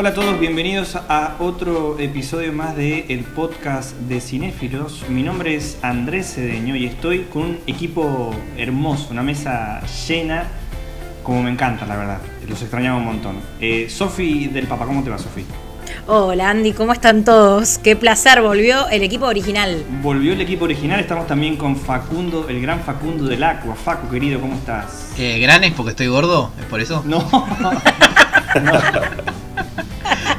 Hola 0.00 0.10
a 0.10 0.14
todos, 0.14 0.38
bienvenidos 0.38 0.94
a 0.94 1.34
otro 1.40 1.98
episodio 1.98 2.52
más 2.52 2.76
de 2.76 3.06
el 3.08 3.24
podcast 3.24 3.96
de 3.96 4.20
Cinéfilos. 4.20 5.04
Mi 5.08 5.24
nombre 5.24 5.56
es 5.56 5.76
Andrés 5.82 6.34
Cedeño 6.34 6.76
y 6.76 6.86
estoy 6.86 7.24
con 7.24 7.42
un 7.42 7.58
equipo 7.66 8.32
hermoso, 8.56 9.08
una 9.10 9.24
mesa 9.24 9.80
llena, 10.06 10.44
como 11.24 11.42
me 11.42 11.50
encanta, 11.50 11.84
la 11.84 11.96
verdad. 11.96 12.18
Los 12.48 12.62
extrañaba 12.62 12.96
un 12.96 13.06
montón. 13.06 13.40
Eh, 13.60 13.88
Sofi 13.90 14.46
del 14.46 14.68
Papa, 14.68 14.86
¿cómo 14.86 15.02
te 15.02 15.10
va, 15.10 15.18
Sofi? 15.18 15.44
Hola 16.06 16.50
Andy, 16.50 16.74
¿cómo 16.74 16.92
están 16.92 17.24
todos? 17.24 17.78
Qué 17.78 17.96
placer, 17.96 18.40
volvió 18.40 18.88
el 18.90 19.02
equipo 19.02 19.26
original. 19.26 19.84
Volvió 20.00 20.32
el 20.32 20.40
equipo 20.40 20.66
original, 20.66 21.00
estamos 21.00 21.26
también 21.26 21.56
con 21.56 21.74
Facundo, 21.74 22.46
el 22.48 22.62
gran 22.62 22.82
Facundo 22.82 23.24
del 23.24 23.42
Aqua. 23.42 23.74
Facu, 23.74 24.08
querido, 24.08 24.40
¿cómo 24.40 24.54
estás? 24.54 25.10
Eh, 25.18 25.40
¿Gran 25.40 25.64
es 25.64 25.72
porque 25.72 25.90
estoy 25.90 26.06
gordo? 26.06 26.52
¿Es 26.56 26.66
por 26.66 26.80
eso? 26.80 27.02
No. 27.04 27.28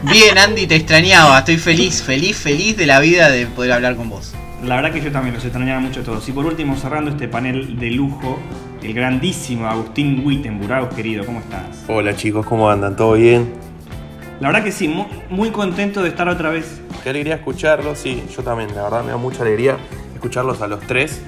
Bien, 0.04 0.38
Andy, 0.38 0.66
te 0.66 0.76
extrañaba. 0.76 1.40
Estoy 1.40 1.58
feliz, 1.58 2.02
feliz, 2.02 2.38
feliz 2.38 2.78
de 2.78 2.86
la 2.86 3.02
vida 3.02 3.30
de 3.30 3.46
poder 3.48 3.74
hablar 3.74 3.98
con 3.98 4.10
vos. 4.10 4.34
La 4.64 4.78
verdad 4.78 4.94
que 4.94 5.02
yo 5.02 5.12
también 5.12 5.36
los 5.36 5.44
extrañaba 5.44 5.82
mucho 5.82 6.00
a 6.00 6.04
todos. 6.04 6.28
Y 6.30 6.32
por 6.32 6.46
último, 6.46 6.78
cerrando 6.78 7.12
este 7.12 7.28
panel 7.28 7.78
de 7.78 7.92
lujo, 7.92 8.40
el 8.82 8.94
grandísimo 8.94 9.68
Agustín 9.68 10.26
Wittenburg. 10.26 10.88
querido, 10.96 11.26
¿cómo 11.26 11.40
estás? 11.40 11.84
Hola 11.90 12.16
chicos, 12.16 12.46
¿cómo 12.46 12.70
andan? 12.70 12.96
¿Todo 12.96 13.16
bien? 13.16 13.52
La 14.40 14.48
verdad 14.48 14.64
que 14.64 14.72
sí, 14.72 14.88
muy, 14.88 15.06
muy 15.30 15.50
contento 15.50 16.02
de 16.02 16.08
estar 16.08 16.30
otra 16.30 16.50
vez. 16.50 16.80
Qué 17.04 17.10
alegría 17.10 17.36
escucharlos, 17.36 17.98
sí, 17.98 18.24
yo 18.34 18.42
también, 18.42 18.74
la 18.74 18.84
verdad 18.84 19.04
me 19.04 19.12
da 19.12 19.18
mucha 19.18 19.42
alegría 19.42 19.78
escucharlos 20.14 20.62
a 20.62 20.68
los 20.68 20.80
tres 20.80 21.22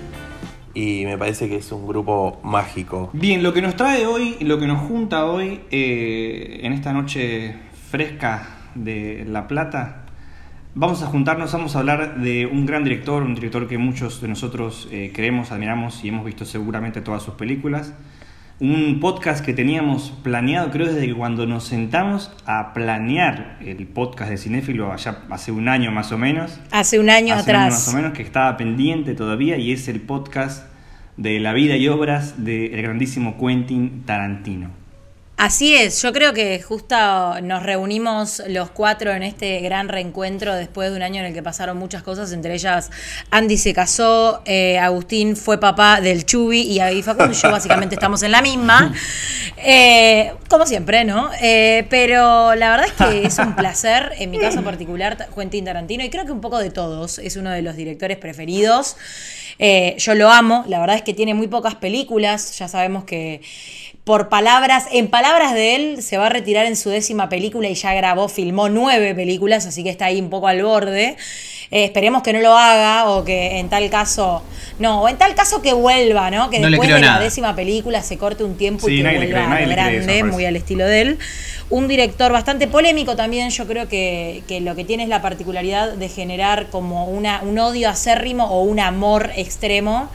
y 0.74 1.04
me 1.04 1.18
parece 1.18 1.50
que 1.50 1.58
es 1.58 1.70
un 1.74 1.86
grupo 1.86 2.40
mágico. 2.42 3.10
Bien, 3.12 3.44
lo 3.44 3.52
que 3.52 3.62
nos 3.62 3.76
trae 3.76 4.06
hoy, 4.06 4.38
lo 4.40 4.60
que 4.60 4.68
nos 4.68 4.80
junta 4.88 5.26
hoy 5.26 5.60
eh, 5.72 6.62
en 6.64 6.72
esta 6.72 6.94
noche 6.94 7.56
fresca 7.90 8.61
de 8.76 9.26
La 9.28 9.48
Plata, 9.48 10.04
vamos 10.74 11.04
a 11.04 11.08
juntarnos, 11.08 11.52
vamos 11.52 11.76
a 11.76 11.80
hablar 11.80 12.22
de 12.22 12.46
un 12.46 12.66
gran 12.66 12.84
director, 12.84 13.24
un 13.24 13.36
director 13.36 13.68
que 13.68 13.78
muchos 13.78 14.22
de 14.22 14.28
nosotros 14.28 14.88
eh, 14.92 15.12
creemos, 15.14 15.52
admiramos 15.52 16.04
y 16.04 16.10
hemos 16.10 16.26
visto 16.26 16.46
seguramente 16.46 17.02
todas 17.02 17.24
sus 17.24 17.36
películas. 17.36 17.94
Un 18.60 19.00
podcast 19.00 19.44
que 19.44 19.54
teníamos 19.54 20.12
planeado, 20.24 20.70
creo, 20.70 20.86
desde 20.94 21.12
cuando 21.16 21.48
nos 21.48 21.64
sentamos 21.64 22.32
a 22.46 22.74
planear 22.74 23.58
el 23.60 23.88
podcast 23.88 24.30
de 24.30 24.38
Cinéfilo, 24.38 24.92
allá 24.92 25.24
hace 25.32 25.52
un 25.52 25.68
año 25.68 25.92
más 25.92 26.12
o 26.12 26.18
menos. 26.20 26.60
Hace 26.70 27.00
un 27.00 27.10
año 27.10 27.34
Hace 27.34 27.50
atrás. 27.50 27.56
Un 27.56 27.64
año 27.64 27.72
más 27.72 27.88
o 27.88 27.98
menos, 27.98 28.14
que 28.14 28.22
estaba 28.22 28.56
pendiente 28.58 29.16
todavía, 29.16 29.58
y 29.58 29.72
es 29.72 29.88
el 29.88 30.00
podcast 30.02 30.68
de 31.18 31.40
la 31.40 31.54
vida 31.54 31.76
y 31.76 31.88
obras 31.88 32.44
del 32.44 32.80
grandísimo 32.82 33.36
Quentin 33.40 34.04
Tarantino. 34.06 34.81
Así 35.44 35.74
es, 35.74 36.00
yo 36.04 36.14
creo 36.14 36.34
que 36.34 36.62
justo 36.62 36.96
nos 37.42 37.64
reunimos 37.64 38.44
los 38.48 38.70
cuatro 38.70 39.12
en 39.12 39.24
este 39.24 39.60
gran 39.62 39.90
reencuentro 39.90 40.54
después 40.54 40.92
de 40.92 40.98
un 40.98 41.02
año 41.02 41.20
en 41.22 41.26
el 41.26 41.34
que 41.34 41.42
pasaron 41.42 41.78
muchas 41.78 42.04
cosas, 42.04 42.32
entre 42.32 42.54
ellas 42.54 42.92
Andy 43.32 43.58
se 43.58 43.74
casó, 43.74 44.44
eh, 44.46 44.78
Agustín 44.78 45.36
fue 45.36 45.60
papá 45.60 46.00
del 46.00 46.28
Chubi 46.28 46.62
y 46.62 46.80
ahí 46.80 47.02
Facundo 47.02 47.32
y 47.32 47.36
yo 47.36 47.50
básicamente 47.52 47.96
estamos 47.96 48.22
en 48.22 48.32
la 48.32 48.44
misma, 48.44 48.94
Eh, 49.64 50.32
como 50.48 50.68
siempre, 50.68 51.06
¿no? 51.06 51.32
Eh, 51.42 51.88
pero 51.90 52.54
la 52.54 52.70
verdad 52.70 52.86
es 52.88 52.94
que 52.94 53.26
es 53.26 53.38
un 53.40 53.56
placer, 53.56 54.12
en 54.20 54.30
mi 54.30 54.38
caso 54.40 54.64
particular, 54.64 55.28
Quentin 55.36 55.66
Tarantino, 55.66 56.04
y 56.04 56.10
creo 56.10 56.26
que 56.26 56.32
un 56.32 56.42
poco 56.42 56.60
de 56.60 56.70
todos, 56.70 57.18
es 57.18 57.36
uno 57.36 57.50
de 57.50 57.62
los 57.64 57.76
directores 57.76 58.18
preferidos. 58.18 58.96
Yo 59.98 60.16
lo 60.16 60.32
amo, 60.32 60.66
la 60.68 60.80
verdad 60.80 60.96
es 60.96 61.04
que 61.04 61.14
tiene 61.14 61.36
muy 61.36 61.48
pocas 61.48 61.76
películas, 61.76 62.58
ya 62.58 62.68
sabemos 62.68 63.04
que 63.04 63.42
por 64.12 64.28
palabras, 64.28 64.88
en 64.92 65.08
palabras 65.08 65.54
de 65.54 65.74
él, 65.74 66.04
se 66.04 66.18
va 66.18 66.26
a 66.26 66.30
retirar 66.30 66.66
en 66.66 66.76
su 66.76 66.90
décima 66.90 67.30
película 67.30 67.70
y 67.70 67.76
ya 67.76 67.94
grabó, 67.94 68.28
filmó 68.28 68.68
nueve 68.68 69.16
películas, 69.16 69.66
así 69.66 69.86
que 69.86 69.90
está 69.90 70.08
ahí 70.08 70.20
un 70.20 70.30
poco 70.30 70.50
al 70.50 70.62
borde. 70.62 71.16
Eh, 71.72 71.86
esperemos 71.86 72.22
que 72.22 72.34
no 72.34 72.42
lo 72.42 72.58
haga 72.58 73.10
o 73.10 73.24
que 73.24 73.60
en 73.60 73.70
tal 73.70 73.90
caso, 73.90 74.44
no, 74.80 75.04
o 75.04 75.08
en 75.08 75.18
tal 75.18 75.34
caso 75.34 75.62
que 75.62 75.72
vuelva, 75.72 76.30
¿no? 76.30 76.50
Que 76.50 76.60
No 76.60 76.70
después 76.70 76.90
de 76.90 77.00
la 77.00 77.22
décima 77.22 77.56
película 77.56 78.04
se 78.04 78.18
corte 78.18 78.44
un 78.44 78.58
tiempo 78.58 78.86
Sí, 78.86 78.96
y 78.96 78.98
que 78.98 79.16
vuelva 79.16 79.28
cree, 79.28 79.48
nadie 79.48 79.56
a 79.56 79.62
lo 79.62 79.68
le 79.68 79.76
cree 79.76 79.98
eso, 80.00 80.08
grande, 80.08 80.24
muy 80.26 80.46
al 80.46 80.58
estilo 80.58 80.86
de 80.86 81.02
él. 81.02 81.20
Un 81.70 81.88
director 81.88 82.34
bastante 82.34 82.68
polémico 82.68 83.16
también, 83.16 83.50
yo 83.50 83.66
creo 83.66 83.88
que, 83.88 84.44
que 84.46 84.60
lo 84.60 84.76
que 84.76 84.84
tiene 84.84 85.04
es 85.04 85.10
la 85.10 85.22
particularidad 85.22 85.94
de 85.94 86.10
generar 86.10 86.68
como 86.70 87.06
una, 87.06 87.44
un 87.44 87.58
odio 87.60 87.88
acérrimo 87.88 88.44
o 88.48 88.64
un 88.64 88.82
amor 88.82 89.32
extremo. 89.38 90.10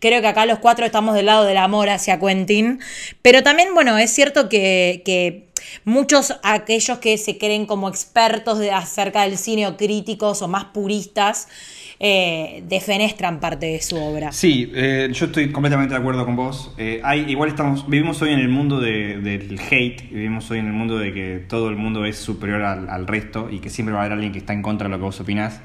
Creo 0.00 0.20
que 0.20 0.28
acá 0.28 0.46
los 0.46 0.58
cuatro 0.58 0.86
estamos 0.86 1.14
del 1.14 1.26
lado 1.26 1.44
del 1.44 1.56
amor 1.56 1.88
hacia 1.88 2.18
Quentin. 2.20 2.80
Pero 3.22 3.42
también, 3.42 3.74
bueno, 3.74 3.98
es 3.98 4.10
cierto 4.12 4.48
que, 4.48 5.02
que 5.04 5.48
muchos 5.84 6.38
aquellos 6.42 6.98
que 6.98 7.18
se 7.18 7.36
creen 7.36 7.66
como 7.66 7.88
expertos 7.88 8.58
de, 8.58 8.70
acerca 8.70 9.22
del 9.22 9.36
cine 9.38 9.66
o 9.66 9.76
críticos 9.76 10.40
o 10.42 10.48
más 10.48 10.66
puristas, 10.66 11.48
eh, 12.00 12.62
defenestran 12.68 13.40
parte 13.40 13.66
de 13.66 13.82
su 13.82 13.96
obra. 13.96 14.30
Sí, 14.30 14.70
eh, 14.72 15.08
yo 15.12 15.26
estoy 15.26 15.50
completamente 15.50 15.94
de 15.94 15.98
acuerdo 16.00 16.24
con 16.24 16.36
vos. 16.36 16.72
Eh, 16.78 17.02
igual 17.26 17.48
estamos, 17.48 17.88
vivimos 17.90 18.22
hoy 18.22 18.32
en 18.32 18.38
el 18.38 18.48
mundo 18.48 18.78
de- 18.80 19.18
del 19.18 19.58
hate, 19.68 20.08
vivimos 20.10 20.48
hoy 20.52 20.60
en 20.60 20.66
el 20.68 20.72
mundo 20.74 20.96
de 20.96 21.12
que 21.12 21.44
todo 21.48 21.68
el 21.70 21.76
mundo 21.76 22.04
es 22.04 22.16
superior 22.16 22.62
al, 22.62 22.88
al 22.88 23.06
resto 23.08 23.48
y 23.50 23.58
que 23.58 23.68
siempre 23.68 23.94
va 23.94 24.00
a 24.00 24.02
haber 24.04 24.12
alguien 24.12 24.32
que 24.32 24.38
está 24.38 24.52
en 24.52 24.62
contra 24.62 24.86
de 24.86 24.92
lo 24.92 24.98
que 24.98 25.04
vos 25.06 25.18
opinás. 25.20 25.60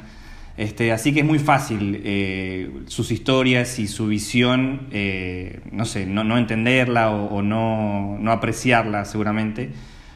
Este, 0.55 0.91
así 0.91 1.13
que 1.13 1.21
es 1.21 1.25
muy 1.25 1.39
fácil 1.39 2.01
eh, 2.03 2.71
sus 2.85 3.11
historias 3.11 3.79
y 3.79 3.87
su 3.87 4.05
visión, 4.07 4.87
eh, 4.91 5.61
no 5.71 5.85
sé, 5.85 6.05
no, 6.05 6.23
no 6.23 6.37
entenderla 6.37 7.09
o, 7.09 7.25
o 7.37 7.41
no, 7.41 8.17
no 8.19 8.31
apreciarla 8.31 9.05
seguramente. 9.05 9.71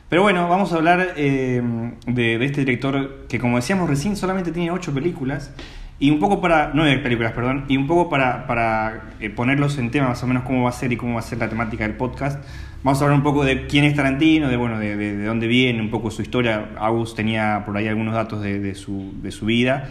Pero 0.09 0.21
bueno, 0.21 0.47
vamos 0.47 0.71
a 0.71 0.75
hablar 0.75 1.13
eh, 1.17 1.61
de, 2.05 2.37
de 2.37 2.45
este 2.45 2.61
director 2.61 3.25
que 3.27 3.39
como 3.39 3.57
decíamos 3.57 3.89
recién 3.89 4.15
solamente 4.15 4.51
tiene 4.51 4.69
ocho 4.71 4.93
películas 4.93 5.51
y 5.99 6.11
un 6.11 6.19
poco 6.19 6.39
para, 6.39 6.69
nueve 6.75 6.99
películas, 6.99 7.31
perdón, 7.33 7.65
y 7.67 7.75
un 7.75 7.87
poco 7.87 8.07
para, 8.07 8.45
para 8.45 9.15
eh, 9.19 9.31
ponerlos 9.31 9.79
en 9.79 9.89
tema 9.89 10.09
más 10.09 10.21
o 10.23 10.27
menos 10.27 10.43
cómo 10.43 10.63
va 10.63 10.69
a 10.69 10.73
ser 10.73 10.91
y 10.93 10.97
cómo 10.97 11.15
va 11.15 11.19
a 11.19 11.23
ser 11.23 11.39
la 11.39 11.49
temática 11.49 11.83
del 11.87 11.97
podcast. 11.97 12.41
Vamos 12.83 13.01
a 13.01 13.05
hablar 13.05 13.17
un 13.17 13.23
poco 13.23 13.43
de 13.43 13.65
quién 13.65 13.83
es 13.85 13.95
Tarantino, 13.95 14.47
de 14.49 14.55
bueno, 14.55 14.77
de, 14.77 14.95
de- 14.95 15.17
de 15.17 15.25
dónde 15.25 15.47
viene, 15.47 15.81
un 15.81 15.89
poco 15.89 16.11
su 16.11 16.21
historia. 16.21 16.69
Agus 16.79 17.15
tenía 17.15 17.63
por 17.65 17.75
ahí 17.75 17.87
algunos 17.87 18.13
datos 18.13 18.41
de, 18.43 18.59
de 18.59 18.75
su, 18.75 19.13
su 19.31 19.45
vida. 19.47 19.89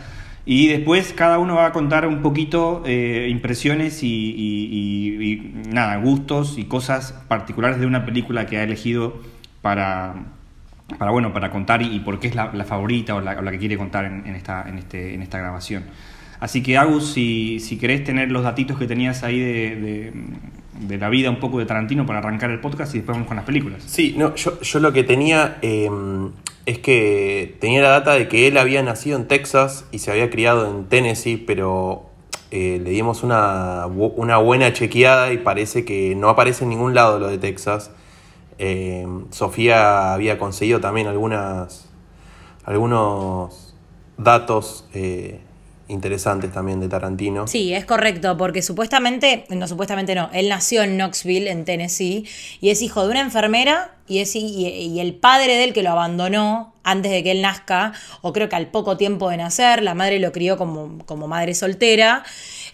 Y 0.49 0.69
después 0.69 1.13
cada 1.13 1.41
uno 1.41 1.57
va 1.57 1.67
a 1.67 1.73
contar 1.73 2.07
un 2.07 2.23
poquito 2.23 2.85
eh, 2.87 3.27
impresiones 3.29 4.01
y, 4.05 5.53
nada, 5.69 5.97
gustos 5.97 6.57
y 6.57 6.65
cosas 6.65 7.13
particulares 7.27 7.81
de 7.81 7.87
una 7.87 8.07
película 8.07 8.47
que 8.47 8.57
ha 8.59 8.63
elegido 8.63 9.21
para, 9.61 10.15
para 10.99 11.11
bueno, 11.11 11.33
para 11.33 11.51
contar 11.51 11.83
y, 11.83 11.99
por 11.99 12.21
qué 12.21 12.29
es 12.29 12.37
la, 12.37 12.49
favorita 12.65 13.17
o 13.17 13.21
la, 13.21 13.51
que 13.51 13.59
quiere 13.59 13.77
contar 13.77 14.05
en, 14.05 14.35
esta, 14.37 14.69
en, 14.69 14.79
este, 14.79 15.15
en 15.15 15.23
esta 15.23 15.39
grabación. 15.39 15.83
Así 16.39 16.63
que 16.63 16.79
Agus, 16.79 17.13
si, 17.13 17.59
si 17.59 17.77
querés 17.77 18.05
tener 18.05 18.31
los 18.31 18.45
datitos 18.45 18.79
que 18.79 18.87
tenías 18.87 19.25
ahí 19.25 19.41
de, 19.41 20.13
de- 20.87 20.99
la 20.99 21.09
vida 21.09 21.31
un 21.31 21.41
poco 21.41 21.59
de 21.59 21.65
Tarantino 21.67 22.07
para 22.07 22.19
arrancar 22.21 22.51
el 22.51 22.61
podcast 22.61 22.95
y 22.95 22.99
después 22.99 23.17
vamos 23.17 23.27
con 23.27 23.37
las 23.37 23.47
películas. 23.47 23.83
Sí, 23.87 24.15
no, 24.17 24.35
yo, 24.35 24.61
yo 24.61 24.79
lo 24.79 24.93
que 24.93 25.03
tenía 25.03 25.57
eh, 25.63 25.89
es 26.67 26.81
que 26.81 27.57
tenía 27.61 27.81
la 27.81 27.91
data 27.91 28.15
de 28.15 28.29
que 28.29 28.49
él 28.49 28.59
había 28.59 28.83
nacido 28.83 29.17
en 29.17 29.29
Texas 29.29 29.85
y 29.93 30.01
se 30.01 30.11
había 30.11 30.31
criado 30.31 30.69
en 30.69 30.87
Tennessee, 30.87 31.37
pero 31.37 32.07
eh, 32.51 32.81
le 32.83 32.91
dimos 32.91 33.23
una, 33.23 33.87
una 33.87 34.39
buena 34.39 34.73
chequeada 34.73 35.33
y 35.33 35.39
parece 35.39 35.85
que 35.85 36.15
no 36.17 36.29
aparece 36.29 36.65
en 36.65 36.71
ningún 36.71 36.93
lado 36.95 37.21
lo 37.21 37.29
de 37.29 37.39
Texas. 37.39 37.93
Eh, 38.59 39.07
Sofía 39.31 40.13
había 40.13 40.39
conseguido 40.39 40.81
también 40.81 41.07
algunas, 41.07 41.89
algunos 42.65 43.77
datos 44.19 44.89
eh, 44.93 45.41
interesantes 45.89 46.53
también 46.53 46.81
de 46.81 46.89
Tarantino. 46.89 47.47
Sí, 47.47 47.73
es 47.73 47.85
correcto, 47.85 48.37
porque 48.37 48.63
supuestamente, 48.63 49.45
no 49.51 49.69
supuestamente 49.69 50.15
no, 50.15 50.31
él 50.33 50.49
nació 50.49 50.83
en 50.83 50.97
Knoxville, 50.97 51.51
en 51.51 51.65
Tennessee, 51.65 52.27
y 52.61 52.71
es 52.71 52.83
hijo 52.83 53.05
de 53.05 53.11
una 53.11 53.21
enfermera 53.21 53.93
y, 54.09 54.21
es, 54.21 54.35
y, 54.37 55.01
el 55.01 55.15
padre 55.15 55.57
de 55.57 55.65
él 55.65 55.73
que 55.73 55.83
lo 55.83 55.91
abandonó 55.91 56.75
antes 56.85 57.11
de 57.11 57.23
que 57.23 57.33
él 57.33 57.43
nazca, 57.43 57.93
o 58.23 58.33
creo 58.33 58.49
que 58.49 58.57
al 58.57 58.69
poco 58.69 58.97
tiempo 58.97 59.31
de 59.31 59.37
nacer, 59.37 59.83
la 59.83 59.95
madre 59.95 60.21
lo 60.21 60.33
crió 60.33 60.57
como, 60.57 60.99
como 61.07 61.27
madre 61.27 61.55
soltera. 61.55 62.23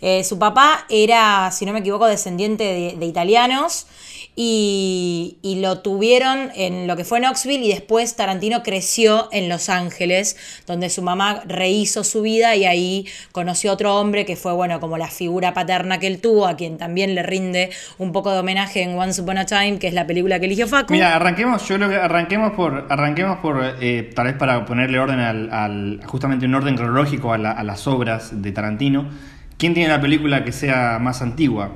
Eh, 0.03 0.25
su 0.25 0.39
papá 0.39 0.85
era, 0.91 1.51
si 1.53 1.65
no 1.65 1.73
me 1.73 1.79
equivoco, 1.79 2.07
descendiente 2.07 2.97
de, 2.99 3.07
italianos. 3.07 3.87
Y, 4.35 5.59
lo 5.61 5.81
tuvieron 5.81 6.51
en 6.57 6.87
lo 6.87 6.97
que 6.97 7.05
fue 7.05 7.21
Knoxville 7.21 7.65
y 7.67 7.69
después 7.69 8.17
Tarantino 8.17 8.63
creció 8.63 9.29
en 9.31 9.49
Los 9.49 9.69
Ángeles, 9.69 10.37
donde 10.67 10.89
su 10.91 11.03
mamá 11.03 11.43
rehizo 11.47 12.03
su 12.03 12.23
vida 12.23 12.57
y 12.57 12.65
ahí 12.65 13.07
conoció 13.31 13.71
a 13.71 13.75
otro 13.75 13.95
hombre 13.97 14.25
que 14.25 14.35
fue, 14.35 14.53
bueno, 14.55 14.81
como 14.81 14.97
la 14.99 15.09
figura 15.09 15.53
paterna 15.53 15.99
que 15.99 16.07
él 16.07 16.21
tuvo, 16.21 16.47
a 16.47 16.57
quien 16.57 16.79
también 16.79 17.15
le 17.15 17.23
rinde 17.23 17.71
un 17.99 18.11
poco 18.13 18.33
de 18.33 18.39
homenaje 18.41 18.83
en 18.83 18.99
Once 18.99 19.21
Upon 19.21 19.39
a 19.39 19.47
Time, 19.47 19.79
que 19.79 19.87
es 19.89 19.95
la 19.95 20.07
película 20.07 20.41
que 20.41 20.47
eligió 20.47 20.67
Facu. 20.67 20.95
Mira, 20.95 21.15
arranquemos, 21.15 21.69
yo 21.69 21.77
lo 21.79 21.89
que 21.91 21.97
arranquemos 21.97 22.53
por, 22.55 22.87
arranquemos 22.91 23.39
por 23.39 23.63
eh, 23.81 24.11
tal 24.15 24.27
vez 24.27 24.37
para 24.37 24.65
ponerle 24.65 24.99
orden 24.99 25.21
al, 25.21 25.53
al- 25.53 26.01
justamente 26.07 26.47
un 26.47 26.55
orden 26.55 26.75
cronológico 26.75 27.33
a, 27.33 27.39
la- 27.39 27.53
a 27.53 27.63
las 27.63 27.87
obras 27.87 28.43
de 28.43 28.51
Tarantino. 28.51 29.11
¿Quién 29.59 29.75
tiene 29.75 29.89
la 29.89 30.01
película 30.01 30.45
que 30.45 30.53
sea 30.53 30.99
más 31.01 31.23
antigua? 31.23 31.73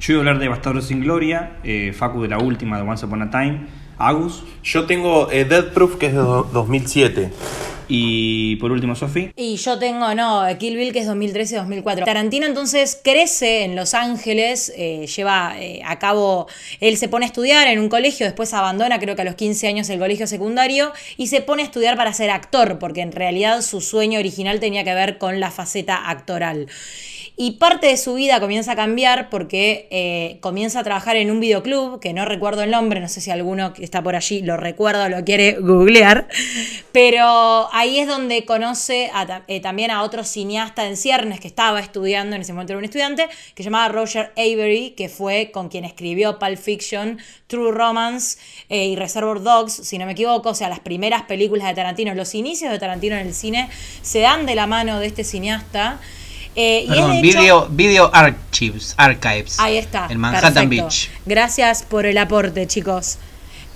Yo 0.00 0.12
iba 0.12 0.20
a 0.20 0.22
hablar 0.22 0.38
de 0.38 0.48
Bastardo 0.48 0.80
sin 0.82 1.00
Gloria, 1.00 1.58
eh, 1.64 1.92
Facu 1.92 2.22
de 2.22 2.28
la 2.28 2.38
última, 2.38 2.76
de 2.76 2.82
Once 2.82 3.06
Upon 3.06 3.22
a 3.22 3.30
Time, 3.30 3.66
Agus. 3.98 4.42
Yo 4.62 4.86
tengo 4.86 5.30
eh, 5.30 5.44
Dead 5.44 5.72
Proof, 5.72 5.96
que 5.96 6.06
es 6.06 6.12
de 6.12 6.18
do- 6.18 6.48
2007. 6.52 7.30
Y 7.88 8.56
por 8.56 8.72
último, 8.72 8.96
Sofi. 8.96 9.30
Y 9.36 9.56
yo 9.58 9.78
tengo, 9.78 10.12
no, 10.16 10.42
Kill 10.58 10.74
Bill 10.76 10.92
que 10.92 10.98
es 10.98 11.08
2013-2004. 11.08 12.04
Tarantino 12.04 12.44
entonces 12.44 13.00
crece 13.02 13.62
en 13.62 13.76
Los 13.76 13.94
Ángeles, 13.94 14.72
eh, 14.76 15.06
lleva 15.06 15.54
eh, 15.60 15.82
a 15.84 15.96
cabo, 16.00 16.48
él 16.80 16.96
se 16.96 17.06
pone 17.06 17.26
a 17.26 17.28
estudiar 17.28 17.68
en 17.68 17.78
un 17.78 17.88
colegio, 17.88 18.26
después 18.26 18.52
abandona 18.54 18.98
creo 18.98 19.14
que 19.14 19.22
a 19.22 19.24
los 19.24 19.36
15 19.36 19.68
años 19.68 19.88
el 19.88 20.00
colegio 20.00 20.26
secundario 20.26 20.92
y 21.16 21.28
se 21.28 21.42
pone 21.42 21.62
a 21.62 21.64
estudiar 21.66 21.96
para 21.96 22.12
ser 22.12 22.30
actor, 22.30 22.80
porque 22.80 23.02
en 23.02 23.12
realidad 23.12 23.62
su 23.62 23.80
sueño 23.80 24.18
original 24.18 24.58
tenía 24.58 24.82
que 24.82 24.92
ver 24.92 25.18
con 25.18 25.38
la 25.38 25.52
faceta 25.52 26.10
actoral. 26.10 26.66
Y 27.38 27.52
parte 27.52 27.88
de 27.88 27.98
su 27.98 28.14
vida 28.14 28.40
comienza 28.40 28.72
a 28.72 28.76
cambiar 28.76 29.28
porque 29.28 29.88
eh, 29.90 30.38
comienza 30.40 30.80
a 30.80 30.84
trabajar 30.84 31.16
en 31.16 31.30
un 31.30 31.38
videoclub, 31.38 32.00
que 32.00 32.14
no 32.14 32.24
recuerdo 32.24 32.62
el 32.62 32.70
nombre, 32.70 32.98
no 32.98 33.08
sé 33.10 33.20
si 33.20 33.30
alguno 33.30 33.74
que 33.74 33.84
está 33.84 34.02
por 34.02 34.16
allí 34.16 34.40
lo 34.40 34.56
recuerda 34.56 35.04
o 35.04 35.08
lo 35.10 35.22
quiere 35.22 35.52
googlear, 35.60 36.28
pero 36.92 37.68
ahí 37.72 37.98
es 37.98 38.08
donde 38.08 38.46
conoce 38.46 39.10
eh, 39.48 39.60
también 39.60 39.90
a 39.90 40.02
otro 40.02 40.24
cineasta 40.24 40.86
en 40.86 40.96
ciernes 40.96 41.38
que 41.38 41.46
estaba 41.46 41.78
estudiando, 41.80 42.36
en 42.36 42.40
ese 42.40 42.54
momento 42.54 42.72
era 42.72 42.78
un 42.78 42.86
estudiante, 42.86 43.28
que 43.54 43.62
se 43.62 43.64
llamaba 43.64 43.88
Roger 43.88 44.32
Avery, 44.38 44.94
que 44.96 45.10
fue 45.10 45.50
con 45.52 45.68
quien 45.68 45.84
escribió 45.84 46.38
Pulp 46.38 46.56
Fiction, 46.56 47.18
True 47.48 47.70
Romance 47.70 48.38
eh, 48.70 48.86
y 48.86 48.96
Reservoir 48.96 49.42
Dogs, 49.42 49.74
si 49.74 49.98
no 49.98 50.06
me 50.06 50.12
equivoco, 50.12 50.48
o 50.48 50.54
sea, 50.54 50.70
las 50.70 50.80
primeras 50.80 51.24
películas 51.24 51.68
de 51.68 51.74
Tarantino, 51.74 52.14
los 52.14 52.34
inicios 52.34 52.72
de 52.72 52.78
Tarantino 52.78 53.14
en 53.14 53.26
el 53.26 53.34
cine 53.34 53.68
se 54.00 54.20
dan 54.20 54.46
de 54.46 54.54
la 54.54 54.66
mano 54.66 55.00
de 55.00 55.06
este 55.06 55.22
cineasta. 55.22 56.00
Eh, 56.56 56.80
y 56.80 56.82
es 56.84 56.88
Perdón, 56.96 57.12
hecho- 57.12 57.20
video, 57.38 57.68
video 57.70 58.10
Archives, 58.14 58.94
Archives. 58.96 59.60
Ahí 59.60 59.76
está. 59.76 60.06
En 60.10 60.18
Manhattan 60.18 60.54
perfecto. 60.54 60.84
Beach. 60.86 61.10
Gracias 61.26 61.82
por 61.82 62.06
el 62.06 62.16
aporte, 62.18 62.66
chicos. 62.66 63.18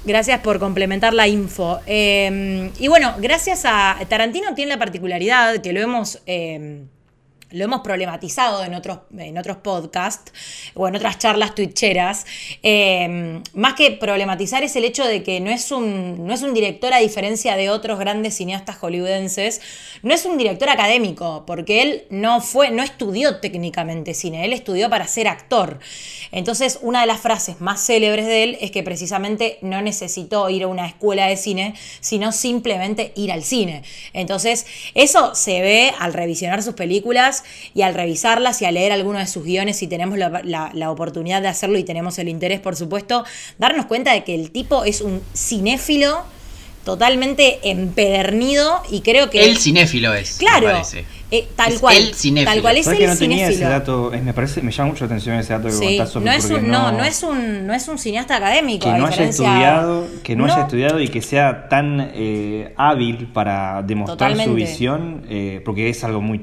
Gracias 0.06 0.40
por 0.40 0.58
complementar 0.58 1.12
la 1.12 1.28
info. 1.28 1.78
Eh, 1.86 2.70
y 2.78 2.88
bueno, 2.88 3.14
gracias 3.18 3.62
a 3.66 3.98
Tarantino 4.08 4.54
tiene 4.54 4.70
la 4.70 4.78
particularidad 4.78 5.60
que 5.60 5.72
lo 5.74 5.80
hemos. 5.80 6.20
eh, 6.26 6.84
lo 7.50 7.64
hemos 7.64 7.80
problematizado 7.80 8.64
en 8.64 8.74
otros, 8.74 9.00
en 9.16 9.36
otros 9.38 9.58
podcasts 9.58 10.32
o 10.74 10.88
en 10.88 10.96
otras 10.96 11.18
charlas 11.18 11.54
twitcheras. 11.54 12.26
Eh, 12.62 13.40
más 13.54 13.74
que 13.74 13.90
problematizar 13.92 14.62
es 14.62 14.76
el 14.76 14.84
hecho 14.84 15.04
de 15.04 15.22
que 15.22 15.40
no 15.40 15.50
es, 15.50 15.70
un, 15.70 16.26
no 16.26 16.32
es 16.32 16.42
un 16.42 16.54
director, 16.54 16.92
a 16.92 16.98
diferencia 16.98 17.56
de 17.56 17.70
otros 17.70 17.98
grandes 17.98 18.36
cineastas 18.36 18.76
hollywoodenses, 18.76 19.60
no 20.02 20.14
es 20.14 20.24
un 20.24 20.38
director 20.38 20.68
académico, 20.68 21.44
porque 21.46 21.82
él 21.82 22.04
no, 22.10 22.40
fue, 22.40 22.70
no 22.70 22.82
estudió 22.82 23.36
técnicamente 23.36 24.14
cine, 24.14 24.44
él 24.44 24.52
estudió 24.52 24.88
para 24.88 25.06
ser 25.06 25.28
actor. 25.28 25.78
Entonces, 26.32 26.78
una 26.82 27.00
de 27.00 27.06
las 27.06 27.20
frases 27.20 27.60
más 27.60 27.84
célebres 27.84 28.26
de 28.26 28.42
él 28.44 28.58
es 28.60 28.70
que 28.70 28.82
precisamente 28.82 29.58
no 29.62 29.82
necesitó 29.82 30.48
ir 30.50 30.64
a 30.64 30.68
una 30.68 30.86
escuela 30.86 31.26
de 31.26 31.36
cine, 31.36 31.74
sino 32.00 32.32
simplemente 32.32 33.12
ir 33.16 33.32
al 33.32 33.42
cine. 33.42 33.82
Entonces, 34.12 34.66
eso 34.94 35.34
se 35.34 35.60
ve 35.60 35.92
al 35.98 36.12
revisionar 36.12 36.62
sus 36.62 36.74
películas 36.74 37.39
y 37.74 37.82
al 37.82 37.94
revisarlas 37.94 38.60
y 38.62 38.64
a 38.64 38.70
leer 38.70 38.92
algunos 38.92 39.20
de 39.22 39.26
sus 39.26 39.44
guiones, 39.44 39.76
si 39.78 39.86
tenemos 39.86 40.18
la, 40.18 40.40
la- 40.44 40.70
la 40.74 40.90
oportunidad 40.90 41.42
de 41.42 41.48
hacerlo 41.48 41.78
y 41.78 41.84
tenemos 41.84 42.18
el 42.18 42.28
interés, 42.28 42.60
por 42.60 42.76
supuesto, 42.76 43.24
darnos 43.58 43.86
cuenta 43.86 44.12
de 44.12 44.24
que 44.24 44.34
el 44.34 44.50
tipo 44.50 44.84
es 44.84 45.00
un 45.00 45.20
cinéfilo 45.34 46.22
totalmente 46.84 47.58
empedernido 47.70 48.82
y 48.90 49.02
creo 49.02 49.28
que... 49.30 49.44
El 49.44 49.58
cinéfilo 49.58 50.14
es. 50.14 50.38
Claro, 50.38 50.66
me 50.68 50.72
parece. 50.72 51.04
eh, 51.30 51.46
tal 51.54 51.74
Es 51.74 51.78
cual. 51.80 51.96
el 51.96 52.14
cinéfilo. 52.14 52.50
Tal 52.52 52.62
cual 52.62 52.76
es 52.78 52.84
¿Sabes 52.86 53.00
el 53.00 53.06
no 53.08 53.16
tenía 53.16 53.44
ese 53.48 53.52
cinéfilo. 53.58 53.70
dato? 53.78 54.12
Es- 54.14 54.22
me, 54.22 54.32
parece, 54.32 54.62
me 54.62 54.72
llama 54.72 54.88
mucho 54.90 55.04
la 55.04 55.06
atención 55.06 55.36
ese 55.36 55.52
dato 55.52 55.66
que 55.66 55.72
Sí, 55.72 55.84
contás, 55.98 56.10
Sofi, 56.10 56.24
no 56.24 56.32
es, 56.32 56.44
un, 56.50 56.68
no, 56.70 56.92
no 56.92 57.04
es 57.04 57.22
un 57.22 57.66
no 57.66 57.74
es 57.74 57.86
un 57.86 57.98
cineasta 57.98 58.36
académico. 58.36 58.86
que 58.90 58.98
no 58.98 59.06
haya 59.06 59.24
estudiado, 59.24 60.06
que 60.22 60.34
no, 60.36 60.46
haya 60.46 60.62
estudiado 60.62 61.00
y 61.00 61.08
que 61.08 61.20
sea 61.20 61.68
tan 61.68 62.10
eh, 62.14 62.72
hábil 62.78 63.26
para 63.32 63.82
demostrar 63.82 64.34
su 64.42 64.54
visión, 64.54 65.22
eh, 65.28 65.60
porque 65.64 65.90
es 65.90 66.02
algo 66.02 66.22
muy, 66.22 66.40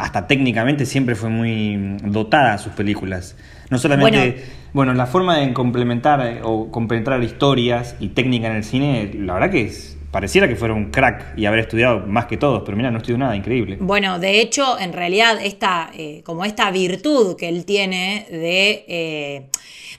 hasta 0.00 0.26
técnicamente 0.26 0.86
siempre 0.86 1.14
fue 1.14 1.28
muy 1.28 1.96
dotada 2.04 2.56
sus 2.58 2.72
películas. 2.72 3.36
No 3.68 3.78
solamente, 3.78 4.18
Bueno. 4.18 4.42
bueno, 4.72 4.94
la 4.94 5.06
forma 5.06 5.36
de 5.38 5.52
complementar 5.52 6.26
eh, 6.26 6.40
o 6.42 6.70
complementar 6.70 7.22
historias 7.22 7.96
y 8.00 8.08
técnica 8.08 8.48
en 8.48 8.56
el 8.56 8.64
cine, 8.64 9.10
la 9.14 9.34
verdad 9.34 9.50
que 9.50 9.62
es, 9.62 9.98
pareciera 10.10 10.48
que 10.48 10.56
fuera 10.56 10.74
un 10.74 10.90
crack 10.90 11.36
y 11.36 11.46
haber 11.46 11.60
estudiado 11.60 12.06
más 12.06 12.26
que 12.26 12.36
todos, 12.36 12.62
pero 12.64 12.76
mira, 12.76 12.90
no 12.90 12.98
estudió 12.98 13.18
nada, 13.18 13.36
increíble. 13.36 13.76
Bueno, 13.80 14.18
de 14.18 14.40
hecho, 14.40 14.78
en 14.78 14.92
realidad, 14.92 15.38
esta, 15.42 15.90
eh, 15.96 16.22
como 16.24 16.44
esta 16.44 16.70
virtud 16.70 17.36
que 17.36 17.48
él 17.48 17.64
tiene 17.64 18.26
de, 18.30 18.84
eh, 18.88 19.46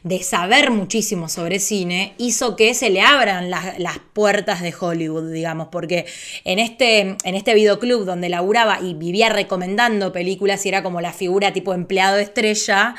de 0.03 0.23
saber 0.23 0.71
muchísimo 0.71 1.29
sobre 1.29 1.59
cine, 1.59 2.13
hizo 2.17 2.55
que 2.55 2.73
se 2.73 2.89
le 2.89 3.01
abran 3.01 3.49
las, 3.49 3.99
puertas 4.13 4.61
de 4.61 4.73
Hollywood, 4.77 5.31
digamos, 5.31 5.69
porque 5.71 6.05
en 6.43 6.59
este, 6.59 7.15
en 7.23 7.35
este 7.35 7.53
videoclub 7.53 8.03
donde 8.03 8.27
laburaba 8.27 8.79
y 8.81 8.93
vivía 8.93 9.29
recomendando 9.29 10.11
películas 10.11 10.65
y 10.65 10.69
era 10.69 10.83
como 10.83 10.99
la 10.99 11.13
figura 11.13 11.53
tipo 11.53 11.73
empleado 11.73 12.17
estrella, 12.17 12.95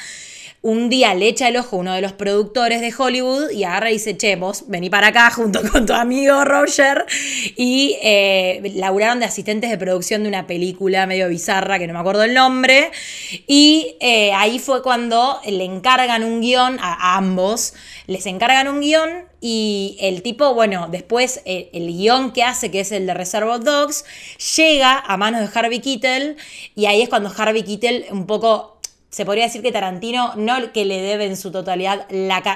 un 0.62 0.88
día 0.88 1.12
le 1.14 1.26
echa 1.26 1.48
el 1.48 1.56
ojo 1.56 1.76
uno 1.76 1.92
de 1.92 2.00
los 2.00 2.12
productores 2.12 2.80
de 2.80 2.94
Hollywood 2.96 3.50
y 3.50 3.64
agarra 3.64 3.90
y 3.90 3.94
dice, 3.94 4.16
che, 4.16 4.36
vos 4.36 4.64
vení 4.68 4.88
para 4.90 5.08
acá 5.08 5.28
junto 5.32 5.60
con 5.72 5.86
tu 5.86 5.92
amigo 5.92 6.44
Roger 6.44 7.04
y 7.56 7.96
eh, 8.00 8.62
laburaron 8.76 9.18
de 9.18 9.26
asistentes 9.26 9.70
de 9.70 9.76
producción 9.76 10.22
de 10.22 10.28
una 10.28 10.46
película 10.46 11.06
medio 11.06 11.28
bizarra 11.28 11.80
que 11.80 11.88
no 11.88 11.94
me 11.94 11.98
acuerdo 11.98 12.22
el 12.22 12.34
nombre. 12.34 12.92
Y 13.48 13.96
eh, 14.00 14.32
ahí 14.34 14.60
fue 14.60 14.84
cuando 14.84 15.40
le 15.44 15.64
encargan 15.64 16.22
un 16.22 16.40
guion 16.40 16.78
a, 16.80 17.16
ambos, 17.16 17.74
les 18.06 18.26
encargan 18.26 18.68
un 18.68 18.80
guion 18.80 19.10
y 19.40 19.96
el 20.00 20.22
tipo, 20.22 20.54
bueno, 20.54 20.86
después 20.88 21.42
eh, 21.44 21.70
el 21.72 21.88
guion 21.88 22.32
que 22.32 22.44
hace, 22.44 22.70
que 22.70 22.78
es 22.78 22.92
el 22.92 23.06
de 23.06 23.14
Reservoir 23.14 23.58
Dogs, 23.64 24.04
llega 24.56 24.96
a 24.96 25.16
manos 25.16 25.40
de 25.40 25.58
Harvey 25.58 25.80
Keitel. 25.80 26.36
Y 26.76 26.86
ahí 26.86 27.02
es 27.02 27.08
cuando 27.08 27.32
Harvey 27.36 27.64
Keitel 27.64 28.06
un 28.12 28.26
poco 28.26 28.71
se 29.12 29.26
podría 29.26 29.44
decir 29.44 29.60
que 29.60 29.72
Tarantino 29.72 30.32
no 30.36 30.72
que 30.72 30.86
le 30.86 31.02
debe 31.02 31.26
en 31.26 31.36
su 31.36 31.52
totalidad 31.52 32.06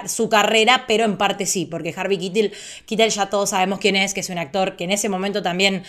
su 0.08 0.30
carrera, 0.30 0.86
pero 0.88 1.04
en 1.04 1.18
parte 1.18 1.44
sí, 1.44 1.66
porque 1.66 1.92
Harvey 1.94 2.16
Keitel, 2.16 2.52
Keitel 2.86 3.10
ya 3.10 3.28
todos 3.28 3.50
sabemos 3.50 3.78
quién 3.78 3.94
es, 3.94 4.14
que 4.14 4.20
es 4.20 4.30
un 4.30 4.38
actor 4.38 4.74
que 4.74 4.84
en 4.84 4.90
ese 4.90 5.10
momento 5.10 5.42
también 5.42 5.84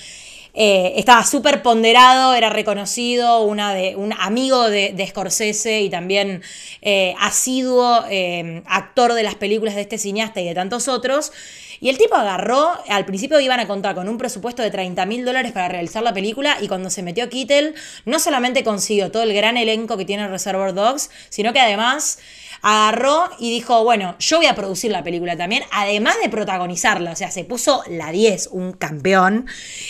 eh, 0.53 0.93
estaba 0.97 1.23
súper 1.23 1.61
ponderado, 1.61 2.33
era 2.33 2.49
reconocido, 2.49 3.43
un 3.43 3.61
amigo 3.61 4.69
de, 4.69 4.91
de 4.91 5.07
Scorsese 5.07 5.81
y 5.81 5.89
también 5.89 6.41
eh, 6.81 7.15
asiduo 7.17 8.03
eh, 8.09 8.61
actor 8.65 9.13
de 9.13 9.23
las 9.23 9.35
películas 9.35 9.75
de 9.75 9.81
este 9.81 9.97
cineasta 9.97 10.41
y 10.41 10.45
de 10.45 10.53
tantos 10.53 10.89
otros. 10.89 11.31
Y 11.79 11.89
el 11.89 11.97
tipo 11.97 12.15
agarró, 12.15 12.71
al 12.89 13.05
principio 13.05 13.39
iban 13.39 13.59
a 13.59 13.67
contar 13.67 13.95
con 13.95 14.09
un 14.09 14.17
presupuesto 14.17 14.61
de 14.63 14.71
30 14.71 15.05
mil 15.05 15.25
dólares 15.25 15.51
para 15.51 15.67
realizar 15.67 16.03
la 16.03 16.13
película 16.13 16.57
y 16.61 16.67
cuando 16.67 16.89
se 16.89 17.03
metió 17.03 17.29
Kittel, 17.29 17.75
no 18.05 18.19
solamente 18.19 18.63
consiguió 18.63 19.11
todo 19.11 19.23
el 19.23 19.33
gran 19.33 19.57
elenco 19.57 19.97
que 19.97 20.05
tiene 20.05 20.27
Reservoir 20.27 20.73
Dogs, 20.73 21.09
sino 21.29 21.53
que 21.53 21.59
además 21.59 22.19
agarró 22.61 23.29
y 23.39 23.49
dijo, 23.51 23.83
bueno, 23.83 24.15
yo 24.19 24.37
voy 24.37 24.47
a 24.47 24.55
producir 24.55 24.91
la 24.91 25.03
película 25.03 25.37
también, 25.37 25.63
además 25.71 26.15
de 26.21 26.29
protagonizarla, 26.29 27.11
o 27.11 27.15
sea, 27.15 27.31
se 27.31 27.43
puso 27.43 27.83
la 27.89 28.11
10, 28.11 28.49
un 28.51 28.73
campeón, 28.73 29.47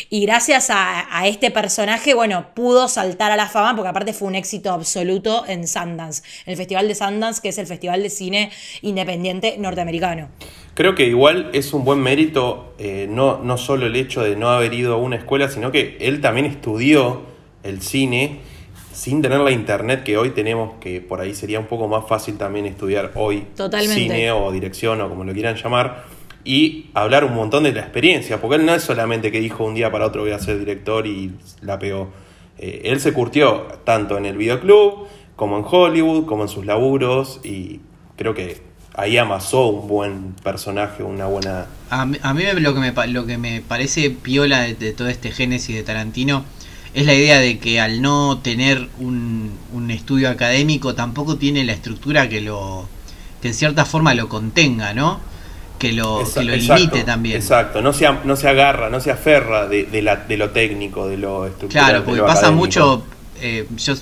y 0.09 0.25
gracias 0.25 0.69
a, 0.69 1.05
este 1.25 1.51
personaje, 1.51 2.13
bueno, 2.13 2.53
pudo 2.53 2.87
saltar 2.87 3.31
a 3.31 3.35
la 3.35 3.47
fama, 3.47 3.75
porque 3.75 3.89
aparte 3.89 4.13
fue 4.13 4.27
un 4.27 4.35
éxito 4.35 4.71
absoluto 4.71 5.45
en 5.47 5.67
Sundance, 5.67 6.23
el 6.45 6.55
Festival 6.55 6.87
de 6.87 6.95
Sundance, 6.95 7.41
que 7.41 7.49
es 7.49 7.57
el 7.57 7.67
Festival 7.67 8.03
de 8.03 8.09
Cine 8.09 8.51
Independiente 8.81 9.55
Norteamericano. 9.57 10.29
Creo 10.73 10.93
que 10.93 11.07
igual 11.07 11.49
es 11.53 11.73
un 11.77 11.85
buen 11.85 11.99
mérito 11.99 12.73
eh, 12.77 13.07
no, 13.09 13.39
no 13.43 13.57
solo 13.57 13.85
el 13.85 13.95
hecho 13.95 14.23
de 14.23 14.35
no 14.35 14.49
haber 14.49 14.73
ido 14.73 14.93
a 14.93 14.97
una 14.97 15.15
escuela, 15.15 15.49
sino 15.49 15.71
que 15.71 15.97
él 16.01 16.21
también 16.21 16.45
estudió 16.45 17.21
el 17.63 17.81
cine 17.81 18.39
sin 18.91 19.21
tener 19.21 19.39
la 19.39 19.51
internet 19.51 20.03
que 20.03 20.17
hoy 20.17 20.31
tenemos, 20.31 20.73
que 20.79 21.01
por 21.01 21.21
ahí 21.21 21.35
sería 21.35 21.59
un 21.59 21.67
poco 21.67 21.87
más 21.87 22.07
fácil 22.07 22.37
también 22.37 22.65
estudiar 22.65 23.11
hoy 23.13 23.45
Totalmente. 23.55 24.01
cine 24.01 24.31
o 24.31 24.51
dirección 24.51 24.99
o 25.01 25.09
como 25.09 25.23
lo 25.23 25.33
quieran 25.33 25.55
llamar, 25.55 26.05
y 26.43 26.89
hablar 26.93 27.23
un 27.23 27.35
montón 27.35 27.63
de 27.63 27.73
la 27.73 27.81
experiencia, 27.81 28.41
porque 28.41 28.55
él 28.55 28.65
no 28.65 28.73
es 28.73 28.81
solamente 28.81 29.31
que 29.31 29.39
dijo 29.39 29.65
un 29.65 29.75
día 29.75 29.91
para 29.91 30.07
otro 30.07 30.21
voy 30.23 30.31
a 30.31 30.39
ser 30.39 30.57
director 30.57 31.05
y 31.05 31.33
la 31.61 31.77
pegó. 31.77 32.09
Eh, 32.57 32.81
él 32.85 32.99
se 32.99 33.13
curtió 33.13 33.67
tanto 33.83 34.17
en 34.17 34.25
el 34.25 34.35
videoclub, 34.35 35.07
como 35.35 35.57
en 35.57 35.65
Hollywood, 35.69 36.25
como 36.25 36.43
en 36.43 36.49
sus 36.49 36.65
laburos, 36.65 37.39
y 37.43 37.81
creo 38.15 38.33
que 38.33 38.57
ahí 38.97 39.17
amasó 39.17 39.67
un 39.67 39.87
buen 39.87 40.33
personaje, 40.43 41.03
una 41.03 41.27
buena... 41.27 41.67
A 41.89 42.05
mí, 42.05 42.17
a 42.21 42.33
mí 42.33 42.43
lo, 42.59 42.73
que 42.73 42.79
me, 42.79 43.07
lo 43.07 43.25
que 43.25 43.37
me 43.37 43.61
parece 43.61 44.09
piola 44.09 44.61
de, 44.61 44.73
de 44.73 44.91
todo 44.91 45.07
este 45.07 45.31
génesis 45.31 45.75
de 45.75 45.83
Tarantino 45.83 46.43
es 46.93 47.05
la 47.05 47.13
idea 47.13 47.39
de 47.39 47.59
que 47.59 47.79
al 47.79 48.01
no 48.01 48.39
tener 48.39 48.89
un, 48.99 49.51
un 49.71 49.91
estudio 49.91 50.29
académico 50.29 50.95
tampoco 50.95 51.37
tiene 51.37 51.63
la 51.63 51.73
estructura 51.73 52.27
que 52.27 52.41
lo 52.41 52.89
que 53.41 53.49
en 53.49 53.53
cierta 53.53 53.85
forma 53.85 54.15
lo 54.15 54.27
contenga, 54.29 54.95
¿no? 54.95 55.19
Que 55.77 55.93
lo, 55.93 56.23
que 56.33 56.43
lo 56.43 56.53
exacto, 56.53 56.75
limite 56.75 57.03
también. 57.03 57.35
Exacto, 57.35 57.83
no 57.83 57.93
se, 57.93 58.09
no 58.23 58.35
se 58.35 58.49
agarra, 58.49 58.89
no 58.89 58.99
se 58.99 59.11
aferra 59.11 59.67
de, 59.67 59.83
de 59.83 60.01
la, 60.01 60.15
de 60.15 60.37
lo 60.37 60.49
técnico, 60.49 61.07
de 61.07 61.17
lo 61.17 61.45
estructural. 61.45 61.85
Claro, 61.85 62.03
porque 62.03 62.21
pasa 62.21 62.47
académico. 62.47 62.65
mucho, 62.65 63.03
eh, 63.39 63.67
yo, 63.77 63.93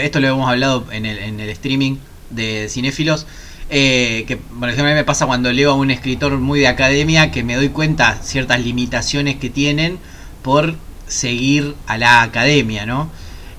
esto 0.00 0.18
lo 0.18 0.26
hemos 0.26 0.50
hablado 0.50 0.86
en 0.90 1.06
el, 1.06 1.18
en 1.18 1.38
el 1.38 1.50
streaming, 1.50 1.98
de 2.30 2.66
cinéfilos. 2.68 3.28
Eh, 3.70 4.24
que 4.26 4.36
por 4.36 4.68
ejemplo 4.68 4.86
a 4.86 4.94
mí 4.94 4.94
me 4.94 5.04
pasa 5.04 5.26
cuando 5.26 5.52
leo 5.52 5.72
a 5.72 5.74
un 5.74 5.90
escritor 5.90 6.38
muy 6.38 6.60
de 6.60 6.68
academia 6.68 7.30
que 7.30 7.42
me 7.44 7.56
doy 7.56 7.68
cuenta 7.68 8.18
ciertas 8.22 8.60
limitaciones 8.64 9.36
que 9.36 9.50
tienen 9.50 9.98
por 10.42 10.76
seguir 11.06 11.74
a 11.86 11.98
la 11.98 12.22
academia, 12.22 12.86
¿no? 12.86 13.10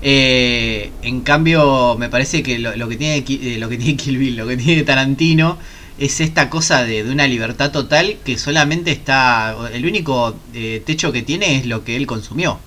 Eh, 0.02 0.92
en 1.02 1.20
cambio, 1.20 1.96
me 1.98 2.08
parece 2.08 2.42
que 2.42 2.58
lo, 2.58 2.88
que 2.88 2.96
tiene 2.96 3.24
eh, 3.28 3.58
lo 3.58 3.68
que 3.68 3.76
tiene 3.76 3.96
Kill 4.02 4.18
Bill, 4.18 4.36
lo 4.36 4.46
que 4.46 4.56
tiene 4.56 4.82
Tarantino, 4.82 5.58
es 5.98 6.20
esta 6.20 6.48
cosa 6.48 6.84
de, 6.84 7.04
de 7.04 7.12
una 7.12 7.26
libertad 7.26 7.70
total 7.70 8.16
que 8.24 8.38
solamente 8.38 8.90
está. 8.90 9.54
El 9.72 9.84
único 9.86 10.36
eh, 10.54 10.82
techo 10.84 11.12
que 11.12 11.22
tiene 11.22 11.56
es 11.56 11.66
lo 11.66 11.84
que 11.84 11.96
él 11.96 12.06
consumió. 12.06 12.58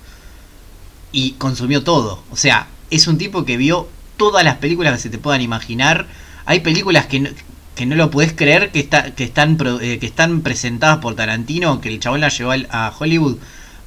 Y 1.12 1.32
consumió 1.32 1.82
todo. 1.82 2.22
O 2.30 2.36
sea, 2.36 2.68
es 2.90 3.06
un 3.06 3.18
tipo 3.18 3.44
que 3.44 3.56
vio 3.56 3.88
todas 4.16 4.44
las 4.44 4.56
películas 4.56 4.94
que 4.94 5.02
se 5.02 5.10
te 5.10 5.18
puedan 5.18 5.40
imaginar. 5.40 6.06
Hay 6.46 6.60
películas 6.60 7.06
que 7.06 7.20
no, 7.20 7.30
que 7.74 7.86
no 7.86 7.96
lo 7.96 8.10
puedes 8.10 8.32
creer 8.32 8.70
que, 8.70 8.80
está, 8.80 9.14
que, 9.14 9.24
están, 9.24 9.58
eh, 9.80 9.98
que 9.98 10.06
están 10.06 10.42
presentadas 10.42 10.98
por 10.98 11.14
Tarantino, 11.16 11.80
que 11.80 11.88
el 11.88 12.00
chabón 12.00 12.20
las 12.20 12.36
llevó 12.38 12.52
al- 12.52 12.68
a 12.70 12.92
Hollywood 12.98 13.36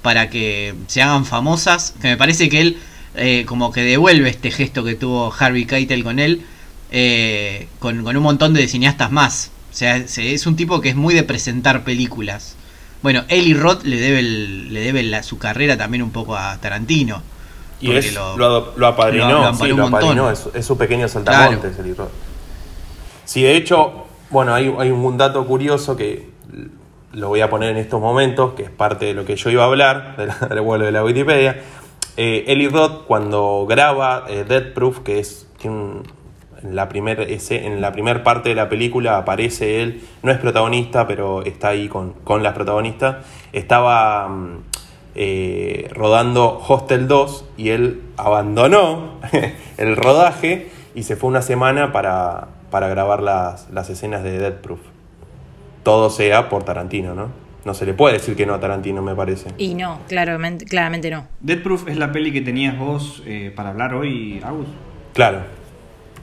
para 0.01 0.29
que 0.29 0.73
se 0.87 1.01
hagan 1.01 1.25
famosas. 1.25 1.93
Que 2.01 2.09
me 2.09 2.17
parece 2.17 2.49
que 2.49 2.61
él 2.61 2.77
eh, 3.15 3.45
como 3.47 3.71
que 3.71 3.81
devuelve 3.81 4.29
este 4.29 4.51
gesto 4.51 4.83
que 4.83 4.95
tuvo 4.95 5.33
Harvey 5.37 5.65
Keitel 5.65 6.03
con 6.03 6.19
él, 6.19 6.43
eh, 6.91 7.67
con, 7.79 8.03
con 8.03 8.15
un 8.15 8.23
montón 8.23 8.53
de 8.53 8.67
cineastas 8.67 9.11
más. 9.11 9.51
O 9.71 9.75
sea, 9.75 10.07
se- 10.07 10.33
es 10.33 10.45
un 10.47 10.55
tipo 10.55 10.81
que 10.81 10.89
es 10.89 10.95
muy 10.95 11.13
de 11.13 11.23
presentar 11.23 11.83
películas. 11.83 12.55
Bueno, 13.03 13.23
Eli 13.27 13.53
Roth 13.53 13.83
le 13.83 13.97
debe, 13.97 14.19
el- 14.19 14.73
le 14.73 14.79
debe 14.81 15.03
la- 15.03 15.23
su 15.23 15.37
carrera 15.37 15.77
también 15.77 16.01
un 16.03 16.11
poco 16.11 16.35
a 16.35 16.57
Tarantino. 16.57 17.21
Y 17.79 17.87
es, 18.07 18.13
lo, 18.15 18.35
lo, 18.37 18.73
lo 18.77 18.87
apadrinó, 18.87 19.27
lo- 19.43 19.47
sí, 19.67 19.71
un 19.73 19.79
apadrinó, 19.97 20.31
es, 20.31 20.55
es 20.59 20.65
su 20.65 20.77
pequeño 20.77 21.07
saltamontes 21.07 21.77
el 21.79 21.87
Irro. 21.87 22.11
Sí, 23.27 23.43
de 23.43 23.57
hecho, 23.57 24.05
bueno, 24.29 24.53
hay, 24.53 24.73
hay 24.79 24.89
un 24.89 25.17
dato 25.17 25.45
curioso 25.45 25.97
que 25.97 26.29
lo 27.11 27.27
voy 27.27 27.41
a 27.41 27.49
poner 27.49 27.71
en 27.71 27.77
estos 27.77 27.99
momentos, 27.99 28.53
que 28.53 28.63
es 28.63 28.69
parte 28.69 29.03
de 29.03 29.13
lo 29.13 29.25
que 29.25 29.35
yo 29.35 29.49
iba 29.49 29.63
a 29.63 29.65
hablar, 29.65 30.15
de 30.15 30.27
la, 30.27 30.35
del 30.47 30.61
vuelo 30.61 30.85
de 30.85 30.93
la 30.93 31.03
Wikipedia. 31.03 31.61
Eh, 32.15 32.45
Eli 32.47 32.69
Roth, 32.69 33.05
cuando 33.05 33.65
graba 33.67 34.23
eh, 34.29 34.45
Death 34.47 34.73
Proof, 34.73 34.99
que 35.01 35.19
es 35.19 35.45
tiene 35.59 36.03
en 36.63 36.73
la 36.73 36.87
primera 36.87 37.91
primer 37.91 38.23
parte 38.23 38.47
de 38.47 38.55
la 38.55 38.69
película 38.69 39.17
aparece 39.17 39.81
él, 39.81 40.01
no 40.23 40.31
es 40.31 40.37
protagonista, 40.37 41.05
pero 41.05 41.43
está 41.43 41.67
ahí 41.67 41.89
con, 41.89 42.13
con 42.23 42.43
las 42.43 42.53
protagonistas. 42.53 43.25
Estaba 43.51 44.29
mm, 44.29 44.63
eh, 45.15 45.89
rodando 45.93 46.63
Hostel 46.65 47.09
2 47.09 47.45
y 47.57 47.71
él 47.71 48.03
abandonó 48.15 49.19
el 49.77 49.97
rodaje 49.97 50.69
y 50.95 51.03
se 51.03 51.17
fue 51.17 51.29
una 51.29 51.41
semana 51.41 51.91
para, 51.91 52.47
para 52.71 52.87
grabar 52.87 53.21
las, 53.21 53.69
las 53.71 53.89
escenas 53.89 54.23
de 54.23 54.39
Death 54.39 54.61
Proof. 54.61 54.79
Todo 55.83 56.09
sea 56.09 56.49
por 56.49 56.63
Tarantino, 56.63 57.15
¿no? 57.15 57.29
No 57.65 57.73
se 57.73 57.85
le 57.85 57.93
puede 57.93 58.13
decir 58.13 58.35
que 58.35 58.45
no 58.45 58.53
a 58.53 58.59
Tarantino, 58.59 59.01
me 59.01 59.13
parece. 59.15 59.49
Y 59.57 59.73
no, 59.73 59.99
claramente, 60.07 60.65
claramente 60.65 61.09
no. 61.11 61.27
Dead 61.41 61.61
Proof 61.61 61.87
es 61.89 61.97
la 61.97 62.11
peli 62.11 62.31
que 62.31 62.41
tenías 62.41 62.77
vos 62.77 63.21
eh, 63.25 63.51
para 63.55 63.69
hablar 63.69 63.93
hoy, 63.93 64.41
Agus. 64.43 64.67
Claro, 65.13 65.41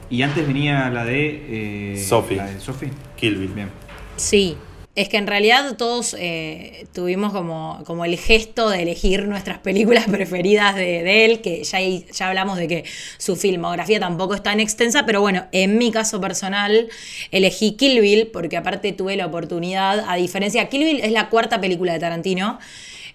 Y 0.09 0.21
antes 0.21 0.47
venía 0.47 0.89
la 0.89 1.03
de. 1.05 1.93
Eh, 1.93 2.03
Sophie. 2.03 2.37
La 2.37 2.45
de 2.47 2.59
Sophie. 2.59 2.91
Kill 3.15 3.37
Bill. 3.37 3.51
Bien. 3.53 3.69
Sí, 4.15 4.57
es 4.95 5.09
que 5.09 5.17
en 5.17 5.27
realidad 5.27 5.75
todos 5.77 6.15
eh, 6.17 6.87
tuvimos 6.93 7.33
como, 7.33 7.83
como 7.85 8.05
el 8.05 8.17
gesto 8.17 8.69
de 8.69 8.81
elegir 8.83 9.27
nuestras 9.27 9.59
películas 9.59 10.05
preferidas 10.09 10.75
de, 10.75 11.03
de 11.03 11.25
él, 11.25 11.41
que 11.41 11.63
ya, 11.63 11.79
ya 11.79 12.29
hablamos 12.29 12.57
de 12.57 12.67
que 12.67 12.83
su 13.17 13.35
filmografía 13.35 13.99
tampoco 13.99 14.35
es 14.35 14.43
tan 14.43 14.59
extensa, 14.59 15.05
pero 15.05 15.21
bueno, 15.21 15.45
en 15.51 15.77
mi 15.77 15.91
caso 15.91 16.21
personal 16.21 16.87
elegí 17.31 17.73
Kill 17.73 17.99
Bill, 17.99 18.27
porque 18.27 18.57
aparte 18.57 18.93
tuve 18.93 19.17
la 19.17 19.25
oportunidad, 19.25 20.05
a 20.07 20.15
diferencia, 20.15 20.69
Kill 20.69 20.83
Bill 20.83 20.99
es 21.01 21.11
la 21.11 21.29
cuarta 21.29 21.59
película 21.59 21.93
de 21.93 21.99
Tarantino. 21.99 22.59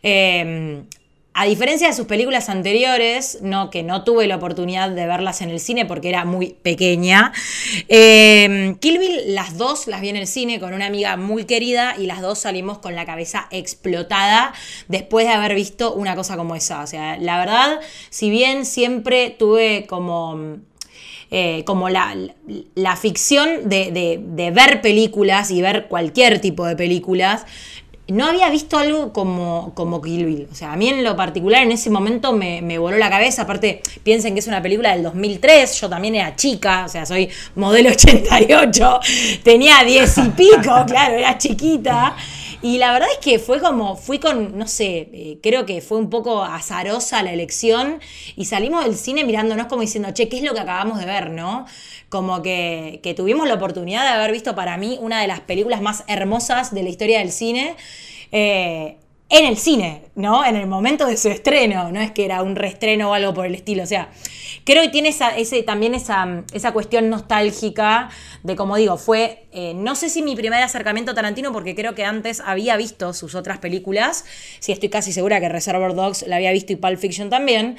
eh, 0.02 0.82
a 1.32 1.46
diferencia 1.46 1.87
de 1.87 1.94
sus 1.94 2.06
películas 2.06 2.49
anteriores, 2.49 3.38
no, 3.40 3.70
que 3.70 3.82
no 3.84 4.02
tuve 4.04 4.26
la 4.26 4.37
oportunidad 4.37 4.90
de 4.90 5.06
verlas 5.06 5.40
en 5.42 5.50
el 5.50 5.60
cine 5.60 5.87
porque 5.87 6.08
era 6.08 6.25
muy 6.25 6.56
pequeña, 6.62 7.32
eh, 7.88 8.76
las 9.26 9.56
dos 9.56 9.87
las 9.87 10.00
vi 10.00 10.08
en 10.08 10.16
el 10.16 10.26
cine 10.26 10.58
con 10.60 10.75
una 10.75 10.87
amiga 10.87 11.16
muy 11.16 11.44
querida 11.44 11.94
y 11.99 12.06
las 12.06 12.20
dos 12.20 12.40
salimos 12.40 12.78
con 12.78 12.94
la 12.96 13.06
cabeza 13.06 13.46
explotada 13.50 14.52
después 14.88 15.26
de 15.26 15.32
haber 15.32 15.54
visto 15.54 15.94
una 15.94 16.16
cosa 16.16 16.37
como 16.37 16.56
esa. 16.56 16.82
O 16.82 16.87
sea, 16.87 17.16
la 17.18 17.38
verdad, 17.38 17.80
si 18.10 18.28
bien 18.30 18.66
siempre 18.66 19.30
tuve 19.30 19.87
como 19.88 20.58
eh, 21.32 21.62
como 21.64 21.88
la, 21.90 22.12
la 22.75 22.96
ficción 22.96 23.68
de- 23.68 23.92
de 24.20 24.50
ver 24.50 24.80
películas 24.80 25.52
y 25.52 25.62
ver 25.62 25.87
cualquier 25.87 26.40
tipo 26.40 26.66
de 26.66 26.75
películas, 26.75 27.46
no 28.12 28.26
había 28.26 28.49
visto 28.50 28.79
algo 28.79 29.12
como, 29.12 29.73
como 29.75 30.00
Kill 30.00 30.26
Bill. 30.26 30.49
O 30.50 30.55
sea, 30.55 30.73
a 30.73 30.76
mí 30.76 30.88
en 30.88 31.05
lo 31.05 31.17
particular 31.17 31.62
en 31.62 31.73
ese 31.73 31.90
momento 31.90 32.33
me, 32.33 32.62
me 32.62 32.79
voló 32.79 32.97
la 32.99 33.11
cabeza. 33.11 33.43
Aparte, 33.43 33.83
piensen 34.02 34.35
que 34.35 34.40
es 34.40 34.47
una 34.47 34.62
película 34.62 34.93
del 34.93 35.02
2003, 35.02 35.81
yo 35.81 35.88
también 35.88 36.14
era 36.14 36.37
chica, 36.37 36.85
o 36.87 36.88
sea, 36.88 37.07
soy 37.07 37.29
modelo 37.55 37.90
88, 37.93 39.00
tenía 39.43 39.85
10 39.85 40.19
y 40.19 40.29
pico, 40.31 40.85
claro, 40.87 41.17
era 41.17 41.38
chiquita. 41.38 42.17
Y 42.62 42.76
la 42.76 42.93
verdad 42.93 43.09
es 43.11 43.19
que 43.19 43.38
fue 43.38 43.59
como, 43.59 43.97
fui 43.97 44.19
con, 44.19 44.59
no 44.59 44.67
sé, 44.67 45.09
eh, 45.12 45.38
creo 45.43 45.64
que 45.64 45.81
fue 45.81 45.97
un 45.97 46.11
poco 46.11 46.45
azarosa 46.45 47.23
la 47.23 47.33
elección 47.33 48.00
y 48.37 48.45
salimos 48.45 48.85
del 48.85 48.97
cine 48.97 49.25
mirándonos 49.25 49.67
como 49.67 49.81
diciendo, 49.81 50.11
che, 50.12 50.29
¿qué 50.29 50.37
es 50.38 50.43
lo 50.43 50.52
que 50.52 50.61
acabamos 50.61 50.99
de 50.99 51.07
ver, 51.07 51.31
no? 51.31 51.64
Como 52.11 52.43
que, 52.43 53.00
que 53.02 53.14
tuvimos 53.14 53.49
la 53.49 53.55
oportunidad 53.55 54.02
de 54.02 54.11
haber 54.11 54.33
visto 54.33 54.55
para 54.55 54.76
mí 54.76 54.99
una 55.00 55.23
de 55.23 55.29
las 55.29 55.40
películas 55.40 55.81
más 55.81 56.05
hermosas 56.09 56.75
de 56.75 56.83
la 56.83 56.90
historia 56.90 57.21
del 57.21 57.33
cine. 57.33 57.76
eh, 58.33 58.97
en 59.31 59.47
el 59.47 59.57
cine, 59.57 60.02
¿no? 60.17 60.45
En 60.45 60.57
el 60.57 60.67
momento 60.67 61.07
de 61.07 61.17
su 61.17 61.29
estreno, 61.29 61.93
no 61.93 62.00
es 62.00 62.11
que 62.11 62.25
era 62.25 62.43
un 62.43 62.57
reestreno 62.57 63.11
o 63.11 63.14
algo 63.14 63.33
por 63.33 63.47
el 63.47 63.55
estilo, 63.55 63.85
o 63.85 63.87
sea, 63.87 64.11
creo 64.64 64.83
que 64.83 64.88
tiene 64.88 65.11
esa, 65.11 65.37
ese, 65.37 65.62
también 65.62 65.95
esa, 65.95 66.43
esa 66.52 66.73
cuestión 66.73 67.09
nostálgica 67.09 68.11
de, 68.43 68.57
como 68.57 68.75
digo, 68.76 68.99
fue, 68.99 69.47
eh, 69.52 69.73
no 69.75 69.95
sé 69.95 70.11
si 70.11 70.23
mi 70.23 70.35
primer 70.35 70.61
acercamiento 70.64 71.14
Tarantino, 71.14 71.52
porque 71.52 71.76
creo 71.76 71.95
que 71.95 72.05
antes 72.05 72.40
había 72.45 72.76
visto 72.76 73.12
sus 73.12 73.37
otras 73.37 73.59
películas, 73.59 74.25
sí 74.59 74.73
estoy 74.73 74.88
casi 74.88 75.12
segura 75.12 75.38
que 75.38 75.49
Reservoir 75.49 75.95
Dogs 75.95 76.26
la 76.26 76.35
había 76.35 76.50
visto 76.50 76.73
y 76.73 76.76
Pulp 76.76 76.99
Fiction 76.99 77.31
también, 77.31 77.76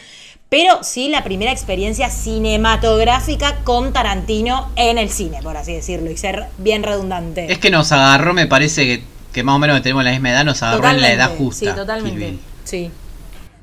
pero 0.52 0.84
sí 0.84 1.08
la 1.08 1.24
primera 1.24 1.54
experiencia 1.54 2.10
cinematográfica 2.10 3.64
con 3.64 3.94
Tarantino 3.94 4.70
en 4.76 4.98
el 4.98 5.10
cine, 5.10 5.40
por 5.42 5.56
así 5.56 5.74
decirlo, 5.74 6.12
y 6.12 6.18
ser 6.18 6.48
bien 6.58 6.84
redundante. 6.84 7.50
Es 7.50 7.58
que 7.58 7.70
nos 7.70 7.94
agarró, 7.94 8.34
me 8.34 8.48
parece 8.48 8.84
que, 8.86 9.04
que 9.32 9.44
más 9.44 9.56
o 9.56 9.60
menos 9.60 9.82
tenemos 9.82 10.04
la 10.04 10.12
misma 10.12 10.32
edad, 10.32 10.44
nos 10.44 10.62
agarró 10.62 10.90
en 10.90 11.00
la 11.00 11.14
edad 11.14 11.32
justa. 11.38 11.72
Sí, 11.72 11.74
totalmente. 11.74 12.36
Sí. 12.66 12.92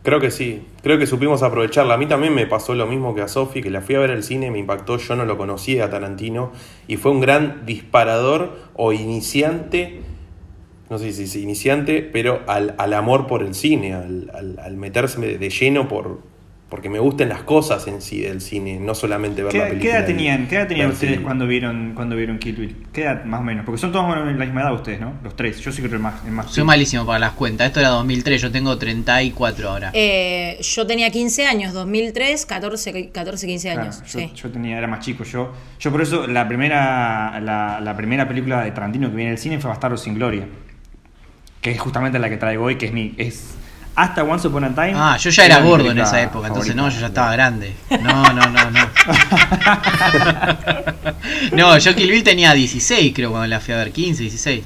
Creo 0.02 0.18
que 0.18 0.30
sí, 0.30 0.62
creo 0.82 0.98
que 0.98 1.06
supimos 1.06 1.42
aprovecharla. 1.42 1.92
A 1.92 1.98
mí 1.98 2.06
también 2.06 2.32
me 2.34 2.46
pasó 2.46 2.74
lo 2.74 2.86
mismo 2.86 3.14
que 3.14 3.20
a 3.20 3.28
Sofi, 3.28 3.60
que 3.60 3.68
la 3.68 3.82
fui 3.82 3.94
a 3.94 3.98
ver 3.98 4.10
al 4.12 4.22
cine, 4.24 4.50
me 4.50 4.58
impactó, 4.58 4.96
yo 4.96 5.14
no 5.14 5.26
lo 5.26 5.36
conocía 5.36 5.84
a 5.84 5.90
Tarantino, 5.90 6.52
y 6.86 6.96
fue 6.96 7.10
un 7.10 7.20
gran 7.20 7.66
disparador 7.66 8.70
o 8.76 8.94
iniciante, 8.94 10.00
no 10.88 10.96
sé 10.96 11.12
si 11.12 11.24
es 11.24 11.36
iniciante, 11.36 12.00
pero 12.00 12.40
al, 12.46 12.74
al 12.78 12.94
amor 12.94 13.26
por 13.26 13.42
el 13.42 13.54
cine, 13.54 13.92
al, 13.92 14.30
al- 14.32 14.58
al 14.58 14.76
meterse 14.78 15.20
de 15.20 15.50
lleno 15.50 15.86
por 15.86 16.26
porque 16.68 16.90
me 16.90 16.98
gustan 16.98 17.30
las 17.30 17.44
cosas 17.44 17.86
en 17.88 18.02
sí 18.02 18.20
del 18.20 18.42
cine, 18.42 18.78
no 18.78 18.94
solamente 18.94 19.42
ver 19.42 19.52
¿Qué, 19.52 19.58
la 19.58 19.64
qué 19.64 19.70
película. 19.70 19.94
edad 19.98 20.02
y 20.04 20.06
tenían, 20.12 20.46
qué 20.48 20.56
edad 20.56 20.68
tenían 20.68 20.90
ustedes 20.90 21.12
cine. 21.14 21.24
cuando 21.24 21.46
vieron, 21.46 21.92
cuando 21.94 22.14
vieron 22.14 22.38
Kill 22.38 22.56
Bill? 22.56 22.76
¿Qué 22.92 23.04
edad 23.04 23.24
más 23.24 23.40
o 23.40 23.42
menos? 23.42 23.64
Porque 23.64 23.80
son 23.80 23.90
todos 23.90 24.06
más 24.06 24.18
o 24.18 24.20
menos 24.24 24.38
la 24.38 24.44
misma 24.44 24.60
edad 24.60 24.74
ustedes, 24.74 25.00
¿no? 25.00 25.14
Los 25.24 25.34
tres. 25.34 25.58
Yo 25.60 25.72
sí 25.72 25.80
creo 25.80 25.92
que 25.92 25.98
más. 25.98 26.22
El 26.26 26.32
más 26.32 26.50
Soy 26.50 26.64
malísimo 26.64 27.06
para 27.06 27.18
las 27.20 27.32
cuentas. 27.32 27.68
Esto 27.68 27.80
era 27.80 27.88
2003, 27.88 28.42
yo 28.42 28.52
tengo 28.52 28.76
34 28.76 29.68
ahora. 29.70 29.90
Eh, 29.94 30.58
yo 30.60 30.86
tenía 30.86 31.10
15 31.10 31.46
años, 31.46 31.72
2003, 31.72 32.44
14, 32.44 33.10
14 33.12 33.46
15 33.46 33.68
Claro, 33.68 33.82
años. 33.82 34.02
yo, 34.06 34.18
sí. 34.18 34.32
yo 34.34 34.50
tenía, 34.50 34.76
era 34.76 34.86
más 34.86 35.00
chico. 35.04 35.24
Yo, 35.24 35.52
yo 35.80 35.90
por 35.90 36.02
eso 36.02 36.26
la 36.26 36.46
primera, 36.46 37.40
la, 37.40 37.80
la 37.80 37.96
primera 37.96 38.28
película 38.28 38.62
de 38.62 38.72
Tarantino 38.72 39.08
que 39.10 39.16
vi 39.16 39.22
en 39.22 39.28
el 39.30 39.38
cine 39.38 39.58
fue 39.58 39.70
Bastardo 39.70 39.96
sin 39.96 40.14
Gloria. 40.14 40.46
Que 41.62 41.70
es 41.72 41.80
justamente 41.80 42.18
la 42.18 42.28
que 42.28 42.36
traigo 42.36 42.64
hoy, 42.64 42.76
que 42.76 42.86
es 42.86 42.92
mi. 42.92 43.14
es 43.18 43.54
hasta 43.98 44.22
Once 44.22 44.46
Upon 44.46 44.64
a 44.64 44.74
Time. 44.74 44.92
Ah, 44.94 45.16
yo 45.16 45.30
ya 45.30 45.44
era 45.44 45.60
gordo 45.60 45.90
en 45.90 45.98
esa 45.98 46.22
época, 46.22 46.46
entonces 46.46 46.74
no, 46.74 46.88
yo 46.88 47.00
ya 47.00 47.08
estaba 47.08 47.32
grande. 47.32 47.74
No, 48.00 48.32
no, 48.32 48.48
no, 48.48 48.70
no. 48.70 48.88
No, 51.52 51.78
yo 51.78 51.94
Kill 51.94 52.10
Bill 52.10 52.22
tenía 52.22 52.52
16, 52.52 53.12
creo, 53.14 53.30
cuando 53.30 53.48
la 53.48 53.60
fui 53.60 53.74
a 53.74 53.78
ver, 53.78 53.90
15, 53.90 54.22
16. 54.22 54.64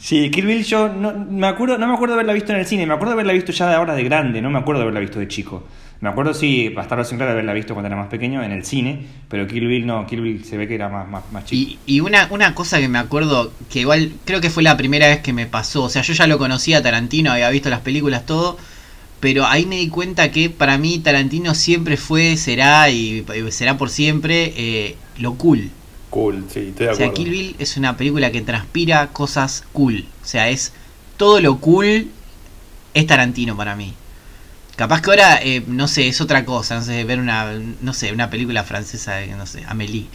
Sí, 0.00 0.30
Kill 0.30 0.46
Bill 0.46 0.64
yo 0.64 0.88
no 0.88 1.12
me 1.14 1.46
acuerdo, 1.46 1.78
no 1.78 1.86
me 1.86 1.94
acuerdo 1.94 2.14
de 2.14 2.20
haberla 2.20 2.32
visto 2.32 2.52
en 2.52 2.58
el 2.58 2.66
cine, 2.66 2.86
me 2.86 2.94
acuerdo 2.94 3.12
de 3.12 3.14
haberla 3.14 3.32
visto 3.32 3.52
ya 3.52 3.68
de 3.68 3.74
ahora 3.74 3.94
de 3.94 4.02
grande, 4.02 4.42
no 4.42 4.50
me 4.50 4.58
acuerdo 4.58 4.80
de 4.80 4.84
haberla 4.84 5.00
visto 5.00 5.20
de 5.20 5.28
chico. 5.28 5.64
Me 6.04 6.10
acuerdo 6.10 6.34
sí, 6.34 6.68
Bastardo 6.68 7.02
sin 7.02 7.16
Gloria 7.16 7.32
de 7.32 7.38
haberla 7.38 7.54
visto 7.54 7.72
cuando 7.72 7.86
era 7.86 7.96
más 7.96 8.08
pequeño 8.08 8.42
en 8.42 8.52
el 8.52 8.66
cine, 8.66 9.06
pero 9.26 9.46
Kill 9.46 9.66
Bill 9.66 9.86
no, 9.86 10.06
Kill 10.06 10.20
Bill 10.20 10.44
se 10.44 10.58
ve 10.58 10.68
que 10.68 10.74
era 10.74 10.90
más, 10.90 11.08
más, 11.08 11.22
más 11.32 11.46
chico. 11.46 11.56
Y, 11.56 11.78
y 11.86 12.00
una, 12.00 12.28
una 12.30 12.54
cosa 12.54 12.78
que 12.78 12.88
me 12.88 12.98
acuerdo, 12.98 13.54
que 13.70 13.80
igual 13.80 14.12
creo 14.26 14.42
que 14.42 14.50
fue 14.50 14.62
la 14.62 14.76
primera 14.76 15.06
vez 15.06 15.20
que 15.20 15.32
me 15.32 15.46
pasó, 15.46 15.84
o 15.84 15.88
sea, 15.88 16.02
yo 16.02 16.12
ya 16.12 16.26
lo 16.26 16.36
conocía 16.36 16.76
a 16.76 16.82
Tarantino, 16.82 17.32
había 17.32 17.48
visto 17.48 17.70
las 17.70 17.80
películas, 17.80 18.26
todo, 18.26 18.58
pero 19.20 19.46
ahí 19.46 19.64
me 19.64 19.76
di 19.76 19.88
cuenta 19.88 20.30
que 20.30 20.50
para 20.50 20.76
mí 20.76 20.98
Tarantino 20.98 21.54
siempre 21.54 21.96
fue, 21.96 22.36
será 22.36 22.90
y, 22.90 23.24
y 23.34 23.50
será 23.50 23.78
por 23.78 23.88
siempre 23.88 24.52
eh, 24.58 24.96
lo 25.18 25.36
cool. 25.36 25.70
Cool, 26.10 26.44
sí, 26.50 26.66
estoy 26.68 26.84
de 26.84 26.92
O 26.92 26.96
sea, 26.96 27.06
acuerdo. 27.06 27.14
Kill 27.14 27.30
Bill 27.30 27.56
es 27.58 27.78
una 27.78 27.96
película 27.96 28.30
que 28.30 28.42
transpira 28.42 29.06
cosas 29.06 29.64
cool. 29.72 30.04
O 30.22 30.26
sea, 30.26 30.50
es 30.50 30.74
todo 31.16 31.40
lo 31.40 31.60
cool 31.60 32.08
es 32.92 33.06
Tarantino 33.06 33.56
para 33.56 33.74
mí. 33.74 33.94
Capaz 34.76 35.02
que 35.02 35.10
ahora, 35.10 35.38
eh, 35.40 35.62
no 35.68 35.86
sé, 35.86 36.08
es 36.08 36.20
otra 36.20 36.44
cosa, 36.44 36.76
no 36.76 36.82
sé, 36.82 37.04
ver 37.04 37.20
una, 37.20 37.52
no 37.80 37.92
sé, 37.92 38.12
una 38.12 38.28
película 38.28 38.64
francesa 38.64 39.14
de, 39.16 39.28
no 39.28 39.46
sé, 39.46 39.64
Amélie. 39.68 40.06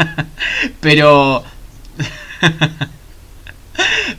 Pero... 0.80 1.44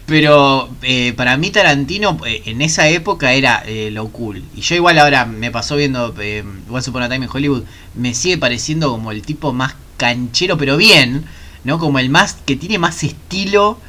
Pero 0.06 0.70
eh, 0.84 1.14
para 1.14 1.36
mí 1.38 1.50
Tarantino 1.50 2.18
eh, 2.26 2.44
en 2.46 2.62
esa 2.62 2.88
época 2.88 3.34
era 3.34 3.64
lo 3.92 4.08
cool. 4.10 4.44
Y 4.56 4.62
yo 4.62 4.76
igual 4.76 5.00
ahora 5.00 5.26
me 5.26 5.52
pasó 5.52 5.76
viendo 5.76 6.14
Once 6.70 6.90
Upon 6.90 7.04
a 7.04 7.10
Time 7.10 7.26
en 7.26 7.32
Hollywood, 7.32 7.64
me 7.96 8.14
sigue 8.14 8.38
pareciendo 8.38 8.92
como 8.92 9.12
el 9.12 9.22
tipo 9.24 9.54
más 9.54 9.76
canchero, 9.98 10.58
pero 10.58 10.78
bien, 10.78 11.26
¿no? 11.64 11.80
Como 11.80 12.00
el 12.00 12.10
más 12.10 12.36
que 12.46 12.56
tiene 12.56 12.78
más 12.78 13.04
estilo. 13.04 13.80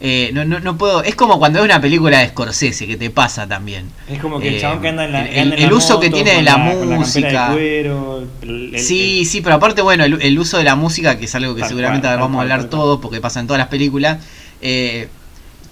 Eh, 0.00 0.30
no, 0.32 0.44
no, 0.44 0.60
no 0.60 0.78
puedo. 0.78 1.02
Es 1.02 1.16
como 1.16 1.40
cuando 1.40 1.58
ves 1.58 1.64
una 1.64 1.80
película 1.80 2.20
de 2.20 2.28
Scorsese 2.28 2.86
que 2.86 2.96
te 2.96 3.10
pasa 3.10 3.48
también. 3.48 3.90
Es 4.08 4.20
como 4.20 4.38
que 4.38 4.46
el 4.48 4.54
Eh, 4.54 4.60
chabón 4.60 4.80
que 4.80 4.88
anda 4.88 5.04
en 5.04 5.12
la. 5.12 5.22
el- 5.26 5.30
que 5.34 5.40
anda 5.40 5.56
en 5.56 5.62
el 5.64 5.68
la 5.70 5.74
uso 5.76 5.98
que 5.98 6.08
tiene 6.10 6.34
de 6.34 6.42
la 6.42 6.56
música. 6.56 7.48
de 7.48 7.54
cuero, 7.54 8.24
el- 8.42 8.74
el- 8.76 8.80
Sí, 8.80 9.24
sí, 9.24 9.40
pero 9.40 9.56
aparte, 9.56 9.82
bueno, 9.82 10.04
el, 10.04 10.22
el 10.22 10.38
uso 10.38 10.56
de 10.58 10.62
la 10.64 10.76
música, 10.76 11.18
que 11.18 11.24
es 11.24 11.34
algo 11.34 11.54
que 11.56 11.62
Tal 11.62 11.70
seguramente 11.70 12.06
cual, 12.06 12.20
vamos 12.20 12.38
a 12.38 12.42
hablar 12.42 12.60
tal 12.60 12.68
cual. 12.70 12.80
todos, 12.80 13.00
porque 13.00 13.20
pasa 13.20 13.40
en 13.40 13.46
todas 13.48 13.58
las 13.58 13.68
películas. 13.68 14.18
eh, 14.60 15.08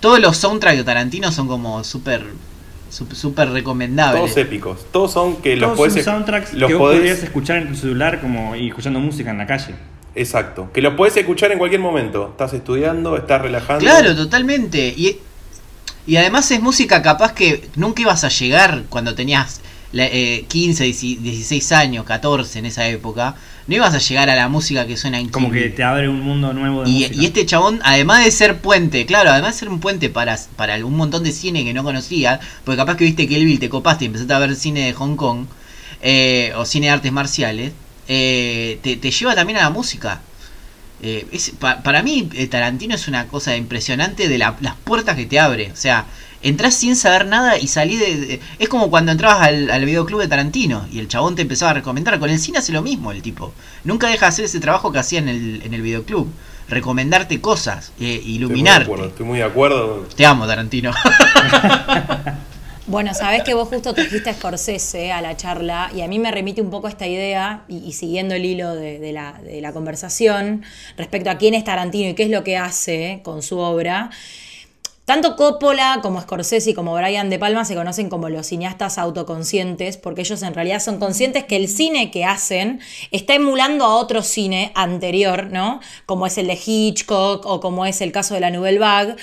todos 0.01 0.21
los 0.21 0.37
soundtracks 0.37 0.77
de 0.77 0.85
Tarantino 0.85 1.31
son 1.33 1.47
como 1.49 1.83
súper 1.85 2.25
súper 2.91 3.51
recomendables. 3.51 4.21
Todos 4.23 4.37
épicos. 4.39 4.87
Todos 4.93 5.13
son 5.13 5.37
que 5.37 5.57
los 5.57 5.75
Todos 5.77 5.93
son 5.95 6.03
soundtracks 6.05 6.53
los 6.55 6.69
que 6.69 6.75
vos 6.75 6.83
podés- 6.93 6.97
podrías 6.99 7.23
escuchar 7.23 7.59
en 7.59 7.69
tu 7.69 7.75
celular 7.77 8.21
como 8.21 8.55
y 8.57 8.69
escuchando 8.69 9.01
música 9.01 9.31
en 9.31 9.39
la 9.39 9.47
calle. 9.47 9.75
Exacto. 10.17 10.71
Que 10.73 10.81
los 10.83 10.95
podés 10.95 11.17
escuchar 11.17 11.53
en 11.53 11.59
cualquier 11.59 11.81
momento. 11.81 12.29
Estás 12.33 12.53
estudiando, 12.55 13.17
estás 13.17 13.43
relajando. 13.43 13.81
Claro, 13.85 14.17
totalmente. 14.17 14.89
Y, 14.97 15.19
y 16.07 16.17
además 16.17 16.51
es 16.51 16.61
música 16.61 17.03
capaz 17.03 17.33
que 17.33 17.69
nunca 17.77 18.03
ibas 18.03 18.25
a 18.25 18.29
llegar 18.29 18.85
cuando 18.89 19.15
tenías 19.15 19.61
la- 19.93 20.07
eh, 20.07 20.45
15, 20.49 20.85
16 20.85 21.73
años, 21.73 22.05
14 22.05 22.59
en 22.59 22.67
esa 22.67 22.89
época. 22.89 23.35
No 23.67 23.75
ibas 23.75 23.95
a 23.95 23.99
llegar 23.99 24.31
a 24.31 24.37
la 24.37 24.49
música 24.49 24.87
que 24.87 24.97
suena 24.97 25.19
en 25.19 25.29
Como 25.29 25.51
que 25.51 25.69
te 25.71 25.83
abre 25.83 26.09
un 26.09 26.21
mundo 26.21 26.53
nuevo 26.53 26.85
de 26.85 26.91
Y, 26.91 26.93
música. 27.01 27.15
y 27.15 27.27
este 27.27 27.47
chabón, 27.47 27.81
además 27.83 28.25
de 28.25 28.31
ser 28.31 28.59
puente, 28.59 29.05
claro, 29.07 29.31
además 29.31 29.55
de 29.55 29.59
ser 29.61 29.69
un 29.69 29.81
puente 29.81 30.09
para, 30.09 30.39
para 30.57 30.77
un 30.87 30.97
montón 30.97 31.25
de 31.25 31.33
cine 31.33 31.65
que 31.65 31.75
no 31.75 31.83
conocía, 31.83 32.39
porque 32.65 32.77
capaz 32.79 32.97
que 32.97 33.05
viste 33.05 33.27
que 33.29 33.39
Bill 33.45 33.59
te 33.59 33.69
copaste 33.69 34.05
y 34.05 34.07
empezaste 34.07 34.33
a 34.33 34.39
ver 34.39 34.55
cine 34.55 34.87
de 34.87 34.93
Hong 34.93 35.17
Kong, 35.17 35.47
eh, 36.01 36.53
o 36.57 36.65
cine 36.65 36.87
de 36.87 36.93
artes 36.93 37.11
marciales, 37.13 37.73
eh, 38.09 38.79
te, 38.83 38.97
te 38.97 39.11
lleva 39.11 39.35
también 39.35 39.59
a 39.59 39.63
la 39.63 39.71
música. 39.71 40.21
Eh, 41.03 41.27
es- 41.33 41.51
pa- 41.59 41.83
para 41.83 42.03
mí, 42.03 42.29
eh, 42.35 42.47
Tarantino 42.47 42.95
es 42.95 43.07
una 43.09 43.27
cosa 43.29 43.55
impresionante 43.57 44.29
de 44.29 44.39
la- 44.39 44.57
las 44.61 44.75
puertas 44.77 45.15
que 45.17 45.27
te 45.27 45.39
abre. 45.39 45.71
O 45.73 45.77
sea, 45.77 46.07
entras 46.43 46.75
sin 46.75 46.97
saber 46.97 47.27
nada 47.27 47.59
y 47.59 47.67
salí 47.69 47.97
de. 47.97 48.17
de- 48.17 48.41
es 48.59 48.69
como 48.69 48.89
cuando 48.91 49.13
entrabas 49.13 49.43
al, 49.47 49.71
al 49.71 49.85
videoclub 49.85 50.21
de 50.21 50.29
Tarantino 50.29 50.87
y 50.91 50.99
el 50.99 51.09
chabón 51.09 51.35
te 51.37 51.43
empezaba 51.43 51.73
a 51.73 51.75
recomendar. 51.75 52.19
Con 52.19 52.31
el 52.31 52.39
cine 52.39 52.59
hace 52.59 52.73
lo 52.73 52.81
mismo 52.83 53.13
el 53.13 53.21
tipo. 53.23 53.53
Nunca 53.85 54.07
deja 54.09 54.27
de 54.27 54.29
hacer 54.31 54.45
ese 54.47 54.59
trabajo 54.61 54.91
que 54.93 54.99
hacía 54.99 55.19
en 55.19 55.29
el, 55.29 55.63
en 55.65 55.75
el 55.75 55.83
videoclub. 55.83 56.29
Recomendarte 56.69 57.41
cosas, 57.41 57.93
eh, 58.01 58.15
Estoy 58.15 58.23
muy 58.23 58.25
de 58.25 58.31
iluminarte. 58.33 58.85
acuerdo, 58.85 59.07
Estoy 59.07 59.27
muy 59.27 59.39
de 59.39 59.45
acuerdo. 59.45 60.09
Te 60.17 60.27
amo, 60.27 60.47
Tarantino. 60.49 60.93
Bueno, 62.89 63.15
sabés 63.15 63.43
que 63.43 63.53
vos 63.55 63.69
justo 63.69 63.95
trajiste 63.95 64.31
a 64.31 64.35
Scorsese 64.35 65.11
a 65.11 65.21
la 65.21 65.37
charla 65.37 65.91
y 65.93 66.03
a 66.03 66.07
mí 66.07 66.21
me 66.21 66.31
remite 66.31 66.63
un 66.63 66.71
poco 66.71 66.87
esta 66.87 67.05
idea, 67.09 67.65
y, 67.67 67.93
siguiendo 67.95 68.37
el 68.37 68.45
hilo 68.45 68.77
de, 68.77 69.01
de 69.01 69.13
la, 69.13 69.41
de 69.43 69.61
la 69.61 69.73
conversación 69.73 70.63
respecto 70.97 71.29
a 71.29 71.37
quién 71.37 71.55
es 71.55 71.65
Tarantino 71.65 72.11
y 72.11 72.15
qué 72.15 72.23
es 72.23 72.31
lo 72.31 72.45
que 72.45 72.57
hace 72.57 73.23
con 73.25 73.43
su 73.43 73.59
obra. 73.59 74.11
Tanto 75.05 75.35
Coppola 75.35 75.99
como 76.01 76.21
Scorsese 76.21 76.71
y 76.71 76.75
como 76.75 76.95
Brian 76.95 77.29
De 77.29 77.41
Palma 77.41 77.65
se 77.65 77.75
conocen 77.75 78.09
como 78.09 78.29
los 78.29 78.47
cineastas 78.47 78.99
autoconscientes, 78.99 79.97
porque 79.97 80.21
ellos 80.21 80.43
en 80.43 80.55
realidad 80.55 80.79
son 80.79 81.01
conscientes 81.01 81.43
que 81.43 81.57
el 81.57 81.69
cine 81.69 82.13
que 82.13 82.25
hacen 82.25 82.81
está 83.11 83.35
emulando 83.35 83.85
a 83.85 83.97
otro 83.97 84.23
cine 84.23 84.71
anterior, 84.77 85.49
¿no? 85.51 85.81
Como 86.07 86.27
es 86.27 86.39
el 86.39 86.47
de 86.47 86.59
Hitchcock 86.65 87.47
o 87.47 87.59
como 87.59 87.85
es 87.85 88.01
el 88.01 88.13
caso 88.13 88.35
de 88.35 88.41
la 88.41 88.51
Nouvelle 88.51 88.79
Vague. 88.79 89.17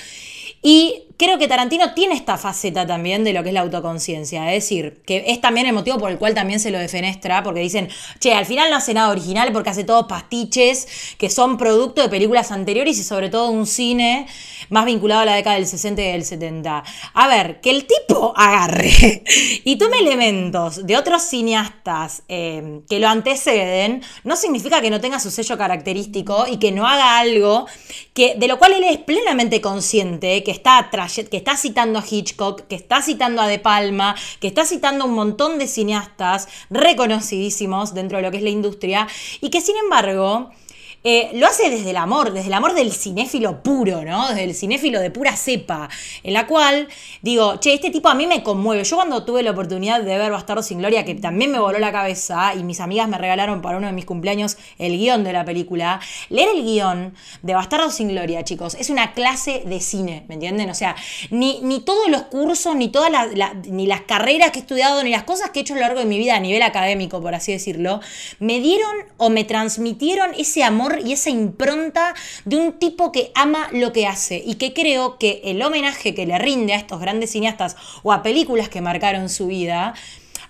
Y 0.62 1.02
creo 1.16 1.38
que 1.38 1.48
Tarantino 1.48 1.94
tiene 1.94 2.14
esta 2.14 2.36
faceta 2.36 2.86
también 2.86 3.24
de 3.24 3.32
lo 3.32 3.42
que 3.42 3.50
es 3.50 3.54
la 3.54 3.60
autoconciencia, 3.60 4.52
es 4.52 4.64
decir, 4.64 5.02
que 5.06 5.24
es 5.28 5.40
también 5.40 5.66
el 5.66 5.72
motivo 5.72 5.98
por 5.98 6.10
el 6.10 6.18
cual 6.18 6.34
también 6.34 6.60
se 6.60 6.70
lo 6.70 6.78
defenestra, 6.78 7.42
porque 7.42 7.60
dicen, 7.60 7.88
che, 8.18 8.34
al 8.34 8.46
final 8.46 8.70
no 8.70 8.76
hace 8.76 8.94
nada 8.94 9.10
original 9.10 9.52
porque 9.52 9.70
hace 9.70 9.84
todos 9.84 10.06
pastiches 10.06 10.88
que 11.18 11.30
son 11.30 11.56
producto 11.56 12.02
de 12.02 12.08
películas 12.08 12.50
anteriores 12.50 12.98
y 12.98 13.04
sobre 13.04 13.28
todo 13.28 13.50
un 13.50 13.66
cine 13.66 14.26
más 14.70 14.84
vinculado 14.84 15.22
a 15.22 15.24
la 15.24 15.34
década 15.34 15.56
del 15.56 15.66
60 15.66 16.02
y 16.02 16.12
del 16.12 16.24
70. 16.24 16.84
A 17.12 17.28
ver, 17.28 17.60
que 17.60 17.70
el 17.70 17.86
tipo 17.86 18.32
agarre 18.36 19.22
y 19.64 19.76
tome 19.76 19.98
elementos 19.98 20.86
de 20.86 20.96
otros 20.96 21.22
cineastas 21.22 22.22
eh, 22.28 22.80
que 22.88 22.98
lo 22.98 23.08
anteceden, 23.08 24.02
no 24.24 24.36
significa 24.36 24.80
que 24.80 24.90
no 24.90 25.00
tenga 25.00 25.20
su 25.20 25.30
sello 25.30 25.56
característico 25.58 26.46
y 26.50 26.58
que 26.58 26.72
no 26.72 26.86
haga 26.86 27.18
algo 27.18 27.66
que, 28.14 28.34
de 28.36 28.48
lo 28.48 28.58
cual 28.58 28.72
él 28.74 28.84
es 28.84 28.98
plenamente 28.98 29.60
consciente, 29.60 30.42
que 30.42 30.50
está, 30.50 30.88
que 31.06 31.36
está 31.36 31.56
citando 31.56 31.98
a 31.98 32.04
Hitchcock, 32.08 32.62
que 32.68 32.74
está 32.74 33.02
citando 33.02 33.40
a 33.40 33.46
De 33.46 33.58
Palma, 33.58 34.14
que 34.40 34.46
está 34.46 34.64
citando 34.64 35.04
a 35.04 35.06
un 35.06 35.14
montón 35.14 35.58
de 35.58 35.66
cineastas 35.66 36.48
reconocidísimos 36.70 37.94
dentro 37.94 38.18
de 38.18 38.22
lo 38.24 38.30
que 38.30 38.38
es 38.38 38.42
la 38.42 38.50
industria 38.50 39.06
y 39.40 39.50
que 39.50 39.60
sin 39.60 39.76
embargo... 39.76 40.50
Eh, 41.06 41.32
lo 41.34 41.46
hace 41.46 41.68
desde 41.68 41.90
el 41.90 41.98
amor, 41.98 42.32
desde 42.32 42.46
el 42.48 42.54
amor 42.54 42.72
del 42.72 42.90
cinéfilo 42.90 43.62
puro, 43.62 44.02
¿no? 44.06 44.28
Desde 44.28 44.44
el 44.44 44.54
cinéfilo 44.54 45.00
de 45.00 45.10
pura 45.10 45.36
cepa, 45.36 45.90
en 46.22 46.32
la 46.32 46.46
cual 46.46 46.88
digo, 47.20 47.56
che, 47.60 47.74
este 47.74 47.90
tipo 47.90 48.08
a 48.08 48.14
mí 48.14 48.26
me 48.26 48.42
conmueve. 48.42 48.84
Yo 48.84 48.96
cuando 48.96 49.22
tuve 49.22 49.42
la 49.42 49.50
oportunidad 49.50 50.00
de 50.02 50.16
ver 50.16 50.32
Bastardo 50.32 50.62
sin 50.62 50.78
Gloria, 50.78 51.04
que 51.04 51.14
también 51.14 51.50
me 51.52 51.58
voló 51.58 51.78
la 51.78 51.92
cabeza, 51.92 52.54
y 52.54 52.62
mis 52.64 52.80
amigas 52.80 53.06
me 53.06 53.18
regalaron 53.18 53.60
para 53.60 53.76
uno 53.76 53.86
de 53.86 53.92
mis 53.92 54.06
cumpleaños 54.06 54.56
el 54.78 54.96
guion 54.96 55.24
de 55.24 55.34
la 55.34 55.44
película, 55.44 56.00
leer 56.30 56.48
el 56.54 56.62
guion 56.64 57.12
de 57.42 57.52
Bastardo 57.54 57.90
sin 57.90 58.08
Gloria, 58.08 58.42
chicos, 58.42 58.74
es 58.74 58.88
una 58.88 59.12
clase 59.12 59.62
de 59.66 59.80
cine, 59.80 60.24
¿me 60.28 60.36
entienden? 60.36 60.70
O 60.70 60.74
sea, 60.74 60.96
ni, 61.28 61.60
ni 61.60 61.80
todos 61.80 62.08
los 62.08 62.22
cursos, 62.22 62.76
ni 62.76 62.88
todas 62.88 63.10
las, 63.10 63.34
la- 63.36 63.52
ni 63.68 63.86
las 63.86 64.00
carreras 64.00 64.52
que 64.52 64.60
he 64.60 64.62
estudiado, 64.62 65.02
ni 65.04 65.10
las 65.10 65.24
cosas 65.24 65.50
que 65.50 65.58
he 65.58 65.62
hecho 65.62 65.74
a 65.74 65.76
lo 65.76 65.82
largo 65.82 65.98
de 66.00 66.06
mi 66.06 66.16
vida 66.16 66.34
a 66.34 66.40
nivel 66.40 66.62
académico, 66.62 67.20
por 67.20 67.34
así 67.34 67.52
decirlo, 67.52 68.00
me 68.38 68.58
dieron 68.60 68.90
o 69.18 69.28
me 69.28 69.44
transmitieron 69.44 70.30
ese 70.38 70.64
amor 70.64 70.93
y 71.00 71.12
esa 71.12 71.30
impronta 71.30 72.14
de 72.44 72.56
un 72.56 72.78
tipo 72.78 73.12
que 73.12 73.30
ama 73.34 73.68
lo 73.72 73.92
que 73.92 74.06
hace 74.06 74.42
y 74.44 74.54
que 74.56 74.72
creo 74.72 75.18
que 75.18 75.40
el 75.44 75.62
homenaje 75.62 76.14
que 76.14 76.26
le 76.26 76.38
rinde 76.38 76.74
a 76.74 76.76
estos 76.76 77.00
grandes 77.00 77.32
cineastas 77.32 77.76
o 78.02 78.12
a 78.12 78.22
películas 78.22 78.68
que 78.68 78.80
marcaron 78.80 79.28
su 79.28 79.46
vida, 79.46 79.94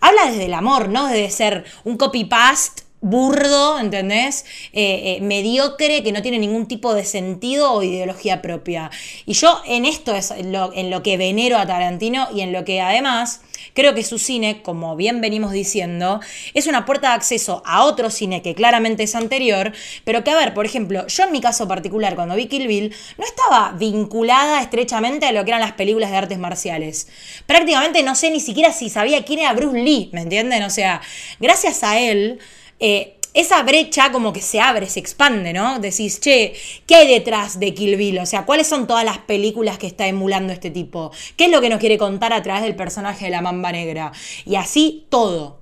habla 0.00 0.26
desde 0.26 0.46
el 0.46 0.54
amor, 0.54 0.88
no 0.88 1.08
desde 1.08 1.30
ser 1.30 1.64
un 1.84 1.96
copy-paste 1.96 2.83
burdo, 3.04 3.78
¿entendés? 3.78 4.46
Eh, 4.72 5.18
eh, 5.18 5.20
mediocre, 5.20 6.02
que 6.02 6.10
no 6.10 6.22
tiene 6.22 6.38
ningún 6.38 6.66
tipo 6.66 6.94
de 6.94 7.04
sentido 7.04 7.72
o 7.72 7.82
ideología 7.82 8.40
propia. 8.40 8.90
Y 9.26 9.34
yo 9.34 9.60
en 9.66 9.84
esto 9.84 10.14
es 10.14 10.32
lo, 10.44 10.72
en 10.72 10.90
lo 10.90 11.02
que 11.02 11.16
venero 11.18 11.58
a 11.58 11.66
Tarantino 11.66 12.28
y 12.34 12.40
en 12.40 12.52
lo 12.52 12.64
que 12.64 12.80
además 12.80 13.42
creo 13.74 13.94
que 13.94 14.02
su 14.02 14.18
cine, 14.18 14.62
como 14.62 14.96
bien 14.96 15.20
venimos 15.20 15.52
diciendo, 15.52 16.20
es 16.54 16.66
una 16.66 16.86
puerta 16.86 17.08
de 17.08 17.14
acceso 17.14 17.62
a 17.66 17.84
otro 17.84 18.08
cine 18.08 18.40
que 18.40 18.54
claramente 18.54 19.02
es 19.02 19.14
anterior, 19.14 19.72
pero 20.04 20.24
que, 20.24 20.30
a 20.30 20.36
ver, 20.36 20.54
por 20.54 20.64
ejemplo, 20.64 21.06
yo 21.06 21.24
en 21.24 21.32
mi 21.32 21.40
caso 21.42 21.68
particular, 21.68 22.14
cuando 22.14 22.36
vi 22.36 22.46
Kill 22.46 22.66
Bill, 22.66 22.94
no 23.18 23.24
estaba 23.24 23.72
vinculada 23.72 24.62
estrechamente 24.62 25.26
a 25.26 25.32
lo 25.32 25.44
que 25.44 25.50
eran 25.50 25.60
las 25.60 25.72
películas 25.72 26.10
de 26.10 26.16
artes 26.16 26.38
marciales. 26.38 27.08
Prácticamente 27.46 28.02
no 28.02 28.14
sé 28.14 28.30
ni 28.30 28.40
siquiera 28.40 28.72
si 28.72 28.88
sabía 28.88 29.24
quién 29.24 29.40
era 29.40 29.52
Bruce 29.52 29.78
Lee, 29.78 30.08
¿me 30.12 30.22
entienden? 30.22 30.62
O 30.62 30.70
sea, 30.70 31.02
gracias 31.38 31.82
a 31.82 31.98
él 32.00 32.40
eh, 32.80 33.16
esa 33.34 33.62
brecha 33.64 34.12
como 34.12 34.32
que 34.32 34.40
se 34.40 34.60
abre, 34.60 34.86
se 34.88 35.00
expande, 35.00 35.52
¿no? 35.52 35.80
Decís, 35.80 36.20
che, 36.20 36.54
¿qué 36.86 36.94
hay 36.94 37.08
detrás 37.08 37.58
de 37.58 37.74
Kill 37.74 37.96
Bill? 37.96 38.20
O 38.20 38.26
sea, 38.26 38.46
¿cuáles 38.46 38.68
son 38.68 38.86
todas 38.86 39.04
las 39.04 39.18
películas 39.18 39.76
que 39.76 39.88
está 39.88 40.06
emulando 40.06 40.52
este 40.52 40.70
tipo? 40.70 41.10
¿Qué 41.36 41.46
es 41.46 41.50
lo 41.50 41.60
que 41.60 41.68
nos 41.68 41.80
quiere 41.80 41.98
contar 41.98 42.32
a 42.32 42.42
través 42.42 42.62
del 42.62 42.76
personaje 42.76 43.24
de 43.24 43.32
la 43.32 43.42
mamba 43.42 43.72
negra? 43.72 44.12
Y 44.46 44.54
así 44.54 45.06
todo. 45.08 45.58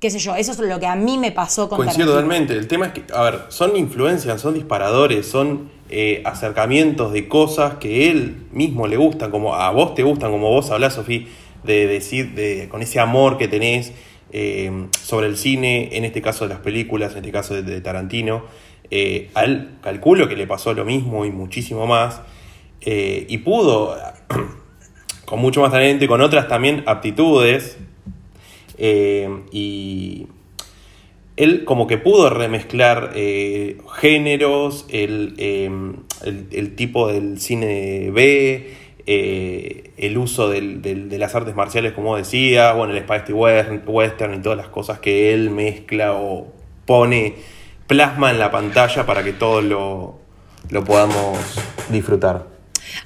Qué 0.00 0.10
sé 0.10 0.18
yo, 0.20 0.36
eso 0.36 0.52
es 0.52 0.58
lo 0.58 0.78
que 0.78 0.86
a 0.86 0.94
mí 0.94 1.18
me 1.18 1.32
pasó 1.32 1.68
con 1.68 1.78
Coincido 1.78 2.08
totalmente. 2.08 2.52
El 2.52 2.68
tema 2.68 2.86
es 2.86 2.92
que, 2.92 3.04
a 3.12 3.22
ver, 3.22 3.40
son 3.48 3.74
influencias, 3.76 4.40
son 4.40 4.54
disparadores, 4.54 5.26
son 5.26 5.70
eh, 5.90 6.22
acercamientos 6.24 7.12
de 7.12 7.26
cosas 7.26 7.76
que 7.76 8.10
él 8.10 8.46
mismo 8.52 8.86
le 8.86 8.96
gustan, 8.96 9.30
como 9.30 9.54
a 9.54 9.70
vos 9.70 9.94
te 9.94 10.04
gustan, 10.04 10.30
como 10.30 10.50
vos 10.50 10.70
hablás, 10.70 10.94
Sofía, 10.94 11.26
de 11.64 11.86
decir, 11.88 12.34
de, 12.34 12.68
con 12.68 12.82
ese 12.82 13.00
amor 13.00 13.38
que 13.38 13.48
tenés 13.48 13.92
eh, 14.32 14.88
sobre 15.02 15.26
el 15.26 15.36
cine, 15.36 15.90
en 15.92 16.04
este 16.04 16.20
caso 16.20 16.46
de 16.46 16.54
las 16.54 16.60
películas, 16.62 17.12
en 17.12 17.18
este 17.18 17.32
caso 17.32 17.60
de, 17.60 17.80
Tarantino. 17.80 18.44
Eh, 18.90 19.30
a 19.34 19.44
él 19.44 19.70
calculo 19.82 20.28
que 20.28 20.36
le 20.36 20.46
pasó 20.46 20.72
lo 20.74 20.84
mismo 20.84 21.24
y 21.24 21.30
muchísimo 21.30 21.86
más. 21.86 22.20
eh, 22.80 23.26
y 23.28 23.38
pudo, 23.38 23.96
con 25.24 25.40
mucho 25.40 25.60
más 25.62 25.72
talento 25.72 26.04
y 26.04 26.08
con 26.08 26.20
otras 26.20 26.48
también 26.48 26.82
aptitudes, 26.86 27.78
y 28.80 30.28
él 31.36 31.64
como 31.64 31.88
que 31.88 31.98
pudo 31.98 32.30
remezclar 32.30 33.12
géneros, 33.14 34.86
el, 34.88 35.34
el, 35.38 36.46
el, 36.52 36.76
tipo 36.76 37.08
del 37.08 37.40
cine 37.40 38.10
B, 38.12 38.72
eh, 39.10 39.92
el 39.96 40.18
uso 40.18 40.50
del, 40.50 40.82
de 40.82 41.18
las 41.18 41.34
artes 41.34 41.54
marciales, 41.56 41.94
como 41.94 42.14
decía, 42.14 42.72
bueno, 42.72 42.92
el 42.92 43.02
spaghetti 43.02 43.32
western 43.32 44.34
y 44.34 44.42
todas 44.42 44.58
las 44.58 44.68
cosas 44.68 44.98
que 44.98 45.32
él 45.32 45.48
mezcla 45.48 46.12
o 46.12 46.48
pone, 46.84 47.36
plasma 47.86 48.30
en 48.30 48.38
la 48.38 48.50
pantalla 48.50 49.06
para 49.06 49.24
que 49.24 49.32
todos 49.32 49.64
lo, 49.64 50.18
lo 50.68 50.84
podamos 50.84 51.38
disfrutar. 51.88 52.57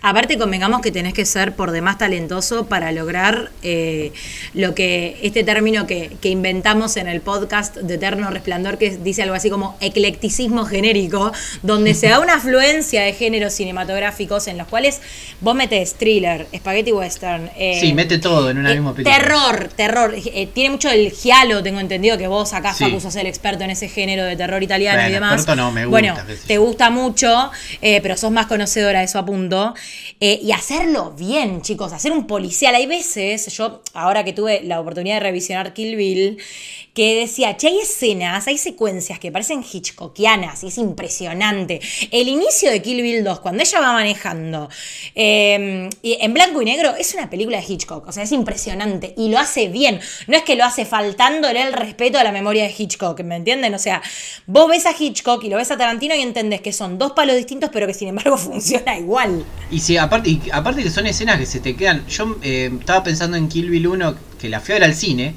Aparte, 0.03 0.37
convengamos 0.37 0.81
que 0.81 0.91
tenés 0.91 1.15
que 1.15 1.25
ser 1.25 1.55
por 1.55 1.71
demás 1.71 1.97
talentoso 1.97 2.67
para 2.67 2.91
lograr 2.91 3.53
eh, 3.63 4.13
lo 4.53 4.75
que 4.75 5.17
este 5.23 5.45
término 5.45 5.87
que, 5.87 6.17
que, 6.21 6.29
inventamos 6.29 6.97
en 6.97 7.07
el 7.07 7.21
podcast 7.21 7.77
de 7.77 7.95
Eterno 7.95 8.29
Resplandor, 8.31 8.79
que 8.79 8.97
dice 8.97 9.23
algo 9.23 9.37
así 9.37 9.49
como 9.49 9.77
eclecticismo 9.81 10.65
genérico, 10.65 11.31
donde 11.63 11.95
se 11.95 12.09
da 12.09 12.19
una 12.19 12.35
afluencia 12.35 13.03
de 13.03 13.13
géneros 13.13 13.53
cinematográficos 13.53 14.49
en 14.49 14.59
los 14.59 14.67
cuales 14.67 15.01
vos 15.41 15.55
metes 15.55 15.95
thriller, 15.95 16.49
spaghetti 16.53 16.91
western. 16.91 17.49
Eh, 17.57 17.79
sí, 17.81 17.95
mete 17.95 18.19
todo 18.19 18.51
en 18.51 18.59
una 18.59 18.73
eh, 18.73 18.75
misma 18.75 18.95
película. 18.95 19.17
Terror, 19.17 19.69
terror. 19.77 20.17
Tiene 20.53 20.71
mucho 20.71 20.91
el 20.91 21.13
giallo, 21.13 21.63
tengo 21.63 21.79
entendido 21.79 22.19
que 22.19 22.27
vos 22.27 22.53
acá, 22.55 22.75
sí. 22.75 22.85
Facu, 22.85 23.01
sos 23.01 23.15
el 23.15 23.29
experto 23.29 23.63
en 23.63 23.71
ese 23.71 23.89
género 23.89 24.25
de 24.25 24.35
terror 24.35 24.61
italiano 24.61 24.99
bueno, 24.99 25.11
y 25.11 25.13
demás. 25.13 25.47
No, 25.57 25.71
me 25.71 25.87
gusta, 25.87 25.91
bueno, 25.91 26.17
te 26.49 26.59
gusta 26.59 26.91
mucho, 26.91 27.53
pero 27.81 28.17
sos 28.17 28.33
más 28.33 28.47
conocedora 28.47 28.99
de 28.99 29.05
eso 29.05 29.21
a 29.21 29.25
punto. 29.25 29.75
Eh, 30.21 30.41
y 30.43 30.53
hacerlo 30.53 31.13
bien, 31.19 31.63
chicos, 31.63 31.93
hacer 31.93 32.13
un 32.13 32.27
policial. 32.27 32.75
Hay 32.75 32.87
veces, 32.87 33.47
yo 33.57 33.83
ahora 33.95 34.25
que 34.25 34.33
tuve 34.33 34.63
la 34.63 34.81
oportunidad 34.81 35.17
de 35.17 35.21
revisionar 35.21 35.75
Kill 35.75 35.97
Bill, 35.97 36.39
que 36.95 37.21
decía, 37.21 37.57
che, 37.57 37.69
hay 37.69 37.79
escenas, 37.79 38.47
hay 38.47 38.59
secuencias 38.59 39.19
que 39.19 39.33
parecen 39.33 39.65
hitchcockianas 39.65 40.63
y 40.63 40.67
es 40.67 40.79
impresionante. 40.79 41.81
El 42.11 42.29
inicio 42.29 42.71
de 42.71 42.83
Kill 42.83 43.01
Bill 43.01 43.25
2, 43.25 43.41
cuando 43.41 43.63
ella 43.63 43.81
va 43.81 43.93
manejando 43.93 44.69
eh, 45.15 45.89
en 46.03 46.35
blanco 46.35 46.61
y 46.61 46.67
negro, 46.67 46.95
es 46.95 47.15
una 47.15 47.31
película 47.31 47.59
de 47.59 47.65
Hitchcock, 47.67 48.07
o 48.07 48.13
sea, 48.13 48.25
es 48.25 48.33
impresionante 48.33 49.15
y 49.17 49.31
lo 49.31 49.39
hace 49.39 49.69
bien. 49.69 50.01
No 50.27 50.37
es 50.37 50.43
que 50.43 50.55
lo 50.55 50.65
hace 50.65 50.85
faltándole 50.85 51.63
el 51.63 51.73
respeto 51.73 52.19
a 52.19 52.25
la 52.25 52.33
memoria 52.33 52.65
de 52.65 52.75
Hitchcock, 52.77 53.19
¿me 53.23 53.37
entienden? 53.37 53.75
O 53.75 53.79
sea, 53.79 54.03
vos 54.47 54.69
ves 54.69 54.85
a 54.85 54.95
Hitchcock 54.99 55.43
y 55.45 55.49
lo 55.49 55.57
ves 55.57 55.71
a 55.71 55.79
Tarantino 55.79 56.15
y 56.15 56.21
entendés 56.21 56.61
que 56.61 56.75
son 56.75 56.99
dos 56.99 57.13
palos 57.13 57.37
distintos, 57.37 57.71
pero 57.73 57.87
que 57.87 57.95
sin 57.95 58.09
embargo 58.09 58.37
funciona 58.37 58.99
igual. 58.99 59.47
Y 59.71 59.81
sí, 59.81 59.97
aparte, 59.97 60.29
y 60.29 60.43
aparte 60.53 60.83
que 60.83 60.91
son 60.91 61.07
escenas 61.07 61.39
que 61.39 61.47
se 61.47 61.61
te 61.61 61.75
quedan. 61.75 62.07
Yo 62.07 62.37
eh, 62.43 62.71
estaba 62.79 63.03
pensando 63.03 63.39
en 63.39 63.49
Kill 63.49 63.71
Bill 63.71 63.87
1, 63.87 64.15
que 64.39 64.51
la 64.51 64.61
fui 64.61 64.73
a 64.73 64.75
ver 64.75 64.85
al 64.85 64.95
cine. 64.95 65.35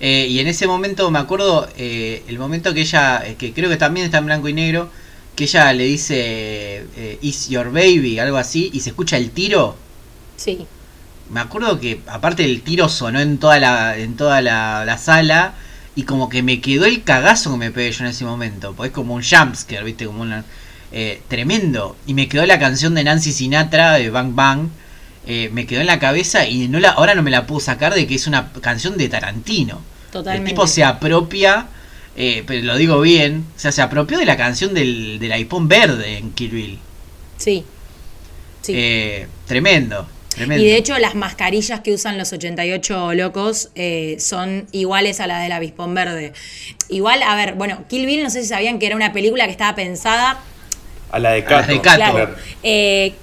Eh, 0.00 0.26
y 0.28 0.40
en 0.40 0.46
ese 0.46 0.66
momento 0.66 1.10
me 1.10 1.18
acuerdo 1.18 1.68
eh, 1.76 2.22
el 2.28 2.38
momento 2.38 2.74
que 2.74 2.82
ella, 2.82 3.22
eh, 3.26 3.36
que 3.36 3.52
creo 3.52 3.70
que 3.70 3.76
también 3.76 4.06
está 4.06 4.18
en 4.18 4.26
blanco 4.26 4.48
y 4.48 4.52
negro, 4.52 4.90
que 5.34 5.44
ella 5.44 5.72
le 5.72 5.84
dice 5.84 6.86
eh, 6.96 7.18
Is 7.22 7.48
your 7.48 7.72
baby, 7.72 8.18
algo 8.18 8.36
así, 8.36 8.70
y 8.72 8.80
se 8.80 8.90
escucha 8.90 9.16
el 9.16 9.30
tiro. 9.30 9.76
Sí. 10.36 10.66
Me 11.30 11.40
acuerdo 11.40 11.80
que 11.80 12.00
aparte 12.06 12.44
el 12.44 12.62
tiro 12.62 12.88
sonó 12.88 13.20
en 13.20 13.38
toda 13.38 13.58
la, 13.58 13.96
en 13.98 14.16
toda 14.16 14.40
la, 14.40 14.84
la 14.84 14.98
sala 14.98 15.54
y 15.94 16.02
como 16.02 16.28
que 16.28 16.42
me 16.42 16.60
quedó 16.60 16.84
el 16.84 17.02
cagazo 17.02 17.52
que 17.52 17.56
me 17.56 17.70
pegué 17.70 17.90
yo 17.90 18.04
en 18.04 18.10
ese 18.10 18.24
momento, 18.24 18.74
porque 18.74 18.88
es 18.88 18.94
como 18.94 19.14
un 19.14 19.22
jumpscare, 19.22 19.82
viste, 19.82 20.06
como 20.06 20.22
una 20.22 20.44
eh, 20.92 21.22
tremendo. 21.28 21.96
Y 22.06 22.14
me 22.14 22.28
quedó 22.28 22.46
la 22.46 22.58
canción 22.58 22.94
de 22.94 23.04
Nancy 23.04 23.32
Sinatra 23.32 23.94
de 23.94 24.10
Bang 24.10 24.34
Bang. 24.34 24.68
Eh, 25.26 25.50
me 25.52 25.66
quedó 25.66 25.80
en 25.80 25.86
la 25.86 25.98
cabeza 25.98 26.46
y 26.46 26.68
no 26.68 26.78
la, 26.78 26.90
ahora 26.90 27.14
no 27.16 27.22
me 27.22 27.32
la 27.32 27.46
puedo 27.46 27.60
sacar 27.60 27.94
de 27.94 28.06
que 28.06 28.14
es 28.14 28.26
una 28.26 28.52
canción 28.60 28.96
de 28.96 29.08
Tarantino. 29.08 29.82
Totalmente. 30.12 30.50
El 30.50 30.54
tipo 30.54 30.66
se 30.68 30.84
apropia, 30.84 31.66
eh, 32.16 32.44
pero 32.46 32.62
lo 32.62 32.76
digo 32.76 33.00
bien, 33.00 33.44
o 33.56 33.58
sea, 33.58 33.72
se 33.72 33.82
apropió 33.82 34.18
de 34.18 34.24
la 34.24 34.36
canción 34.36 34.72
del, 34.72 35.18
del 35.18 35.32
iPhone 35.32 35.68
verde 35.68 36.18
en 36.18 36.30
Kill 36.32 36.50
Bill. 36.50 36.78
Sí. 37.36 37.64
sí. 38.62 38.72
Eh, 38.74 39.26
tremendo, 39.46 40.08
tremendo. 40.34 40.64
Y 40.64 40.68
de 40.68 40.76
hecho 40.76 40.96
las 40.98 41.14
mascarillas 41.14 41.80
que 41.80 41.92
usan 41.92 42.16
los 42.18 42.32
88 42.32 43.14
locos 43.14 43.70
eh, 43.74 44.16
son 44.20 44.66
iguales 44.72 45.20
a 45.20 45.26
las 45.26 45.42
del 45.42 45.52
avispón 45.52 45.94
verde. 45.94 46.32
Igual, 46.88 47.22
a 47.22 47.34
ver, 47.34 47.54
bueno, 47.54 47.84
Kill 47.88 48.06
Bill 48.06 48.22
no 48.22 48.30
sé 48.30 48.42
si 48.42 48.48
sabían 48.48 48.78
que 48.78 48.86
era 48.86 48.96
una 48.96 49.12
película 49.12 49.44
que 49.46 49.50
estaba 49.50 49.74
pensada... 49.74 50.40
A 51.10 51.18
la 51.18 51.30
de 51.30 51.44
Cato. 51.44 51.56
A 51.56 51.60
la 51.60 51.66
de 51.66 51.80
Cato. 51.80 51.96
Claro, 51.96 52.34
eh, 52.62 53.14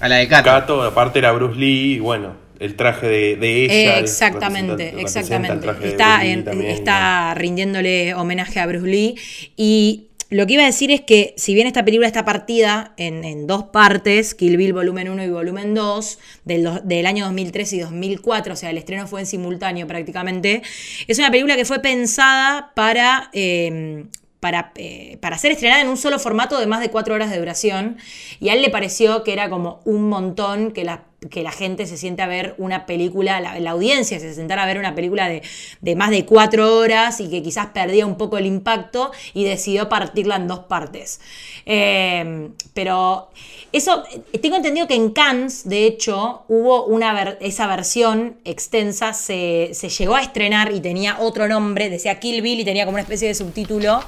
a 0.00 0.08
la 0.08 0.16
de 0.16 0.28
Cato. 0.28 0.44
Cato, 0.44 0.82
aparte 0.82 1.18
era 1.18 1.32
Bruce 1.32 1.58
Lee, 1.58 1.94
y 1.94 1.98
bueno, 1.98 2.34
el 2.58 2.74
traje 2.76 3.06
de, 3.06 3.36
de 3.36 3.64
ella. 3.64 3.98
exactamente, 4.00 4.94
exactamente. 5.00 5.68
el 5.68 5.84
Está, 5.84 6.24
en- 6.24 6.44
también, 6.44 6.70
está 6.70 7.34
rindiéndole 7.34 8.14
homenaje 8.14 8.60
a 8.60 8.66
Bruce 8.66 8.86
Lee. 8.86 9.14
Y 9.56 10.04
lo 10.30 10.46
que 10.46 10.54
iba 10.54 10.62
a 10.62 10.66
decir 10.66 10.90
es 10.90 11.00
que, 11.00 11.34
si 11.36 11.54
bien 11.54 11.66
esta 11.66 11.84
película 11.84 12.06
está 12.06 12.24
partida 12.24 12.92
en, 12.96 13.24
en 13.24 13.46
dos 13.46 13.64
partes, 13.72 14.34
Kill 14.34 14.56
Bill 14.56 14.72
volumen 14.72 15.08
1 15.08 15.24
y 15.24 15.30
volumen 15.30 15.74
2, 15.74 16.18
del, 16.44 16.68
del 16.84 17.06
año 17.06 17.24
2003 17.26 17.72
y 17.74 17.78
2004, 17.80 18.52
o 18.52 18.56
sea, 18.56 18.70
el 18.70 18.78
estreno 18.78 19.06
fue 19.06 19.20
en 19.20 19.26
simultáneo 19.26 19.86
prácticamente, 19.86 20.62
es 21.06 21.18
una 21.18 21.30
película 21.30 21.56
que 21.56 21.64
fue 21.64 21.80
pensada 21.80 22.72
para... 22.74 23.30
eh, 23.32 24.04
para, 24.40 24.72
eh, 24.76 25.18
para 25.20 25.38
ser 25.38 25.52
estrenada 25.52 25.82
en 25.82 25.88
un 25.88 25.96
solo 25.96 26.18
formato 26.18 26.58
de 26.58 26.66
más 26.66 26.80
de 26.80 26.90
cuatro 26.90 27.14
horas 27.14 27.30
de 27.30 27.38
duración. 27.38 27.98
Y 28.40 28.48
a 28.50 28.54
él 28.54 28.62
le 28.62 28.70
pareció 28.70 29.24
que 29.24 29.32
era 29.32 29.50
como 29.50 29.80
un 29.84 30.08
montón 30.08 30.72
que 30.72 30.84
la, 30.84 31.07
que 31.30 31.42
la 31.42 31.50
gente 31.50 31.86
se 31.86 31.96
siente 31.96 32.22
a 32.22 32.26
ver 32.26 32.54
una 32.58 32.86
película, 32.86 33.40
la, 33.40 33.70
audiencia 33.70 34.20
se 34.20 34.34
sentara 34.34 34.62
a 34.62 34.66
ver 34.66 34.78
una 34.78 34.94
película 34.94 35.28
de, 35.28 35.42
de 35.80 35.96
más 35.96 36.10
de 36.10 36.24
cuatro 36.24 36.76
horas 36.76 37.20
y 37.20 37.28
que 37.28 37.42
quizás 37.42 37.66
perdía 37.66 38.06
un 38.06 38.16
poco 38.16 38.38
el 38.38 38.46
impacto 38.46 39.10
y 39.34 39.44
decidió 39.44 39.88
partirla 39.88 40.36
en 40.36 40.46
dos 40.46 40.60
partes. 40.60 41.20
Eh, 41.66 42.50
pero 42.72 43.30
eso, 43.72 44.04
eh, 44.32 44.38
tengo 44.38 44.56
entendido 44.56 44.86
que 44.86 44.94
en 44.94 45.10
Cannes, 45.10 45.68
de 45.68 45.86
hecho, 45.86 46.44
hubo 46.48 46.84
una 46.86 47.36
esa 47.40 47.66
versión 47.66 48.36
extensa, 48.44 49.12
se, 49.12 49.70
se 49.72 49.88
llegó 49.88 50.14
a 50.14 50.22
estrenar 50.22 50.72
y 50.72 50.80
tenía 50.80 51.18
otro 51.20 51.48
nombre, 51.48 51.90
decía 51.90 52.18
Kill 52.20 52.40
Bill 52.40 52.60
y 52.60 52.64
tenía 52.64 52.84
como 52.84 52.94
una 52.94 53.02
especie 53.02 53.28
de 53.28 53.34
subtítulo. 53.34 54.02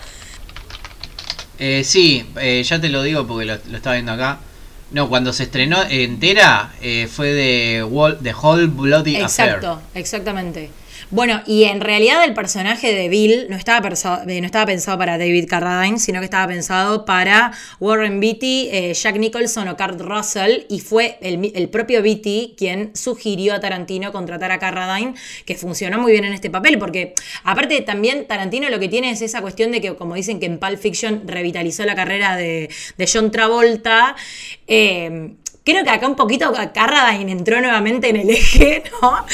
Eh, 1.58 1.82
sí, 1.84 2.24
eh, 2.40 2.62
ya 2.62 2.80
te 2.80 2.88
lo 2.88 3.02
digo 3.02 3.26
porque 3.26 3.44
lo 3.44 3.76
estaba 3.76 3.94
viendo 3.94 4.12
acá. 4.12 4.40
No, 4.92 5.08
cuando 5.08 5.32
se 5.32 5.44
estrenó 5.44 5.82
entera 5.88 6.72
eh, 6.82 7.08
fue 7.10 7.28
de 7.28 8.16
The 8.22 8.34
Whole 8.34 8.66
Bloody 8.66 9.16
Exacto, 9.16 9.72
Affair. 9.72 9.86
exactamente. 9.94 10.70
Bueno, 11.12 11.42
y 11.44 11.64
en 11.64 11.80
realidad 11.80 12.22
el 12.22 12.34
personaje 12.34 12.94
de 12.94 13.08
Bill 13.08 13.46
no 13.50 13.56
estaba, 13.56 13.84
perso- 13.84 14.22
eh, 14.28 14.40
no 14.40 14.46
estaba 14.46 14.66
pensado 14.66 14.96
para 14.96 15.18
David 15.18 15.46
Carradine, 15.48 15.98
sino 15.98 16.20
que 16.20 16.26
estaba 16.26 16.46
pensado 16.46 17.04
para 17.04 17.50
Warren 17.80 18.20
Beatty, 18.20 18.68
eh, 18.70 18.94
Jack 18.94 19.16
Nicholson 19.16 19.66
o 19.66 19.76
Kurt 19.76 20.00
Russell, 20.00 20.66
y 20.68 20.78
fue 20.78 21.18
el, 21.20 21.68
propio 21.68 22.00
Beatty 22.00 22.54
quien 22.56 22.94
sugirió 22.94 23.54
a 23.54 23.60
Tarantino 23.60 24.12
contratar 24.12 24.52
a 24.52 24.60
Carradine, 24.60 25.14
que 25.44 25.56
funcionó 25.56 25.98
muy 25.98 26.12
bien 26.12 26.24
en 26.24 26.32
este 26.32 26.48
papel, 26.48 26.78
porque 26.78 27.14
aparte 27.42 27.80
también 27.80 28.28
Tarantino 28.28 28.70
lo 28.70 28.78
que 28.78 28.88
tiene 28.88 29.10
es 29.10 29.20
esa 29.20 29.40
cuestión 29.40 29.72
de 29.72 29.80
que, 29.80 29.96
como 29.96 30.14
dicen 30.14 30.38
que 30.38 30.46
en 30.46 30.60
Pulp 30.60 30.78
Fiction 30.78 31.22
revitalizó 31.26 31.84
la 31.86 31.96
carrera 31.96 32.36
de, 32.36 32.70
de 32.96 33.10
John 33.12 33.32
Travolta, 33.32 34.14
eh, 34.68 35.32
Creo 35.64 35.84
que 35.84 35.90
acá 35.90 36.08
un 36.08 36.16
poquito 36.16 36.52
Carradine 36.74 37.32
entró 37.32 37.60
nuevamente 37.60 38.08
en 38.08 38.16
el 38.16 38.30
eje, 38.30 38.82
¿no? 39.02 39.24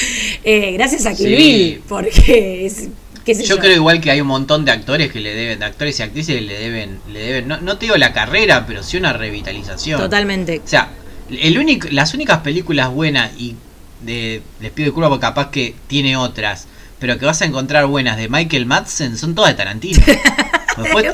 Eh, 0.45 0.73
gracias 0.73 1.07
a 1.07 1.15
Kill 1.15 1.37
Sí. 1.37 1.81
Porque 1.89 2.67
es, 2.67 2.89
qué 3.25 3.35
sé 3.35 3.45
yo. 3.45 3.55
Yo 3.57 3.61
creo 3.61 3.75
igual 3.77 4.01
que 4.01 4.11
hay 4.11 4.21
un 4.21 4.27
montón 4.27 4.65
de 4.65 4.73
actores 4.73 5.11
que 5.13 5.21
le 5.21 5.35
deben, 5.35 5.59
de 5.61 5.65
actores 5.65 5.99
y 6.01 6.03
actrices 6.03 6.35
que 6.35 6.41
le 6.43 6.59
deben, 6.59 7.01
le 7.13 7.21
deben, 7.21 7.49
no, 7.49 7.61
no 7.61 7.79
te 7.79 7.87
digo 7.87 7.97
la 7.97 8.13
carrera, 8.13 8.65
pero 8.67 8.83
sí 8.83 8.97
una 8.97 9.13
revitalización. 9.13 10.01
Totalmente. 10.01 10.61
O 10.65 10.69
sea, 10.69 10.91
el 11.31 11.59
único, 11.59 11.89
las 11.91 12.13
únicas 12.15 12.39
películas 12.41 12.91
buenas 12.91 13.31
y 13.39 13.55
de, 14.03 14.43
les 14.61 14.71
pido 14.73 14.87
disculpas 14.87 15.09
porque 15.11 15.23
capaz 15.23 15.51
que 15.51 15.75
tiene 15.87 16.17
otras, 16.17 16.67
pero 16.99 17.19
que 17.19 17.25
vas 17.27 17.41
a 17.43 17.45
encontrar 17.45 17.87
buenas 17.87 18.17
de 18.17 18.29
Michael 18.29 18.67
Madsen 18.67 19.17
son 19.17 19.35
todas 19.35 19.53
de 19.53 19.57
Tarantino. 19.57 20.03
Después, 20.77 21.07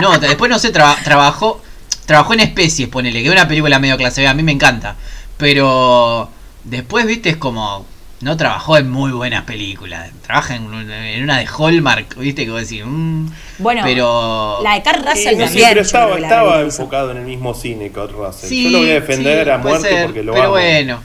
no, 0.00 0.18
después 0.18 0.50
no 0.50 0.58
sé, 0.58 0.70
traba- 0.70 0.96
trabajó, 1.04 1.60
trabajó 2.10 2.34
en 2.34 2.40
especies, 2.40 2.88
ponele, 2.88 3.20
que 3.22 3.28
es 3.28 3.32
una 3.32 3.46
película 3.46 3.78
medio 3.78 3.96
clase 3.96 4.20
B, 4.22 4.26
a 4.26 4.34
mí 4.34 4.42
me 4.42 4.50
encanta. 4.50 4.96
Pero 5.36 6.28
después, 6.64 7.06
viste, 7.06 7.30
es 7.30 7.36
como. 7.36 7.86
No 8.20 8.36
trabajó 8.36 8.76
en 8.76 8.90
muy 8.90 9.12
buenas 9.12 9.44
películas. 9.44 10.10
Trabaja 10.22 10.56
en, 10.56 10.64
una- 10.64 11.08
en 11.14 11.22
una 11.22 11.38
de 11.38 11.46
Hallmark, 11.46 12.16
viste, 12.18 12.44
que 12.44 12.50
vos 12.50 12.60
decís. 12.68 12.82
mm, 12.84 13.26
Bueno, 13.58 13.82
pero. 13.84 14.58
la 14.62 14.74
de 14.74 14.82
Kurt 14.82 14.96
Russell 15.06 15.16
Sí, 15.18 15.24
también. 15.24 15.48
sí, 15.48 15.58
pero 15.60 15.74
yo 15.84 16.16
estaba, 16.16 16.60
enfocado 16.60 17.12
en 17.12 17.18
el 17.18 17.24
mismo 17.24 17.54
cine 17.54 17.92
que 17.92 18.06
Russell. 18.08 18.48
Sí, 18.48 18.64
Yo 18.64 18.70
lo 18.70 18.78
voy 18.80 18.90
a 18.90 18.94
defender 18.94 19.44
sí, 19.46 19.50
a 19.50 19.58
muerte 19.58 19.88
ser, 19.88 20.04
porque 20.06 20.22
lo 20.24 20.32
Pero 20.32 20.44
amo. 20.46 20.52
bueno. 20.54 21.00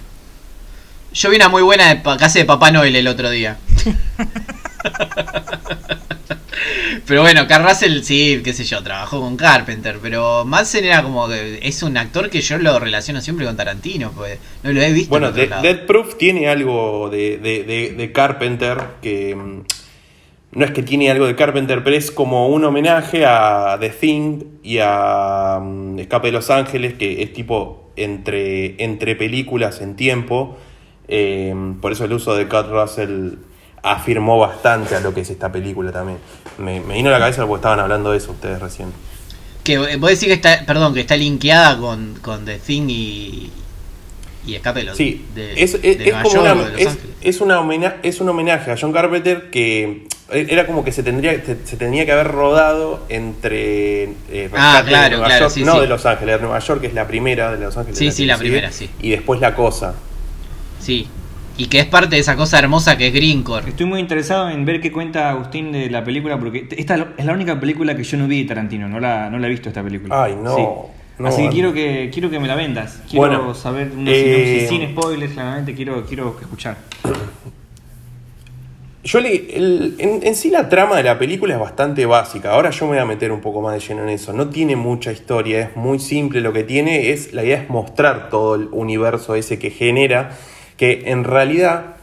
Yo 1.13 1.29
vi 1.29 1.35
una 1.35 1.49
muy 1.49 1.61
buena 1.61 1.93
de 1.93 2.01
casa 2.17 2.39
de 2.39 2.45
Papá 2.45 2.71
Noel 2.71 2.95
el 2.95 3.07
otro 3.07 3.29
día. 3.29 3.57
pero 7.07 7.21
bueno, 7.21 7.47
Carl 7.47 7.67
Russell 7.67 8.01
sí, 8.01 8.41
qué 8.43 8.53
sé 8.53 8.63
yo, 8.63 8.81
trabajó 8.81 9.19
con 9.21 9.37
Carpenter, 9.37 9.97
pero 10.01 10.43
Madsen 10.45 10.85
era 10.85 11.03
como 11.03 11.27
que 11.27 11.59
es 11.61 11.83
un 11.83 11.97
actor 11.97 12.29
que 12.29 12.41
yo 12.41 12.57
lo 12.57 12.79
relaciono 12.79 13.21
siempre 13.21 13.45
con 13.45 13.55
Tarantino, 13.57 14.11
pues 14.15 14.39
no 14.63 14.71
lo 14.71 14.81
he 14.81 14.91
visto. 14.91 15.09
Bueno, 15.09 15.31
de-. 15.31 15.47
Dead 15.61 15.85
Proof 15.85 16.17
tiene 16.17 16.47
algo 16.49 17.09
de, 17.09 17.37
de- 17.37 17.63
de- 17.63 17.93
de 17.93 18.11
Carpenter 18.11 18.77
que 19.01 19.35
mm, 19.35 19.61
no 20.53 20.65
es 20.65 20.71
que 20.71 20.81
tiene 20.83 21.11
algo 21.11 21.27
de 21.27 21.35
Carpenter, 21.35 21.83
pero 21.83 21.95
es 21.95 22.09
como 22.11 22.47
un 22.47 22.63
homenaje 22.63 23.25
a 23.25 23.77
The 23.79 23.89
Thing 23.89 24.39
y 24.63 24.77
a 24.81 25.59
mm, 25.61 25.99
Escape 25.99 26.27
de 26.27 26.31
Los 26.31 26.49
Ángeles, 26.49 26.93
que 26.95 27.21
es 27.21 27.33
tipo 27.33 27.91
entre, 27.97 28.81
entre 28.83 29.15
películas 29.15 29.81
en 29.81 29.95
tiempo. 29.95 30.57
Eh, 31.07 31.53
por 31.81 31.91
eso 31.91 32.05
el 32.05 32.13
uso 32.13 32.35
de 32.35 32.47
Kurt 32.47 32.69
Russell 32.71 33.33
afirmó 33.85 34.37
bastante 34.39 34.95
a 34.95 34.99
lo 34.99 35.13
que 35.13 35.21
es 35.21 35.29
esta 35.29 35.51
película 35.51 35.91
también. 35.91 36.17
Me, 36.57 36.79
me 36.81 36.95
vino 36.95 37.09
a 37.09 37.13
la 37.13 37.19
cabeza 37.19 37.45
porque 37.45 37.59
estaban 37.59 37.79
hablando 37.79 38.11
de 38.11 38.17
eso 38.17 38.31
ustedes 38.31 38.59
recién. 38.59 38.91
Que 39.63 39.73
eh, 39.75 39.97
vos 39.97 40.09
decís 40.09 40.25
que 40.27 40.33
está, 40.33 40.63
perdón, 40.65 40.93
que 40.93 41.01
está 41.01 41.15
linkeada 41.15 41.77
con, 41.77 42.15
con 42.21 42.45
The 42.45 42.59
Thing 42.59 42.87
y, 42.89 43.49
y 44.47 44.55
Escape 44.55 44.79
de 44.79 44.85
los 44.85 44.97
Sí, 44.97 45.25
de, 45.33 45.53
es, 45.53 45.73
es- 45.75 45.81
de 45.81 45.89
es 45.91 45.99
Nueva 46.05 46.21
como 46.23 46.35
York 46.35 46.45
una, 46.55 46.69
de 46.69 46.89
es, 47.21 47.41
una 47.41 47.59
homena- 47.59 47.95
es 48.03 48.21
un 48.21 48.29
homenaje 48.29 48.71
a 48.71 48.77
John 48.79 48.91
Carpenter 48.91 49.49
que 49.49 50.07
era 50.31 50.65
como 50.67 50.83
que 50.83 50.91
se 50.91 51.01
tendría 51.03 51.33
se, 51.45 51.57
se 51.65 51.77
tenía 51.77 52.05
que 52.05 52.11
haber 52.11 52.27
rodado 52.27 53.03
entre 53.09 54.03
eh, 54.29 54.49
Ah, 54.53 54.81
Rescate 54.81 54.83
de 54.85 54.89
claro, 54.89 55.09
Nueva 55.17 55.25
claro, 55.27 55.45
York, 55.45 55.53
sí, 55.53 55.63
no 55.63 55.73
sí. 55.75 55.79
de 55.81 55.87
Los 55.87 56.05
Ángeles, 56.05 56.35
de 56.35 56.41
Nueva 56.41 56.59
York, 56.59 56.81
que 56.81 56.87
es 56.87 56.93
la 56.93 57.07
primera 57.07 57.51
de 57.51 57.63
Los 57.63 57.77
Ángeles. 57.77 57.97
Sí, 57.99 58.11
sí, 58.11 58.25
la 58.25 58.37
primera, 58.37 58.71
sí. 58.71 58.89
Y 59.01 59.09
después 59.11 59.39
La 59.41 59.55
Cosa. 59.55 59.93
Sí. 60.79 61.07
Y 61.57 61.67
que 61.67 61.79
es 61.79 61.85
parte 61.85 62.15
de 62.15 62.21
esa 62.21 62.35
cosa 62.35 62.59
hermosa 62.59 62.97
que 62.97 63.07
es 63.07 63.13
Greencore. 63.13 63.69
Estoy 63.69 63.85
muy 63.85 63.99
interesado 64.01 64.49
en 64.49 64.65
ver 64.65 64.81
qué 64.81 64.91
cuenta 64.91 65.29
Agustín 65.29 65.71
de 65.71 65.89
la 65.89 66.03
película, 66.03 66.37
porque 66.37 66.67
esta 66.77 67.07
es 67.17 67.25
la 67.25 67.33
única 67.33 67.57
película 67.59 67.95
que 67.95 68.03
yo 68.03 68.17
no 68.17 68.27
vi 68.27 68.41
de 68.43 68.49
Tarantino, 68.49 68.89
no 68.89 68.99
la, 68.99 69.29
no 69.29 69.39
la 69.39 69.47
he 69.47 69.49
visto 69.49 69.69
esta 69.69 69.81
película. 69.81 70.21
Ay, 70.23 70.35
no, 70.41 70.87
no, 71.17 71.27
Así 71.29 71.43
que 71.43 71.49
quiero 71.49 71.73
que 71.73 72.09
quiero 72.11 72.29
que 72.29 72.39
me 72.39 72.47
la 72.49 72.55
vendas. 72.55 73.01
Quiero 73.09 73.25
Bueno, 73.27 73.53
saber 73.55 73.91
una 73.95 74.11
eh, 74.11 74.67
sinopsis 74.67 74.69
sin 74.69 74.89
spoilers, 74.97 75.31
claramente, 75.31 75.73
quiero, 75.73 76.05
quiero 76.05 76.35
escuchar. 76.41 76.75
Yo 79.05 79.19
le, 79.21 79.55
el- 79.55 79.95
en, 79.99 80.21
en 80.23 80.35
sí 80.35 80.49
la 80.49 80.67
trama 80.67 80.97
de 80.97 81.03
la 81.03 81.17
película 81.19 81.53
es 81.53 81.59
bastante 81.59 82.07
básica. 82.07 82.51
Ahora 82.53 82.71
yo 82.71 82.85
me 82.87 82.93
voy 82.93 82.97
a 82.97 83.05
meter 83.05 83.31
un 83.31 83.39
poco 83.39 83.61
más 83.61 83.75
de 83.75 83.79
lleno 83.79 84.01
en 84.01 84.09
eso. 84.09 84.33
No 84.33 84.49
tiene 84.49 84.75
mucha 84.75 85.11
historia, 85.11 85.61
es 85.61 85.75
muy 85.77 85.99
simple. 85.99 86.41
Lo 86.41 86.51
que 86.53 86.63
tiene 86.63 87.11
es 87.11 87.31
la 87.31 87.43
idea 87.43 87.61
es 87.61 87.69
mostrar 87.69 88.29
todo 88.31 88.55
el 88.55 88.67
universo 88.71 89.35
ese 89.35 89.59
que 89.59 89.69
genera, 89.69 90.31
que 90.77 91.03
en 91.07 91.23
realidad 91.23 91.95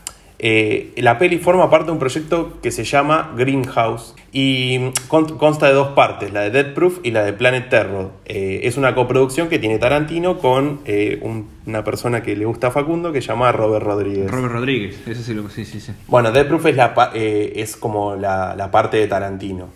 eh, 0.45 0.93
la 0.97 1.19
peli 1.19 1.39
forma 1.39 1.71
parte 1.71 1.87
de 1.87 1.93
un 1.93 1.99
proyecto 2.01 2.59
que 2.61 2.73
se 2.73 2.83
llama 2.83 3.33
Greenhouse 3.37 4.17
y 4.33 4.91
con- 5.07 5.39
consta 5.39 5.69
de 5.69 5.73
dos 5.75 5.89
partes, 5.91 6.33
la 6.33 6.41
de 6.41 6.51
Dead 6.51 6.75
Proof 6.75 6.99
y 7.05 7.13
la 7.13 7.23
de 7.23 7.33
Planet 7.33 7.69
Terror. 7.69 8.11
Eh, 8.25 8.61
es 8.65 8.77
una 8.77 8.93
coproducción 8.95 9.49
que 9.49 9.61
tiene 9.61 9.79
Tarantino 9.79 10.39
con 10.39 10.81
eh, 10.85 11.21
un- 11.23 11.49
una 11.67 11.85
persona 11.85 12.23
que 12.25 12.35
le 12.35 12.45
gusta 12.45 12.69
a 12.69 12.71
Facundo 12.73 13.13
que 13.13 13.21
se 13.23 13.29
llama 13.29 13.53
Robert 13.53 13.85
Rodríguez. 13.85 14.29
Robert 14.31 14.53
Rodríguez, 14.55 15.07
eso 15.07 15.23
sí 15.23 15.33
lo 15.35 15.49
sí, 15.49 15.65
sí, 15.65 15.79
sí. 15.81 15.93
Bueno, 16.09 16.33
Death 16.33 16.49
Proof 16.49 16.67
es, 16.67 16.77
la, 16.77 16.95
es 17.15 17.77
como 17.77 18.17
la, 18.17 18.57
la 18.57 18.71
parte 18.73 18.97
de 18.97 19.07
Tarantino. 19.07 19.69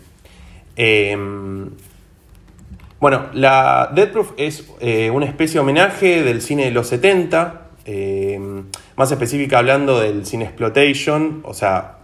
Eh, 0.74 1.16
bueno, 2.98 3.26
la 3.34 3.90
Death 3.94 4.10
Proof 4.10 4.32
es 4.36 4.68
una 5.12 5.26
especie 5.26 5.54
de 5.54 5.60
homenaje 5.60 6.22
del 6.22 6.40
cine 6.42 6.64
de 6.64 6.70
los 6.70 6.88
70, 6.88 7.62
eh, 7.84 8.40
más 8.96 9.12
específica 9.12 9.58
hablando 9.58 10.00
del 10.00 10.24
cine 10.24 10.46
exploitation, 10.46 11.42
o 11.44 11.54
sea, 11.54 11.98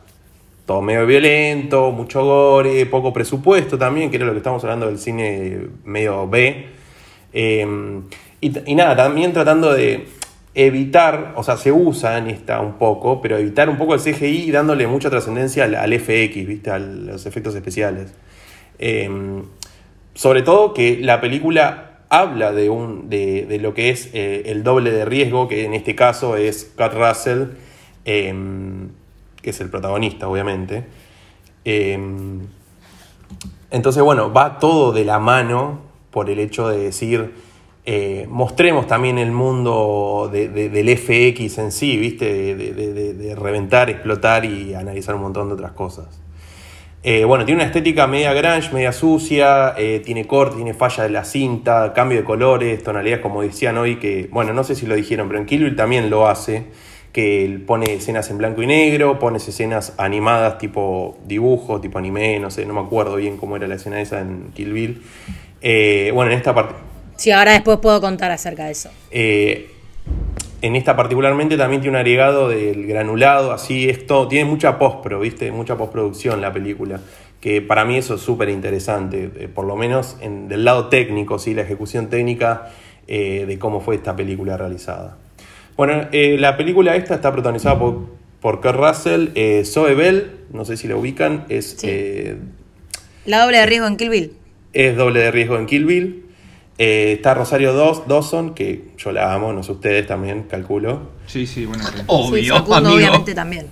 todo 0.67 0.83
medio 0.83 1.07
violento, 1.07 1.91
mucho 1.91 2.25
gore, 2.25 2.87
poco 2.87 3.13
presupuesto 3.13 3.79
también, 3.79 4.11
que 4.11 4.17
era 4.17 4.27
lo 4.27 4.33
que 4.33 4.39
estamos 4.39 4.63
hablando 4.65 4.87
del 4.87 4.99
cine 4.99 5.69
medio 5.85 6.29
B. 6.29 6.67
Eh, 7.33 8.03
y, 8.41 8.75
nada, 8.75 8.97
también 8.97 9.33
tratando 9.33 9.73
de 9.73 10.09
evitar, 10.55 11.33
o 11.37 11.43
sea, 11.43 11.57
se 11.57 11.73
usa 11.73 12.19
en 12.19 12.29
esta 12.29 12.61
un 12.61 12.75
poco, 12.75 13.23
pero 13.23 13.39
evitar 13.39 13.71
un 13.71 13.79
poco 13.79 13.95
el 13.95 14.01
CGI 14.01 14.51
dándole 14.51 14.87
mucha 14.87 15.09
trascendencia 15.09 15.65
al, 15.65 15.99
FX, 15.99 16.47
¿viste? 16.47 16.71
A 16.71 16.79
los 16.79 17.25
efectos 17.25 17.55
especiales. 17.55 18.13
Eh, 18.79 19.09
sobre 20.15 20.43
todo 20.43 20.75
que 20.75 20.99
la 21.01 21.21
película 21.21 21.92
habla 22.13 22.53
de, 22.53 22.69
un, 22.69 23.09
de, 23.09 23.47
de 23.47 23.59
lo 23.59 23.73
que 23.73 23.89
es 23.89 24.11
eh, 24.13 24.43
el 24.47 24.63
doble 24.63 24.91
de 24.91 25.07
riesgo, 25.07 25.49
que 25.49 25.65
en 25.65 25.73
este 25.73 25.95
caso 25.95 26.37
es 26.37 26.71
Kurt 26.77 26.93
Russell, 26.93 27.45
eh, 28.05 28.35
que 29.41 29.49
es 29.51 29.61
el 29.63 29.71
protagonista, 29.71 30.29
obviamente. 30.29 30.85
Eh, 31.65 31.99
entonces, 33.71 34.03
bueno, 34.03 34.31
va 34.31 34.59
todo 34.59 34.93
de 34.93 35.07
la 35.07 35.19
mano 35.19 35.81
por 36.11 36.29
el 36.29 36.39
hecho 36.39 36.69
de 36.69 36.77
decir, 36.79 37.33
eh, 37.87 38.27
mostremos 38.29 38.87
también 38.87 39.17
el 39.17 39.33
mundo 39.33 40.29
de- 40.31 40.49
de- 40.51 40.69
del 40.69 40.91
FX 40.91 41.57
en 41.59 41.73
sí, 41.73 41.97
¿viste? 41.97 42.55
De 42.55 43.35
reventar, 43.35 43.89
explotar 43.89 44.45
y 44.45 44.75
analizar 44.75 45.15
un 45.15 45.23
montón 45.23 45.49
de 45.49 45.55
otras 45.55 45.73
cosas. 45.73 46.21
Eh, 47.05 47.25
bueno, 47.25 47.45
tiene 47.45 47.61
una 47.63 47.67
estética 47.67 48.07
media 48.07 48.33
grunge, 48.33 48.73
media 48.73 48.93
sucia, 48.93 49.75
eh, 49.77 50.01
tiene 50.05 50.25
corte, 50.25 50.55
tiene 50.55 50.73
falla 50.73 51.03
de 51.03 51.11
la 51.11 51.25
cinta, 51.25 51.93
cambio 51.93 52.19
de 52.19 52.25
colores, 52.25 52.81
tonalidades, 52.85 53.21
como 53.21 53.43
decían 53.43 53.77
hoy, 53.77 53.97
que, 53.97 54.29
bueno, 54.31 54.53
no 54.53 54.63
sé 54.63 54.77
si 54.77 54.87
lo 54.87 54.95
dijeron, 54.95 55.27
pero 55.27 55.41
en 55.41 55.47
Kill 55.47 55.65
Bill 55.65 55.75
también 55.75 56.11
lo 56.11 56.29
hace, 56.29 56.67
que 57.13 57.61
pone 57.67 57.95
escenas 57.95 58.31
en 58.31 58.39
blanco 58.39 58.63
y 58.63 58.69
negro, 58.69 59.19
pone 59.19 59.39
escenas 59.39 59.95
animadas 59.99 60.59
tipo 60.59 61.19
dibujo, 61.27 61.81
tipo 61.81 61.99
anime, 61.99 62.39
no 62.39 62.53
sé, 62.53 62.65
no 62.67 62.75
me 62.75 62.81
acuerdo 62.81 63.17
bien 63.17 63.37
cómo 63.37 63.57
era 63.57 63.67
la 63.67 63.75
escena 63.75 64.01
esa 64.01 64.21
en 64.21 64.53
Kill 64.55 64.73
Bill. 64.73 65.03
Eh, 65.61 66.13
bueno, 66.15 66.31
en 66.31 66.39
esta 66.39 66.55
parte... 66.55 66.75
Sí, 67.17 67.33
ahora 67.33 67.53
después 67.53 67.79
puedo 67.79 68.01
contar 68.01 68.31
acerca 68.31 68.67
de 68.67 68.71
eso. 68.71 68.91
En 70.63 70.77
esta 70.77 70.95
particularmente 70.95 71.57
también 71.57 71.83
tiene 71.83 71.97
un 71.97 72.01
agregado 72.01 72.49
del 72.49 72.87
granulado, 72.87 73.51
así 73.51 73.91
es 73.91 74.07
todo, 74.07 74.29
tiene 74.29 74.49
mucha 74.49 74.79
postpro, 74.79 75.19
¿viste? 75.19 75.51
Mucha 75.51 75.77
postproducción 75.77 76.41
la 76.41 76.53
película, 76.53 77.01
que 77.41 77.61
para 77.61 77.85
mí 77.85 77.97
eso 77.99 78.15
es 78.15 78.21
súper 78.21 78.49
interesante, 78.49 79.29
eh, 79.37 79.49
por 79.53 79.67
lo 79.67 79.75
menos 79.75 80.17
en, 80.21 80.47
del 80.47 80.65
lado 80.65 80.87
técnico, 80.87 81.41
¿sí? 81.41 81.53
La 81.53 81.63
ejecución 81.63 82.09
técnica 82.11 82.71
eh, 83.09 83.45
de 83.45 83.59
cómo 83.59 83.81
fue 83.81 83.97
esta 83.97 84.15
película 84.15 84.57
realizada. 84.57 85.19
Bueno, 85.77 86.07
eh, 86.13 86.37
la 86.39 86.57
película 86.57 86.95
esta 86.95 87.17
está 87.17 87.33
protagonizada 87.33 87.77
por, 87.81 88.07
por 88.41 88.61
Kurt 88.61 88.77
Russell, 88.77 89.65
Zoe 89.65 89.97
Bell, 89.97 90.31
no 90.53 90.65
sé 90.65 90.77
si 90.77 90.87
la 90.87 90.95
ubican, 90.95 91.45
es, 91.49 91.75
Sí. 91.77 92.37
La 93.25 93.43
doble 93.43 93.59
de 93.59 93.67
riesgo 93.67 93.89
en 93.89 93.97
Kill 93.97 94.11
Bill. 94.11 94.33
es 94.73 94.97
doble 94.97 95.21
de 95.21 95.31
riesgo 95.33 95.57
en 95.57 95.67
Kill 95.67 95.87
Bill. 95.87 96.23
Eh, 96.79 97.13
está 97.13 97.35
Rosario 97.35 97.73
Dos- 97.75 98.09
Dawson, 98.09 98.55
que 98.55 98.91
yo 98.97 99.13
la 99.13 99.33
amo, 99.35 99.53
no 99.53 99.63
sé 99.63 99.73
ustedes 99.73 100.07
también, 100.07 100.45
calculo. 100.45 101.11
Sí, 101.27 101.47
sí, 101.47 101.67
bueno. 101.67 101.85
sí, 101.85 102.03
Obvio, 102.07 102.55
Facundo 102.55 102.77
amigo. 102.77 102.95
obviamente 102.97 103.35
también. 103.35 103.67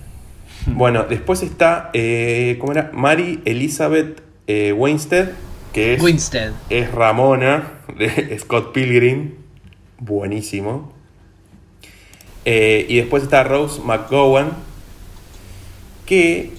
Bueno, 0.67 1.03
después 1.09 1.41
está, 1.41 1.89
eh, 1.93 2.57
¿cómo 2.59 2.71
era? 2.73 2.91
Mary 2.93 3.41
Elizabeth 3.45 4.21
eh, 4.47 4.71
Winstead, 4.73 5.29
que 5.73 5.95
es, 5.95 6.01
Winstead. 6.03 6.51
es 6.69 6.91
Ramona 6.91 7.71
de 7.97 8.37
Scott 8.39 8.71
Pilgrim. 8.71 9.33
Buenísimo. 9.97 10.93
Eh, 12.45 12.85
y 12.89 12.97
después 12.97 13.23
está 13.23 13.43
Rose 13.43 13.81
McGowan, 13.83 14.51
que 16.05 16.51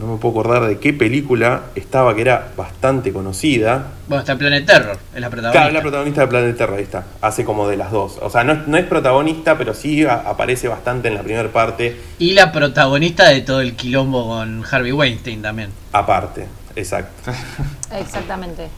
no 0.00 0.14
me 0.14 0.18
puedo 0.18 0.40
acordar 0.40 0.66
de 0.66 0.78
qué 0.78 0.92
película 0.92 1.62
estaba, 1.74 2.14
que 2.14 2.22
era 2.22 2.48
bastante 2.56 3.12
conocida. 3.12 3.88
Bueno, 4.08 4.20
está 4.20 4.36
Planet 4.36 4.66
Terror, 4.66 4.98
es 5.14 5.20
la 5.20 5.28
protagonista. 5.30 5.52
Claro, 5.52 5.68
es 5.68 5.74
la 5.74 5.80
protagonista 5.82 6.20
de 6.22 6.26
Planet 6.26 6.56
Terror, 6.56 6.76
ahí 6.78 6.82
está. 6.82 7.04
Hace 7.20 7.44
como 7.44 7.68
de 7.68 7.76
las 7.76 7.90
dos. 7.92 8.18
O 8.22 8.30
sea, 8.30 8.42
no, 8.44 8.52
es- 8.54 8.66
no 8.66 8.76
es 8.76 8.84
protagonista, 8.86 9.56
pero 9.58 9.74
sí 9.74 10.04
a- 10.04 10.14
aparece 10.14 10.66
bastante 10.68 11.08
en 11.08 11.14
la 11.14 11.22
primera 11.22 11.48
parte, 11.52 11.96
Y 12.18 12.32
la 12.32 12.50
protagonista 12.50 13.28
de 13.28 13.42
todo 13.42 13.60
el 13.60 13.74
quilombo 13.76 14.26
con 14.28 14.64
Harvey 14.70 14.92
Weinstein 14.92 15.42
también. 15.42 15.70
aparte. 15.92 16.46
Exacto. 16.76 17.32
Exactamente. 17.98 18.68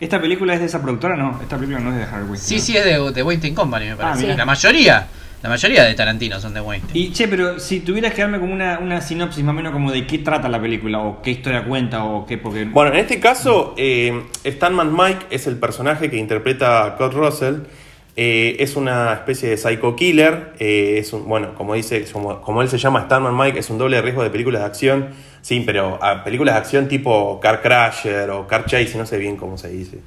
¿Esta 0.00 0.20
película 0.20 0.54
es 0.54 0.60
de 0.60 0.66
esa 0.66 0.82
productora? 0.82 1.16
No, 1.16 1.38
esta 1.40 1.56
película 1.56 1.78
no 1.80 1.90
es 1.92 1.96
de 1.98 2.02
Harry 2.04 2.24
Weinstein. 2.24 2.60
Sí, 2.60 2.72
sí, 2.72 2.76
es 2.76 2.84
de, 2.84 3.12
de 3.12 3.22
Weinstein 3.22 3.54
Company, 3.54 3.86
me 3.86 3.96
parece. 3.96 4.22
mira. 4.22 4.36
La 4.36 4.44
mayoría, 4.44 5.06
la 5.44 5.50
mayoría 5.50 5.84
de 5.84 5.92
Tarantino 5.92 6.40
son 6.40 6.54
de 6.54 6.62
Weinstein. 6.62 6.96
Y 6.96 7.12
che, 7.12 7.28
pero 7.28 7.60
si 7.60 7.80
tuvieras 7.80 8.14
que 8.14 8.22
darme 8.22 8.40
como 8.40 8.54
una, 8.54 8.78
una 8.78 9.02
sinopsis 9.02 9.44
más 9.44 9.52
o 9.52 9.56
menos 9.56 9.74
como 9.74 9.92
de 9.92 10.06
qué 10.06 10.16
trata 10.16 10.48
la 10.48 10.58
película, 10.58 11.00
o 11.00 11.20
qué 11.20 11.32
historia 11.32 11.62
cuenta, 11.64 12.02
o 12.02 12.24
qué, 12.24 12.38
porque... 12.38 12.64
Bueno, 12.64 12.94
en 12.94 13.00
este 13.00 13.20
caso, 13.20 13.74
eh, 13.76 14.22
Stanman 14.42 14.96
Mike 14.96 15.26
es 15.28 15.46
el 15.46 15.58
personaje 15.58 16.08
que 16.08 16.16
interpreta 16.16 16.86
a 16.86 16.96
Kurt 16.96 17.12
Russell. 17.12 17.56
Eh, 18.16 18.56
es 18.58 18.74
una 18.74 19.12
especie 19.12 19.50
de 19.50 19.58
psycho 19.58 19.94
killer. 19.94 20.54
eh, 20.58 20.96
es 20.96 21.12
un, 21.12 21.28
bueno, 21.28 21.54
como 21.54 21.74
dice, 21.74 22.06
como, 22.10 22.40
como 22.40 22.62
él 22.62 22.70
se 22.70 22.78
llama 22.78 23.02
Stanman 23.02 23.36
Mike, 23.36 23.58
es 23.58 23.68
un 23.68 23.76
doble 23.76 23.96
de 23.96 24.02
riesgo 24.02 24.22
de 24.22 24.30
películas 24.30 24.62
de 24.62 24.66
acción. 24.66 25.08
Sí, 25.42 25.62
pero 25.66 26.02
a 26.02 26.24
películas 26.24 26.54
de 26.54 26.60
acción 26.60 26.88
tipo 26.88 27.38
Car 27.38 27.60
Crasher 27.60 28.30
o 28.30 28.46
Car 28.46 28.64
Chase, 28.64 28.96
no 28.96 29.04
sé 29.04 29.18
bien 29.18 29.36
cómo 29.36 29.58
se 29.58 29.68
dice. 29.68 29.98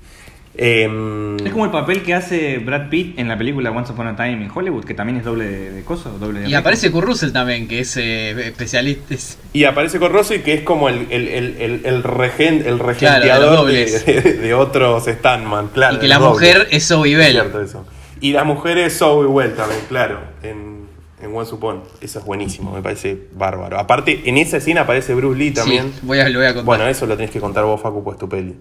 Em, 0.60 1.38
Es 1.46 1.52
como 1.52 1.66
el 1.66 1.72
papel 1.72 2.02
que 2.02 2.14
hace 2.16 2.58
Brad 2.58 2.90
Pitt 2.90 3.20
en 3.20 3.28
la 3.28 3.38
película 3.38 3.70
Once 3.72 3.92
Upon 3.94 4.08
a 4.08 4.16
Time 4.16 4.44
in 4.44 4.50
Hollywood, 4.54 4.84
que 4.86 4.96
también 4.96 5.18
es 5.20 5.24
doble 5.24 5.46
de, 5.46 5.72
de 5.72 5.84
cosas, 5.84 6.20
doble 6.20 6.40
de 6.42 6.50
Y 6.50 6.56
aparece 6.56 6.92
Kurt 6.92 7.06
Russell 7.06 7.32
también, 7.32 7.68
que 7.68 7.80
es 7.80 7.96
eh, 7.98 8.32
especialista. 8.48 9.14
es- 9.14 9.38
Y 9.54 9.66
aparece 9.66 10.00
con 10.00 10.12
Russell, 10.12 10.42
que 10.42 10.54
es 10.56 10.62
como 10.62 10.90
el, 10.90 11.08
el, 11.12 11.28
el, 11.28 11.58
el, 11.62 11.82
el 11.86 12.04
regen- 12.04 12.66
el 12.66 12.80
Claro, 12.98 13.66
de 13.66 14.54
otros 14.56 15.06
Stanman, 15.06 15.68
claro. 15.68 15.98
y 15.98 16.00
que 16.00 16.08
la 16.08 16.20
mujer 16.20 16.68
es 16.72 16.88
Zoe 16.88 17.16
Bell. 17.16 17.34
cierto 17.34 17.62
eso. 17.62 17.86
Y 18.20 18.32
la 18.34 18.44
mujer 18.44 18.80
es 18.80 18.98
Zoe 18.98 19.28
Well 19.28 19.54
también, 19.54 19.82
claro. 19.88 20.20
En, 20.42 20.88
En 21.22 21.36
One 21.36 21.48
Upon. 21.52 21.84
Eso 22.02 22.20
es 22.20 22.26
buenísimo, 22.26 22.72
me 22.74 22.82
parece 22.82 23.16
bárbaro. 23.34 23.78
Aparte, 23.80 24.22
en 24.26 24.38
esa 24.38 24.58
escena 24.58 24.82
aparece 24.82 25.14
Bruce 25.14 25.38
Lee 25.38 25.52
también. 25.52 25.92
Sí, 25.94 26.00
voy 26.02 26.20
a, 26.20 26.28
lo 26.30 26.40
voy 26.40 26.48
a 26.48 26.54
contar. 26.56 26.66
Bueno, 26.66 26.88
eso 26.88 27.06
lo 27.06 27.16
tenés 27.16 27.30
que 27.32 27.40
contar 27.40 27.64
vos, 27.64 27.80
Facu, 27.80 28.04
pues 28.04 28.18
tu 28.18 28.28
peli. 28.28 28.56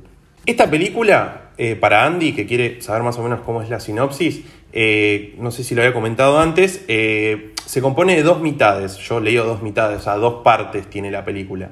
Esta 0.46 0.70
película, 0.70 1.50
eh, 1.58 1.74
para 1.74 2.06
Andy, 2.06 2.32
que 2.32 2.46
quiere 2.46 2.80
saber 2.80 3.02
más 3.02 3.18
o 3.18 3.22
menos 3.22 3.40
cómo 3.40 3.62
es 3.62 3.68
la 3.68 3.80
sinopsis, 3.80 4.42
eh, 4.72 5.34
no 5.38 5.50
sé 5.50 5.64
si 5.64 5.74
lo 5.74 5.82
había 5.82 5.92
comentado 5.92 6.38
antes, 6.38 6.84
eh, 6.86 7.52
se 7.64 7.82
compone 7.82 8.14
de 8.14 8.22
dos 8.22 8.40
mitades. 8.40 8.96
Yo 8.98 9.18
leo 9.18 9.44
dos 9.44 9.62
mitades, 9.62 9.98
o 9.98 10.02
sea, 10.02 10.14
dos 10.14 10.44
partes 10.44 10.88
tiene 10.88 11.10
la 11.10 11.24
película. 11.24 11.70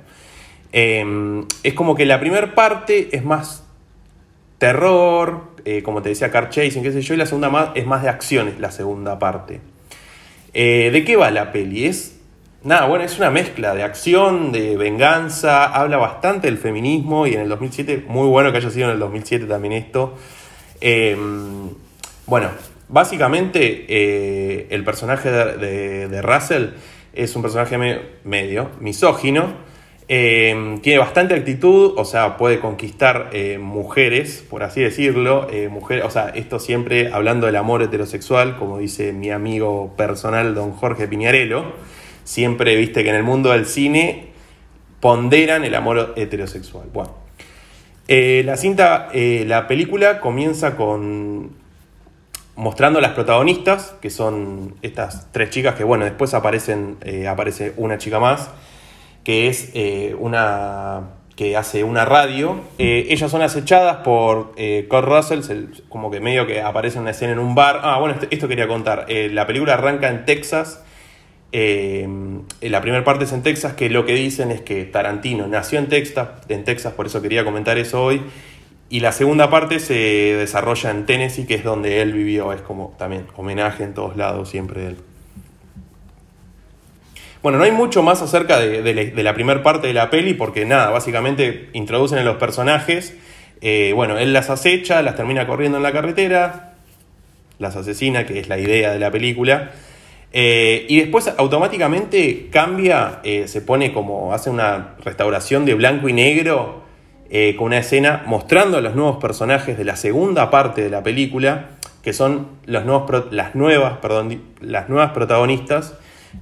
es 0.72 1.74
como 1.74 1.94
que 1.94 2.04
la 2.04 2.18
primera 2.18 2.52
parte 2.56 3.10
es 3.12 3.24
más 3.24 3.62
terror, 4.58 5.52
como 5.84 6.02
te 6.02 6.08
decía, 6.08 6.32
car 6.32 6.50
chasing, 6.50 6.82
qué 6.82 6.90
sé 6.90 7.00
yo, 7.00 7.14
y 7.14 7.16
la 7.16 7.26
segunda 7.26 7.48
más, 7.48 7.68
es 7.76 7.86
más 7.86 8.02
de 8.02 8.08
acciones, 8.08 8.58
la 8.58 8.72
segunda 8.72 9.20
parte. 9.20 9.60
¿De 10.52 11.04
qué 11.06 11.14
va 11.14 11.30
la 11.30 11.52
peli? 11.52 11.86
Es 11.86 12.13
Nada, 12.64 12.86
bueno, 12.86 13.04
es 13.04 13.18
una 13.18 13.30
mezcla 13.30 13.74
de 13.74 13.82
acción, 13.82 14.50
de 14.50 14.78
venganza, 14.78 15.66
habla 15.66 15.98
bastante 15.98 16.46
del 16.46 16.56
feminismo 16.56 17.26
y 17.26 17.34
en 17.34 17.42
el 17.42 17.48
2007, 17.50 18.06
muy 18.08 18.26
bueno 18.26 18.52
que 18.52 18.56
haya 18.56 18.70
sido 18.70 18.86
en 18.86 18.92
el 18.94 18.98
2007 19.00 19.44
también 19.44 19.74
esto. 19.74 20.14
Em, 20.80 21.68
bueno, 22.24 22.48
básicamente 22.88 23.84
eh, 23.86 24.66
el 24.70 24.82
personaje 24.82 25.30
de, 25.30 26.22
Russell 26.22 26.68
es 27.12 27.36
un 27.36 27.42
personaje 27.42 27.76
medio, 28.24 28.70
misógino, 28.80 29.52
em, 30.08 30.80
tiene 30.80 30.98
bastante 31.00 31.34
actitud, 31.34 31.92
o 31.98 32.06
sea, 32.06 32.38
puede 32.38 32.60
conquistar 32.60 33.28
eh, 33.34 33.58
mujeres, 33.58 34.42
por 34.48 34.62
así 34.62 34.80
decirlo, 34.80 35.48
eh, 35.50 35.68
mujeres, 35.68 36.06
o 36.06 36.10
sea, 36.10 36.30
esto 36.30 36.58
siempre 36.58 37.12
hablando 37.12 37.44
del 37.44 37.56
amor 37.56 37.82
heterosexual, 37.82 38.56
como 38.56 38.78
dice 38.78 39.12
mi 39.12 39.30
amigo 39.30 39.92
personal 39.98 40.54
don 40.54 40.72
Jorge 40.72 41.06
Piñarello 41.08 41.74
siempre 42.24 42.74
viste 42.76 43.04
que 43.04 43.10
en 43.10 43.16
el 43.16 43.22
mundo 43.22 43.50
del 43.50 43.66
cine 43.66 44.28
ponderan 45.00 45.64
el 45.64 45.74
amor 45.74 46.14
heterosexual. 46.16 46.88
Bueno, 46.92 47.12
eh, 48.08 48.42
la 48.44 48.56
cinta, 48.56 49.08
eh, 49.12 49.44
la 49.46 49.66
película 49.66 50.20
comienza 50.20 50.76
con 50.76 51.62
mostrando 52.56 53.00
a 53.00 53.02
las 53.02 53.12
protagonistas, 53.12 53.94
que 54.00 54.10
son 54.10 54.74
estas 54.82 55.32
tres 55.32 55.50
chicas 55.50 55.74
que, 55.74 55.84
bueno, 55.84 56.04
después 56.04 56.34
aparecen, 56.34 56.96
eh, 57.02 57.26
aparece 57.26 57.72
una 57.76 57.98
chica 57.98 58.20
más, 58.20 58.50
que 59.24 59.48
es 59.48 59.72
una 60.18 61.10
que 61.34 61.56
hace 61.56 61.82
una 61.82 62.04
radio. 62.04 62.60
ellas 62.78 63.28
son 63.28 63.42
acechadas 63.42 63.96
por 64.04 64.54
Kurt 64.88 65.04
Russell, 65.04 65.40
como 65.88 66.10
que 66.12 66.20
medio 66.20 66.46
que 66.46 66.62
aparece 66.62 67.00
una 67.00 67.10
escena 67.10 67.32
en 67.32 67.40
un 67.40 67.56
bar. 67.56 67.80
Ah, 67.82 67.98
bueno, 67.98 68.14
esto 68.30 68.46
quería 68.46 68.68
contar. 68.68 69.06
la 69.08 69.46
película 69.46 69.74
arranca 69.74 70.08
en 70.10 70.24
Texas 70.24 70.84
eh, 71.56 72.08
la 72.62 72.80
primera 72.80 73.04
parte 73.04 73.26
es 73.26 73.32
en 73.32 73.44
Texas, 73.44 73.74
que 73.74 73.88
lo 73.88 74.04
que 74.04 74.14
dicen 74.14 74.50
es 74.50 74.60
que 74.62 74.84
Tarantino 74.86 75.46
nació 75.46 75.78
en 75.78 75.88
Texas, 75.88 76.30
en 76.48 76.64
Texas, 76.64 76.94
por 76.94 77.06
eso 77.06 77.22
quería 77.22 77.44
comentar 77.44 77.78
eso 77.78 78.02
hoy. 78.02 78.22
Y 78.90 78.98
la 78.98 79.12
segunda 79.12 79.50
parte 79.50 79.78
se 79.78 79.94
desarrolla 79.94 80.90
en 80.90 81.06
Tennessee, 81.06 81.46
que 81.46 81.54
es 81.54 81.62
donde 81.62 82.02
él 82.02 82.12
vivió. 82.12 82.52
Es 82.52 82.60
como 82.60 82.96
también 82.98 83.26
homenaje 83.36 83.84
en 83.84 83.94
todos 83.94 84.16
lados 84.16 84.48
siempre 84.48 84.80
de 84.80 84.86
él. 84.88 84.96
Bueno, 87.40 87.58
no 87.58 87.64
hay 87.64 87.70
mucho 87.70 88.02
más 88.02 88.20
acerca 88.20 88.58
de, 88.58 89.14
la, 89.14 89.34
primera 89.34 89.62
parte 89.62 89.86
de 89.86 89.94
la 89.94 90.10
peli, 90.10 90.34
porque 90.34 90.64
nada, 90.64 90.90
básicamente 90.90 91.68
introducen 91.72 92.18
a 92.18 92.24
los 92.24 92.36
personajes. 92.36 93.14
Eh, 93.60 93.92
bueno, 93.94 94.18
él 94.18 94.32
las 94.32 94.50
acecha, 94.50 95.02
las 95.02 95.14
termina 95.14 95.46
corriendo 95.46 95.76
en 95.76 95.84
la 95.84 95.92
carretera, 95.92 96.74
las 97.60 97.76
asesina, 97.76 98.26
que 98.26 98.40
es 98.40 98.48
la 98.48 98.58
idea 98.58 98.90
de 98.92 98.98
la 98.98 99.12
película. 99.12 99.70
Eh, 100.36 100.86
y 100.88 100.98
después 100.98 101.32
automáticamente 101.38 102.48
cambia, 102.50 103.20
eh, 103.22 103.46
se 103.46 103.60
pone 103.60 103.92
como, 103.92 104.34
hace 104.34 104.50
una 104.50 104.96
restauración 105.04 105.64
de 105.64 105.74
blanco 105.74 106.08
y 106.08 106.12
negro 106.12 106.82
eh, 107.30 107.54
con 107.56 107.66
una 107.66 107.78
escena 107.78 108.24
mostrando 108.26 108.78
a 108.78 108.80
los 108.80 108.96
nuevos 108.96 109.18
personajes 109.18 109.78
de 109.78 109.84
la 109.84 109.94
segunda 109.94 110.50
parte 110.50 110.82
de 110.82 110.90
la 110.90 111.04
película, 111.04 111.68
que 112.02 112.12
son 112.12 112.48
los 112.66 112.84
nuevos, 112.84 113.26
las, 113.30 113.54
nuevas, 113.54 113.98
perdón, 113.98 114.42
las 114.60 114.88
nuevas 114.88 115.12
protagonistas 115.12 115.94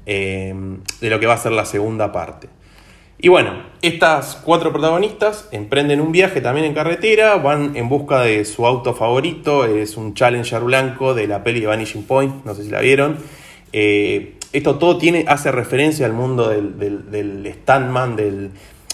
de 0.07 0.81
lo 1.03 1.21
que 1.21 1.27
va 1.27 1.35
a 1.35 1.39
ser 1.39 1.53
la 1.53 1.67
segunda 1.67 2.13
parte. 2.13 2.49
Y 3.19 3.29
bueno, 3.29 3.63
estas 3.83 4.41
cuatro 4.43 4.73
protagonistas 4.73 5.51
emprenden 5.53 6.01
un 6.01 6.13
viaje 6.13 6.41
también 6.41 6.65
en 6.65 6.73
carretera, 6.73 7.37
van 7.37 7.77
en 7.77 7.91
busca 7.91 8.23
de 8.23 8.47
su 8.47 8.67
auto 8.67 8.95
favorito, 8.95 9.67
es 9.67 9.99
un 9.99 10.15
Challenger 10.15 10.63
blanco 10.63 11.13
de 11.13 11.27
la 11.27 11.45
peli 11.45 11.61
de 11.61 11.67
Vanishing 11.67 12.05
Point, 12.05 12.47
no 12.47 12.55
sé 12.55 12.65
si 12.65 12.71
la 12.71 12.81
vieron 12.81 13.19
eh, 13.73 14.35
esto 14.53 14.77
todo 14.77 14.99
tiene, 14.99 15.25
hace 15.29 15.51
referencia 15.51 16.07
al 16.07 16.13
mundo 16.13 16.49
del, 16.49 16.79
del, 16.79 17.11
del 17.11 17.47
standman, 17.63 18.17
del, 18.17 18.51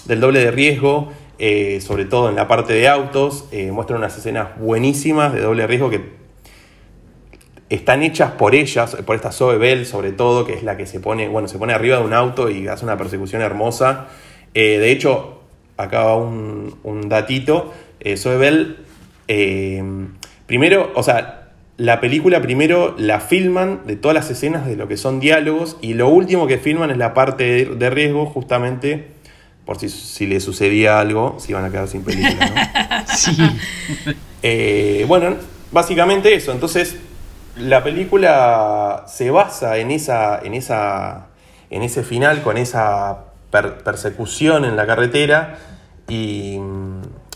doble 0.07 0.41
de 0.41 0.51
riesgo, 0.51 1.13
eh, 1.39 1.81
sobre 1.81 2.05
todo 2.05 2.29
en 2.29 2.37
la 2.37 2.47
parte 2.47 2.73
de 2.75 2.89
autos. 2.89 3.47
Eh, 3.51 3.73
muestra 3.73 3.97
unas 3.97 4.17
escenas 4.17 4.59
buenísimas 4.59 5.33
de 5.33 5.41
doble 5.41 5.67
riesgo 5.67 5.91
que 5.91 6.17
están 7.69 8.03
hechas 8.03 8.33
por 8.33 8.55
ellas, 8.55 8.97
por 9.05 9.17
esta 9.17 9.33
Zoe 9.33 9.59
Bell 9.59 9.85
sobre 9.85 10.13
todo, 10.13 10.47
que 10.47 10.55
es 10.55 10.63
la 10.63 10.77
que 10.77 10.87
se 10.87 11.01
pone, 11.01 11.29
bueno, 11.29 11.49
se 11.49 11.59
pone 11.59 11.75
arriba 11.75 11.99
de 11.99 12.05
un 12.05 12.15
auto 12.15 12.49
y 12.49 12.69
hace 12.69 12.85
una 12.85 12.97
persecución 12.97 13.43
hermosa. 13.43 14.07
de 14.55 14.91
hecho, 14.91 15.41
acá 15.77 16.05
va 16.05 16.17
un, 16.17 16.79
un 16.85 17.09
datito. 17.09 17.75
Zoe 18.17 18.39
Bell, 18.39 18.77
primero, 20.47 20.93
o 20.95 21.03
sea, 21.03 21.38
la 21.79 22.01
película 22.01 22.43
primero 22.43 22.97
la 22.99 23.21
filman 23.21 23.87
de 23.87 23.95
todas 23.95 24.15
las 24.15 24.29
escenas 24.31 24.67
de 24.67 24.75
lo 24.75 24.89
que 24.89 24.97
son 24.97 25.21
diálogos 25.21 25.77
y 25.81 25.95
lo 25.95 26.09
último 26.09 26.49
que 26.49 26.59
filman 26.59 26.91
es 26.91 26.99
la 26.99 27.15
parte 27.15 27.67
de, 27.67 27.91
riesgo 27.91 28.27
justamente 28.27 29.13
por 29.65 29.79
si, 29.79 29.89
si, 29.89 30.27
le 30.27 30.41
sucedía 30.41 30.99
algo, 30.99 31.37
se 31.39 31.53
iban 31.53 31.65
a 31.65 31.71
quedar 31.71 31.87
sin 31.87 32.03
película, 32.03 32.47
¿no? 32.47 33.05
sí. 33.15 33.37
Eh, 34.43 35.05
bueno, 35.07 35.37
básicamente 35.73 36.35
eso. 36.35 36.53
Entonces, 36.53 36.97
la 37.57 37.85
película 37.85 39.05
se 39.07 39.31
basa 39.31 39.77
en 39.79 39.91
esa. 39.91 40.41
en 40.43 40.55
esa. 40.55 41.27
en 41.71 41.83
ese 41.83 42.03
final, 42.03 42.43
con 42.43 42.57
esa 42.57 43.25
persecución 43.51 44.65
en 44.65 44.75
la 44.77 44.87
carretera. 44.87 45.59
Y 46.09 46.59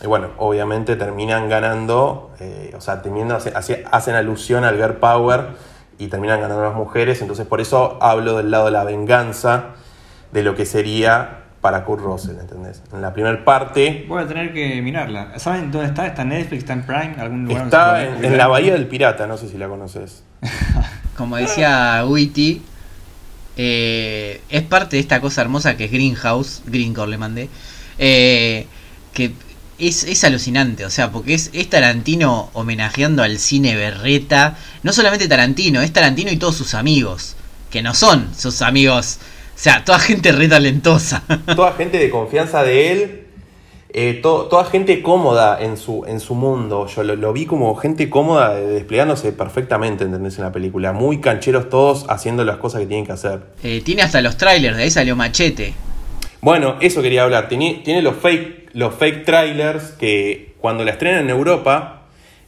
y 0.02 0.06
bueno, 0.06 0.30
obviamente 0.38 0.96
terminan 0.96 1.48
ganando, 1.48 2.32
eh, 2.40 2.74
o 2.76 2.80
sea, 2.80 3.02
teniendo, 3.02 3.36
hacen 3.36 4.14
alusión 4.16 4.64
al 4.64 4.76
girl 4.76 4.96
power 4.96 5.50
y 5.98 6.08
terminan 6.08 6.40
ganando 6.40 6.64
las 6.64 6.74
mujeres. 6.74 7.20
Entonces, 7.22 7.46
por 7.46 7.60
eso 7.60 7.98
hablo 8.00 8.36
del 8.36 8.50
lado 8.50 8.64
de 8.64 8.72
la 8.72 8.82
venganza, 8.82 9.74
de 10.32 10.42
lo 10.42 10.56
que 10.56 10.66
sería 10.66 11.42
para 11.60 11.84
Kurt 11.84 12.02
Russell, 12.02 12.36
¿entendés? 12.40 12.82
En 12.92 13.00
la 13.00 13.12
primera 13.12 13.44
parte. 13.44 14.04
Voy 14.08 14.20
a 14.20 14.26
tener 14.26 14.52
que 14.52 14.82
mirarla. 14.82 15.38
¿Saben 15.38 15.70
dónde 15.70 15.86
está? 15.86 16.08
¿Está 16.08 16.22
en 16.22 16.30
Netflix? 16.30 16.64
¿Está 16.64 16.72
en 16.72 16.82
Prime? 16.82 17.14
¿Algún 17.18 17.44
lugar 17.44 17.64
está 17.66 18.04
en, 18.04 18.36
la 18.36 18.48
Bahía 18.48 18.72
del 18.72 18.88
Pirata, 18.88 19.28
no 19.28 19.36
sé 19.36 19.48
si 19.48 19.56
la 19.56 19.68
conoces. 19.68 20.24
Como 21.16 21.36
decía 21.36 22.04
Witty, 22.04 22.62
eh, 23.56 24.40
es 24.48 24.62
parte 24.62 24.96
de 24.96 25.00
esta 25.00 25.20
cosa 25.20 25.42
hermosa 25.42 25.76
que 25.76 25.84
es 25.84 25.92
Greenhouse, 25.92 26.62
Greencore 26.66 27.10
le 27.12 27.18
mandé, 27.18 27.48
eh, 27.98 28.66
que 29.12 29.32
es, 29.88 30.24
alucinante, 30.24 30.84
o 30.84 30.90
sea, 30.90 31.10
porque 31.10 31.34
es, 31.34 31.50
Tarantino 31.68 32.50
homenajeando 32.52 33.22
al 33.22 33.38
cine 33.38 33.74
berreta. 33.74 34.56
No 34.82 34.92
solamente 34.92 35.28
Tarantino, 35.28 35.82
es 35.82 35.92
Tarantino 35.92 36.30
y 36.30 36.36
todos 36.36 36.56
sus 36.56 36.74
amigos, 36.74 37.36
que 37.70 37.82
no 37.82 37.94
son 37.94 38.28
sus 38.36 38.62
amigos, 38.62 39.18
o 39.54 39.58
sea, 39.58 39.84
toda 39.84 39.98
gente 39.98 40.32
re 40.32 40.48
talentosa. 40.48 41.22
Toda 41.56 41.72
gente 41.72 41.98
de 41.98 42.10
confianza 42.10 42.62
de 42.62 42.92
él. 42.92 43.18
Eh, 43.94 44.20
toda 44.22 44.64
gente 44.64 45.02
cómoda 45.02 45.62
en 45.62 45.76
su, 45.76 46.06
en 46.06 46.18
su 46.18 46.34
mundo. 46.34 46.86
Yo 46.86 47.02
lo, 47.02 47.32
vi 47.34 47.44
como 47.44 47.74
gente 47.76 48.08
cómoda, 48.08 48.54
desplegándose 48.54 49.32
perfectamente, 49.32 50.04
¿entendés? 50.04 50.38
En 50.38 50.44
la 50.44 50.52
película. 50.52 50.94
Muy 50.94 51.20
cancheros 51.20 51.68
todos 51.68 52.06
haciendo 52.08 52.42
las 52.42 52.56
cosas 52.56 52.80
que 52.80 52.86
tienen 52.86 53.04
que 53.04 53.12
hacer. 53.12 53.40
Eh, 53.62 53.82
tiene 53.84 54.00
hasta 54.00 54.22
los 54.22 54.38
trailers, 54.38 54.78
de 54.78 54.84
ahí 54.84 54.90
salió 54.90 55.14
Machete. 55.14 55.74
Bueno, 56.40 56.76
eso 56.80 57.02
quería 57.02 57.24
hablar. 57.24 57.48
Tiene, 57.48 57.82
tiene 57.84 58.00
los 58.00 58.16
fake 58.16 58.61
los 58.74 58.94
fake 58.94 59.24
trailers 59.24 59.92
que 59.92 60.54
cuando 60.58 60.84
la 60.84 60.92
estrenan 60.92 61.24
en 61.24 61.30
Europa, 61.30 62.02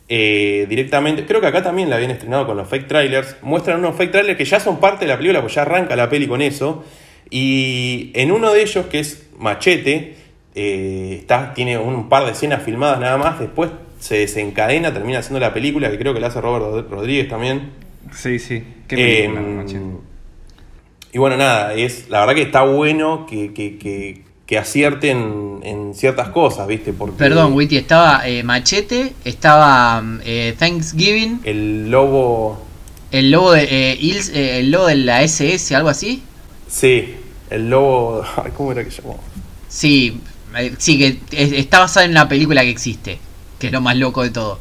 eh, 0.08 0.66
directamente, 0.68 1.24
creo 1.26 1.40
que 1.40 1.46
acá 1.46 1.62
también 1.62 1.90
la 1.90 1.96
habían 1.96 2.10
estrenado 2.10 2.46
con 2.46 2.56
los 2.56 2.68
fake 2.68 2.86
trailers, 2.86 3.36
muestran 3.42 3.78
unos 3.78 3.96
fake 3.96 4.12
trailers 4.12 4.38
que 4.38 4.44
ya 4.44 4.60
son 4.60 4.80
parte 4.80 5.04
de 5.04 5.10
la 5.10 5.16
película, 5.16 5.40
pues 5.40 5.54
ya 5.54 5.62
arranca 5.62 5.96
la 5.96 6.08
peli 6.08 6.26
con 6.26 6.42
eso. 6.42 6.84
Y 7.30 8.10
en 8.14 8.30
uno 8.30 8.52
de 8.52 8.62
ellos, 8.62 8.86
que 8.86 9.00
es 9.00 9.28
Machete, 9.38 10.16
eh, 10.54 11.16
está, 11.20 11.54
tiene 11.54 11.78
un 11.78 12.08
par 12.08 12.24
de 12.24 12.32
escenas 12.32 12.62
filmadas 12.62 13.00
nada 13.00 13.16
más, 13.16 13.40
después 13.40 13.70
se 13.98 14.18
desencadena, 14.18 14.92
termina 14.92 15.18
haciendo 15.18 15.40
la 15.40 15.54
película, 15.54 15.90
que 15.90 15.98
creo 15.98 16.12
que 16.12 16.20
la 16.20 16.28
hace 16.28 16.40
Robert 16.40 16.90
Rodríguez 16.90 17.28
también. 17.28 17.72
Sí, 18.12 18.38
sí. 18.38 18.62
¿Qué 18.86 19.24
em, 19.24 19.64
y 21.12 21.18
bueno, 21.18 21.36
nada, 21.36 21.74
es 21.74 22.08
la 22.10 22.20
verdad 22.20 22.34
que 22.34 22.42
está 22.42 22.62
bueno 22.62 23.24
que, 23.24 23.54
que 23.54 24.24
acierten 24.56 25.60
en 25.62 25.94
ciertas 25.94 26.28
cosas, 26.28 26.66
¿viste? 26.66 26.92
Porque 26.92 27.16
Perdón, 27.16 27.52
Witty, 27.54 27.76
estaba 27.76 28.26
eh, 28.28 28.42
Machete, 28.42 29.12
estaba 29.24 30.02
eh, 30.24 30.54
Thanksgiving. 30.58 31.40
El 31.44 31.90
lobo. 31.90 32.62
El 33.10 33.30
lobo 33.30 33.52
de 33.52 33.64
eh, 33.64 33.98
Ils- 34.00 34.30
eh, 34.34 34.58
el 34.60 34.70
lobo 34.70 34.86
de 34.86 34.96
la 34.96 35.22
SS, 35.22 35.74
algo 35.76 35.88
así. 35.88 36.22
Sí, 36.68 37.14
el 37.50 37.70
lobo. 37.70 38.24
¿Cómo 38.56 38.72
era 38.72 38.84
que 38.84 38.90
llamó? 38.90 39.20
Sí, 39.68 40.20
sí, 40.78 40.98
que 40.98 41.18
es- 41.30 41.52
está 41.52 41.80
basada 41.80 42.04
en 42.06 42.12
una 42.12 42.28
película 42.28 42.62
que 42.62 42.70
existe, 42.70 43.18
que 43.58 43.68
es 43.68 43.72
lo 43.72 43.80
más 43.80 43.96
loco 43.96 44.22
de 44.22 44.30
todo. 44.30 44.58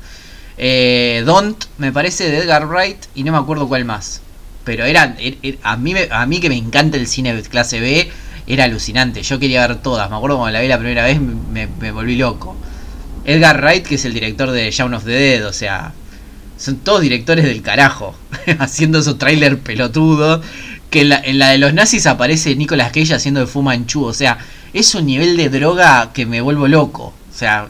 Don't, 1.26 1.66
me 1.78 1.92
parece, 1.92 2.30
de 2.30 2.38
Edgar 2.38 2.68
Wright, 2.68 2.98
y 3.16 3.24
no 3.24 3.32
me 3.32 3.38
acuerdo 3.38 3.68
cuál 3.68 3.86
más. 3.86 4.22
Pero 4.64 4.86
era, 4.86 5.18
er- 5.18 5.38
er- 5.44 5.58
a, 5.64 5.76
mí, 5.78 5.94
a 6.10 6.26
mí 6.26 6.40
que 6.40 6.48
me 6.50 6.56
encanta 6.58 6.98
el 6.98 7.08
cine 7.08 7.34
de 7.36 7.42
clase 7.42 7.80
B, 7.80 8.10
era 8.48 8.66
alucinante. 8.66 9.22
Yo 9.24 9.40
quería 9.40 9.68
ver 9.68 9.82
todas, 9.82 10.10
me 10.10 10.16
acuerdo 10.16 10.38
cuando 10.38 10.54
la 10.54 10.62
vi 10.62 10.68
la 10.68 10.78
primera 10.78 11.04
vez, 11.04 11.20
me, 11.20 11.92
volví 11.92 12.16
loco. 12.16 12.56
Edgar 13.26 13.62
Wright, 13.62 13.86
que 13.86 13.96
es 13.96 14.06
el 14.06 14.14
director 14.14 14.52
de 14.52 14.70
Shaun 14.70 14.94
of 14.94 15.06
the 15.06 15.12
Dead, 15.12 15.48
o 15.48 15.54
sea, 15.54 15.94
son 16.58 16.78
todos 16.78 17.02
directores 17.02 17.46
del 17.46 17.62
carajo, 17.62 18.16
haciendo 18.60 19.00
esos 19.00 19.18
tráiler 19.18 19.60
pelotudo. 19.60 20.42
Que 20.90 21.02
en 21.02 21.10
la, 21.10 21.20
en 21.24 21.40
la 21.40 21.50
de 21.50 21.58
los 21.58 21.74
nazis 21.74 22.06
aparece 22.06 22.56
Nicolas 22.56 22.92
Cage 22.92 23.16
haciendo 23.16 23.40
de 23.40 23.48
Fu 23.48 23.64
Manchu, 23.64 24.04
o 24.04 24.14
sea, 24.14 24.38
es 24.74 24.94
un 24.94 25.06
nivel 25.08 25.38
de 25.38 25.50
droga 25.50 26.12
que 26.14 26.26
me 26.26 26.42
vuelvo 26.42 26.68
loco. 26.68 27.14
O 27.32 27.36
sea, 27.36 27.68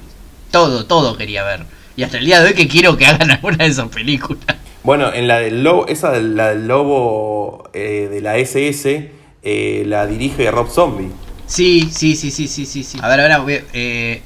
todo, 0.51 0.85
todo 0.85 1.17
quería 1.17 1.43
ver. 1.43 1.65
Y 1.95 2.03
hasta 2.03 2.17
el 2.17 2.25
día 2.25 2.41
de 2.41 2.47
hoy 2.47 2.53
que 2.53 2.67
quiero 2.67 2.97
que 2.97 3.05
hagan 3.05 3.31
alguna 3.31 3.57
de 3.57 3.67
esas 3.67 3.89
películas. 3.89 4.57
Bueno, 4.83 5.13
en 5.13 5.27
la 5.27 5.39
del 5.39 5.63
lobo, 5.63 5.87
esa 5.87 6.11
de 6.11 6.21
la 6.21 6.49
del 6.49 6.67
lobo 6.67 7.69
eh, 7.73 8.09
de 8.11 8.21
la 8.21 8.37
SS, 8.37 9.11
eh, 9.43 9.83
la 9.85 10.07
dirige 10.07 10.49
Rob 10.51 10.69
Zombie. 10.69 11.09
Sí, 11.45 11.89
sí, 11.91 12.15
sí, 12.15 12.31
sí, 12.31 12.47
sí, 12.47 12.65
sí, 12.65 12.83
sí. 12.83 12.97
A 13.01 13.09
ver, 13.09 13.19
a- 13.31 13.45
eh, 13.47 14.21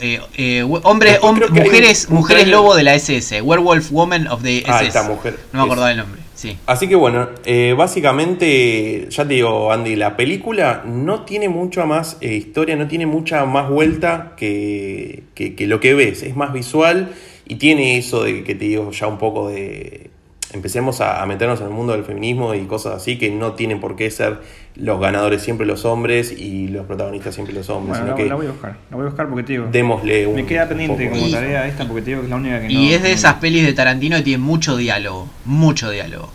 eh, 0.00 0.20
eh, 0.36 0.62
hombres, 0.62 1.14
Después 1.14 1.32
hom- 1.32 1.36
creo 1.36 1.52
que 1.52 1.60
hay 1.60 1.66
mujeres, 1.66 2.04
un- 2.06 2.12
un 2.12 2.18
mujeres 2.20 2.42
trailer- 2.44 2.52
lobo 2.56 2.74
de 2.76 2.82
la 2.84 2.94
SS, 2.94 3.42
Werewolf 3.42 3.90
Woman 3.90 4.28
of 4.28 4.42
the 4.42 4.58
SS. 4.58 4.70
Ah, 4.72 4.82
esta 4.84 5.02
mujer. 5.02 5.38
No 5.52 5.60
me 5.60 5.64
acordaba 5.64 5.90
Es- 5.90 5.94
el 5.98 6.02
nombre, 6.04 6.22
sí. 6.36 6.56
Así 6.66 6.86
que 6.86 6.94
bueno, 6.94 7.28
eh, 7.44 7.74
básicamente, 7.76 9.08
ya 9.10 9.26
te 9.26 9.34
digo, 9.34 9.72
Andy, 9.72 9.96
la 9.96 10.16
película 10.16 10.82
no 10.86 11.22
tiene 11.24 11.48
mucha 11.48 11.84
más 11.86 12.16
eh, 12.20 12.34
historia, 12.36 12.76
no 12.76 12.86
tiene 12.86 13.06
mucha 13.06 13.44
más 13.44 13.68
vuelta 13.68 14.34
que, 14.36 15.24
que- 15.34 15.54
que 15.54 15.66
lo 15.66 15.80
que 15.80 15.94
ves. 15.94 16.22
Es 16.22 16.36
más 16.36 16.52
visual 16.52 17.12
y 17.46 17.56
tiene 17.56 17.98
eso 17.98 18.22
de 18.22 18.44
que 18.44 18.54
te 18.54 18.66
digo 18.66 18.90
ya 18.92 19.06
un 19.06 19.18
poco 19.18 19.48
de... 19.48 20.10
Empecemos 20.52 21.02
a, 21.02 21.22
a 21.22 21.26
meternos 21.26 21.60
en 21.60 21.66
el 21.66 21.72
mundo 21.72 21.92
del 21.92 22.04
feminismo 22.04 22.54
y 22.54 22.60
cosas 22.64 22.94
así 22.96 23.18
que 23.18 23.28
no 23.30 23.52
tienen 23.52 23.80
por 23.80 23.96
qué 23.96 24.10
ser 24.10 24.38
los 24.76 24.98
ganadores 24.98 25.42
siempre 25.42 25.66
los 25.66 25.84
hombres 25.84 26.32
y 26.32 26.68
los 26.68 26.86
protagonistas 26.86 27.34
siempre 27.34 27.54
los 27.54 27.68
hombres, 27.68 27.98
Bueno, 27.98 28.04
sino 28.04 28.16
la, 28.16 28.22
que 28.22 28.28
la 28.30 28.34
voy 28.34 28.46
a 28.46 28.50
buscar. 28.52 28.76
La 28.90 28.96
voy 28.96 29.04
a 29.04 29.08
buscar 29.10 29.28
porque 29.28 29.42
te 29.44 29.52
digo. 29.52 29.66
démosle 29.70 30.26
un... 30.26 30.34
me 30.36 30.46
queda 30.46 30.66
pendiente 30.66 31.04
poco. 31.04 31.16
como 31.16 31.28
Y- 31.28 31.32
tarea 31.32 31.66
esta 31.68 31.86
porque 31.86 32.00
te 32.02 32.10
digo 32.10 32.20
que 32.22 32.26
es 32.26 32.30
la 32.30 32.36
única 32.36 32.60
que 32.60 32.64
no. 32.66 32.70
Y 32.80 32.94
es 32.94 33.02
de 33.02 33.08
no- 33.10 33.14
esas 33.14 33.34
pelis 33.34 33.66
de 33.66 33.72
Tarantino 33.74 34.16
que 34.16 34.22
tiene 34.22 34.42
mucho 34.42 34.76
diálogo, 34.78 35.28
mucho 35.44 35.90
diálogo. 35.90 36.30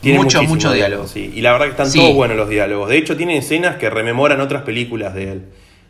Tiene 0.00 0.18
mucho, 0.20 0.42
mucho 0.44 0.72
diálogo. 0.72 1.08
sí. 1.08 1.32
Y 1.34 1.40
la 1.40 1.50
verdad 1.50 1.64
que 1.66 1.70
están 1.72 1.90
Sí. 1.90 1.98
todos 1.98 2.14
buenos 2.14 2.36
los 2.36 2.48
diálogos. 2.48 2.88
De 2.90 2.96
hecho, 2.98 3.16
tiene 3.16 3.38
escenas 3.38 3.74
que 3.76 3.90
rememoran 3.90 4.40
otras 4.40 4.62
películas 4.62 5.14
de 5.14 5.32
él. 5.32 5.42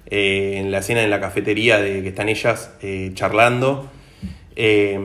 Eh, 0.09 0.55
en 0.59 0.70
la 0.70 0.78
escena 0.78 1.03
en 1.03 1.11
la 1.11 1.20
cafetería 1.20 1.78
de 1.78 2.01
que 2.03 2.09
están 2.09 2.30
ellas 2.30 2.70
eh, 2.80 3.11
charlando. 3.14 3.91
Eh, 4.55 4.99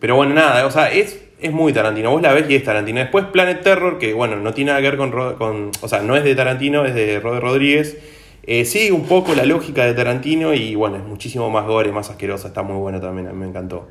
pero 0.00 0.16
bueno, 0.16 0.34
nada, 0.34 0.66
o 0.66 0.70
sea, 0.70 0.90
es, 0.90 1.20
es 1.44 1.52
muy 1.52 1.74
Tarantino. 1.74 2.10
Vos 2.10 2.22
la 2.22 2.32
ves 2.32 2.46
y 2.48 2.54
es 2.54 2.64
Tarantino. 2.64 3.00
Después 3.00 3.26
Planet 3.26 3.62
Terror, 3.62 3.98
que 3.98 4.14
bueno, 4.14 4.36
no 4.36 4.54
tiene 4.54 4.70
nada 4.70 4.80
que 4.80 4.90
ver 4.90 4.96
con, 4.96 5.10
con 5.36 5.70
o 5.82 5.88
sea, 5.88 6.00
no 6.00 6.16
es 6.16 6.24
de 6.24 6.34
Tarantino, 6.34 6.86
es 6.86 6.94
de 6.94 7.20
Robert 7.20 7.42
Rodríguez. 7.42 7.98
Eh, 8.46 8.64
sigue 8.64 8.92
un 8.92 9.04
poco 9.04 9.34
la 9.34 9.44
lógica 9.44 9.84
de 9.84 9.92
Tarantino 9.92 10.54
y 10.54 10.74
bueno, 10.74 10.96
es 10.96 11.04
muchísimo 11.04 11.50
más 11.50 11.66
gore, 11.66 11.92
más 11.92 12.08
asquerosa, 12.08 12.48
está 12.48 12.62
muy 12.62 12.76
bueno 12.76 12.98
también, 12.98 13.28
a 13.28 13.32
mí 13.32 13.40
me 13.40 13.46
encantó. 13.46 13.88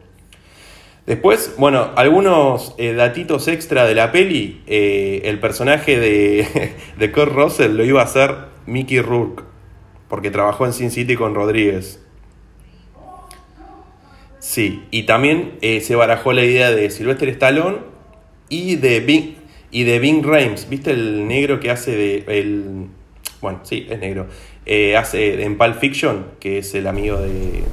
Después, 1.05 1.53
bueno, 1.57 1.91
algunos 1.95 2.73
eh, 2.79 2.93
datitos 2.93 3.47
extra 3.47 3.85
de 3.85 3.93
la 3.93 4.11
peli. 4.11 4.63
eh, 4.65 5.21
el 5.25 5.39
personaje 5.39 5.99
de, 5.99 6.73
de 6.97 7.11
Kurt 7.11 7.33
Russell 7.33 7.75
lo 7.75 7.85
iba 7.85 8.01
a 8.01 8.05
hacer 8.05 8.33
Mickey 8.65 8.99
Rourke, 8.99 9.43
porque 10.07 10.31
trabajó 10.31 10.65
en 10.65 10.73
Sin 10.73 10.89
City 10.89 11.15
con 11.15 11.35
Rodríguez. 11.35 12.02
Sí, 14.45 14.83
y 14.91 15.03
también 15.03 15.53
eh, 15.61 15.79
se 15.79 15.95
barajó 15.95 16.33
la 16.33 16.43
idea 16.43 16.69
de 16.69 16.89
Sylvester 16.89 17.29
Stallone 17.29 17.77
y 18.49 18.75
de 18.75 18.99
Bing, 18.99 19.35
y 19.71 19.83
de 19.85 19.99
Bing 19.99 20.21
Rames. 20.21 20.67
¿Viste 20.69 20.91
el 20.91 21.25
negro 21.29 21.61
que 21.61 21.71
hace 21.71 21.95
de. 21.95 22.25
El, 22.27 22.87
bueno, 23.39 23.61
sí, 23.63 23.87
es 23.89 23.99
negro. 23.99 24.27
Eh, 24.65 24.97
hace 24.97 25.43
en 25.43 25.57
Pulp 25.57 25.79
Fiction, 25.79 26.25
que 26.41 26.57
es 26.57 26.75
el 26.75 26.87
amigo 26.87 27.19
de, 27.21 27.63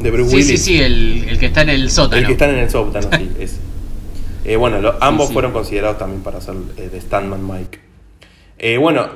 de 0.00 0.10
Bruce 0.10 0.30
Sí, 0.30 0.36
Willis. 0.36 0.48
sí, 0.64 0.76
sí, 0.78 0.82
el, 0.82 1.26
el 1.28 1.38
que 1.38 1.46
está 1.46 1.60
en 1.60 1.68
el 1.68 1.90
sótano. 1.90 2.20
El 2.20 2.26
que 2.26 2.32
están 2.32 2.50
en 2.50 2.58
el 2.60 2.70
sótano, 2.70 3.08
sí, 3.18 3.30
ese. 3.38 3.58
Eh, 4.46 4.56
bueno, 4.56 4.80
lo- 4.80 4.96
ambos 5.02 5.28
sí. 5.28 5.34
fueron 5.34 5.52
considerados 5.52 5.98
también 5.98 6.22
para 6.22 6.38
hacer 6.38 6.54
eh, 6.78 6.88
de 6.90 7.00
Standman 7.02 7.46
Mike. 7.46 7.78
Eh, 8.58 8.78
bueno, 8.78 9.08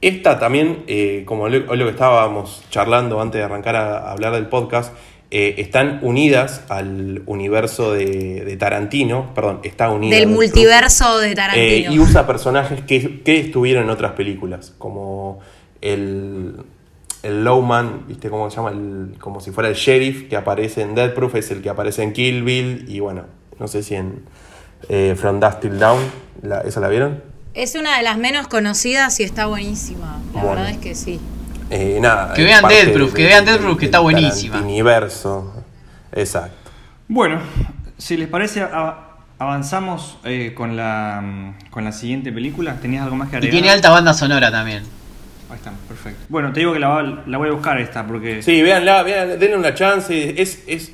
esta 0.00 0.38
también, 0.40 0.82
eh, 0.88 1.22
como 1.26 1.48
lo, 1.48 1.74
lo 1.76 1.84
que 1.84 1.90
estábamos 1.92 2.62
charlando 2.70 3.20
antes 3.20 3.38
de 3.38 3.44
arrancar 3.44 3.76
a, 3.76 3.98
a 3.98 4.12
hablar 4.12 4.32
del 4.34 4.46
podcast, 4.46 4.92
eh, 5.30 5.56
están 5.58 5.98
unidas 6.02 6.62
al 6.68 7.22
universo 7.26 7.92
de, 7.92 8.44
de 8.44 8.56
Tarantino, 8.56 9.34
perdón, 9.34 9.60
está 9.64 9.90
unida. 9.90 10.14
Del 10.16 10.28
multiverso 10.28 11.18
de 11.18 11.32
eh, 11.32 11.34
Tarantino. 11.34 11.92
y 11.92 11.98
usa 11.98 12.26
personajes 12.26 12.80
que, 12.82 13.22
que 13.22 13.40
estuvieron 13.40 13.84
en 13.84 13.90
otras 13.90 14.12
películas, 14.12 14.72
como 14.78 15.40
el, 15.80 16.56
el 17.22 17.44
Lowman, 17.44 18.04
¿viste 18.06 18.30
cómo 18.30 18.48
se 18.50 18.56
llama? 18.56 18.70
El- 18.70 19.16
como 19.18 19.40
si 19.40 19.50
fuera 19.50 19.68
el 19.68 19.74
sheriff 19.74 20.28
que 20.28 20.36
aparece 20.36 20.82
en 20.82 20.94
Death 20.94 21.14
Proof, 21.14 21.34
es 21.34 21.50
el 21.50 21.60
que 21.62 21.70
aparece 21.70 22.02
en 22.02 22.12
Kill 22.12 22.42
Bill, 22.44 22.84
y 22.88 23.00
bueno, 23.00 23.24
no 23.58 23.66
sé 23.68 23.82
si 23.82 23.94
en 23.96 24.22
eh, 24.88 25.14
From 25.18 25.40
Dust 25.40 25.60
Till 25.60 25.78
Down, 25.78 26.00
la- 26.42 26.60
¿esa 26.60 26.80
la 26.80 26.88
vieron? 26.88 27.22
Es 27.54 27.74
una 27.74 27.96
de 27.96 28.02
las 28.02 28.18
menos 28.18 28.48
conocidas 28.48 29.18
y 29.18 29.24
está 29.24 29.46
buenísima. 29.46 30.20
La 30.34 30.42
Bueno. 30.42 30.56
verdad 30.56 30.70
es 30.72 30.76
que 30.78 30.94
sí. 30.94 31.18
Eh, 31.70 31.98
nada, 32.00 32.32
Que 32.34 32.44
vean 32.44 32.62
parte 32.62 32.76
Death 32.76 32.94
Proof, 32.94 33.14
que 33.14 33.24
vean 33.24 33.44
Death 33.44 33.54
del- 33.56 33.64
Proof, 33.64 33.78
que 33.78 33.84
está 33.86 33.98
buenísima. 34.00 34.52
Tarantiniverso. 34.54 35.54
Exacto. 36.12 36.70
Bueno, 37.08 37.40
si 37.98 38.16
les 38.16 38.28
parece, 38.28 38.62
a- 38.62 38.98
avanzamos 39.38 40.18
eh, 40.24 40.52
con, 40.54 40.76
la, 40.76 41.20
mm, 41.22 41.70
con 41.70 41.84
la 41.84 41.92
siguiente 41.92 42.32
película. 42.32 42.76
¿Tenías 42.80 43.02
algo 43.04 43.16
más 43.16 43.28
que 43.28 43.36
Y 43.36 43.38
agregar? 43.38 43.52
tiene 43.52 43.70
alta 43.70 43.90
banda 43.90 44.14
sonora 44.14 44.50
también. 44.50 44.82
Ahí 45.50 45.56
está, 45.56 45.72
perfecto. 45.88 46.24
Bueno, 46.28 46.52
te 46.52 46.60
digo 46.60 46.72
que 46.72 46.78
la, 46.80 47.02
voy 47.38 47.48
a 47.48 47.52
buscar 47.52 47.78
esta 47.80 48.06
porque. 48.06 48.42
Sí, 48.42 48.62
véanla, 48.62 49.02
véanla, 49.02 49.36
denle 49.36 49.56
una 49.56 49.74
chance. 49.74 50.40
Es, 50.40 50.62
es, 50.66 50.92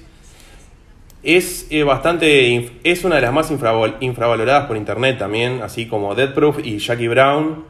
es 1.23 1.67
eh, 1.71 1.83
bastante. 1.85 2.81
Es 2.85 3.05
una 3.05 3.17
de 3.17 3.23
las 3.23 3.33
más 3.33 3.51
infravaloradas 4.01 4.67
por 4.67 4.77
internet 4.77 5.19
también, 5.19 5.61
así 5.63 5.87
como 5.87 6.15
Dead 6.15 6.35
Proof 6.35 6.59
y 6.65 6.79
Jackie 6.79 7.09
Brown. 7.09 7.65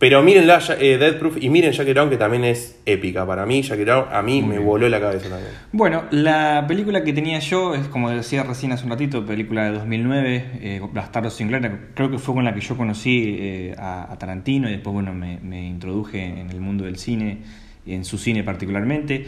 Pero 0.00 0.22
mírenla, 0.22 0.60
Ja- 0.62 0.76
eh, 0.80 0.96
Dead 0.96 1.18
Proof, 1.18 1.36
y 1.42 1.50
miren 1.50 1.72
Jackie 1.72 1.92
Brown, 1.92 2.08
que 2.08 2.16
también 2.16 2.42
es 2.42 2.80
épica. 2.86 3.26
Para 3.26 3.44
mí, 3.44 3.60
Jackie 3.60 3.84
Brown, 3.84 4.06
a 4.10 4.22
mí 4.22 4.40
me 4.40 4.58
voló 4.58 4.88
la 4.88 4.98
cabeza 4.98 5.28
también. 5.28 5.50
Bueno, 5.72 6.04
la 6.10 6.64
película 6.66 7.04
que 7.04 7.12
tenía 7.12 7.38
yo 7.40 7.74
es, 7.74 7.86
como 7.88 8.08
decía 8.08 8.42
recién 8.42 8.72
hace 8.72 8.84
un 8.84 8.90
ratito, 8.92 9.26
película 9.26 9.64
de 9.66 9.72
2009, 9.72 10.50
eh, 10.62 10.80
Bastardo 10.94 11.28
sin 11.28 11.48
Gloria. 11.48 11.78
Creo 11.94 12.10
que 12.10 12.16
fue 12.18 12.34
con 12.34 12.44
la 12.44 12.54
que 12.54 12.62
yo 12.62 12.78
conocí 12.78 13.36
eh, 13.38 13.74
a, 13.78 14.10
a 14.10 14.16
Tarantino 14.18 14.70
y 14.70 14.72
después, 14.72 14.94
bueno, 14.94 15.12
me, 15.12 15.38
me 15.42 15.66
introduje 15.66 16.24
en 16.24 16.48
el 16.48 16.60
mundo 16.60 16.84
del 16.84 16.96
cine, 16.96 17.42
en 17.84 18.06
su 18.06 18.16
cine 18.16 18.42
particularmente. 18.42 19.26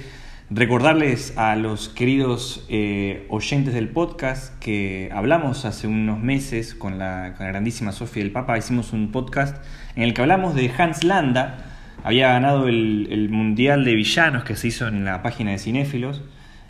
Recordarles 0.48 1.36
a 1.36 1.54
los 1.56 1.88
queridos 1.90 2.66
eh, 2.70 3.26
oyentes 3.28 3.74
del 3.74 3.88
podcast 3.88 4.58
que 4.58 5.10
hablamos 5.12 5.64
hace 5.66 5.86
unos 5.86 6.18
meses 6.20 6.74
con 6.74 6.98
la, 6.98 7.34
con 7.36 7.44
la 7.46 7.52
grandísima 7.52 7.92
Sofía 7.92 8.22
del 8.22 8.32
Papa, 8.32 8.56
hicimos 8.58 8.92
un 8.92 9.12
podcast 9.12 9.62
en 9.96 10.02
el 10.02 10.14
que 10.14 10.22
hablamos 10.22 10.54
de 10.54 10.70
Hans 10.76 11.04
Landa, 11.04 11.58
había 12.04 12.32
ganado 12.32 12.68
el, 12.68 13.08
el 13.10 13.28
Mundial 13.28 13.84
de 13.84 13.94
Villanos 13.94 14.44
que 14.44 14.56
se 14.56 14.68
hizo 14.68 14.88
en 14.88 15.04
la 15.04 15.22
página 15.22 15.52
de 15.52 15.58
Cinéfilos. 15.58 16.22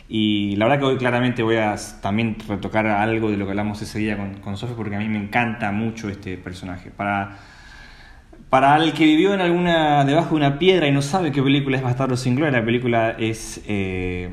Y 0.09 0.55
la 0.57 0.65
verdad 0.65 0.79
que 0.79 0.85
hoy 0.85 0.97
claramente 0.97 1.41
voy 1.43 1.55
a 1.55 1.75
también 2.01 2.37
retocar 2.47 2.85
algo 2.85 3.31
de 3.31 3.37
lo 3.37 3.45
que 3.45 3.51
hablamos 3.51 3.81
ese 3.81 3.99
día 3.99 4.17
con, 4.17 4.35
con 4.35 4.57
Sofía 4.57 4.75
porque 4.75 4.95
a 4.95 4.99
mí 4.99 5.07
me 5.07 5.17
encanta 5.17 5.71
mucho 5.71 6.09
este 6.09 6.37
personaje. 6.37 6.91
Para, 6.91 7.37
para 8.49 8.75
el 8.77 8.93
que 8.93 9.05
vivió 9.05 9.33
en 9.33 9.41
alguna 9.41 10.05
debajo 10.05 10.31
de 10.31 10.35
una 10.35 10.59
piedra 10.59 10.87
y 10.87 10.91
no 10.91 11.01
sabe 11.01 11.31
qué 11.31 11.41
película 11.41 11.77
es 11.77 11.83
Bastardo 11.83 12.17
sin 12.17 12.35
Gloria, 12.35 12.59
la 12.59 12.65
película 12.65 13.15
es 13.17 13.63
eh, 13.67 14.29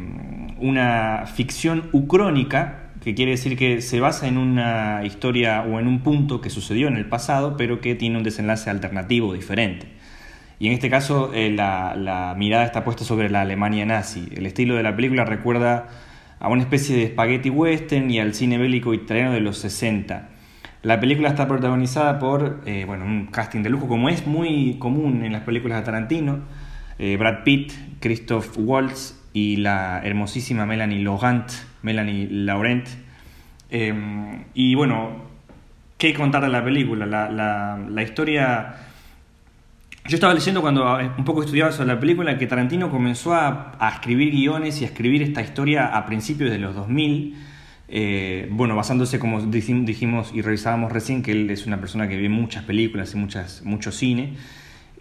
una 0.58 1.24
ficción 1.26 1.88
ucrónica, 1.92 2.89
que 3.02 3.14
quiere 3.14 3.32
decir 3.32 3.56
que 3.56 3.80
se 3.80 4.00
basa 4.00 4.28
en 4.28 4.36
una 4.36 5.02
historia 5.04 5.62
o 5.62 5.80
en 5.80 5.86
un 5.86 6.00
punto 6.00 6.40
que 6.40 6.50
sucedió 6.50 6.88
en 6.88 6.96
el 6.96 7.06
pasado, 7.06 7.56
pero 7.56 7.80
que 7.80 7.94
tiene 7.94 8.18
un 8.18 8.22
desenlace 8.22 8.70
alternativo 8.70 9.32
diferente. 9.32 9.88
Y 10.58 10.66
en 10.66 10.74
este 10.74 10.90
caso 10.90 11.32
eh, 11.32 11.50
la, 11.50 11.96
la 11.96 12.34
mirada 12.36 12.64
está 12.64 12.84
puesta 12.84 13.04
sobre 13.04 13.30
la 13.30 13.40
Alemania 13.40 13.86
nazi. 13.86 14.28
El 14.36 14.44
estilo 14.44 14.74
de 14.74 14.82
la 14.82 14.94
película 14.94 15.24
recuerda 15.24 15.88
a 16.38 16.48
una 16.48 16.62
especie 16.62 16.96
de 16.96 17.08
spaghetti 17.08 17.50
western 17.50 18.10
y 18.10 18.20
al 18.20 18.34
cine 18.34 18.58
bélico 18.58 18.92
italiano 18.92 19.32
de 19.32 19.40
los 19.40 19.58
60. 19.58 20.28
La 20.82 20.98
película 20.98 21.28
está 21.28 21.46
protagonizada 21.46 22.18
por 22.18 22.62
eh, 22.64 22.84
bueno, 22.86 23.04
un 23.04 23.26
casting 23.26 23.62
de 23.62 23.68
lujo, 23.68 23.86
como 23.86 24.08
es 24.08 24.26
muy 24.26 24.76
común 24.78 25.24
en 25.24 25.32
las 25.32 25.42
películas 25.42 25.78
de 25.78 25.84
Tarantino. 25.84 26.40
Eh, 26.98 27.16
Brad 27.18 27.44
Pitt, 27.44 27.72
Christoph 28.00 28.56
Waltz 28.58 29.18
y 29.32 29.56
la 29.56 30.00
hermosísima 30.02 30.66
Melanie 30.66 31.02
Laurent, 31.02 31.50
Melanie 31.82 32.28
Laurent 32.30 32.88
Em, 33.70 34.44
y 34.52 34.74
bueno, 34.74 35.12
¿qué 35.96 36.12
contar 36.12 36.42
de 36.42 36.48
la 36.48 36.62
película? 36.64 37.06
La, 37.06 37.30
la, 37.30 37.78
la 37.88 38.02
historia... 38.02 38.74
Yo 40.08 40.16
estaba 40.16 40.34
leyendo 40.34 40.60
cuando 40.60 40.98
eh, 40.98 41.10
un 41.16 41.24
poco 41.24 41.42
estudiaba 41.42 41.70
sobre 41.70 41.88
la 41.88 42.00
película 42.00 42.36
que 42.36 42.46
Tarantino 42.46 42.90
comenzó 42.90 43.34
a, 43.34 43.76
a 43.78 43.90
escribir 43.90 44.32
guiones 44.32 44.80
y 44.80 44.84
a 44.84 44.88
escribir 44.88 45.22
esta 45.22 45.40
historia 45.40 45.86
a 45.86 46.04
principios 46.04 46.50
de 46.50 46.58
los 46.58 46.74
2000. 46.74 47.36
Eh, 47.92 48.48
bueno, 48.50 48.74
basándose, 48.74 49.20
como 49.20 49.40
dijimos 49.42 50.32
y 50.34 50.42
revisábamos 50.42 50.90
recién, 50.90 51.22
que 51.22 51.32
él 51.32 51.50
es 51.50 51.66
una 51.66 51.78
persona 51.78 52.08
que 52.08 52.16
ve 52.16 52.28
muchas 52.28 52.64
películas 52.64 53.14
y 53.14 53.18
muchas, 53.18 53.62
mucho 53.64 53.92
cine 53.92 54.34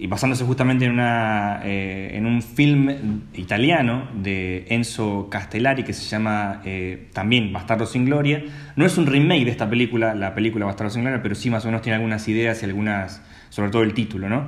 y 0.01 0.07
basándose 0.07 0.45
justamente 0.45 0.85
en, 0.85 0.93
una, 0.93 1.59
eh, 1.65 2.11
en 2.13 2.25
un 2.25 2.41
film 2.41 3.21
italiano 3.33 4.07
de 4.15 4.65
Enzo 4.69 5.27
Castellari 5.29 5.83
que 5.83 5.91
se 5.91 6.07
llama 6.07 6.61
eh, 6.63 7.09
también 7.11 7.51
Bastardo 7.51 7.85
sin 7.85 8.05
Gloria. 8.05 8.41
No 8.77 8.85
es 8.85 8.97
un 8.97 9.07
remake 9.07 9.43
de 9.43 9.51
esta 9.51 9.69
película, 9.69 10.15
la 10.15 10.33
película 10.33 10.65
Bastardo 10.65 10.89
sin 10.89 11.01
Gloria, 11.01 11.21
pero 11.21 11.35
sí 11.35 11.49
más 11.49 11.65
o 11.65 11.67
menos 11.67 11.81
tiene 11.81 11.97
algunas 11.97 12.25
ideas 12.29 12.61
y 12.61 12.65
algunas, 12.65 13.21
sobre 13.49 13.71
todo 13.71 13.83
el 13.83 13.93
título, 13.93 14.29
¿no? 14.29 14.47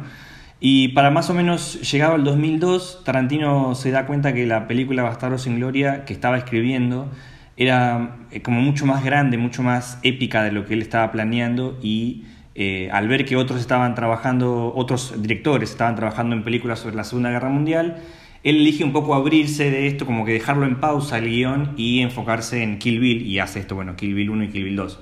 Y 0.61 0.89
para 0.89 1.11
más 1.11 1.29
o 1.29 1.33
menos 1.33 1.81
llegado 1.91 2.13
al 2.13 2.23
2002, 2.23 3.01
Tarantino 3.03 3.75
se 3.75 3.91
da 3.91 4.05
cuenta 4.05 4.33
que 4.33 4.45
la 4.45 4.67
película 4.67 5.03
Bastardo 5.03 5.37
sin 5.37 5.57
Gloria 5.57 6.05
que 6.05 6.13
estaba 6.13 6.37
escribiendo 6.37 7.11
era 7.57 8.19
eh, 8.31 8.41
como 8.41 8.61
mucho 8.61 8.85
más 8.85 9.03
grande, 9.03 9.37
mucho 9.37 9.63
más 9.63 9.99
épica 10.03 10.43
de 10.43 10.53
lo 10.53 10.65
que 10.65 10.75
él 10.75 10.81
estaba 10.81 11.11
planeando 11.11 11.77
y 11.81 12.23
eh, 12.55 12.89
al 12.91 13.07
ver 13.07 13.25
que 13.25 13.37
otros 13.37 13.59
estaban 13.59 13.95
trabajando, 13.95 14.73
otros 14.75 15.21
directores 15.21 15.71
estaban 15.71 15.95
trabajando 15.95 16.35
en 16.35 16.43
películas 16.43 16.79
sobre 16.79 16.95
la 16.95 17.03
Segunda 17.03 17.29
Guerra 17.29 17.49
Mundial, 17.49 18.01
él 18.43 18.55
elige 18.57 18.83
un 18.83 18.91
poco 18.91 19.13
abrirse 19.13 19.69
de 19.69 19.87
esto, 19.87 20.05
como 20.05 20.25
que 20.25 20.33
dejarlo 20.33 20.65
en 20.65 20.79
pausa 20.79 21.19
el 21.19 21.29
guion 21.29 21.73
y 21.77 22.01
enfocarse 22.01 22.63
en 22.63 22.79
Kill 22.79 22.99
Bill 22.99 23.21
y 23.21 23.39
hace 23.39 23.59
esto, 23.59 23.75
bueno, 23.75 23.95
Kill 23.95 24.15
Bill 24.15 24.31
1 24.31 24.43
y 24.45 24.47
Kill 24.49 24.63
Bill 24.63 24.75
2. 24.75 24.99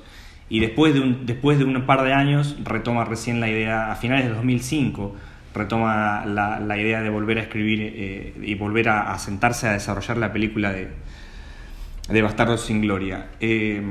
Y 0.49 0.59
después 0.59 0.93
de 0.93 0.99
un, 0.99 1.25
después 1.25 1.57
de 1.57 1.63
un 1.63 1.85
par 1.85 2.03
de 2.03 2.13
años 2.13 2.57
retoma 2.63 3.05
recién 3.05 3.39
la 3.39 3.49
idea, 3.49 3.91
a 3.91 3.95
finales 3.95 4.25
de 4.25 4.33
2005, 4.33 5.15
retoma 5.53 6.25
la, 6.25 6.77
idea 6.77 7.01
de 7.01 7.09
volver 7.09 7.37
a 7.37 7.41
escribir 7.43 7.79
eh, 7.81 8.33
y 8.41 8.55
volver 8.55 8.89
a, 8.89 9.17
sentarse 9.19 9.67
a 9.67 9.73
desarrollar 9.73 10.17
la 10.17 10.33
película 10.33 10.71
de, 10.73 10.89
de 12.09 12.21
Bastardos 12.21 12.65
sin 12.65 12.81
Gloria. 12.81 13.27
Eh, 13.39 13.81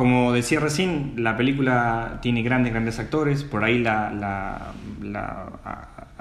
como 0.00 0.32
decía 0.32 0.60
recién, 0.60 1.12
la 1.18 1.36
película 1.36 2.20
tiene 2.22 2.42
grandes, 2.42 2.72
grandes 2.72 2.98
actores, 2.98 3.44
por 3.44 3.64
ahí 3.64 3.76
la, 3.76 4.72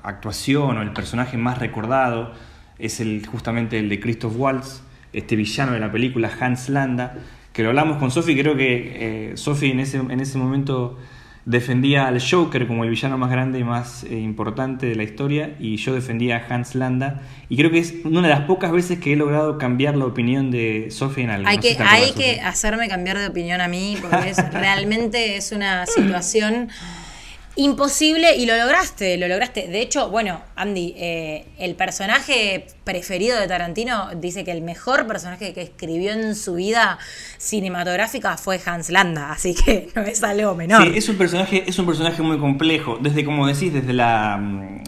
actuación 0.04 0.78
o 0.78 0.82
el 0.82 0.92
personaje 0.92 1.38
más 1.38 1.60
recordado 1.60 2.34
es 2.78 3.00
el, 3.00 3.26
justamente 3.26 3.80
el 3.80 3.88
de 3.88 4.02
Christoph 4.02 4.34
Waltz, 4.36 4.84
este 5.14 5.38
villano 5.38 5.72
de 5.72 5.80
la 5.80 5.90
película 5.94 6.30
Hans 6.42 6.68
Landa, 6.68 7.20
que 7.54 7.64
lo 7.64 7.70
hablamos 7.70 8.00
con 8.00 8.12
Sophie, 8.12 8.38
creo 8.38 8.58
que 8.58 9.30
eh, 9.32 9.38
Sophie 9.38 9.72
en 9.72 9.80
ese, 9.80 10.00
en 10.00 10.20
ese 10.20 10.38
momento 10.38 11.00
defendía 11.46 12.08
al 12.08 12.22
Joker 12.22 12.68
como 12.68 12.84
el 12.84 12.90
villano 12.90 13.18
más 13.18 13.32
grande 13.32 13.60
y 13.60 13.64
más 13.64 14.04
eh, 14.04 14.20
importante 14.20 14.86
de 14.86 14.96
la 14.96 15.04
historia 15.04 15.56
y 15.60 15.78
yo 15.78 15.94
defendía 15.94 16.38
a 16.38 16.54
Hans 16.54 16.76
Landa 16.76 17.22
y 17.48 17.58
creo 17.58 17.72
que 17.72 17.80
es 17.80 17.96
una 18.04 18.22
de 18.22 18.30
las 18.30 18.42
pocas 18.42 18.72
veces 18.72 19.00
que 19.00 19.14
he 19.14 19.16
logrado 19.16 19.58
cambiar 19.58 19.96
la 19.96 20.06
opinión 20.06 20.52
de 20.52 20.88
Sophie 20.92 21.24
en 21.24 21.30
algo. 21.32 21.50
Hay, 21.50 21.58
que, 21.58 21.78
hay 21.80 22.12
que 22.12 22.42
hacerme 22.42 22.88
cambiar 22.88 23.18
de 23.18 23.28
opinión 23.28 23.62
a 23.62 23.68
mí 23.68 23.98
porque 24.02 24.34
realmente 24.52 25.38
es 25.38 25.52
una 25.52 25.86
situación 25.86 26.70
imposible 27.60 28.38
y 28.38 28.46
lo 28.46 28.56
lograste, 28.56 29.18
lo 29.18 29.28
lograste. 29.28 29.68
De 29.68 29.82
hecho, 29.82 30.10
bueno, 30.10 30.42
Andy, 30.56 30.94
eh, 30.98 31.46
el 31.58 31.76
personaje 31.76 32.68
preferido 32.86 33.38
de 33.38 33.48
Tarantino 33.48 34.10
dice 34.16 34.46
que 34.46 34.52
el 34.52 34.62
mejor 34.62 35.06
personaje 35.08 35.54
que 35.54 35.62
escribió 35.62 36.14
en 36.14 36.36
su 36.36 36.56
vida 36.56 36.98
cinematográfica 37.38 38.38
fue 38.38 38.62
Hans 38.66 38.90
Landa, 38.90 39.32
así 39.32 39.54
que 39.54 39.90
no 39.96 40.04
es 40.04 40.24
algo 40.24 40.56
menor. 40.56 40.84
Sí, 40.84 40.98
es 40.98 41.10
un 41.10 41.18
personaje, 41.18 41.66
es 41.68 41.78
un 41.78 41.86
personaje 41.86 42.22
muy 42.22 42.40
complejo, 42.40 42.98
desde 43.02 43.26
como 43.26 43.46
decís, 43.46 43.74
desde 43.74 43.92
la 43.94 44.40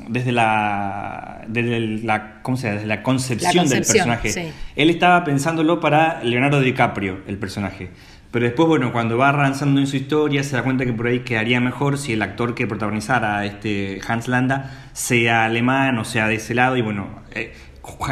desde 0.07 0.31
la 0.31 1.43
desde 1.47 1.79
la 1.79 2.41
¿cómo 2.41 2.55
se 2.55 2.67
llama? 2.67 2.75
desde 2.75 2.87
la 2.87 3.03
concepción, 3.03 3.67
del 3.67 3.79
personaje. 3.79 4.53
Él 4.77 4.89
estaba 4.89 5.25
pensándolo 5.25 5.81
para 5.81 6.23
Leonardo 6.23 6.61
DiCaprio, 6.61 7.21
el 7.27 7.37
personaje. 7.37 7.89
Pero 8.31 8.45
después, 8.45 8.67
bueno, 8.69 8.93
cuando 8.93 9.17
va 9.17 9.29
avanzando 9.29 9.81
en 9.81 9.87
su 9.87 9.97
historia, 9.97 10.41
se 10.43 10.55
da 10.55 10.63
cuenta 10.63 10.85
que 10.85 10.93
por 10.93 11.07
ahí 11.07 11.19
quedaría 11.19 11.59
mejor 11.59 11.97
si 11.97 12.13
el 12.13 12.21
actor 12.21 12.55
que 12.55 12.65
protagonizara 12.65 13.39
a 13.39 13.45
este 13.45 13.99
Hans 14.07 14.29
Landa 14.29 14.89
sea 14.93 15.43
alemán 15.43 15.97
o 15.97 16.05
sea 16.05 16.29
de 16.29 16.35
ese 16.35 16.55
lado. 16.55 16.77
Y 16.77 16.81
bueno, 16.81 17.09
eh, 17.35 17.53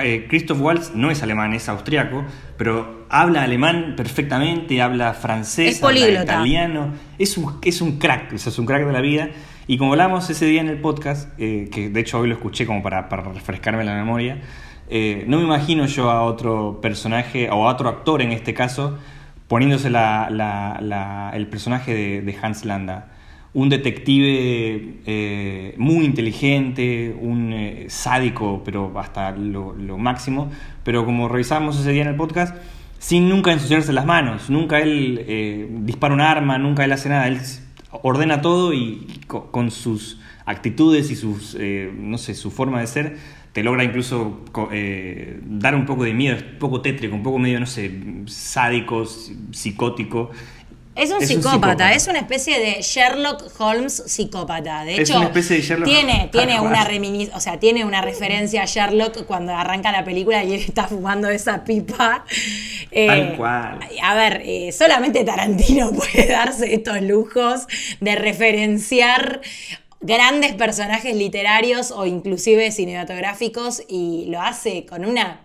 eh, 0.04 0.26
Christoph 0.28 0.60
Waltz 0.60 0.92
no 0.94 1.10
es 1.10 1.24
alemán, 1.24 1.54
es 1.54 1.70
austriaco, 1.70 2.26
pero 2.58 3.06
habla 3.10 3.44
alemán 3.44 3.94
perfectamente, 3.96 4.82
habla 4.82 5.14
francés, 5.14 5.82
habla 5.82 6.10
italiano. 6.10 6.94
Es 7.18 7.38
un, 7.38 7.58
es 7.64 7.82
un 7.82 7.98
crack, 7.98 8.34
es 8.34 8.60
un 8.60 8.66
crack 8.66 8.86
de 8.86 8.92
la 8.92 9.02
vida. 9.02 9.30
Y 9.68 9.78
como 9.78 9.94
hablamos 9.94 10.30
ese 10.30 10.48
día 10.48 10.60
en 10.60 10.68
el 10.68 10.82
podcast, 10.82 11.30
eh, 11.38 11.70
que 11.72 11.90
de 11.90 12.00
hecho 12.02 12.20
hoy 12.20 12.28
lo 12.28 12.34
escuché 12.34 12.66
como 12.66 12.84
para, 12.84 13.08
para 13.08 13.24
refrescarme 13.24 13.86
la 13.86 13.96
memoria, 13.96 14.42
no 15.28 15.38
me 15.38 15.44
imagino 15.44 15.86
yo 15.86 16.10
a 16.10 16.24
otro 16.24 16.80
personaje 16.82 17.48
o 17.52 17.70
a 17.70 17.72
otro 17.72 17.88
actor 17.88 18.24
en 18.24 18.32
este 18.32 18.56
caso 18.56 18.98
poniéndose 19.50 19.88
el 19.88 21.48
personaje 21.48 22.22
de, 22.22 22.38
Hans 22.42 22.64
Landa. 22.64 23.12
Un 23.52 23.68
detective 23.68 25.02
eh, 25.08 25.74
muy 25.78 26.06
inteligente, 26.06 27.18
un 27.20 27.52
eh, 27.52 27.86
sádico, 27.90 28.62
pero 28.64 28.98
hasta 29.00 29.32
lo, 29.32 29.74
máximo. 29.98 30.52
Pero 30.84 31.04
como 31.04 31.28
revisamos 31.28 31.80
ese 31.80 31.92
día 31.92 32.04
en 32.04 32.10
el 32.10 32.16
podcast, 32.16 32.56
sin 33.00 33.28
nunca 33.28 33.52
ensuciarse 33.52 33.92
las 33.92 34.06
manos. 34.06 34.52
Nunca 34.52 34.80
él 34.80 35.26
eh, 35.28 35.68
dispara 35.82 36.14
un 36.14 36.22
arma, 36.22 36.60
nunca 36.60 36.86
él 36.86 36.92
hace 36.92 37.10
nada. 37.10 37.28
Él 37.28 37.42
ordena 38.04 38.42
todo 38.42 38.72
y, 38.72 39.20
con 39.28 39.72
sus 39.72 40.22
actitudes 40.46 41.10
y 41.10 41.16
sus, 41.16 41.58
no 41.96 42.20
sé, 42.20 42.36
su 42.36 42.52
forma 42.52 42.82
de 42.82 42.88
ser 42.88 43.18
te 43.54 43.64
logra 43.64 43.84
incluso 43.84 44.46
eh, 44.72 45.40
dar 45.44 45.76
un 45.76 45.86
poco 45.86 46.04
de 46.04 46.14
miedo, 46.14 46.36
es 46.36 46.44
un 46.44 46.60
poco 46.60 46.82
tétrico, 46.82 47.16
un 47.16 47.24
poco 47.24 47.40
medio, 47.40 47.60
no 47.60 47.66
sé, 47.66 47.92
sádico, 48.26 49.06
psicótico. 49.06 50.32
Es 50.96 51.12
un, 51.12 51.22
psicópata, 51.22 51.94
es 51.94 52.08
una 52.08 52.20
especie 52.20 52.60
de 52.60 52.82
Sherlock 52.82 53.44
Holmes 53.58 54.04
psicópata. 54.06 54.84
De 54.84 54.96
hecho, 54.96 55.04
es 55.04 55.10
una 55.12 55.26
especie 55.28 55.56
de 55.56 55.62
Sherlock 55.62 55.88
tiene, 55.88 56.30
tiene 56.30 56.60
una 56.60 56.86
o 57.36 57.40
sea, 57.40 57.58
tiene 57.58 57.86
una 57.86 58.02
referencia 58.02 58.64
a 58.64 58.66
Sherlock 58.66 59.26
cuando 59.26 59.56
arranca 59.56 59.94
la 59.94 60.04
película 60.04 60.44
y 60.44 60.56
él 60.56 60.62
está 60.62 60.88
fumando 60.88 61.30
esa 61.30 61.64
pipa. 61.64 62.26
Eh, 62.92 63.08
Tal 63.08 63.38
cual. 63.38 63.80
A 64.04 64.16
ver, 64.16 64.42
eh, 64.44 64.72
solamente 64.74 65.24
Tarantino 65.24 65.92
puede 65.94 66.28
darse 66.28 66.74
estos 66.74 67.02
lujos 67.02 67.68
de 68.02 68.16
referenciar 68.16 69.42
grandes 70.02 70.54
personajes 70.54 71.16
literarios 71.16 71.92
o 71.92 72.06
inclusive 72.06 72.72
cinematográficos 72.72 73.84
y 73.88 74.26
lo 74.30 74.42
hace 74.42 74.86
con 74.86 75.06
una 75.06 75.42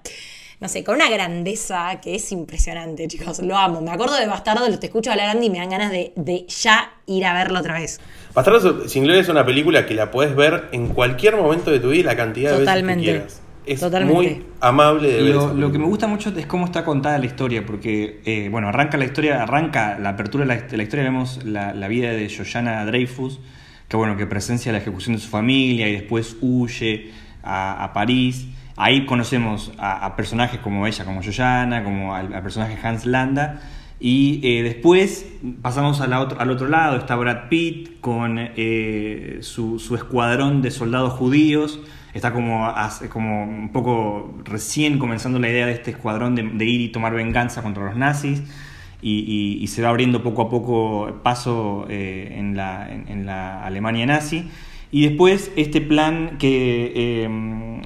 no 0.61 0.68
sé, 0.68 0.82
con 0.82 0.94
una 0.94 1.11
grandeza 1.11 2.00
que 2.00 2.14
es 2.14 2.32
impresionante, 2.32 3.07
chicos. 3.07 3.40
Lo 3.40 3.57
amo. 3.57 3.82
Me 3.82 3.90
acuerdo 3.90 4.16
de 4.16 4.26
Bastardo, 4.26 4.66
lo 4.66 4.78
te 4.78 4.86
escucho 4.86 5.11
hablar, 5.11 5.28
Andy, 5.28 5.46
y 5.46 5.50
me 5.50 5.59
dan 5.59 5.68
ganas 5.68 5.90
de, 5.90 6.46
ya 6.48 6.94
ir 7.05 7.26
a 7.26 7.34
verlo 7.34 7.59
otra 7.59 7.74
vez. 7.74 8.00
Bastardo 8.32 8.88
sin 8.88 9.05
Gloria 9.05 9.20
es 9.20 9.28
una 9.28 9.44
película 9.44 9.84
que 9.84 9.92
la 9.92 10.11
puedes 10.11 10.34
ver 10.34 10.68
en 10.72 10.88
cualquier 10.88 11.36
momento 11.36 11.70
de 11.70 11.80
tu 11.80 11.90
vida, 11.90 12.12
la 12.12 12.16
cantidad 12.16 12.52
de 12.52 12.64
veces 12.64 12.82
que 12.82 12.96
quieras. 12.96 13.42
Es 13.66 13.82
muy 14.05 14.46
amable 14.61 15.11
de 15.11 15.22
ver. 15.22 15.34
Lo, 15.34 15.52
lo, 15.52 15.70
que 15.70 15.78
me 15.78 15.86
gusta 15.86 16.07
mucho 16.07 16.32
es 16.34 16.46
cómo 16.46 16.64
está 16.64 16.82
contada 16.82 17.18
la 17.18 17.26
historia, 17.26 17.66
porque, 17.66 18.22
eh, 18.24 18.48
bueno, 18.50 18.68
arranca 18.68 18.96
la 18.96 19.05
historia, 19.05 19.42
arranca 19.42 19.98
la 19.98 20.11
apertura 20.11 20.46
de 20.46 20.76
la, 20.76 20.82
historia, 20.82 21.05
vemos 21.05 21.44
la, 21.44 21.74
la 21.74 21.88
vida 21.88 22.12
de 22.12 22.34
Joyanna 22.34 22.86
Dreyfus 22.86 23.40
que 23.89 23.97
bueno, 23.97 24.16
que 24.16 24.26
presencia 24.26 24.72
la 24.72 24.78
ejecución 24.78 25.16
de 25.16 25.22
su 25.22 25.28
familia 25.28 25.89
y 25.89 25.93
después 25.93 26.37
huye 26.41 27.12
a, 27.43 27.91
París. 27.93 28.47
Ahí 28.76 29.07
conocemos 29.07 29.72
a, 29.78 30.16
personajes 30.16 30.61
como 30.61 30.87
ella, 30.87 31.05
como 31.05 31.22
Joyanna, 31.22 31.85
como 31.85 32.14
al, 32.14 32.28
personaje 32.43 32.78
Hans 32.82 33.07
Landa. 33.07 33.61
Y 34.01 34.41
eh, 34.43 34.62
después 34.62 35.26
pasamos 35.62 36.01
al 36.01 36.12
otro, 36.14 36.41
al 36.41 36.51
otro 36.51 36.68
lado, 36.68 36.97
está 36.97 37.14
Brad 37.14 37.49
Pitt 37.49 38.01
con 38.01 38.37
eh, 38.39 39.39
su, 39.41 39.95
escuadrón 39.95 40.62
de 40.62 40.70
soldados 40.70 41.12
judíos. 41.12 41.80
Está 42.12 42.32
como, 42.32 42.72
como 43.11 43.45
un 43.45 43.72
poco 43.72 44.35
recién 44.45 44.99
comenzando 44.99 45.39
la 45.39 45.49
idea 45.49 45.66
de 45.66 45.72
este 45.72 45.91
escuadrón 45.93 46.35
de 46.35 46.64
ir 46.64 46.80
y 46.80 46.89
tomar 46.89 47.12
venganza 47.14 47.62
contra 47.62 47.85
los 47.85 47.97
nazis 47.97 48.43
y, 49.05 49.66
se 49.68 49.82
va 49.82 49.90
abriendo 49.90 50.22
poco 50.22 50.42
a 50.42 50.50
poco 50.50 51.20
paso 51.22 51.86
eh, 51.90 52.34
en, 52.38 52.57
la, 52.57 52.88
en, 52.90 53.26
la, 53.26 53.62
Alemania 53.64 54.07
nazi. 54.07 54.48
Y 54.90 55.09
después 55.09 55.50
este 55.57 55.80
plan 55.80 56.36
que 56.38 56.92
eh, 56.94 57.24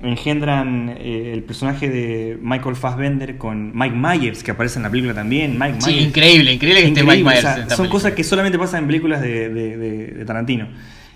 engendran 0.02 0.94
eh, 0.98 1.32
el 1.32 1.42
personaje 1.42 1.88
de 1.88 2.38
Michael 2.40 2.76
Fassbender 2.76 3.38
con 3.38 3.72
Mike 3.74 3.96
Myers, 3.96 4.42
que 4.42 4.50
aparece 4.50 4.78
en 4.78 4.82
la 4.82 4.90
película 4.90 5.14
también. 5.14 5.58
Mike 5.58 5.80
sí, 5.80 5.98
increíble, 5.98 6.52
increíble 6.52 6.82
que 6.82 6.88
esté 6.88 7.02
Mike 7.02 7.24
Myers. 7.24 7.74
son 7.74 7.88
cosas 7.88 8.12
que 8.12 8.22
solamente 8.22 8.58
pasan 8.58 8.82
en 8.82 8.86
películas 8.86 9.22
de, 9.22 9.48
de, 9.48 10.24
Tarantino. 10.26 10.68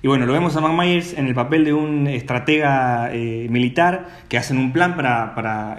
Y 0.02 0.08
bueno, 0.08 0.26
lo 0.26 0.32
vemos 0.32 0.56
a 0.56 0.60
Mike 0.60 0.74
Myers 0.74 1.12
en 1.12 1.26
el 1.28 1.34
papel 1.34 1.64
de 1.64 1.74
un 1.74 2.08
estratega 2.08 3.10
militar 3.50 4.24
que 4.28 4.36
hacen 4.36 4.56
un 4.56 4.72
plan 4.72 4.96
para, 4.96 5.34
para 5.36 5.78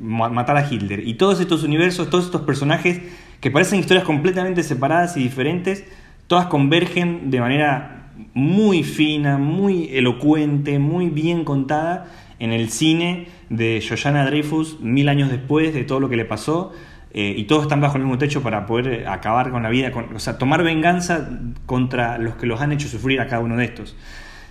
matar 0.00 0.58
a 0.58 0.72
Hitler. 0.72 1.08
Y 1.08 1.14
todos 1.14 1.40
estos 1.40 1.64
universos, 1.64 2.10
todos 2.10 2.26
estos 2.26 2.42
personajes 2.42 3.00
que 3.40 3.50
parecen 3.50 3.78
historias 3.78 4.04
completamente 4.04 4.62
separadas 4.62 5.16
y 5.16 5.22
diferentes, 5.22 5.84
todas 6.26 6.46
convergen 6.46 7.30
de 7.30 7.40
manera 7.40 8.10
muy 8.34 8.82
fina, 8.82 9.38
muy 9.38 9.90
elocuente, 9.92 10.78
muy 10.78 11.08
bien 11.08 11.44
contada 11.44 12.06
en 12.38 12.52
el 12.52 12.70
cine 12.70 13.28
de 13.48 13.82
Joanna 13.86 14.24
Dreyfus 14.24 14.80
mil 14.80 15.08
años 15.08 15.30
después 15.30 15.74
de 15.74 15.84
todo 15.84 16.00
lo 16.00 16.08
que 16.08 16.16
le 16.16 16.24
pasó. 16.24 16.72
Eh, 17.10 17.34
y 17.36 17.44
todos 17.44 17.62
están 17.62 17.80
bajo 17.80 17.96
el 17.96 18.02
mismo 18.02 18.18
techo 18.18 18.42
para 18.42 18.66
poder 18.66 19.08
acabar 19.08 19.50
con 19.50 19.62
la 19.62 19.70
vida, 19.70 19.90
o 20.14 20.18
sea, 20.18 20.36
tomar 20.36 20.62
venganza 20.62 21.30
contra 21.64 22.18
los 22.18 22.36
que 22.36 22.46
los 22.46 22.60
han 22.60 22.70
hecho 22.70 22.86
sufrir 22.86 23.20
a 23.20 23.26
cada 23.26 23.42
uno 23.42 23.56
de 23.56 23.64
estos. 23.64 23.96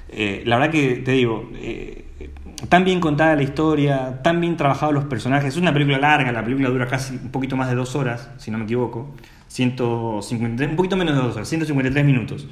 Eh, 0.10 0.42
la 0.46 0.58
verdad 0.58 0.72
que 0.72 0.96
te 0.96 1.12
digo, 1.12 1.52
eh, 1.56 2.06
tan 2.70 2.84
bien 2.84 3.00
contada 3.00 3.36
la 3.36 3.44
historia, 3.44 4.20
tan 4.24 4.42
bien 4.42 4.58
trabajados 4.58 4.94
los 4.94 5.06
personajes. 5.06 5.54
Es 5.54 5.58
una 5.58 5.74
película 5.74 6.00
larga, 6.00 6.32
la 6.32 6.44
película 6.44 6.70
dura 6.70 6.88
casi 6.88 7.16
un 7.16 7.30
poquito 7.30 7.56
más 7.56 7.70
de 7.70 7.76
dos 7.76 7.96
horas, 7.96 8.30
si 8.38 8.52
no 8.52 8.58
me 8.58 8.64
equivoco. 8.66 9.14
153, 9.48 10.72
un 10.72 10.76
poquito 10.76 10.98
menos 10.98 11.16
de 11.16 11.22
dos 11.22 11.36
horas, 11.36 11.48
153 11.48 12.06
minutos. 12.06 12.48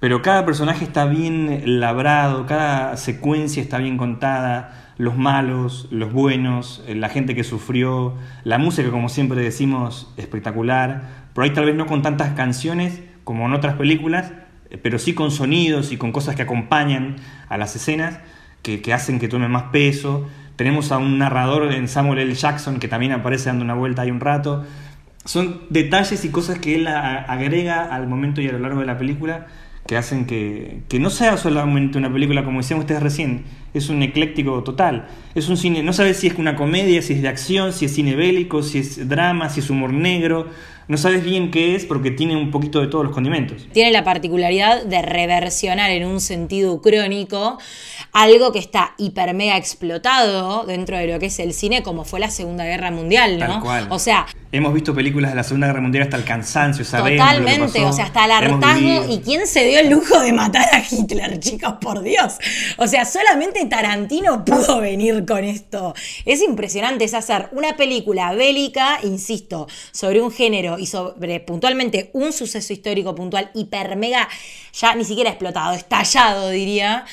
Pero 0.00 0.22
cada 0.22 0.44
personaje 0.44 0.84
está 0.84 1.04
bien 1.06 1.78
labrado, 1.80 2.46
cada 2.46 2.96
secuencia 2.96 3.62
está 3.62 3.78
bien 3.78 3.96
contada, 3.96 4.92
los 4.98 5.16
malos, 5.16 5.88
los 5.90 6.12
buenos, 6.12 6.82
la 6.88 7.08
gente 7.08 7.34
que 7.34 7.44
sufrió, 7.44 8.14
la 8.42 8.58
música, 8.58 8.90
como 8.90 9.08
siempre 9.08 9.40
decimos, 9.40 10.12
espectacular. 10.16 11.28
Por 11.32 11.44
ahí 11.44 11.50
tal 11.50 11.66
vez 11.66 11.74
no 11.74 11.86
con 11.86 12.02
tantas 12.02 12.32
canciones 12.34 13.00
como 13.24 13.46
en 13.46 13.54
otras 13.54 13.76
películas, 13.76 14.32
eh, 14.70 14.78
pero 14.78 14.98
sí 14.98 15.14
con 15.14 15.30
sonidos 15.30 15.92
y 15.92 15.96
con 15.96 16.12
cosas 16.12 16.34
que 16.34 16.42
acompañan 16.42 17.16
a 17.48 17.56
las 17.56 17.74
escenas 17.76 18.20
que, 18.64 18.92
hacen 18.92 19.20
que 19.20 19.28
tome 19.28 19.48
más 19.48 19.64
peso. 19.64 20.26
Tenemos 20.56 20.90
a 20.90 20.98
un 20.98 21.18
narrador 21.18 21.72
en 21.72 21.86
Samuel 21.86 22.20
L. 22.20 22.34
Jackson 22.34 22.80
que 22.80 22.88
también 22.88 23.12
aparece 23.12 23.46
dando 23.46 23.64
una 23.64 23.74
vuelta 23.74 24.02
ahí 24.02 24.10
un 24.10 24.20
rato. 24.20 24.64
Son 25.24 25.62
detalles 25.70 26.24
y 26.24 26.30
cosas 26.30 26.58
que 26.58 26.74
él 26.74 26.86
agrega 26.86 27.94
al 27.94 28.08
momento 28.08 28.40
y 28.40 28.48
a 28.48 28.52
lo 28.52 28.58
largo 28.58 28.80
de 28.80 28.86
la 28.86 28.98
película 28.98 29.46
que 29.86 29.96
hacen 29.98 30.24
que, 30.24 30.80
que 30.88 30.98
no 30.98 31.10
sea 31.10 31.36
solamente 31.36 31.98
una 31.98 32.10
película, 32.10 32.42
como 32.42 32.60
decían 32.60 32.80
ustedes 32.80 33.02
recién, 33.02 33.44
es 33.74 33.90
un 33.90 34.02
ecléctico 34.02 34.62
total. 34.62 35.08
Es 35.34 35.48
un 35.48 35.58
cine, 35.58 35.82
no 35.82 35.92
sabes 35.92 36.16
si 36.16 36.28
es 36.28 36.38
una 36.38 36.56
comedia, 36.56 37.02
si 37.02 37.12
es 37.12 37.22
de 37.22 37.28
acción, 37.28 37.72
si 37.72 37.84
es 37.84 37.94
cine 37.94 38.16
bélico, 38.16 38.62
si 38.62 38.78
es 38.78 39.06
drama, 39.08 39.50
si 39.50 39.60
es 39.60 39.68
humor 39.68 39.92
negro, 39.92 40.48
no 40.88 40.96
sabes 40.96 41.24
bien 41.24 41.50
qué 41.50 41.74
es 41.74 41.84
porque 41.84 42.10
tiene 42.10 42.36
un 42.36 42.50
poquito 42.50 42.80
de 42.80 42.88
todos 42.88 43.04
los 43.04 43.14
condimentos. 43.14 43.66
Tiene 43.72 43.90
la 43.90 44.04
particularidad 44.04 44.84
de 44.84 45.02
reversionar 45.02 45.90
en 45.90 46.06
un 46.06 46.20
sentido 46.20 46.80
crónico 46.80 47.58
algo 48.12 48.52
que 48.52 48.60
está 48.60 48.94
hiper 48.96 49.34
mega 49.34 49.56
explotado 49.56 50.64
dentro 50.64 50.96
de 50.96 51.08
lo 51.08 51.18
que 51.18 51.26
es 51.26 51.38
el 51.40 51.52
cine, 51.52 51.82
como 51.82 52.04
fue 52.04 52.20
la 52.20 52.30
Segunda 52.30 52.64
Guerra 52.64 52.90
Mundial, 52.92 53.38
¿no? 53.38 53.46
Tal 53.46 53.60
cual. 53.60 53.86
O 53.90 53.98
sea. 53.98 54.26
Hemos 54.52 54.72
visto 54.72 54.94
películas 54.94 55.32
de 55.32 55.36
la 55.36 55.42
Segunda 55.42 55.66
Guerra 55.66 55.80
Mundial 55.80 56.04
hasta 56.04 56.16
el 56.16 56.22
cansancio, 56.22 56.84
sabemos. 56.84 57.26
Totalmente, 57.26 57.84
o 57.84 57.92
sea, 57.92 58.04
hasta 58.04 58.24
el 58.26 58.30
hartazgo. 58.30 59.12
¿Y 59.12 59.18
quién 59.18 59.48
se 59.48 59.64
dio 59.64 59.80
el 59.80 59.90
lujo 59.90 60.20
de 60.20 60.32
matar 60.32 60.68
a 60.72 60.78
Hitler, 60.88 61.38
chicos? 61.40 61.74
Por 61.80 62.02
Dios. 62.02 62.34
O 62.76 62.86
sea, 62.86 63.04
solamente 63.04 63.64
Tarantino 63.66 64.44
pudo 64.44 64.80
venir 64.80 65.24
con 65.26 65.42
esto. 65.42 65.92
Es 66.24 66.40
impresionante, 66.40 67.04
es 67.04 67.14
hacer 67.14 67.48
una 67.50 67.74
película 67.76 68.32
bélica, 68.32 69.00
insisto, 69.02 69.66
sobre 69.90 70.22
un 70.22 70.30
género 70.30 70.73
y 70.78 70.86
sobre 70.86 71.40
puntualmente 71.40 72.10
un 72.12 72.32
suceso 72.32 72.72
histórico 72.72 73.14
puntual 73.14 73.50
hiper 73.54 73.96
mega, 73.96 74.28
ya 74.72 74.94
ni 74.94 75.04
siquiera 75.04 75.30
explotado, 75.30 75.74
estallado 75.74 76.50
diría. 76.50 77.04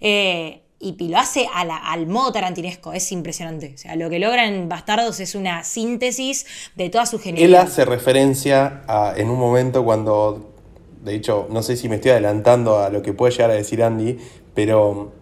Eh, 0.00 0.62
y 0.82 0.96
lo 1.08 1.18
hace 1.18 1.46
al 1.52 2.06
modo 2.06 2.32
tarantinesco, 2.32 2.94
es 2.94 3.12
impresionante. 3.12 3.72
O 3.74 3.78
sea, 3.78 3.96
lo 3.96 4.08
que 4.08 4.18
logra 4.18 4.46
en 4.46 4.66
Bastardos 4.66 5.20
es 5.20 5.34
una 5.34 5.62
síntesis 5.62 6.46
de 6.74 6.88
toda 6.88 7.04
su 7.04 7.18
genialidad. 7.18 7.60
Él 7.60 7.66
hace 7.68 7.84
referencia 7.84 8.82
a, 8.88 9.12
en 9.14 9.28
un 9.28 9.38
momento 9.38 9.84
cuando, 9.84 10.54
de 11.04 11.14
hecho, 11.14 11.46
no 11.50 11.62
sé 11.62 11.76
si 11.76 11.90
me 11.90 11.96
estoy 11.96 12.12
adelantando 12.12 12.78
a 12.78 12.88
lo 12.88 13.02
que 13.02 13.12
puede 13.12 13.32
llegar 13.32 13.50
a 13.50 13.54
decir 13.54 13.82
Andy, 13.82 14.16
pero 14.54 15.12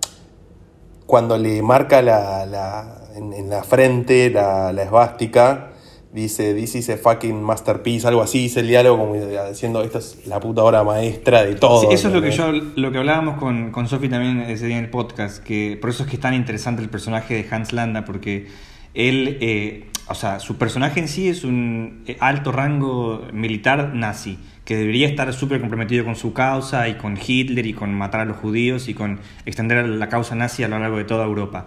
cuando 1.07 1.37
le 1.37 1.61
marca 1.61 2.03
la, 2.03 3.09
en, 3.17 3.51
la 3.51 3.65
frente 3.65 4.31
la, 4.31 4.73
la 4.73 4.85
esvástica, 4.85 5.73
dice, 6.13 6.55
this 6.55 6.75
is 6.75 6.89
a 6.89 6.97
fucking 6.97 7.43
masterpiece, 7.43 8.07
algo 8.07 8.23
así, 8.23 8.45
dice 8.45 8.61
el 8.61 8.69
diálogo 8.69 8.99
como 8.99 9.15
diciendo, 9.49 9.83
esta 9.83 9.99
es 9.99 10.27
la 10.27 10.41
puta 10.41 10.63
obra 10.63 10.83
maestra 10.83 11.45
de 11.45 11.55
todo. 11.55 11.91
eso 11.91 12.09
es 12.09 12.15
lo 12.15 12.23
que 12.23 12.31
yo, 12.31 12.51
lo 12.53 12.93
que 12.93 12.99
hablábamos 12.99 13.39
con, 13.39 13.71
con 13.71 13.89
Sophie 13.89 14.09
también 14.09 14.41
ese 14.41 14.67
día 14.67 14.79
en 14.79 14.85
el 14.85 14.91
podcast, 14.91 15.43
que 15.43 15.77
por 15.81 15.91
eso 15.91 16.05
es 16.05 16.09
que 16.09 16.17
es 16.17 16.23
tan 16.23 16.35
interesante 16.35 16.83
el 16.83 16.89
personaje 16.89 17.35
de 17.35 17.47
Hans 17.51 17.73
Landa, 17.73 18.05
porque 18.05 18.47
él, 18.95 19.39
eh, 19.41 19.87
o 20.09 20.15
sea, 20.15 20.41
su 20.41 20.57
personaje 20.57 21.01
en 21.01 21.09
sí 21.09 21.29
es 21.29 21.45
un 21.45 22.05
eh, 22.07 22.17
alto 22.21 22.53
rango 22.53 23.27
militar 23.33 23.95
nazi, 23.95 24.39
que 24.65 24.77
debería 24.77 25.09
estar 25.09 25.33
súper 25.33 25.61
comprometido 25.61 26.05
con 26.05 26.17
su 26.17 26.33
causa 26.33 26.89
y 26.89 26.95
con 26.95 27.19
Hitler 27.19 27.67
y 27.67 27.73
con 27.73 27.95
matar 27.95 28.23
a 28.23 28.25
los 28.25 28.37
judíos 28.37 28.89
y 28.89 28.95
con 28.95 29.21
extender 29.47 29.87
la 29.87 30.09
causa 30.09 30.35
nazi 30.35 30.63
a 30.63 30.69
lo 30.69 30.79
largo 30.79 30.99
de 30.99 31.05
toda 31.05 31.25
Europa. 31.25 31.67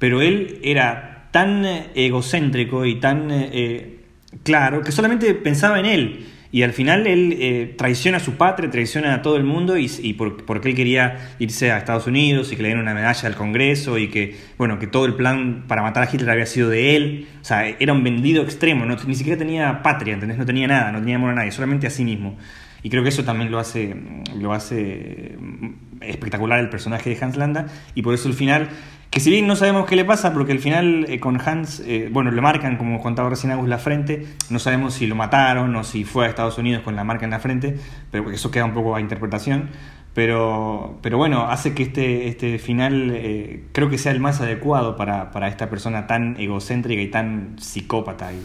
Pero 0.00 0.20
él 0.20 0.58
era 0.64 1.19
tan 1.30 1.64
eh, 1.64 1.90
egocéntrico 1.94 2.84
y 2.84 2.96
tan 2.96 3.30
eh, 3.30 3.50
eh, 3.52 4.00
claro 4.42 4.82
que 4.82 4.92
solamente 4.92 5.34
pensaba 5.34 5.78
en 5.78 5.86
él. 5.86 6.26
Y 6.52 6.64
al 6.64 6.72
final 6.72 7.06
él 7.06 7.76
traiciona 7.78 8.16
a 8.16 8.20
su 8.20 8.32
patria, 8.32 8.68
traiciona 8.68 9.14
a 9.14 9.22
todo 9.22 9.36
el 9.36 9.44
mundo 9.44 9.78
y, 9.78 9.86
porque 10.14 10.70
él 10.70 10.74
quería 10.74 11.30
irse 11.38 11.70
a 11.70 11.78
Estados 11.78 12.08
Unidos 12.08 12.50
y 12.50 12.56
que 12.56 12.62
le 12.62 12.70
dieran 12.70 12.82
una 12.82 12.92
medalla 12.92 13.28
al 13.28 13.36
Congreso 13.36 13.98
y 13.98 14.08
que, 14.08 14.36
bueno, 14.58 14.80
que 14.80 14.88
todo 14.88 15.04
el 15.04 15.14
plan 15.14 15.66
para 15.68 15.82
matar 15.82 16.02
a 16.02 16.12
Hitler 16.12 16.28
había 16.28 16.46
sido 16.46 16.68
de 16.68 16.96
él. 16.96 17.28
O 17.40 17.44
sea, 17.44 17.68
era 17.68 17.92
un 17.92 18.02
vendido 18.02 18.42
extremo, 18.42 18.84
no, 18.84 18.96
ni 19.06 19.14
siquiera 19.14 19.38
tenía 19.38 19.80
patria, 19.84 20.14
¿entendés? 20.14 20.38
No 20.38 20.44
tenía 20.44 20.66
nada, 20.66 20.90
no 20.90 20.98
tenía 20.98 21.14
amor 21.14 21.30
a 21.30 21.34
nadie, 21.34 21.52
solamente 21.52 21.86
a 21.86 21.90
sí 21.90 22.04
mismo. 22.04 22.36
Y 22.82 22.90
creo 22.90 23.04
que 23.04 23.10
eso 23.10 23.22
también 23.22 23.52
lo 23.52 23.60
hace, 23.60 23.94
lo 24.36 24.52
hace 24.52 25.36
mm, 25.38 26.00
espectacular 26.00 26.58
el 26.58 26.68
personaje 26.68 27.10
de 27.10 27.24
Hans 27.24 27.36
Landa 27.36 27.66
y 27.94 28.02
por 28.02 28.14
eso 28.14 28.28
el 28.28 28.34
final 28.34 28.70
que 29.10 29.18
si 29.18 29.28
bien 29.30 29.48
no 29.48 29.56
sabemos 29.56 29.86
qué 29.86 29.96
le 29.96 30.04
pasa, 30.04 30.32
porque 30.32 30.52
al 30.52 30.60
final 30.60 31.04
eh, 31.08 31.18
con 31.18 31.40
Hans, 31.40 31.80
eh, 31.80 32.08
bueno, 32.12 32.30
le 32.30 32.40
marcan, 32.40 32.76
como 32.76 33.02
contaba 33.02 33.28
recién 33.28 33.50
Agus, 33.50 33.68
la 33.68 33.78
frente, 33.78 34.24
no 34.50 34.60
sabemos 34.60 34.94
si 34.94 35.08
lo 35.08 35.16
mataron 35.16 35.74
o 35.74 35.82
si 35.82 36.04
fue 36.04 36.26
a 36.26 36.28
Estados 36.28 36.58
Unidos 36.58 36.82
con 36.84 36.94
la 36.94 37.02
marca 37.02 37.24
en 37.24 37.32
la 37.32 37.40
frente, 37.40 37.76
pero 38.12 38.30
eso 38.30 38.52
queda 38.52 38.64
un 38.64 38.72
poco 38.72 38.94
a 38.94 39.00
interpretación. 39.00 39.70
Pero, 40.14 40.98
pero 41.02 41.18
bueno, 41.18 41.46
hace 41.48 41.72
que 41.72 41.84
este, 41.84 42.28
este 42.28 42.58
final 42.58 43.12
eh, 43.14 43.64
creo 43.72 43.88
que 43.88 43.98
sea 43.98 44.12
el 44.12 44.20
más 44.20 44.40
adecuado 44.40 44.96
para, 44.96 45.30
para, 45.30 45.48
esta 45.48 45.70
persona 45.70 46.08
tan 46.08 46.36
egocéntrica 46.38 47.00
y 47.00 47.08
tan 47.08 47.56
psicópata 47.60 48.32
y, 48.32 48.40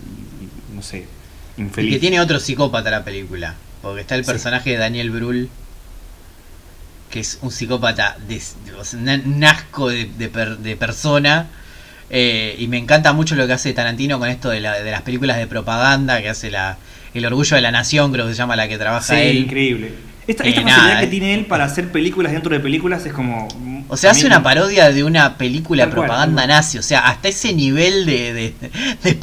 no 0.75 0.83
sé, 0.83 1.05
infeliz. 1.57 1.91
Y 1.91 1.93
que 1.95 1.99
tiene 1.99 2.19
otro 2.19 2.39
psicópata 2.39 2.91
la 2.91 3.03
película, 3.03 3.55
porque 3.81 4.01
está 4.01 4.13
el 4.15 4.23
personaje 4.23 4.71
de 4.71 4.77
Daniel 4.77 5.09
Brühl 5.09 5.49
que 7.09 7.19
es 7.19 7.39
un 7.41 7.51
psicópata, 7.51 8.17
de, 8.27 8.41
un 9.25 9.43
asco 9.43 9.89
de, 9.89 10.77
persona. 10.79 11.47
Eh, 12.09 12.55
y 12.59 12.67
me 12.67 12.77
encanta 12.77 13.13
mucho 13.13 13.35
lo 13.35 13.47
que 13.47 13.53
hace 13.53 13.73
Tarantino 13.73 14.19
con 14.19 14.29
esto 14.29 14.49
de, 14.49 14.59
las 14.61 15.01
películas 15.01 15.37
de 15.37 15.47
propaganda, 15.47 16.21
que 16.21 16.29
hace 16.29 16.51
la, 16.51 16.77
El 17.13 17.25
Orgullo 17.25 17.55
de 17.55 17.61
la 17.61 17.71
Nación, 17.71 18.11
creo 18.11 18.25
que 18.25 18.33
se 18.33 18.37
llama 18.37 18.55
la 18.55 18.67
que 18.67 18.77
trabaja 18.77 19.15
sí, 19.15 19.29
increíble. 19.39 19.93
Esta, 20.27 20.43
esta 20.43 20.61
facilidad 20.61 20.99
que 21.01 21.07
tiene 21.07 21.33
él 21.35 21.45
para 21.45 21.65
hacer 21.65 21.91
películas 21.91 22.31
dentro 22.31 22.51
de 22.51 22.59
películas 22.59 23.05
es 23.05 23.13
como. 23.13 23.47
O 23.87 23.97
sea, 23.97 24.11
hace 24.11 24.25
una 24.25 24.41
parodia 24.41 24.91
de 24.91 25.03
una 25.03 25.37
película 25.37 25.85
de 25.85 25.91
propaganda 25.91 26.47
nazi. 26.47 26.79
O 26.79 26.81
sea, 26.81 27.07
hasta 27.07 27.27
ese 27.27 27.53
nivel 27.53 28.05
de, 28.07 28.53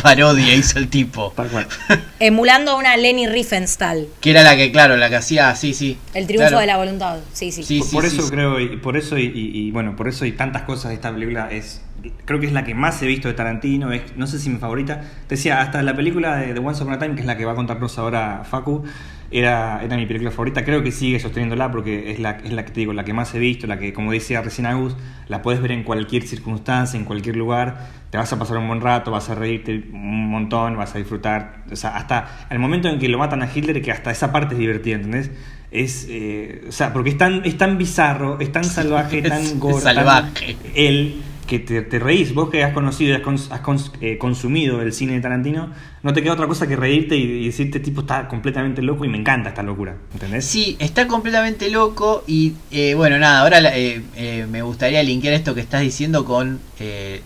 parodia 0.01 0.55
hizo 0.55 0.79
el 0.79 0.89
tipo. 0.89 1.35
Emulando 2.21 2.73
a 2.73 2.77
una 2.77 2.97
Leni 2.97 3.27
Riefenstahl. 3.27 4.07
Que 4.21 4.31
era 4.31 4.45
la 4.45 4.57
que, 4.57 4.71
claro, 4.71 4.97
la 4.97 5.09
que 5.09 5.17
hacía, 5.17 5.55
sí, 5.57 5.75
sí. 5.75 5.99
El 6.15 6.29
triunfo 6.29 6.59
de 6.59 6.67
la 6.67 6.77
voluntad. 6.77 7.19
Sí, 7.33 7.51
sí. 7.51 7.83
por, 7.93 8.05
eso 8.05 8.29
creo, 8.31 8.61
y 8.61 8.77
por 8.77 8.97
eso, 8.97 9.19
y, 9.19 9.71
bueno, 9.73 9.97
por 9.97 10.07
eso 10.07 10.25
y 10.25 10.33
tantas 10.33 10.63
cosas 10.63 10.91
de 10.91 10.95
esta 10.95 11.13
película 11.13 11.49
es. 11.51 11.83
Creo 12.25 12.41
que 12.41 12.47
es 12.47 12.53
la 12.53 12.65
que 12.65 12.75
más 12.75 13.01
he 13.03 13.07
visto 13.07 13.29
de 13.29 13.35
Tarantino. 13.35 13.93
Es, 13.93 14.17
no 14.17 14.27
sé 14.27 14.39
si 14.39 14.51
mi 14.51 14.59
favorita. 14.59 15.01
Te 15.27 15.37
decía, 15.37 15.61
hasta 15.61 15.83
la 15.83 15.95
película 15.95 16.37
de 16.37 16.53
The 16.53 16.61
Once 16.61 16.83
Upon 16.83 16.95
a 16.95 16.99
Time, 16.99 17.15
que 17.15 17.21
es 17.21 17.27
la 17.27 17.37
que 17.37 17.45
va 17.45 17.53
a 17.53 17.55
contarnos 17.55 17.97
ahora 17.99 18.43
Facu 18.49 18.85
era, 19.33 19.83
era 19.83 19.97
mi 19.97 20.07
película 20.07 20.31
favorita. 20.31 20.65
Creo 20.65 20.83
que 20.83 20.93
sigue 20.93 21.19
sosteniéndola 21.19 21.71
porque 21.71 22.13
es 22.13 22.19
la, 22.19 22.33
es 22.33 22.53
la 22.53 22.65
que 22.65 22.73
te 22.73 22.81
digo, 22.81 22.93
la 22.93 23.05
que 23.05 23.13
más 23.13 23.35
he 23.35 23.39
visto, 23.39 23.67
la 23.67 23.79
que, 23.79 23.93
como 23.93 24.13
decía 24.13 24.43
recién 24.43 24.67
Agus, 24.67 24.97
la 25.29 25.43
puedes 25.43 25.61
ver 25.61 25.73
en 25.73 25.83
cualquier 25.83 26.23
circunstancia, 26.25 26.99
en 26.99 27.05
cualquier 27.05 27.37
lugar. 27.37 27.89
Te 28.11 28.19
vas 28.19 28.33
a 28.33 28.39
pasar 28.39 28.59
un 28.59 28.69
buen 28.69 28.81
rato, 28.81 29.11
vas 29.11 29.31
a 29.31 29.35
reírte 29.35 29.85
un 29.93 30.29
montón, 30.29 30.77
vas 30.77 30.95
a 30.95 30.99
disfrutar. 30.99 31.65
O 31.71 31.77
sea, 31.77 31.97
hasta 31.97 32.47
el 32.51 32.59
momento 32.59 32.89
en 32.89 32.99
que 32.99 33.09
lo 33.09 33.19
matan 33.19 33.43
a 33.43 33.49
Hitler, 33.53 33.81
que 33.81 33.91
hasta 33.91 34.11
esa 34.11 34.31
parte 34.31 34.55
es 34.55 34.59
divertida, 34.59 34.97
¿entendés? 34.97 35.31
Es, 35.71 36.07
eh, 36.11 36.65
o 36.69 36.73
sea, 36.73 36.93
porque 36.93 37.11
es 37.11 37.17
tan, 37.17 37.45
es 37.47 37.57
tan 37.57 37.79
bizarro, 37.79 38.39
es 38.39 38.53
tan 38.53 38.65
salvaje, 38.65 39.23
tan 39.23 39.59
gordo. 39.59 39.81
salvaje. 39.81 40.57
él 40.75 41.23
que 41.47 41.59
te, 41.59 41.99
reís, 41.99 42.35
vos 42.35 42.51
que 42.51 42.63
has 42.65 42.73
conocido 42.73 43.19
y 43.19 43.23
has, 43.23 43.91
eh, 44.01 44.19
consumido 44.19 44.81
el 44.81 44.93
cine 44.93 45.15
de 45.15 45.21
Tarantino, 45.21 45.71
no 46.03 46.13
te 46.13 46.23
queda 46.23 46.33
otra 46.33 46.47
cosa 46.47 46.67
que 46.67 46.77
reírte 46.77 47.17
y, 47.17 47.47
decirte, 47.47 47.81
tipo, 47.81 48.03
está 48.03 48.29
completamente 48.29 48.83
loco 48.83 49.05
y 49.05 49.09
me 49.09 49.19
encanta 49.19 49.51
esta 49.51 49.63
locura, 49.63 49.97
¿entendés? 50.13 50.45
Sí, 50.45 50.77
está 50.79 51.07
completamente 51.07 51.71
loco 51.71 52.25
y 52.27 52.55
eh, 52.71 52.95
bueno, 52.95 53.19
nada, 53.19 53.41
ahora 53.41 53.61
eh, 53.75 54.47
me 54.51 54.63
gustaría 54.63 55.03
linkear 55.03 55.35
esto 55.35 55.55
que 55.55 55.61
estás 55.61 55.83
diciendo 55.83 56.25
con 56.25 56.61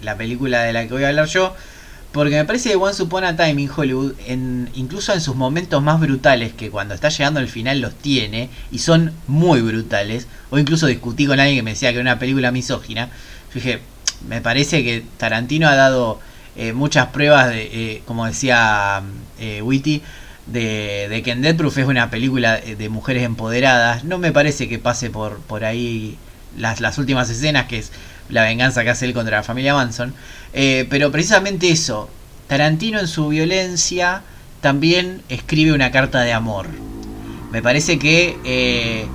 la 0.03 0.17
película 0.17 0.63
de 0.63 0.73
la 0.75 0.87
que 0.87 0.93
voy 0.93 1.05
a 1.05 1.09
hablar 1.09 1.27
yo, 1.29 1.55
Porque 2.13 2.37
me 2.37 2.45
parece 2.45 2.71
que 2.71 2.77
Once 2.77 3.03
Upon 3.03 3.25
a 3.25 3.37
Time 3.37 3.63
in 3.63 3.71
Hollywood, 3.75 4.15
en, 4.27 4.71
incluso 4.75 5.13
en 5.13 5.21
sus 5.21 5.35
momentos 5.35 5.83
más 5.83 6.01
brutales, 6.01 6.53
que 6.53 6.71
cuando 6.71 6.95
está 6.95 7.09
llegando 7.09 7.41
al 7.41 7.49
final 7.49 7.81
los 7.81 7.95
tiene, 7.95 8.51
y 8.71 8.79
son 8.79 9.13
muy 9.27 9.61
brutales, 9.61 10.27
o 10.51 10.59
incluso 10.59 10.87
discutí 10.87 11.27
con 11.27 11.41
alguien 11.41 11.59
que 11.59 11.63
me 11.63 11.71
decía 11.71 11.91
que 11.91 11.97
era 11.97 12.03
una 12.03 12.19
película 12.19 12.53
misógina, 12.53 13.09
yo 13.49 13.55
dije, 13.55 13.81
me 14.29 14.41
parece 14.41 14.83
que 14.83 15.05
Tarantino 15.19 15.69
ha 15.69 15.75
dado 15.75 16.19
eh, 16.57 16.73
muchas 16.73 17.09
pruebas, 17.09 17.49
de, 17.49 17.69
eh, 17.73 18.03
como 18.07 18.27
decía 18.27 19.03
eh, 19.39 19.61
Witty, 19.63 20.03
de, 20.47 21.21
que 21.25 21.33
en 21.33 21.43
Death 21.43 21.57
Proof 21.57 21.79
es 21.79 21.87
una 21.87 22.09
película 22.11 22.57
de 22.57 22.89
mujeres 22.89 23.25
empoderadas. 23.25 24.05
No 24.05 24.19
me 24.19 24.33
parece 24.33 24.69
que 24.69 24.79
pase 24.79 25.11
por, 25.11 25.41
por 25.41 25.65
ahí 25.65 26.17
las, 26.57 26.81
las 26.81 26.99
últimas 26.99 27.29
escenas, 27.29 27.67
que 27.67 27.79
es 27.79 27.93
la 28.29 28.45
venganza 28.45 28.85
que 28.85 28.91
hace 28.91 29.07
él 29.07 29.13
contra 29.13 29.39
la 29.39 29.43
familia 29.43 29.75
Manson. 29.75 30.15
pero 30.53 31.13
precisamente 31.13 31.71
eso, 31.71 32.09
Tarantino 32.49 33.01
en 33.01 33.09
su 33.09 33.29
violencia 33.29 34.23
también 34.61 35.23
escribe 35.29 35.73
una 35.73 35.91
carta 35.91 36.23
de 36.23 36.33
amor. 36.33 36.69
Me 37.51 37.63
parece 37.63 37.99
que 37.99 39.07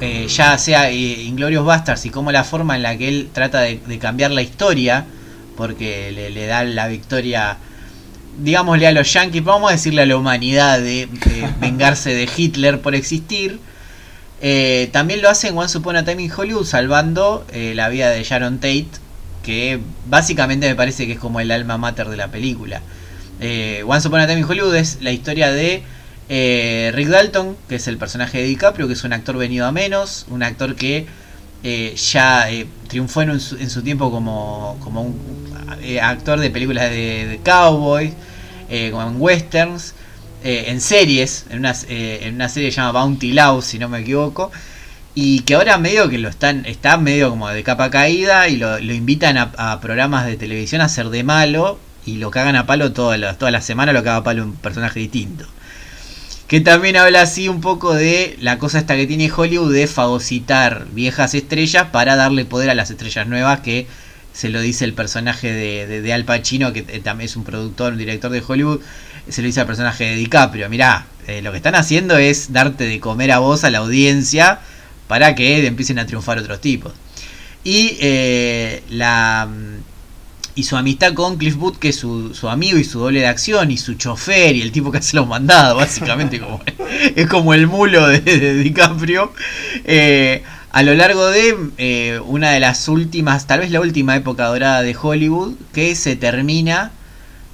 ya 0.00 0.56
sea 0.58 0.90
Inglorious 0.90 1.64
Bastards 1.64 2.06
y 2.06 2.10
como 2.10 2.32
la 2.32 2.44
forma 2.44 2.76
en 2.76 2.82
la 2.82 2.96
que 2.96 3.08
él 3.08 3.28
trata 3.32 3.60
de, 3.60 3.80
de 3.86 3.98
cambiar 3.98 4.30
la 4.30 4.42
historia, 4.42 5.04
porque 5.56 6.10
le, 6.12 6.30
le 6.30 6.46
da 6.46 6.64
la 6.64 6.88
victoria, 6.88 7.58
digámosle 8.42 8.86
a 8.86 8.92
los 8.92 9.12
yankees, 9.12 9.44
vamos 9.44 9.70
a 9.70 9.72
decirle 9.72 10.02
a 10.02 10.06
la 10.06 10.16
humanidad 10.16 10.80
de, 10.80 11.08
vengarse 11.60 12.14
de 12.14 12.28
Hitler 12.34 12.80
por 12.80 12.94
existir. 12.94 13.58
Eh, 14.40 14.88
también 14.92 15.20
lo 15.20 15.28
hace 15.28 15.48
en 15.48 15.58
Once 15.58 15.76
Upon 15.76 15.96
a 15.96 16.04
Time 16.04 16.22
in 16.22 16.32
Hollywood, 16.32 16.64
salvando 16.64 17.44
eh, 17.52 17.74
la 17.74 17.88
vida 17.90 18.08
de 18.10 18.22
Sharon 18.24 18.56
Tate, 18.56 18.88
que 19.42 19.80
básicamente 20.08 20.66
me 20.66 20.74
parece 20.74 21.06
que 21.06 21.12
es 21.12 21.18
como 21.18 21.40
el 21.40 21.50
alma 21.50 21.76
mater 21.76 22.08
de 22.08 22.16
la 22.16 22.28
película. 22.28 22.80
Eh, 23.40 23.82
Once 23.86 24.08
Upon 24.08 24.20
a 24.20 24.26
Time 24.26 24.40
in 24.40 24.46
Hollywood 24.46 24.74
es 24.76 24.98
la 25.02 25.12
historia 25.12 25.52
de 25.52 25.82
Rick 26.30 27.08
Dalton, 27.08 27.56
que 27.68 27.74
es 27.74 27.88
el 27.88 27.98
personaje 27.98 28.38
de 28.38 28.44
DiCaprio, 28.44 28.86
que 28.86 28.92
es 28.92 29.02
un 29.02 29.12
actor 29.12 29.36
venido 29.36 29.66
a 29.66 29.72
menos, 29.72 30.26
un 30.30 30.42
actor 30.44 30.76
que 30.76 31.06
ya 31.62 32.48
triunfó 32.88 33.22
en, 33.22 33.40
su 33.40 33.82
tiempo 33.82 34.10
como, 34.10 34.78
como 34.80 35.02
un 35.02 35.40
eh, 35.82 36.00
actor 36.00 36.40
de 36.40 36.50
películas 36.50 36.90
de, 36.90 37.40
cowboys, 37.44 38.12
eh, 38.68 38.90
como 38.90 39.08
en 39.08 39.20
westerns, 39.20 39.94
eh, 40.42 40.64
en 40.68 40.80
series, 40.80 41.46
en 41.50 41.60
una, 41.60 41.74
en 41.88 42.34
una 42.34 42.48
serie 42.48 42.70
llamada 42.70 43.00
Bounty 43.00 43.32
Law, 43.32 43.62
si 43.62 43.78
no 43.78 43.88
me 43.88 44.00
equivoco, 44.00 44.50
y 45.14 45.40
que 45.40 45.54
ahora 45.54 45.78
medio 45.78 46.08
que 46.08 46.18
lo 46.18 46.28
están, 46.28 46.66
está 46.66 46.96
medio 46.96 47.30
como 47.30 47.48
de 47.48 47.62
capa 47.62 47.90
caída 47.90 48.48
y 48.48 48.56
lo, 48.56 48.78
invitan 48.78 49.38
a, 49.38 49.80
programas 49.80 50.26
de 50.26 50.36
televisión 50.36 50.80
a 50.80 50.88
ser 50.88 51.10
de 51.10 51.22
malo 51.24 51.78
y 52.06 52.16
lo 52.16 52.30
cagan 52.30 52.56
a 52.56 52.66
palo 52.66 52.92
todas 52.92 53.18
las, 53.18 53.38
toda 53.38 53.50
la 53.50 53.60
semana, 53.60 53.92
lo 53.92 54.02
caga 54.02 54.16
a 54.16 54.24
palo 54.24 54.44
un 54.44 54.54
personaje 54.54 55.00
distinto. 55.00 55.46
Que 56.50 56.60
también 56.60 56.96
habla 56.96 57.22
así 57.22 57.48
un 57.48 57.60
poco 57.60 57.94
de 57.94 58.36
la 58.40 58.58
cosa 58.58 58.80
esta 58.80 58.96
que 58.96 59.06
tiene 59.06 59.30
Hollywood 59.30 59.72
de 59.72 59.86
fagocitar 59.86 60.88
viejas 60.90 61.34
estrellas 61.34 61.86
para 61.92 62.16
darle 62.16 62.44
poder 62.44 62.70
a 62.70 62.74
las 62.74 62.90
estrellas 62.90 63.28
nuevas 63.28 63.60
que 63.60 63.86
se 64.32 64.48
lo 64.48 64.60
dice 64.60 64.84
el 64.84 64.92
personaje 64.92 65.52
de, 65.52 66.12
Al 66.12 66.24
Pacino, 66.24 66.72
que 66.72 66.80
eh, 66.88 66.98
también 66.98 67.26
es 67.26 67.36
un 67.36 67.44
productor, 67.44 67.92
un 67.92 68.00
director 68.00 68.32
de 68.32 68.42
Hollywood, 68.44 68.80
se 69.28 69.42
lo 69.42 69.46
dice 69.46 69.60
al 69.60 69.68
personaje 69.68 70.02
de 70.02 70.16
DiCaprio, 70.16 70.68
mirá, 70.68 71.06
eh, 71.28 71.40
lo 71.40 71.52
que 71.52 71.58
están 71.58 71.76
haciendo 71.76 72.18
es 72.18 72.52
darte 72.52 72.82
de 72.82 72.98
comer 72.98 73.30
a 73.30 73.38
vos, 73.38 73.62
a 73.62 73.70
la 73.70 73.78
audiencia, 73.78 74.58
para 75.06 75.36
que 75.36 75.64
empiecen 75.64 76.00
a 76.00 76.06
triunfar 76.06 76.38
otros 76.38 76.60
tipos. 76.60 76.92
Y 77.62 77.96
eh, 78.00 78.82
la 78.88 79.48
y 80.54 80.64
su 80.64 80.76
amistad 80.76 81.14
con 81.14 81.36
Cliff 81.36 81.56
Booth, 81.56 81.78
que 81.78 81.90
es 81.90 81.96
su, 81.96 82.48
amigo 82.48 82.78
y 82.78 82.84
su 82.84 83.00
doble 83.00 83.20
de 83.20 83.26
acción, 83.26 83.70
y 83.70 83.76
su 83.76 83.94
chofer, 83.94 84.56
y 84.56 84.62
el 84.62 84.72
tipo 84.72 84.90
que 84.90 84.98
hace 84.98 85.16
los 85.16 85.26
mandados, 85.26 85.76
básicamente 85.76 86.40
como, 86.40 86.60
es 87.16 87.26
como 87.26 87.54
el 87.54 87.66
mulo 87.66 88.06
de, 88.08 88.54
DiCaprio. 88.62 89.32
A 90.72 90.84
lo 90.84 90.94
largo 90.94 91.28
de 91.30 91.56
eh, 91.78 92.20
una 92.24 92.52
de 92.52 92.60
las 92.60 92.86
últimas, 92.86 93.48
tal 93.48 93.60
vez 93.60 93.72
la 93.72 93.80
última 93.80 94.14
época 94.14 94.46
dorada 94.46 94.82
de 94.82 94.96
Hollywood, 95.00 95.54
que 95.72 95.96
se 95.96 96.14
termina 96.14 96.92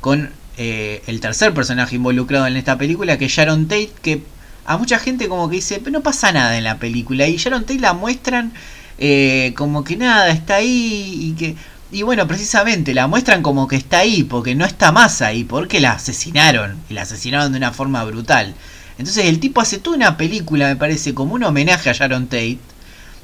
con 0.03 0.31
eh, 0.59 1.03
el 1.07 1.21
tercer 1.21 1.55
personaje 1.55 1.97
involucrado 1.97 2.47
en 2.47 2.57
esta 2.59 2.77
película, 2.77 3.17
que 3.17 3.25
es 3.25 3.33
Sharon 3.33 3.69
Tate, 3.69 3.93
que 4.03 4.23
a 4.67 4.77
mucha 4.77 4.99
gente 4.99 5.29
como 5.29 5.49
que 5.49 5.57
dice, 5.57 5.79
pero 5.79 5.93
no 5.93 6.03
pasa 6.03 6.31
nada 6.31 6.59
en 6.59 6.65
la 6.65 6.79
película, 6.79 7.27
y 7.27 7.37
Sharon 7.39 7.63
Tate 7.63 7.81
la 7.81 7.95
muestran 7.95 8.53
eh, 8.99 9.55
como 9.57 9.83
que 9.83 9.97
nada, 9.97 10.29
está 10.31 10.57
ahí, 10.57 11.19
y 11.19 11.33
que... 11.39 11.57
Y 11.93 12.03
bueno, 12.03 12.27
precisamente 12.27 12.95
la 12.95 13.07
muestran 13.07 13.43
como 13.43 13.69
que 13.69 13.77
está 13.77 13.99
ahí, 14.01 14.25
porque 14.25 14.55
no 14.55 14.65
está 14.65 14.91
más 14.91 15.23
ahí, 15.23 15.45
porque 15.45 15.81
la 15.81 15.93
asesinaron, 15.93 16.77
y 16.91 16.95
la 16.95 17.03
asesinaron 17.03 17.53
de 17.53 17.59
una 17.59 17.73
forma 17.73 18.03
brutal. 18.05 18.55
Entonces 18.99 19.27
el 19.27 19.39
tipo 19.39 19.61
hace 19.61 19.79
toda 19.79 19.97
una 19.97 20.17
película, 20.17 20.69
me 20.69 20.77
parece, 20.77 21.15
como 21.15 21.35
un 21.35 21.45
homenaje 21.45 21.89
a 21.91 21.93
Sharon 21.93 22.27
Tate, 22.27 22.59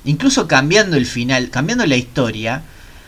incluso 0.05 0.47
cambiando 0.47 0.97
el 0.97 1.07
final, 1.07 1.51
cambiando 1.51 1.87
la 1.87 1.97
historia, 1.97 2.63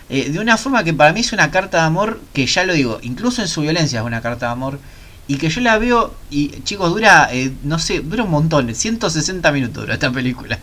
eh, 0.09 0.31
de 0.31 0.39
una 0.41 0.57
forma 0.57 0.83
que 0.83 0.93
para 0.93 1.13
mí 1.13 1.21
es 1.21 1.33
una 1.33 1.51
carta 1.51 1.79
de 1.79 1.85
amor, 1.85 2.21
que 2.33 2.47
ya 2.47 2.65
lo 2.65 2.73
digo, 2.73 2.99
incluso 3.03 3.41
en 3.43 3.49
su 3.49 3.61
violencia 3.63 4.01
es 4.01 4.07
una 4.07 4.23
carta 4.23 4.47
de 4.47 4.53
amor, 4.53 4.81
y 5.29 5.37
que 5.37 5.49
yo 5.51 5.61
la 5.61 5.79
veo, 5.79 6.15
y 6.31 6.49
chicos, 6.65 6.91
dura, 6.91 7.29
eh, 7.33 7.53
no 7.63 7.79
sé, 7.79 8.01
dura 8.01 8.25
un 8.25 8.31
montón, 8.31 8.75
160 8.75 9.53
minutos 9.53 9.83
dura 9.85 9.95
esta 9.95 10.11
película. 10.11 10.59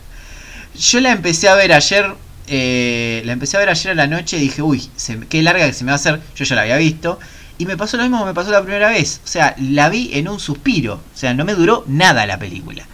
Yo 0.77 0.99
la 0.99 1.11
empecé 1.11 1.49
a 1.49 1.55
ver 1.55 1.73
ayer, 1.73 2.13
eh, 2.47 3.21
la 3.25 3.33
empecé 3.33 3.57
a 3.57 3.59
ver 3.59 3.69
ayer 3.69 3.91
a 3.91 3.95
la 3.95 4.07
noche 4.07 4.37
y 4.37 4.41
dije, 4.41 4.61
uy, 4.61 4.89
qué 5.29 5.41
larga 5.41 5.65
que 5.65 5.73
se 5.73 5.83
me 5.83 5.89
va 5.89 5.93
a 5.93 5.95
hacer, 5.95 6.21
yo 6.35 6.45
ya 6.45 6.55
la 6.55 6.61
había 6.63 6.77
visto, 6.77 7.19
y 7.57 7.65
me 7.65 7.77
pasó 7.77 7.97
lo 7.97 8.03
mismo 8.03 8.19
que 8.19 8.25
me 8.25 8.33
pasó 8.33 8.51
la 8.51 8.63
primera 8.63 8.89
vez, 8.89 9.21
o 9.23 9.27
sea, 9.27 9.55
la 9.59 9.89
vi 9.89 10.11
en 10.13 10.27
un 10.27 10.39
suspiro, 10.39 10.95
o 10.95 11.17
sea, 11.17 11.33
no 11.33 11.45
me 11.45 11.53
duró 11.53 11.83
nada 11.87 12.25
la 12.25 12.39
película. 12.39 12.85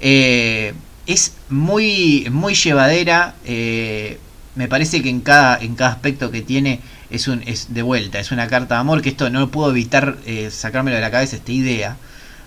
Eh, 0.00 0.74
es 1.06 1.34
muy, 1.48 2.26
muy 2.30 2.54
llevadera. 2.54 3.34
Eh, 3.44 4.18
me 4.54 4.68
parece 4.68 5.02
que 5.02 5.08
en 5.08 5.20
cada, 5.20 5.58
en 5.58 5.74
cada 5.74 5.90
aspecto 5.92 6.30
que 6.30 6.42
tiene 6.42 6.80
es, 7.10 7.28
un, 7.28 7.42
es 7.46 7.72
de 7.74 7.82
vuelta, 7.82 8.20
es 8.20 8.30
una 8.30 8.46
carta 8.48 8.74
de 8.74 8.80
amor, 8.80 9.02
que 9.02 9.10
esto 9.10 9.30
no 9.30 9.50
puedo 9.50 9.70
evitar 9.70 10.18
sacármelo 10.50 10.96
de 10.96 11.02
la 11.02 11.10
cabeza, 11.10 11.36
esta 11.36 11.52
idea 11.52 11.96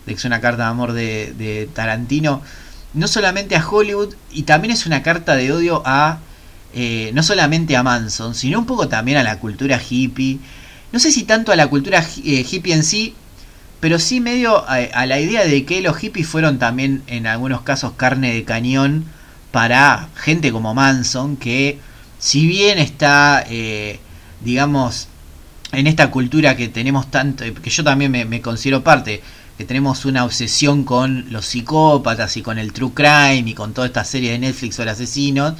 de 0.07 0.13
que 0.13 0.17
es 0.17 0.25
una 0.25 0.41
carta 0.41 0.63
de 0.63 0.69
amor 0.69 0.93
de, 0.93 1.33
de, 1.37 1.69
Tarantino, 1.73 2.41
no 2.93 3.07
solamente 3.07 3.55
a 3.55 3.67
Hollywood, 3.67 4.15
y 4.31 4.43
también 4.43 4.73
es 4.73 4.85
una 4.85 5.03
carta 5.03 5.35
de 5.35 5.51
odio 5.51 5.83
a, 5.85 6.19
eh, 6.79 7.09
no 7.15 7.23
solamente 7.23 7.75
a 7.75 7.81
Manson, 7.81 8.35
sino 8.35 8.59
un 8.59 8.67
poco 8.67 8.87
también 8.87 9.17
a 9.17 9.23
la 9.23 9.39
cultura 9.39 9.81
hippie, 9.81 10.37
no 10.91 10.99
sé 10.99 11.11
si 11.11 11.23
tanto 11.23 11.51
a 11.51 11.55
la 11.55 11.65
cultura 11.65 12.05
hippie 12.23 12.71
en 12.71 12.83
sí, 12.83 13.15
pero 13.79 13.97
sí 13.97 14.19
medio 14.19 14.63
a, 14.69 15.07
la 15.07 15.19
idea 15.19 15.43
de 15.43 15.65
que 15.65 15.81
los 15.81 15.97
hippies 15.97 16.27
fueron 16.27 16.59
también 16.59 17.01
en 17.07 17.25
algunos 17.25 17.61
casos 17.61 17.93
carne 17.97 18.31
de 18.31 18.43
cañón 18.43 19.05
para 19.51 20.09
gente 20.13 20.51
como 20.51 20.75
Manson, 20.75 21.35
que 21.35 21.79
si 22.19 22.45
bien 22.45 22.77
está, 22.77 23.43
eh, 23.49 23.99
digamos, 24.41 25.07
en 25.71 25.87
esta 25.87 26.11
cultura 26.11 26.55
que 26.55 26.67
tenemos 26.67 27.09
tanto, 27.09 27.43
que 27.43 27.69
yo 27.71 27.83
también 27.83 28.11
me, 28.11 28.41
considero 28.41 28.83
parte, 28.83 29.23
que 29.57 29.65
tenemos 29.65 30.05
una 30.05 30.25
obsesión 30.25 30.83
con 30.83 31.31
los 31.31 31.47
psicópatas 31.47 32.37
y 32.37 32.43
con 32.43 32.59
el 32.59 32.71
true 32.71 32.91
crime 32.93 33.49
y 33.49 33.55
con 33.55 33.73
toda 33.73 33.87
esta 33.87 34.03
serie 34.03 34.29
de 34.33 34.37
Netflix 34.37 34.75
sobre 34.75 34.91
asesinos, 34.91 35.55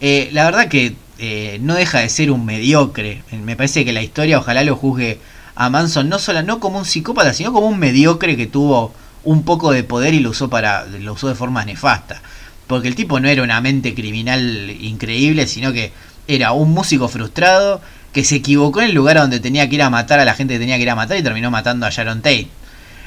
eh, 0.00 0.28
la 0.32 0.44
verdad 0.44 0.68
que 0.68 0.94
eh, 1.18 1.58
no 1.62 1.74
deja 1.74 2.00
de 2.00 2.08
ser 2.08 2.30
un 2.30 2.44
mediocre. 2.44 3.22
Me 3.42 3.56
parece 3.56 3.84
que 3.84 3.92
la 3.92 4.02
historia 4.02 4.38
ojalá 4.38 4.64
lo 4.64 4.76
juzgue 4.76 5.18
a 5.54 5.70
Manson 5.70 6.08
no 6.08 6.18
solo 6.18 6.42
no 6.42 6.60
como 6.60 6.78
un 6.78 6.84
psicópata, 6.84 7.32
sino 7.32 7.52
como 7.52 7.66
un 7.66 7.78
mediocre 7.78 8.36
que 8.36 8.46
tuvo 8.46 8.92
un 9.24 9.42
poco 9.42 9.72
de 9.72 9.82
poder 9.82 10.14
y 10.14 10.20
lo 10.20 10.30
usó 10.30 10.50
para 10.50 10.84
lo 10.86 11.14
usó 11.14 11.28
de 11.28 11.34
forma 11.34 11.64
nefasta. 11.64 12.20
Porque 12.66 12.88
el 12.88 12.94
tipo 12.94 13.20
no 13.20 13.28
era 13.28 13.42
una 13.42 13.60
mente 13.60 13.94
criminal 13.94 14.70
increíble, 14.80 15.46
sino 15.46 15.72
que 15.72 15.92
era 16.28 16.52
un 16.52 16.72
músico 16.72 17.08
frustrado 17.08 17.80
que 18.12 18.24
se 18.24 18.36
equivocó 18.36 18.80
en 18.80 18.88
el 18.88 18.94
lugar 18.94 19.18
donde 19.18 19.40
tenía 19.40 19.68
que 19.68 19.76
ir 19.76 19.82
a 19.82 19.90
matar 19.90 20.18
a 20.20 20.24
la 20.24 20.34
gente 20.34 20.54
que 20.54 20.60
tenía 20.60 20.76
que 20.76 20.82
ir 20.82 20.90
a 20.90 20.94
matar 20.94 21.16
y 21.16 21.22
terminó 21.22 21.50
matando 21.50 21.86
a 21.86 21.90
Sharon 21.90 22.22
Tate. 22.22 22.48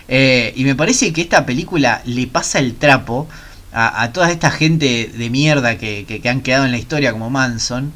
Eh, 0.08 0.54
y 0.56 0.64
me 0.64 0.76
parece 0.76 1.14
que 1.14 1.22
esta 1.22 1.46
película 1.46 2.02
le 2.06 2.26
pasa 2.28 2.60
el 2.60 2.76
trapo 2.76 3.28
a, 3.72 4.12
toda 4.12 4.32
esta 4.32 4.52
gente 4.52 5.12
de 5.16 5.30
mierda 5.30 5.78
que, 5.78 6.06
que, 6.06 6.30
han 6.30 6.42
quedado 6.42 6.66
en 6.66 6.72
la 6.72 6.78
historia 6.78 7.12
como 7.12 7.30
Manson 7.30 7.94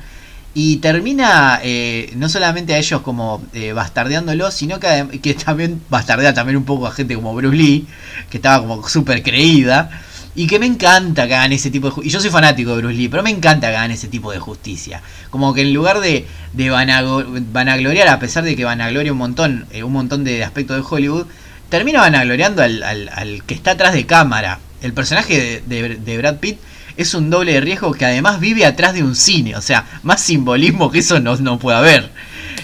y 0.55 0.77
termina 0.77 1.59
eh, 1.63 2.13
no 2.15 2.29
solamente 2.29 2.75
a 2.75 2.77
ellos 2.77 3.01
como 3.01 3.43
eh, 3.53 3.73
bastardeándolos, 3.73 4.53
sino 4.53 4.79
que, 4.79 5.19
que, 5.21 5.33
también 5.33 5.81
bastardea 5.89 6.33
también 6.33 6.57
un 6.57 6.65
poco 6.65 6.85
a 6.85 6.91
gente 6.91 7.15
como 7.15 7.33
Bruce 7.33 7.57
Lee, 7.57 7.87
que 8.29 8.37
estaba 8.37 8.59
como 8.59 8.87
súper 8.87 9.23
creída. 9.23 9.89
Y 10.35 10.47
que 10.47 10.57
me 10.57 10.65
encanta 10.65 11.27
que 11.27 11.35
hagan 11.35 11.53
ese 11.53 11.69
tipo 11.69 11.91
de 11.91 12.07
Y 12.07 12.09
yo 12.09 12.19
soy 12.19 12.31
fanático 12.31 12.71
de 12.71 12.77
Bruce 12.77 12.95
Lee, 12.95 13.07
pero 13.07 13.21
me 13.21 13.29
encanta 13.29 13.69
que 13.69 13.75
hagan 13.75 13.91
ese 13.91 14.07
tipo 14.07 14.31
de 14.31 14.39
justicia. 14.39 15.01
Como 15.29 15.53
que 15.53 15.61
en 15.61 15.73
lugar 15.75 15.99
de, 15.99 16.25
de 16.53 16.69
vanagloriar, 16.71 18.07
a 18.07 18.17
pesar 18.17 18.43
de 18.43 18.55
que 18.55 18.63
vanagloria 18.65 19.11
un 19.11 19.19
montón, 19.19 19.67
eh, 19.71 19.83
un 19.83 19.93
montón 19.93 20.23
de 20.23 20.43
aspectos 20.43 20.77
de 20.77 20.83
Hollywood, 20.89 21.27
termina 21.69 22.01
vanagloriando 22.01 22.63
al, 22.63 22.81
al, 22.81 23.09
al, 23.09 23.43
que 23.43 23.53
está 23.53 23.71
atrás 23.71 23.93
de 23.93 24.07
cámara. 24.07 24.59
El 24.83 24.93
personaje 24.93 25.63
de, 25.65 25.95
de 25.97 26.17
Brad 26.17 26.37
Pitt 26.37 26.59
es 26.97 27.13
un 27.13 27.29
doble 27.29 27.53
de 27.53 27.61
riesgo 27.61 27.91
que 27.93 28.05
además 28.05 28.39
vive 28.39 28.65
atrás 28.65 28.93
de 28.93 29.03
un 29.03 29.15
cine. 29.15 29.55
O 29.55 29.61
sea, 29.61 29.85
más 30.03 30.21
simbolismo 30.21 30.91
que 30.91 30.99
eso 30.99 31.19
no, 31.19 31.35
no 31.37 31.57
puede 31.59 31.77
haber. 31.77 32.11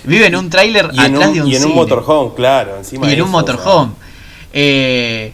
Vive 0.03 0.27
en 0.27 0.35
un 0.35 0.49
tráiler 0.49 0.85
atrás 0.85 1.33
de 1.33 1.41
un 1.41 1.47
cine. 1.47 1.49
Y 1.49 1.55
en 1.55 1.65
un 1.65 1.75
motorhome, 1.75 2.35
claro. 2.35 2.77
Encima 2.77 3.09
y 3.09 3.13
en 3.13 3.21
un 3.21 3.31
motorhome. 3.31 3.93
Eh, 4.53 5.33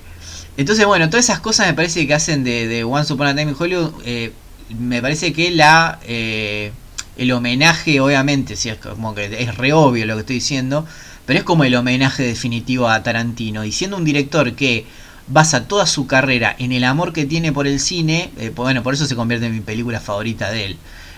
entonces, 0.57 0.85
bueno, 0.85 1.09
todas 1.09 1.25
esas 1.25 1.39
cosas 1.39 1.67
me 1.67 1.73
parece 1.73 2.07
que 2.07 2.13
hacen 2.13 2.43
de, 2.43 2.67
de 2.67 2.83
Once 2.83 3.11
Upon 3.11 3.27
a 3.27 3.35
Time 3.35 3.51
in 3.51 3.55
Hollywood. 3.57 3.91
Eh, 4.05 4.31
me 4.79 5.01
parece 5.01 5.33
que 5.33 5.51
la 5.51 5.99
eh, 6.07 6.71
el 7.17 7.31
homenaje, 7.31 7.99
obviamente, 7.99 8.55
si 8.55 8.69
es 8.69 8.77
como 8.77 9.13
que 9.13 9.25
es 9.25 9.57
re 9.57 9.73
obvio 9.73 10.05
lo 10.05 10.15
que 10.15 10.21
estoy 10.21 10.35
diciendo, 10.35 10.85
pero 11.25 11.39
es 11.39 11.45
como 11.45 11.63
el 11.63 11.75
homenaje 11.75 12.23
definitivo 12.23 12.89
a 12.89 13.03
Tarantino. 13.03 13.63
Y 13.65 13.71
siendo 13.71 13.97
un 13.97 14.05
director 14.05 14.53
que 14.53 14.85
basa 15.27 15.67
toda 15.67 15.87
su 15.87 16.07
carrera 16.07 16.55
en 16.59 16.71
el 16.71 16.83
amor 16.83 17.13
que 17.13 17.25
tiene 17.25 17.51
por 17.51 17.67
el 17.67 17.79
cine, 17.79 18.31
eh, 18.37 18.51
bueno, 18.55 18.83
por 18.83 18.93
eso 18.93 19.05
se 19.05 19.15
convierte 19.15 19.47
en 19.47 19.53
mi 19.53 19.61
película 19.61 19.99
favorita 19.99 20.51
de 20.51 20.65
él. 20.65 20.77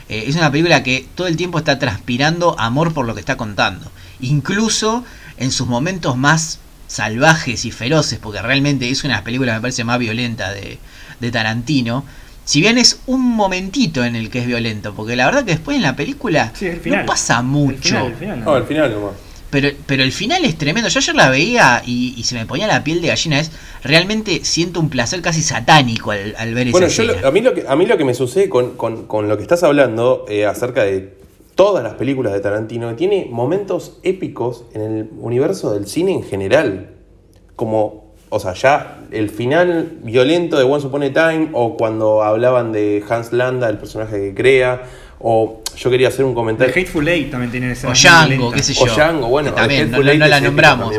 Eh, 0.10 0.26
es 0.28 0.36
una 0.36 0.52
película 0.52 0.84
que 0.84 1.06
todo 1.16 1.28
el 1.28 1.36
tiempo 1.36 1.58
está 1.58 1.80
transpirando 1.80 2.58
amor 2.60 2.94
por 2.94 3.06
lo 3.06 3.14
que 3.14 3.20
está 3.20 3.36
contando. 3.38 3.92
Incluso 4.20 5.04
en 5.38 5.52
sus 5.52 5.68
momentos 5.68 6.18
más 6.18 6.60
salvajes 6.88 7.66
y 7.66 7.72
feroces, 7.72 8.20
porque 8.20 8.42
realmente 8.42 8.90
es 8.90 9.04
una 9.04 9.16
de 9.16 9.18
las 9.18 9.26
películas 9.26 9.56
me 9.56 9.62
parece 9.62 9.84
más 9.84 10.00
violenta 10.00 10.54
de, 10.54 10.80
de 11.20 11.32
Tarantino. 11.32 12.06
Si 12.46 12.62
bien 12.62 12.78
es 12.78 13.02
un 13.08 13.22
momentito 13.22 14.06
en 14.06 14.16
el 14.16 14.30
que 14.30 14.40
es 14.40 14.48
violento, 14.48 14.94
porque 14.94 15.18
la 15.18 15.26
verdad 15.26 15.44
que 15.44 15.52
después 15.52 15.76
en 15.76 15.84
la 15.84 15.98
película 15.98 16.54
no 16.86 17.06
pasa 17.06 17.42
mucho. 17.42 18.08
El 18.08 18.16
final, 18.16 18.44
no. 18.46 18.56
el 18.56 18.64
final 18.64 18.92
nomás. 18.94 19.27
Pero, 19.50 19.70
pero 19.86 20.04
el 20.04 20.12
final 20.12 20.44
es 20.44 20.58
tremendo. 20.58 20.90
Yo 20.90 21.00
ayer 21.00 21.16
la 21.16 21.30
veía 21.30 21.82
y, 21.86 22.22
se 22.24 22.36
me 22.36 22.46
ponía 22.46 22.68
la 22.68 22.84
piel 22.84 23.02
de 23.02 23.08
gallina. 23.08 23.40
Es 23.40 23.52
realmente 23.84 24.44
siento 24.44 24.80
un 24.80 24.90
placer 24.90 25.22
casi 25.22 25.42
satánico 25.42 26.12
al, 26.12 26.54
ver 26.54 26.72
bueno, 26.72 26.88
esa 26.88 27.04
Bueno, 27.04 27.28
a, 27.28 27.32
mí 27.32 27.42
lo 27.42 27.54
que, 27.54 27.66
a 27.68 27.76
mí 27.76 27.86
lo 27.86 27.98
que 27.98 28.04
me 28.04 28.14
sucede 28.14 28.50
con, 28.50 28.76
con, 28.76 29.30
lo 29.30 29.38
que 29.38 29.44
estás 29.44 29.64
hablando 29.64 30.26
eh, 30.28 30.46
acerca 30.46 30.84
de 30.84 31.18
todas 31.56 31.84
las 31.84 31.96
películas 31.96 32.34
de 32.34 32.40
Tarantino, 32.40 32.96
tiene 32.96 33.28
momentos 33.32 34.00
épicos 34.04 34.66
en 34.74 34.82
el 34.82 35.10
universo 35.18 35.74
del 35.74 35.88
cine 35.88 36.14
en 36.14 36.24
general. 36.24 36.92
Como, 37.56 38.14
o 38.30 38.40
sea, 38.40 38.54
ya 38.54 39.00
el 39.12 39.32
final 39.32 39.98
violento 40.04 40.58
de 40.58 40.64
Once 40.64 40.86
Upon 40.86 41.04
a 41.04 41.14
Time, 41.14 41.50
o 41.54 41.76
cuando 41.76 42.22
hablaban 42.22 42.72
de 42.72 43.04
Hans 43.10 43.34
Landa, 43.34 43.70
el 43.70 43.80
personaje 43.80 44.20
que 44.20 44.36
crea, 44.36 44.84
o 45.20 45.62
yo 45.76 45.90
quería 45.90 46.10
hacer 46.10 46.26
un 46.26 46.34
comentario. 46.34 46.74
The 46.74 46.80
Hateful 46.80 47.08
Eight 47.08 47.32
también 47.32 47.52
tiene 47.52 47.72
esa. 47.72 47.90
O 47.90 47.94
Django, 47.94 48.52
qué 48.52 48.64
sé 48.64 48.74
yo. 48.74 48.84
O 48.84 48.88
Django, 48.88 49.28
bueno, 49.28 49.54
también 49.54 49.92
no, 49.92 50.02
la 50.02 50.40
nombramos. 50.40 50.94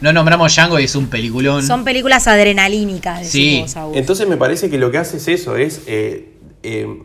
No 0.00 0.12
nombramos 0.12 0.54
Django 0.54 0.78
y 0.78 0.84
es 0.84 0.94
un 0.94 1.08
peliculón. 1.08 1.62
Son 1.62 1.84
películas 1.84 2.26
adrenalínicas. 2.26 3.26
Sí. 3.26 3.64
Entonces 3.94 4.28
me 4.28 4.36
parece 4.36 4.70
que 4.70 4.78
lo 4.78 4.90
que 4.90 4.98
hace 4.98 5.16
es 5.16 5.28
eso, 5.28 5.56
es 5.56 5.82
eh, 5.86 6.34
eh, 6.62 7.02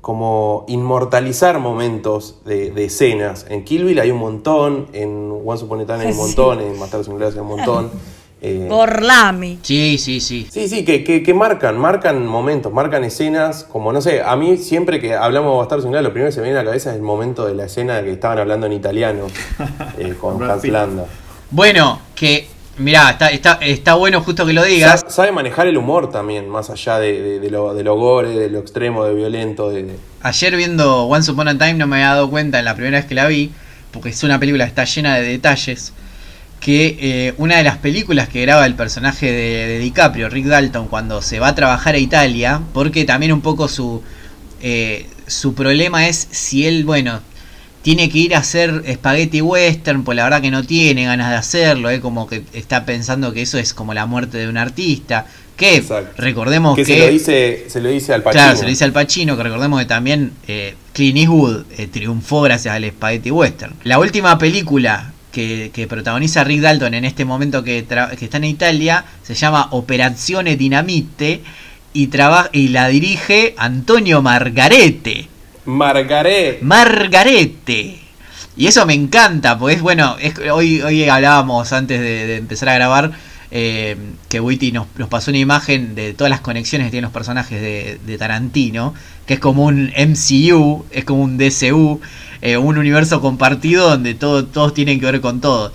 como 0.00 0.64
inmortalizar 0.68 1.58
momentos 1.58 2.42
de, 2.44 2.72
escenas. 2.84 3.46
En 3.48 3.64
Kill 3.64 3.84
Bill 3.84 3.98
hay 4.00 4.10
un 4.10 4.18
montón, 4.18 4.88
en 4.92 5.30
Once 5.44 5.64
Upon 5.64 5.80
a 5.80 5.86
Time 5.86 6.00
hay 6.00 6.12
un 6.12 6.16
montón, 6.16 6.60
en 6.60 6.78
Matar 6.78 7.04
sin 7.04 7.20
hay 7.20 7.38
un 7.38 7.46
montón. 7.46 7.90
Eh, 8.40 8.68
Sí, 9.62 9.98
sí, 9.98 10.20
sí. 10.20 10.46
Sí, 10.50 10.68
sí, 10.68 10.84
que, 10.84 11.02
que, 11.02 11.34
marcan, 11.34 11.76
marcan 11.76 12.24
momentos, 12.24 12.72
marcan 12.72 13.02
escenas, 13.02 13.64
como 13.64 13.92
no 13.92 14.00
sé, 14.00 14.22
a 14.22 14.36
mí 14.36 14.56
siempre 14.58 15.00
que 15.00 15.14
hablamos 15.14 15.52
de 15.52 15.58
Bastardo 15.58 15.82
sin 15.82 15.92
lo 15.92 16.12
primero 16.12 16.28
que 16.28 16.32
se 16.32 16.40
me 16.40 16.44
viene 16.44 16.60
a 16.60 16.62
la 16.62 16.70
cabeza 16.70 16.90
es 16.90 16.96
el 16.96 17.02
momento 17.02 17.46
de 17.46 17.54
la 17.54 17.64
escena 17.64 18.02
que 18.02 18.12
estaban 18.12 18.38
hablando 18.38 18.66
en 18.66 18.74
italiano 18.74 19.26
eh, 19.98 20.14
con 20.20 20.42
Hans 20.48 20.64
Landa. 20.68 21.06
Bueno, 21.50 22.00
que 22.14 22.46
Mirá, 22.78 23.10
está, 23.10 23.28
está, 23.30 23.58
está 23.60 23.94
bueno 23.94 24.20
justo 24.20 24.46
que 24.46 24.52
lo 24.52 24.62
digas. 24.62 25.04
Sabe, 25.08 25.32
manejar 25.32 25.66
el 25.66 25.76
humor 25.76 26.10
también, 26.10 26.48
más 26.48 26.70
allá 26.70 27.00
de, 27.00 27.40
de, 27.40 27.50
lo, 27.50 27.74
de 27.74 27.82
lo 27.82 27.96
gore, 27.96 28.30
de 28.30 28.48
lo 28.48 28.60
extremo, 28.60 29.04
de 29.04 29.14
violento. 29.14 29.70
De, 29.70 29.96
Ayer 30.22 30.54
viendo 30.54 31.06
Once 31.06 31.28
Upon 31.28 31.48
a 31.48 31.58
Time 31.58 31.74
no 31.74 31.88
me 31.88 31.96
había 31.96 32.14
dado 32.14 32.30
cuenta 32.30 32.60
en 32.60 32.64
la 32.64 32.74
primera 32.76 32.98
vez 32.98 33.06
que 33.06 33.16
la 33.16 33.26
vi, 33.26 33.50
porque 33.90 34.10
es 34.10 34.22
una 34.22 34.38
película 34.38 34.64
que 34.64 34.68
está 34.68 34.84
llena 34.84 35.16
de 35.16 35.22
detalles 35.22 35.92
que 36.60 36.98
eh, 37.00 37.34
una 37.38 37.56
de 37.56 37.64
las 37.64 37.78
películas 37.78 38.28
que 38.28 38.42
graba 38.42 38.66
el 38.66 38.74
personaje 38.74 39.30
de, 39.30 39.78
DiCaprio, 39.78 40.28
Rick 40.28 40.46
Dalton, 40.46 40.88
cuando 40.88 41.22
se 41.22 41.38
va 41.38 41.48
a 41.48 41.54
trabajar 41.54 41.94
a 41.94 41.98
Italia, 41.98 42.60
porque 42.72 43.04
también 43.04 43.32
un 43.32 43.40
poco 43.40 43.68
su, 43.68 44.02
eh, 44.60 45.06
su 45.26 45.54
problema 45.54 46.08
es 46.08 46.28
si 46.30 46.66
él, 46.66 46.84
bueno, 46.84 47.20
tiene 47.82 48.08
que 48.10 48.18
ir 48.18 48.34
a 48.34 48.38
hacer 48.38 48.82
spaghetti 48.92 49.40
western, 49.40 50.02
pues 50.02 50.16
la 50.16 50.24
verdad 50.24 50.42
que 50.42 50.50
no 50.50 50.64
tiene 50.64 51.04
ganas 51.04 51.30
de 51.30 51.36
hacerlo, 51.36 51.90
eh, 51.90 52.00
como 52.00 52.26
que 52.26 52.42
está 52.52 52.84
pensando 52.84 53.32
que 53.32 53.42
eso 53.42 53.58
es 53.58 53.72
como 53.72 53.94
la 53.94 54.06
muerte 54.06 54.38
de 54.38 54.48
un 54.48 54.56
artista. 54.56 55.26
Que 55.56 55.82
recordemos 56.16 56.76
que, 56.76 56.84
se 56.84 56.98
lo 57.00 57.08
dice 57.08 57.64
se 57.66 57.80
lo 57.80 57.88
dice 57.88 58.14
al 58.14 58.22
Pacino. 58.22 58.44
Claro, 58.44 58.56
se 58.56 58.62
lo 58.62 58.68
dice 58.68 58.84
al 58.84 58.92
Pacino, 58.92 59.36
que 59.36 59.42
recordemos 59.42 59.80
que 59.80 59.86
también 59.86 60.30
eh, 60.46 60.76
Clint 60.92 61.18
Eastwood 61.18 61.64
triunfó 61.90 62.42
gracias 62.42 62.76
al 62.76 62.88
spaghetti 62.88 63.32
western. 63.32 63.74
La 63.82 63.98
última 63.98 64.38
película 64.38 65.12
que, 65.32 65.86
protagoniza 65.88 66.44
Rick 66.44 66.60
Dalton 66.60 66.94
en 66.94 67.04
este 67.04 67.24
momento 67.24 67.62
que, 67.62 67.78
está 67.78 68.36
en 68.36 68.44
Italia, 68.44 69.04
se 69.22 69.34
llama 69.34 69.68
Operazione 69.70 70.56
Dinamite 70.56 71.42
y, 71.92 72.10
y 72.52 72.68
la 72.68 72.88
dirige 72.88 73.54
Antonio 73.56 74.22
Margarete. 74.22 75.28
Margarete. 75.64 76.58
Margarete. 76.62 77.98
Y 78.56 78.66
eso 78.66 78.84
me 78.86 78.94
encanta, 78.94 79.56
pues 79.56 79.80
bueno, 79.80 80.16
hoy, 80.52 80.80
hoy 80.80 81.08
hablábamos 81.08 81.72
antes 81.72 82.00
de, 82.00 82.36
empezar 82.36 82.70
a 82.70 82.74
grabar 82.74 83.12
eh, 83.52 83.96
que 84.28 84.40
Witty 84.40 84.72
nos, 84.72 84.86
pasó 85.08 85.30
una 85.30 85.38
imagen 85.38 85.94
de 85.94 86.12
todas 86.12 86.30
las 86.30 86.40
conexiones 86.40 86.86
que 86.86 86.90
tienen 86.90 87.04
los 87.04 87.12
personajes 87.12 87.60
de, 87.60 88.00
de 88.04 88.18
Tarantino, 88.18 88.94
que 89.26 89.34
es 89.34 89.40
como 89.40 89.64
un 89.64 89.92
MCU, 89.96 90.86
es 90.90 91.04
como 91.04 91.22
un 91.22 91.38
DCU, 91.38 92.00
eh, 92.40 92.56
un 92.56 92.78
universo 92.78 93.20
compartido 93.20 93.90
donde 93.90 94.14
todo, 94.14 94.44
todos 94.44 94.74
tienen 94.74 95.00
que 95.00 95.06
ver 95.06 95.20
con 95.20 95.40
todo. 95.40 95.72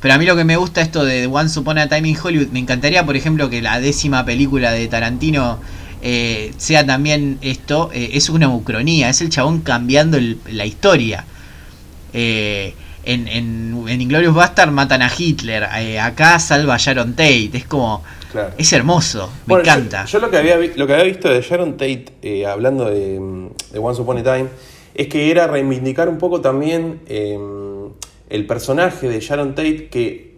Pero 0.00 0.14
a 0.14 0.18
mí 0.18 0.24
lo 0.24 0.34
que 0.34 0.44
me 0.44 0.56
gusta 0.56 0.80
esto 0.80 1.04
de 1.04 1.26
Once 1.26 1.58
Upon 1.58 1.78
a 1.78 1.88
Time 1.88 2.08
in 2.08 2.16
Hollywood, 2.20 2.48
me 2.48 2.58
encantaría, 2.58 3.04
por 3.04 3.16
ejemplo, 3.16 3.50
que 3.50 3.60
la 3.60 3.80
décima 3.80 4.24
película 4.24 4.72
de 4.72 4.88
Tarantino 4.88 5.60
eh, 6.02 6.52
sea 6.56 6.86
también 6.86 7.38
esto, 7.42 7.90
eh, 7.92 8.10
es 8.14 8.30
una 8.30 8.48
ucronía, 8.48 9.10
es 9.10 9.20
el 9.20 9.28
chabón 9.28 9.60
cambiando 9.60 10.18
la 10.50 10.64
historia. 10.64 11.24
en, 12.12 12.74
en, 13.04 13.84
en 13.88 14.00
Inglorious 14.00 14.34
Bastard 14.34 14.70
matan 14.72 15.02
a 15.02 15.10
Hitler, 15.16 15.64
acá 16.00 16.38
salva 16.38 16.74
a 16.74 16.78
Sharon 16.78 17.12
Tate, 17.12 17.50
es 17.52 17.66
como... 17.66 18.02
Es 18.56 18.72
hermoso, 18.72 19.28
me 19.46 19.56
encanta. 19.56 20.04
Yo, 20.04 20.20
lo, 20.20 20.30
que 20.30 20.36
había, 20.36 20.56
lo 20.56 20.86
que 20.86 20.92
había 20.92 21.04
visto 21.04 21.28
de 21.28 21.42
Sharon 21.42 21.72
Tate, 21.72 22.46
hablando 22.46 22.84
de, 22.84 23.18
de 23.72 23.78
Once 23.80 24.00
Upon 24.00 24.18
a 24.18 24.22
Time, 24.22 24.48
es 25.00 25.08
que 25.08 25.30
era 25.30 25.46
reivindicar 25.46 26.10
un 26.10 26.18
poco 26.18 26.42
también 26.42 27.00
em, 27.06 27.88
el 28.28 28.46
personaje 28.46 29.08
de 29.08 29.18
Sharon 29.18 29.54
Tate 29.54 29.88
que 29.88 30.36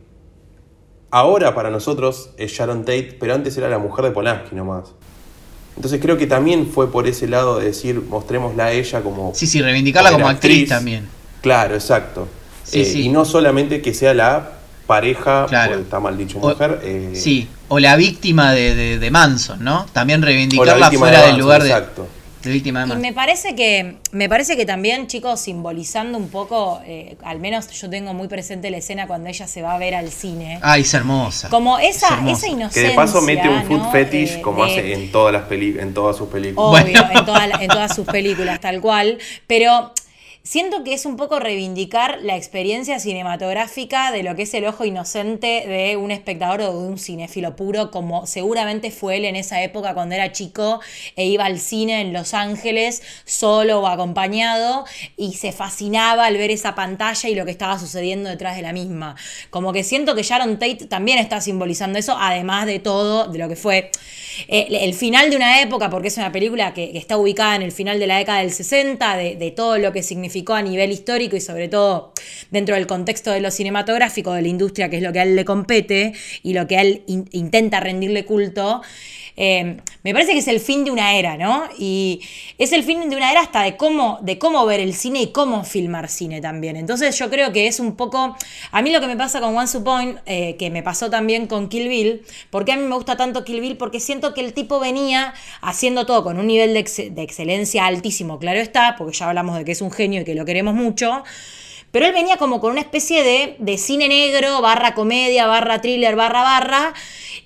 ahora 1.11 1.53
para 1.53 1.69
nosotros 1.69 2.31
es 2.37 2.53
Sharon 2.53 2.85
Tate, 2.85 3.17
pero 3.19 3.35
antes 3.35 3.57
era 3.57 3.69
la 3.69 3.79
mujer 3.79 4.05
de 4.05 4.11
Polanski 4.13 4.55
nomás. 4.55 4.93
Entonces 5.75 6.01
creo 6.01 6.17
que 6.17 6.29
también 6.29 6.69
fue 6.69 6.93
por 6.93 7.09
ese 7.09 7.27
lado 7.27 7.59
de 7.59 7.67
decir, 7.67 8.03
mostrémosla 8.03 8.67
a 8.67 8.73
ella 8.73 9.03
como... 9.03 9.33
Sí, 9.35 9.49
sí, 9.49 9.61
reivindicarla 9.61 10.13
como 10.13 10.29
actriz, 10.29 10.69
también. 10.69 11.09
Claro, 11.41 11.75
exacto. 11.75 12.29
Eh, 12.73 12.89
y 12.99 13.09
no 13.09 13.25
solamente 13.25 13.83
que 13.83 13.93
sea 13.93 14.15
la 14.15 14.59
pareja, 14.87 15.47
claro. 15.49 15.81
está 15.81 15.99
mal 15.99 16.17
dicho 16.17 16.39
mujer. 16.39 16.79
Eh, 16.85 17.11
sí, 17.15 17.49
o 17.67 17.81
la 17.81 17.97
víctima 17.97 18.53
de, 18.53 19.09
Manson, 19.11 19.65
¿no? 19.65 19.87
También 19.93 20.23
reivindicarla 20.23 20.93
fuera 20.93 21.27
del 21.27 21.39
lugar 21.39 21.65
de... 21.65 21.71
Exacto 21.71 22.22
y 22.45 22.73
me 22.73 23.13
parece 23.13 23.55
que, 23.55 23.97
me 24.11 24.29
parece 24.29 24.57
que 24.57 24.67
también, 24.67 25.07
chicos, 25.07 25.41
simbolizando 25.41 26.19
un 26.19 26.29
poco, 26.29 26.81
eh, 26.85 27.17
al 27.25 27.39
menos 27.39 27.71
yo 27.71 27.89
tengo 27.89 28.15
muy 28.15 28.29
presente 28.29 28.71
la 28.71 28.79
escena 28.79 29.07
cuando 29.07 29.29
ella 29.29 29.47
se 29.47 29.63
va 29.63 29.75
a 29.75 29.79
ver 29.79 29.95
al 29.95 30.11
cine. 30.11 30.59
Ay, 30.63 30.83
es 30.83 30.95
hermosa. 30.95 31.49
Como 31.49 31.79
esa, 31.79 32.21
esa 32.29 32.49
inocencia. 32.49 32.83
Que 32.83 32.89
de 32.89 32.95
paso 32.95 33.23
mete 33.23 33.49
un 33.49 33.65
food 33.65 33.91
fetish 33.93 34.37
eh, 34.37 34.41
como 34.41 34.65
hace 34.65 34.93
en 34.93 35.13
todas 35.13 35.33
las 35.33 35.43
peli 35.45 35.77
en 35.79 35.95
todas 35.95 36.17
sus 36.17 36.29
películas. 36.29 36.83
Obvio, 36.83 37.01
en, 37.01 37.63
en 37.63 37.69
todas 37.69 37.95
sus 37.95 38.07
películas, 38.07 38.61
tal 38.61 38.81
cual. 38.81 39.19
Pero 39.47 39.93
Siento 40.45 40.83
que 40.83 40.93
es 40.93 41.07
un 41.07 41.17
poco 41.17 41.39
reivindicar 41.39 42.19
la 42.21 42.37
experiencia 42.37 42.99
cinematográfica 42.99 44.11
de 44.11 44.25
lo 44.25 44.35
que 44.35 44.43
es 44.43 44.53
el 44.55 44.65
ojo 44.65 44.85
inocente 44.85 45.65
de 45.69 45.97
un 45.97 46.11
espectador 46.11 46.63
o 46.63 46.73
de 46.73 46.89
un 46.89 46.99
cinéfilo 46.99 47.55
puro, 47.55 47.93
como 47.93 48.27
seguramente 48.27 48.91
fue 48.91 49.19
él 49.19 49.25
en 49.25 49.37
esa 49.37 49.63
época 49.63 49.95
cuando 49.95 50.17
era 50.17 50.33
chico 50.33 50.81
e 51.15 51.27
iba 51.27 51.45
al 51.45 51.61
cine 51.61 52.01
en 52.01 52.13
Los 52.13 52.35
Ángeles 52.35 53.03
solo 53.25 53.83
o 53.83 53.87
acompañado 53.87 54.85
y 55.17 55.35
se 55.35 55.53
fascinaba 55.53 56.27
al 56.27 56.37
ver 56.37 56.51
esa 56.51 56.75
pantalla 56.75 57.29
y 57.29 57.37
lo 57.37 57.45
que 57.45 57.53
estaba 57.53 57.79
sucediendo 57.79 58.29
detrás 58.29 58.57
de 58.57 58.63
la 58.63 58.73
misma. 58.73 59.15
Como 59.51 59.73
que 59.73 59.85
siento 59.85 60.17
que 60.17 60.25
Sharon 60.25 60.59
Tate 60.59 60.87
también 60.87 61.19
está 61.19 61.41
simbolizando 61.41 62.01
eso, 62.01 62.17
además 62.19 62.67
de 62.67 62.81
todo, 62.81 63.29
de 63.29 63.39
lo 63.39 63.49
que 63.49 63.55
fue 63.55 63.93
eh, 64.49 64.67
el 64.71 64.95
final 64.95 65.31
de 65.31 65.37
una 65.37 65.61
época, 65.61 65.89
porque 65.89 66.09
es 66.09 66.17
una 66.17 66.33
película 66.33 66.75
que, 66.75 66.91
está 66.99 67.17
ubicada 67.17 67.55
en 67.57 67.63
el 67.63 67.73
final 67.73 68.01
de 68.01 68.07
la 68.07 68.19
década 68.19 68.41
del 68.41 68.53
60, 68.53 69.17
de, 69.17 69.53
todo 69.55 69.79
lo 69.79 69.93
que 69.93 70.03
significa 70.03 70.32
a 70.55 70.63
nivel 70.63 70.91
histórico 70.91 71.37
y 71.37 71.41
sobre 71.41 71.69
todo 71.69 72.13
dentro 72.51 72.75
del 72.75 72.87
contexto 72.87 73.31
de 73.31 73.41
lo 73.41 73.51
cinematográfico 73.51 74.33
de 74.33 74.43
la 74.43 74.49
industria, 74.49 74.89
que 74.89 74.97
es 74.97 75.03
lo 75.03 75.13
que 75.13 75.21
a 75.21 75.23
él 75.25 75.37
le 75.37 75.45
compete 75.45 76.13
y 76.43 76.55
lo 76.55 76.67
que 76.67 76.77
a 76.79 76.83
él 76.83 77.03
intenta 77.07 77.81
rendirle 77.81 78.25
culto. 78.25 78.83
Eh, 79.37 79.79
me 80.03 80.13
parece 80.13 80.33
que 80.33 80.39
es 80.39 80.49
el 80.49 80.61
fin 80.61 80.85
de 80.85 80.91
una 80.91 81.15
era, 81.15 81.37
¿no? 81.37 81.65
Y 81.79 82.21
es 82.59 82.73
el 82.73 82.83
fin 82.83 83.09
de 83.09 83.17
una 83.17 83.31
era 83.31 83.41
hasta 83.41 83.63
de 83.63 83.77
cómo, 83.77 84.19
de 84.23 84.39
cómo 84.39 84.65
ver 84.67 84.81
el 84.81 84.95
cine 84.95 85.23
y 85.23 85.33
cómo 85.33 85.65
filmar 85.65 86.09
cine 86.09 86.41
también. 86.41 86.77
Entonces 86.77 87.17
yo 87.19 87.31
creo 87.31 87.53
que 87.53 87.67
es 87.67 87.81
un 87.81 87.97
poco, 87.97 88.37
a 88.71 88.83
mí 88.83 88.91
lo 88.91 89.01
que 89.01 89.07
me 89.07 89.17
pasa 89.17 89.41
con 89.41 89.57
Once 89.57 89.79
Upon, 89.79 90.21
eh, 90.27 90.57
que 90.59 90.71
me 90.71 90.83
pasó 90.83 91.11
también 91.11 91.47
con 91.47 91.69
Kill 91.69 91.89
Bill, 91.89 92.23
porque 92.51 92.73
a 92.73 92.77
mí 92.77 92.83
me 92.83 92.95
gusta 92.95 93.17
tanto 93.17 93.45
Kill 93.45 93.61
Bill, 93.61 93.77
porque 93.77 94.01
siento 94.01 94.35
que 94.35 94.41
el 94.41 94.53
tipo 94.53 94.81
venía 94.81 95.35
haciendo 95.61 96.07
todo 96.07 96.25
con 96.25 96.39
un 96.39 96.47
nivel 96.47 96.75
de 96.75 97.23
excelencia 97.23 97.87
altísimo, 97.87 98.39
claro 98.39 98.61
está, 98.61 98.97
porque 98.97 99.17
ya 99.17 99.29
hablamos 99.29 99.57
de 99.57 99.65
que 99.65 99.73
es 99.73 99.81
un 99.81 99.91
genio 99.91 100.23
y 100.23 100.25
que 100.25 100.35
lo 100.35 100.45
queremos 100.45 100.75
mucho. 100.75 101.23
Pero 101.93 102.07
él 102.07 102.13
venía 102.13 102.39
como 102.39 102.61
con 102.61 102.73
una 102.73 102.81
especie 102.81 103.23
de, 103.23 103.55
de 103.59 103.79
cine 103.79 104.09
negro, 104.09 104.61
barra 104.63 104.95
comedia, 104.95 105.47
barra 105.47 105.81
thriller, 105.81 106.17
barra 106.17 106.43
barra. 106.43 106.95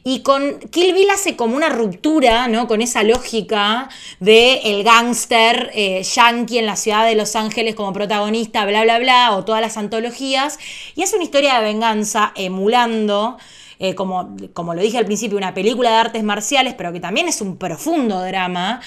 Y 0.04 0.20
con 0.20 0.60
Kill 0.70 0.94
Bill 0.94 1.10
hace 1.10 1.34
como 1.34 1.56
una 1.56 1.68
ruptura, 1.68 2.46
¿no? 2.46 2.68
Con 2.68 2.80
esa 2.80 3.02
lógica 3.02 3.88
de 4.20 4.60
el 4.62 4.84
gángster 4.84 5.72
eh, 5.74 6.04
yankee 6.04 6.58
en 6.58 6.66
la 6.66 6.76
ciudad 6.76 7.04
de 7.04 7.16
Los 7.16 7.34
Ángeles 7.34 7.74
como 7.74 7.92
protagonista, 7.92 8.64
bla, 8.66 8.84
bla, 8.84 9.00
bla, 9.00 9.36
o 9.36 9.44
todas 9.44 9.60
las 9.60 9.76
antologías. 9.76 10.60
Y 10.94 11.02
hace 11.02 11.16
una 11.16 11.24
historia 11.24 11.58
de 11.58 11.64
venganza 11.64 12.32
emulando. 12.36 13.38
Eh, 13.78 13.94
como, 13.96 14.36
como 14.54 14.74
lo 14.74 14.80
dije 14.80 14.96
al 14.96 15.04
principio, 15.06 15.36
una 15.36 15.54
película 15.54 15.90
de 15.90 15.96
artes 15.96 16.22
marciales, 16.22 16.74
pero 16.74 16.92
que 16.92 17.00
también 17.00 17.26
es 17.26 17.40
un 17.40 17.56
profundo 17.56 18.22
drama. 18.22 18.80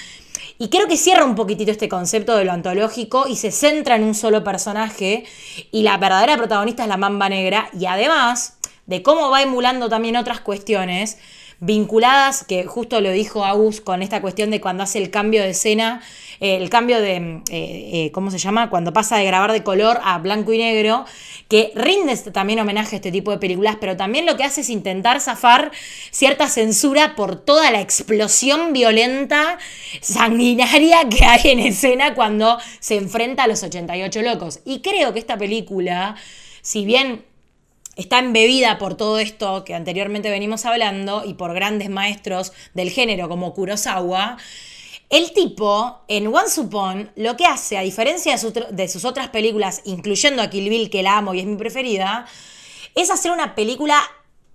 Y 0.58 0.70
creo 0.70 0.88
que 0.88 0.98
cierra 0.98 1.26
un 1.26 1.36
poquitito 1.36 1.72
este 1.72 1.90
concepto 1.90 2.36
de 2.36 2.46
lo 2.46 2.52
antológico 2.52 3.28
y 3.28 3.36
se 3.36 3.52
centra 3.52 3.96
en 3.96 4.04
un 4.04 4.16
solo 4.16 4.44
personaje. 4.44 5.26
Y 5.72 5.84
la 5.84 5.98
verdadera 5.98 6.38
protagonista 6.38 6.84
es 6.84 6.90
la 6.90 6.98
mamba 6.98 7.30
negra. 7.30 7.70
Y 7.78 7.86
además 7.86 8.58
de 8.86 9.04
cómo 9.04 9.30
va 9.30 9.42
emulando 9.42 9.90
también 9.90 10.18
otras 10.18 10.42
cuestiones 10.42 11.18
vinculadas, 11.62 12.46
que 12.46 12.66
justo 12.66 13.02
lo 13.02 13.12
dijo 13.12 13.44
Agus 13.44 13.82
con 13.82 14.02
esta 14.02 14.22
cuestión 14.22 14.50
de 14.52 14.62
cuando 14.62 14.84
hace 14.84 14.98
el 14.98 15.10
cambio 15.10 15.42
de 15.42 15.50
escena, 15.50 16.02
eh, 16.40 16.56
el 16.56 16.70
cambio 16.70 17.02
de, 17.02 17.16
eh, 17.16 17.42
eh, 17.52 18.12
¿cómo 18.14 18.32
se 18.32 18.38
llama? 18.38 18.70
Cuando 18.70 18.94
pasa 18.94 19.18
de 19.18 19.26
grabar 19.26 19.52
de 19.52 19.64
color 19.64 20.00
a 20.04 20.18
blanco 20.20 20.54
y 20.54 20.58
negro, 20.58 21.06
que 21.50 21.72
rinde 21.76 22.14
este 22.14 22.32
también 22.32 22.60
homenaje 22.60 22.96
a 22.96 22.98
este 22.98 23.12
tipo 23.12 23.32
de 23.32 23.40
películas, 23.40 23.78
pero 23.82 23.98
también 23.98 24.26
lo 24.26 24.38
que 24.38 24.44
hace 24.44 24.62
es 24.62 24.70
intentar 24.70 25.20
zafar 25.20 25.72
cierta 26.12 26.48
censura 26.48 27.16
por 27.16 27.36
toda 27.36 27.72
la 27.72 27.82
explosión 27.82 28.72
violenta, 28.72 29.58
sanguinaria 30.00 31.10
que 31.10 31.26
hay 31.26 31.52
en 31.52 31.60
escena 31.60 32.16
cuando 32.16 32.58
se 32.80 32.96
enfrenta 32.96 33.44
a 33.44 33.48
los 33.48 33.64
88 33.64 34.22
locos. 34.22 34.60
Y 34.64 34.82
creo 34.82 35.12
que 35.12 35.20
esta 35.20 35.38
película, 35.38 36.16
si 36.62 36.86
bien 36.86 37.26
está 37.96 38.20
embebida 38.20 38.78
por 38.78 38.96
todo 38.96 39.20
esto 39.20 39.64
que 39.64 39.76
anteriormente 39.76 40.30
venimos 40.30 40.66
hablando 40.66 41.24
y 41.26 41.34
por 41.34 41.54
grandes 41.54 41.90
maestros 41.90 42.54
del 42.74 42.92
género 42.92 43.30
como 43.30 43.54
Kurosawa. 43.54 44.38
El 45.10 45.34
tipo, 45.34 46.02
en 46.08 46.28
Once 46.28 46.62
Upon, 46.62 47.12
lo 47.16 47.36
que 47.36 47.46
hace, 47.46 47.78
a 47.78 47.82
diferencia 47.82 48.36
de, 48.72 48.88
sus 48.88 49.06
otras 49.06 49.30
películas, 49.30 49.82
incluyendo 49.86 50.42
a 50.42 50.52
Kill 50.52 50.70
Bill, 50.70 50.90
que 50.92 51.02
la 51.02 51.18
amo 51.18 51.34
y 51.34 51.40
es 51.40 51.48
mi 51.48 51.56
preferida, 51.56 52.28
es 52.94 53.10
hacer 53.10 53.32
una 53.32 53.56
película 53.56 54.00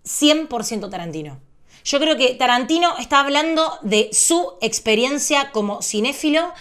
100% 0.05 0.91
Tarantino. 0.91 1.41
Yo 1.85 1.99
creo 1.99 2.17
que 2.17 2.35
Tarantino 2.35 2.97
está 2.99 3.21
hablando 3.21 3.79
de 3.83 4.11
su 4.13 4.55
experiencia 4.61 5.51
como 5.51 5.83
cinéfilo, 5.83 6.53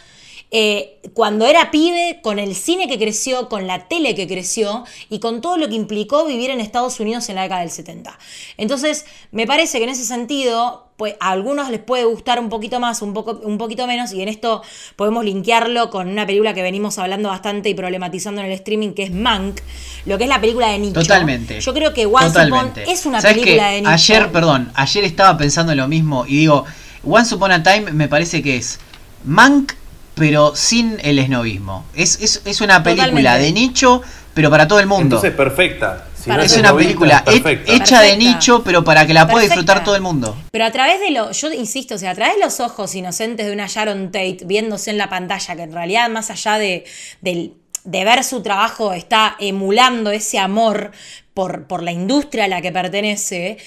eh, 0.55 0.99
cuando 1.15 1.47
era 1.47 1.71
pibe, 1.71 2.19
con 2.21 2.37
el 2.37 2.53
cine 2.53 2.87
que 2.87 2.99
creció, 2.99 3.49
con 3.49 3.65
la 3.65 3.87
tele 3.87 4.13
que 4.13 4.27
creció 4.27 4.83
y 5.09 5.17
con 5.19 5.41
todo 5.41 5.57
lo 5.57 5.67
que 5.67 5.73
implicó 5.73 6.27
vivir 6.27 6.51
en 6.51 6.59
Estados 6.59 6.99
Unidos 6.99 7.27
en 7.29 7.35
la 7.35 7.41
década 7.41 7.61
del 7.61 7.71
70. 7.71 8.19
Entonces, 8.57 9.07
me 9.31 9.47
parece 9.47 9.79
que 9.79 9.85
en 9.85 9.89
ese 9.89 10.05
sentido, 10.05 10.91
pues 10.95 11.15
a 11.19 11.31
algunos 11.31 11.71
les 11.71 11.79
puede 11.79 12.05
gustar 12.05 12.39
un 12.39 12.49
poquito 12.49 12.79
más, 12.79 13.01
un, 13.01 13.15
poco, 13.15 13.41
un 13.43 13.57
poquito 13.57 13.87
menos, 13.87 14.13
y 14.13 14.21
en 14.21 14.29
esto 14.29 14.61
podemos 14.95 15.25
linkearlo 15.25 15.89
con 15.89 16.07
una 16.07 16.27
película 16.27 16.53
que 16.53 16.61
venimos 16.61 16.99
hablando 16.99 17.29
bastante 17.29 17.69
y 17.69 17.73
problematizando 17.73 18.41
en 18.41 18.45
el 18.45 18.53
streaming, 18.53 18.93
que 18.93 19.03
es 19.03 19.11
Mank, 19.11 19.59
lo 20.05 20.19
que 20.19 20.25
es 20.25 20.29
la 20.29 20.39
película 20.39 20.67
de 20.67 20.77
nicho. 20.77 21.01
Totalmente. 21.01 21.61
Yo 21.61 21.73
creo 21.73 21.95
que 21.95 22.05
Once 22.05 22.39
Upon 22.39 22.73
es 22.87 23.07
una 23.07 23.21
película 23.21 23.69
de 23.69 23.81
nicho. 23.81 23.89
Ayer, 23.89 24.31
perdón, 24.31 24.71
ayer 24.75 25.03
estaba 25.03 25.35
pensando 25.35 25.73
lo 25.73 25.87
mismo 25.87 26.27
y 26.27 26.37
digo, 26.37 26.63
Once 27.03 27.33
Upon 27.33 27.51
a 27.51 27.63
Time 27.63 27.91
me 27.91 28.07
parece 28.07 28.43
que 28.43 28.57
es 28.57 28.79
Mank 29.23 29.73
pero 30.15 30.55
sin 30.55 30.97
el 31.01 31.19
esnovismo. 31.19 31.85
Es, 31.93 32.19
es, 32.21 32.41
es 32.45 32.61
una 32.61 32.83
película 32.83 33.37
de 33.37 33.51
nicho, 33.51 34.01
pero 34.33 34.49
para 34.49 34.67
todo 34.67 34.79
el 34.79 34.87
mundo. 34.87 35.03
Entonces, 35.17 35.31
perfecta. 35.31 36.07
es 36.41 36.57
una 36.57 36.75
película 36.75 37.23
hecha 37.27 38.01
de 38.01 38.17
nicho, 38.17 38.63
pero 38.63 38.83
para 38.83 39.05
que 39.05 39.13
la 39.13 39.27
pueda 39.27 39.45
disfrutar 39.45 39.83
todo 39.83 39.95
el 39.95 40.01
mundo. 40.01 40.35
Pero 40.51 40.65
a 40.65 40.71
través 40.71 40.99
de 40.99 41.11
lo, 41.11 41.31
yo 41.31 41.51
insisto, 41.51 41.95
o 41.95 41.97
sea, 41.97 42.11
a 42.11 42.15
través 42.15 42.35
de 42.35 42.41
los 42.41 42.59
ojos 42.59 42.93
inocentes 42.95 43.45
de 43.45 43.53
una 43.53 43.67
Sharon 43.67 44.11
Tate 44.11 44.39
viéndose 44.45 44.91
en 44.91 44.97
la 44.97 45.09
pantalla, 45.09 45.55
que 45.55 45.63
en 45.63 45.73
realidad 45.73 46.09
más 46.09 46.29
allá 46.29 46.57
de, 46.57 46.85
de, 47.21 47.53
de 47.83 48.05
ver 48.05 48.23
su 48.23 48.41
trabajo 48.41 48.93
está 48.93 49.35
emulando 49.39 50.11
ese 50.11 50.39
amor 50.39 50.91
por, 51.33 51.65
por 51.65 51.83
la 51.83 51.91
industria 51.91 52.45
a 52.45 52.47
la 52.47 52.61
que 52.61 52.71
pertenece, 52.71 53.57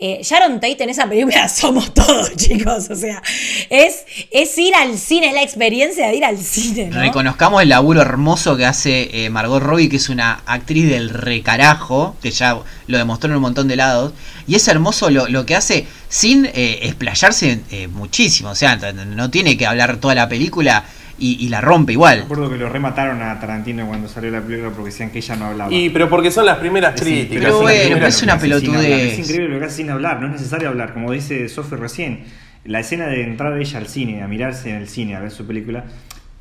eh, 0.00 0.20
Sharon 0.22 0.54
Tate 0.54 0.82
en 0.82 0.90
esa 0.90 1.08
película 1.08 1.48
somos 1.50 1.94
todos, 1.94 2.32
chicos. 2.36 2.90
O 2.90 2.96
sea, 2.96 3.22
es, 3.70 4.04
es 4.30 4.58
ir 4.58 4.74
al 4.74 4.98
cine, 4.98 5.28
es 5.28 5.34
la 5.34 5.42
experiencia 5.42 6.08
de 6.08 6.16
ir 6.16 6.24
al 6.24 6.38
cine. 6.38 6.90
Reconozcamos 6.90 7.62
el 7.62 7.68
laburo 7.68 8.02
hermoso 8.02 8.56
que 8.56 8.66
hace 8.66 9.24
eh, 9.24 9.30
Margot 9.30 9.62
Robbie, 9.62 9.88
que 9.88 9.96
es 9.96 10.08
una 10.08 10.42
actriz 10.46 10.88
del 10.88 11.10
recarajo, 11.10 12.16
que 12.20 12.30
ya 12.30 12.58
lo 12.86 12.98
demostró 12.98 13.30
en 13.30 13.36
un 13.36 13.42
montón 13.42 13.68
de 13.68 13.76
lados. 13.76 14.12
Y 14.46 14.56
es 14.56 14.66
hermoso 14.68 15.10
lo, 15.10 15.46
que 15.46 15.56
hace 15.56 15.86
sin 16.08 16.46
eh, 16.46 16.80
explayarse 16.82 17.60
muchísimo. 17.92 18.50
O 18.50 18.54
sea, 18.54 18.76
no 18.76 19.30
tiene 19.30 19.56
que 19.56 19.66
hablar 19.66 19.98
toda 19.98 20.14
la 20.14 20.28
película 20.28 20.84
y, 21.18 21.48
la 21.48 21.60
rompe 21.60 21.92
igual. 21.92 22.20
Recuerdo 22.22 22.50
que 22.50 22.56
lo 22.56 22.68
remataron 22.68 23.22
a 23.22 23.38
Tarantino 23.38 23.86
cuando 23.86 24.08
salió 24.08 24.30
la 24.30 24.40
película 24.40 24.70
porque 24.70 24.90
decían 24.90 25.10
que 25.10 25.18
ella 25.18 25.36
no 25.36 25.46
hablaba. 25.46 25.72
Y 25.72 25.90
pero 25.90 26.08
porque 26.08 26.30
son 26.30 26.46
las 26.46 26.58
primeras 26.58 27.00
críticas. 27.00 27.44
Pero 27.44 27.60
bueno, 27.60 28.06
es 28.06 28.22
una 28.22 28.38
pelotudez. 28.38 29.12
Es 29.12 29.18
increíble 29.20 29.54
lo 29.54 29.58
que 29.60 29.66
hace 29.66 29.76
sin 29.76 29.90
hablar, 29.90 30.20
no 30.20 30.26
es 30.26 30.32
necesario 30.32 30.68
hablar, 30.68 30.92
como 30.92 31.12
dice 31.12 31.48
Sophie 31.48 31.78
recién. 31.78 32.24
La 32.64 32.80
escena 32.80 33.06
de 33.06 33.22
entrar 33.22 33.58
ella 33.58 33.78
al 33.78 33.88
cine, 33.88 34.22
a 34.22 34.28
mirarse 34.28 34.70
en 34.70 34.76
el 34.76 34.88
cine, 34.88 35.16
a 35.16 35.20
ver 35.20 35.30
su 35.30 35.46
película, 35.46 35.84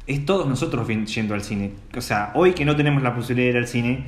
es 0.07 0.25
todos 0.25 0.47
nosotros 0.47 0.87
yendo 0.87 1.33
al 1.33 1.43
cine. 1.43 1.71
O 1.95 2.01
sea, 2.01 2.31
hoy 2.33 2.53
que 2.53 2.65
no 2.65 2.75
tenemos 2.75 3.03
la 3.03 3.13
posibilidad 3.13 3.47
de 3.47 3.51
ir 3.51 3.57
al 3.57 3.67
cine, 3.67 4.05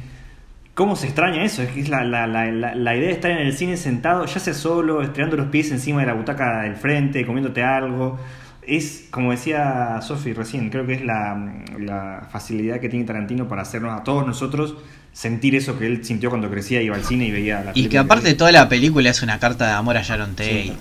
¿Cómo 0.76 0.97
se 0.97 1.05
extraña 1.05 1.41
eso? 1.41 1.61
Es 1.61 1.70
que 1.70 1.80
es 1.80 1.88
la, 1.88 2.03
la, 2.03 2.28
la, 2.28 2.51
la, 2.51 2.95
idea 2.97 3.07
de 3.07 3.13
estar 3.13 3.32
en 3.32 3.38
el 3.38 3.53
cine 3.53 3.78
sentado, 3.78 4.26
ya 4.26 4.39
sea 4.41 4.53
solo, 4.53 5.01
estirando 5.01 5.38
los 5.38 5.47
pies 5.47 5.72
encima 5.72 6.01
de 6.01 6.07
la 6.07 6.13
butaca 6.13 6.63
del 6.63 6.76
frente, 6.76 7.26
comiéndote 7.26 7.63
algo 7.63 8.20
es, 8.68 9.05
como 9.11 9.32
decía 9.32 9.99
Sofi 10.01 10.34
recién, 10.34 10.70
creo 10.70 10.86
que 10.86 10.93
es 10.93 11.01
la, 11.03 12.28
facilidad 12.32 12.80
que 12.80 12.89
tiene 12.89 13.05
Tarantino 13.05 13.47
para 13.47 13.61
hacernos 13.61 13.99
a 13.99 14.03
todos 14.03 14.26
nosotros 14.26 14.76
sentir 15.13 15.55
eso 15.55 15.80
que 15.80 15.86
él 15.86 16.03
sintió 16.03 16.30
cuando 16.30 16.49
crecía, 16.49 16.82
iba 16.82 16.95
al 16.95 17.05
cine 17.05 17.28
y 17.28 17.32
veía 17.32 17.63
la 17.63 17.72
Y 17.74 17.88
que 17.88 17.97
aparte 17.97 18.28
de 18.28 18.34
toda 18.34 18.51
la 18.51 18.68
película 18.68 19.09
es 19.09 19.22
una 19.22 19.39
carta 19.39 19.66
de 19.66 19.72
amor 19.72 19.95
a 19.95 20.01
Sharon 20.01 20.36
Tate. 20.36 20.74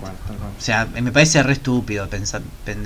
O 0.57 0.61
sea, 0.61 0.87
me 0.87 1.11
parece 1.13 1.41
re 1.41 1.53
estúpido 1.53 2.09
pensar, 2.09 2.41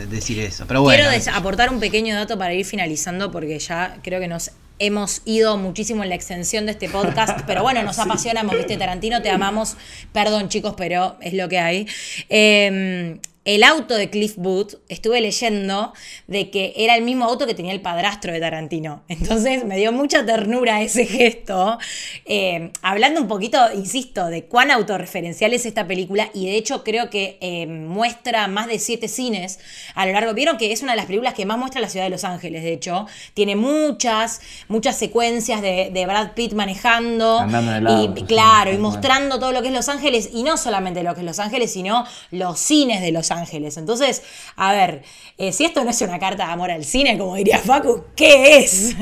decir 0.09 0.39
eso. 0.39 0.65
Pero 0.67 0.83
bueno. 0.83 1.03
Quiero 1.09 1.35
aportar 1.35 1.73
un 1.73 1.79
pequeño 1.79 2.13
dato 2.13 2.37
para 2.37 2.53
ir 2.53 2.65
finalizando 2.65 3.31
porque 3.31 3.57
ya 3.57 3.97
creo 4.03 4.19
que 4.19 4.27
nos 4.27 4.51
hemos 4.77 5.23
ido 5.25 5.57
muchísimo 5.57 6.03
en 6.03 6.09
la 6.09 6.15
extensión 6.15 6.67
de 6.67 6.73
este 6.73 6.87
podcast, 6.87 7.41
pero 7.47 7.63
bueno, 7.63 7.81
nos 7.81 7.97
apasionamos, 7.97 8.55
¿viste? 8.55 8.77
Tarantino, 8.77 9.23
te 9.23 9.31
amamos. 9.31 9.75
Perdón, 10.13 10.49
chicos, 10.49 10.75
pero 10.77 11.17
es 11.19 11.33
lo 11.33 11.49
que 11.49 11.57
hay. 11.57 11.87
Eh, 12.29 13.19
el 13.55 13.63
auto 13.63 13.95
de 13.95 14.11
Cliff 14.11 14.35
Booth, 14.37 14.75
estuve 14.89 15.21
leyendo 15.21 15.91
de 16.27 16.51
que 16.51 16.71
era 16.75 16.95
el 16.95 17.01
mismo 17.01 17.25
auto 17.25 17.47
que 17.47 17.55
tenía 17.55 17.73
el 17.73 17.81
padrastro 17.81 18.31
de 18.31 18.39
Tarantino. 18.39 19.01
Entonces 19.07 19.65
me 19.65 19.75
dio 19.75 19.91
mucha 19.91 20.23
ternura 20.23 20.83
ese 20.83 21.07
gesto. 21.07 21.79
Eh, 22.25 22.71
hablando 22.83 23.19
un 23.21 23.27
poquito, 23.27 23.57
insisto, 23.73 24.27
de 24.27 24.45
cuán 24.45 24.69
autorreferencial 24.69 25.53
es 25.53 25.65
esta 25.65 25.87
película 25.87 26.29
y 26.31 26.45
de 26.45 26.57
hecho 26.57 26.83
creo 26.83 27.09
que 27.09 27.39
eh, 27.41 27.65
muestra 27.65 28.47
más 28.47 28.67
de 28.67 28.77
siete 28.77 29.07
cines 29.07 29.59
a 29.95 30.05
lo 30.05 30.13
largo. 30.13 30.35
Vieron 30.35 30.57
que 30.57 30.71
es 30.71 30.83
una 30.83 30.91
de 30.91 30.97
las 30.97 31.07
películas 31.07 31.33
que 31.33 31.47
más 31.47 31.57
muestra 31.57 31.81
la 31.81 31.89
ciudad 31.89 32.05
de 32.05 32.11
Los 32.11 32.25
Ángeles, 32.25 32.61
de 32.61 32.73
hecho. 32.73 33.07
Tiene 33.33 33.55
muchas, 33.55 34.41
muchas 34.67 34.95
secuencias 34.95 35.63
de, 35.63 36.05
Brad 36.05 36.33
Pitt 36.33 36.53
manejando. 36.53 37.43
y 37.47 38.09
pues, 38.09 38.23
claro, 38.25 38.71
y 38.71 38.77
mostrando 38.77 39.39
todo 39.39 39.51
lo 39.51 39.63
que 39.63 39.69
es 39.69 39.73
Los 39.73 39.89
Ángeles 39.89 40.29
y 40.33 40.43
no 40.43 40.55
solamente 40.55 41.01
lo 41.01 41.15
que 41.15 41.21
es 41.21 41.25
Los 41.25 41.39
Ángeles, 41.39 41.73
sino 41.73 42.05
los 42.29 42.59
cines 42.59 43.01
de 43.01 43.11
Los 43.11 43.31
Ángeles 43.31 43.38
Ángeles. 43.39 43.77
Entonces, 43.77 44.23
a 44.55 44.71
ver, 44.73 45.03
eh, 45.37 45.51
si 45.51 45.65
esto 45.65 45.83
no 45.83 45.89
es 45.89 46.01
una 46.01 46.19
carta 46.19 46.45
de 46.45 46.51
amor 46.51 46.71
al 46.71 46.85
cine, 46.85 47.17
como 47.17 47.35
diría 47.35 47.57
Facu, 47.57 48.03
¿qué 48.15 48.59
es? 48.59 48.95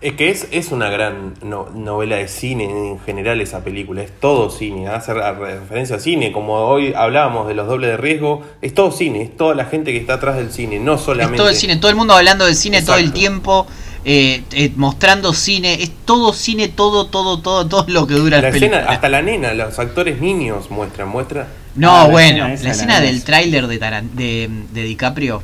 Es 0.00 0.14
que 0.14 0.30
es, 0.30 0.48
es 0.50 0.72
una 0.72 0.88
gran 0.88 1.34
novela 1.42 2.16
de 2.16 2.26
cine 2.26 2.64
en 2.64 3.00
general 3.00 3.38
esa 3.42 3.62
película, 3.62 4.02
es 4.02 4.10
todo 4.18 4.48
cine, 4.48 4.88
hace 4.88 5.12
referencia 5.12 5.96
a 5.96 5.98
cine, 5.98 6.32
como 6.32 6.54
hoy 6.54 6.94
hablábamos 6.94 7.46
de 7.46 7.52
los 7.52 7.66
dobles 7.66 7.90
de 7.90 7.96
riesgo, 7.98 8.42
es 8.62 8.72
todo 8.72 8.92
cine, 8.92 9.20
es 9.20 9.36
toda 9.36 9.54
la 9.54 9.66
gente 9.66 9.92
que 9.92 9.98
está 9.98 10.14
atrás 10.14 10.36
del 10.36 10.52
cine, 10.52 10.78
no 10.78 10.96
solamente... 10.96 11.34
Es 11.34 11.38
todo 11.38 11.50
el 11.50 11.54
cine, 11.54 11.76
todo 11.76 11.90
el 11.90 11.98
mundo 11.98 12.14
hablando 12.14 12.46
del 12.46 12.56
cine 12.56 12.80
todo 12.80 12.96
el 12.96 13.12
tiempo, 13.12 13.66
eh, 14.04 14.46
eh, 14.52 14.72
mostrando 14.76 15.34
cine, 15.34 15.82
es 15.82 15.92
todo 16.04 16.32
cine, 16.32 16.68
todo, 16.68 17.08
todo, 17.10 17.42
todo, 17.42 17.68
todo 17.68 17.84
lo 17.88 18.06
que 18.06 18.14
dura 18.14 18.38
La 18.38 18.42
la 18.42 18.48
escena, 18.50 18.78
película. 18.78 18.86
hasta 18.86 19.08
la 19.08 19.22
nena, 19.22 19.54
los 19.54 19.78
actores 19.78 20.20
niños 20.20 20.70
muestran, 20.70 21.08
muestran. 21.08 21.48
No, 21.74 21.90
Ah, 21.92 22.06
la 22.08 22.10
bueno, 22.10 22.48
escena 22.48 22.52
esa, 22.54 22.68
la 22.68 22.70
escena 22.70 23.00
de 23.00 23.00
del 23.00 23.24
tráiler 23.24 23.66
de, 23.68 23.78
de, 24.12 24.48
de 24.72 24.82
DiCaprio, 24.82 25.42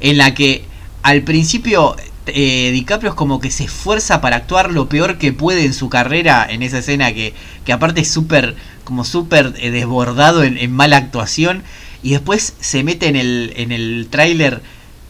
en 0.00 0.18
la 0.18 0.34
que 0.34 0.68
al 1.02 1.22
principio 1.22 1.96
eh, 2.26 2.70
DiCaprio 2.72 3.10
es 3.10 3.16
como 3.16 3.40
que 3.40 3.50
se 3.50 3.64
esfuerza 3.64 4.20
para 4.20 4.36
actuar 4.36 4.70
lo 4.72 4.88
peor 4.88 5.18
que 5.18 5.32
puede 5.32 5.64
en 5.64 5.74
su 5.74 5.88
carrera 5.88 6.46
en 6.48 6.62
esa 6.62 6.78
escena 6.78 7.12
que, 7.14 7.34
que 7.64 7.72
aparte 7.72 8.00
es 8.02 8.10
súper, 8.10 8.56
como 8.84 9.04
súper 9.04 9.54
eh, 9.58 9.70
desbordado 9.70 10.42
en, 10.44 10.58
en 10.58 10.72
mala 10.72 10.96
actuación 10.96 11.64
y 12.02 12.10
después 12.12 12.56
se 12.60 12.82
mete 12.84 13.08
en 13.08 13.16
el, 13.16 13.52
en 13.56 13.72
el 13.72 14.08
tráiler 14.10 14.62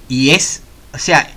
y 0.08 0.30
es, 0.30 0.62
o 0.92 0.98
sea, 0.98 1.28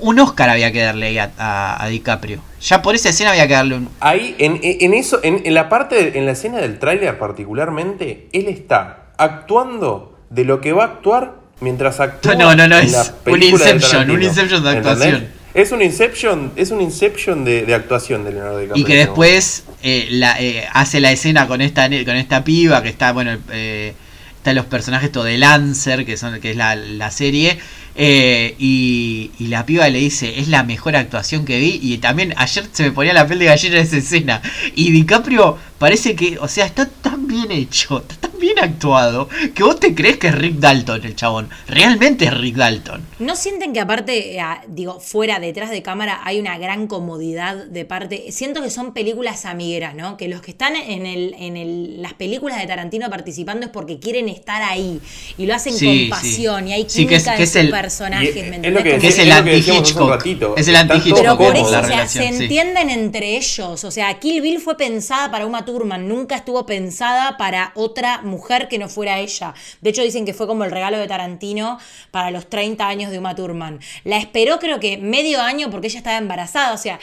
un 0.00 0.18
Oscar 0.20 0.48
había 0.50 0.72
que 0.72 0.82
darle 0.82 1.06
ahí 1.06 1.18
a, 1.18 1.30
a- 1.38 1.82
a 1.84 1.88
DiCaprio. 1.88 2.40
Ya 2.60 2.82
por 2.82 2.94
esa 2.94 3.08
escena 3.10 3.30
había 3.30 3.46
que 3.46 3.54
darle 3.54 3.76
un... 3.76 3.88
Ahí, 4.00 4.34
en, 4.38 4.60
en 4.62 4.94
eso, 4.94 5.20
en, 5.22 5.42
en 5.44 5.54
la 5.54 5.68
parte, 5.68 6.18
en 6.18 6.26
la 6.26 6.32
escena 6.32 6.58
del 6.58 6.78
tráiler 6.78 7.18
particularmente, 7.18 8.28
él 8.32 8.48
está 8.48 9.12
actuando 9.18 10.18
de 10.30 10.44
lo 10.44 10.60
que 10.60 10.72
va 10.72 10.84
a 10.84 10.86
actuar 10.86 11.34
mientras 11.60 12.00
actúa. 12.00 12.34
No, 12.34 12.54
no, 12.54 12.66
no, 12.68 12.78
en 12.78 12.86
es 12.86 12.92
la 12.92 13.14
un 13.32 13.42
Inception, 13.42 14.10
un 14.10 14.22
Inception 14.22 14.62
de 14.62 14.70
¿Entendés? 14.70 14.92
actuación. 14.92 15.28
Es 15.54 15.72
un 15.72 15.80
Inception, 15.80 16.52
es 16.56 16.70
un 16.70 16.80
Inception 16.82 17.44
de, 17.44 17.64
de 17.64 17.74
actuación 17.74 18.24
de 18.24 18.32
Leonardo 18.32 18.58
DiCaprio. 18.58 18.82
Y 18.82 18.86
que 18.86 18.96
después 18.96 19.64
eh, 19.82 20.06
la, 20.10 20.38
eh, 20.40 20.66
hace 20.72 21.00
la 21.00 21.12
escena 21.12 21.46
con 21.46 21.60
esta 21.62 21.88
con 21.88 22.16
esta 22.16 22.44
piba 22.44 22.82
que 22.82 22.90
está, 22.90 23.12
bueno, 23.12 23.38
eh, 23.52 23.94
están 24.36 24.54
los 24.54 24.66
personajes 24.66 25.10
todo 25.10 25.24
de 25.24 25.38
Lancer, 25.38 26.04
que 26.04 26.18
son 26.18 26.40
que 26.40 26.50
es 26.50 26.56
la, 26.56 26.76
la 26.76 27.10
serie, 27.10 27.58
eh, 27.96 28.54
y, 28.58 29.30
y 29.38 29.46
la 29.48 29.64
piba 29.66 29.88
le 29.88 29.98
dice, 29.98 30.38
es 30.38 30.48
la 30.48 30.62
mejor 30.64 30.96
actuación 30.96 31.44
que 31.44 31.58
vi, 31.58 31.78
y 31.82 31.98
también 31.98 32.34
ayer 32.36 32.66
se 32.72 32.82
me 32.84 32.92
ponía 32.92 33.12
la 33.12 33.26
piel 33.26 33.38
de 33.38 33.46
gallina 33.46 33.78
esa 33.80 33.96
escena, 33.96 34.42
y 34.74 34.90
DiCaprio 34.92 35.58
parece 35.78 36.14
que, 36.16 36.38
o 36.38 36.48
sea, 36.48 36.66
está 36.66 36.86
tan 36.88 37.26
bien 37.26 37.50
hecho, 37.50 37.98
está 37.98 38.16
tan 38.28 38.38
bien 38.40 38.58
actuado, 38.58 39.28
que 39.54 39.62
vos 39.62 39.78
te 39.80 39.94
crees 39.94 40.16
que 40.18 40.28
es 40.28 40.34
Rick 40.34 40.54
Dalton 40.58 41.04
el 41.04 41.16
chabón, 41.16 41.48
realmente 41.68 42.26
es 42.26 42.34
Rick 42.36 42.56
Dalton. 42.56 43.02
¿No 43.18 43.36
sienten 43.36 43.72
que 43.72 43.80
aparte, 43.80 44.38
eh, 44.38 44.42
digo, 44.68 45.00
fuera, 45.00 45.38
detrás 45.38 45.70
de 45.70 45.82
cámara, 45.82 46.20
hay 46.24 46.38
una 46.38 46.56
gran 46.58 46.86
comodidad 46.86 47.56
de 47.66 47.84
parte? 47.84 48.26
Siento 48.30 48.62
que 48.62 48.70
son 48.70 48.94
películas 48.94 49.44
amigueras, 49.44 49.94
¿no? 49.94 50.16
Que 50.16 50.28
los 50.28 50.40
que 50.40 50.50
están 50.50 50.76
en, 50.76 51.04
el, 51.06 51.34
en 51.38 51.56
el, 51.56 52.02
las 52.02 52.14
películas 52.14 52.58
de 52.60 52.66
Tarantino 52.66 53.10
participando 53.10 53.66
es 53.66 53.72
porque 53.72 53.98
quieren 53.98 54.28
estar 54.28 54.62
ahí 54.62 55.00
y 55.36 55.46
lo 55.46 55.54
hacen 55.54 55.74
Sí, 55.74 55.84
con 55.86 55.94
sí. 55.96 56.06
pasión 56.08 56.68
y 56.68 56.72
hay 56.72 56.86
Sí, 56.88 57.06
que 57.06 57.16
es- 57.16 57.22
química 57.24 57.36
que 57.36 57.42
es 57.44 57.56
el- 57.56 57.70
personajes, 57.86 58.36
Y, 58.36 58.42
¿me 58.42 58.48
es 58.48 58.64
entendés? 58.64 59.00
que, 59.00 59.06
es 59.08 59.18
el 59.18 59.30
anti-Hitchcock. 59.30 60.26
Es 60.56 60.68
el 60.68 60.76
anti-Hitchcock. 60.76 61.18
Pero 61.20 61.38
por 61.38 61.56
eso, 61.56 61.70
la 61.70 61.78
o 61.78 61.82
sea, 61.82 61.90
relación, 61.90 62.24
se 62.24 62.36
sí. 62.38 62.42
entienden 62.44 62.90
entre 62.90 63.36
ellos. 63.36 63.84
O 63.84 63.90
sea, 63.90 64.18
Kill 64.18 64.42
Bill 64.42 64.60
fue 64.60 64.76
pensada 64.76 65.30
para 65.30 65.46
Uma 65.46 65.64
Thurman, 65.64 66.08
nunca 66.08 66.36
estuvo 66.36 66.66
pensada 66.66 67.36
para 67.36 67.72
otra 67.74 68.22
mujer 68.22 68.66
que 68.68 68.78
no 68.78 68.88
fuera 68.88 69.20
ella. 69.20 69.54
De 69.80 69.90
hecho, 69.90 70.02
dicen 70.02 70.24
que 70.24 70.34
fue 70.34 70.46
como 70.46 70.64
el 70.64 70.70
regalo 70.70 70.98
de 70.98 71.06
Tarantino 71.06 71.78
para 72.10 72.30
los 72.30 72.48
30 72.48 72.86
años 72.86 73.10
de 73.12 73.18
Uma 73.18 73.34
Thurman. 73.34 73.80
La 74.04 74.18
esperó 74.18 74.58
creo 74.58 74.80
que 74.80 74.98
medio 74.98 75.40
año 75.40 75.70
porque 75.70 75.86
ella 75.86 75.98
estaba 75.98 76.18
embarazada. 76.18 76.74
O 76.74 76.78
sea, 76.78 76.98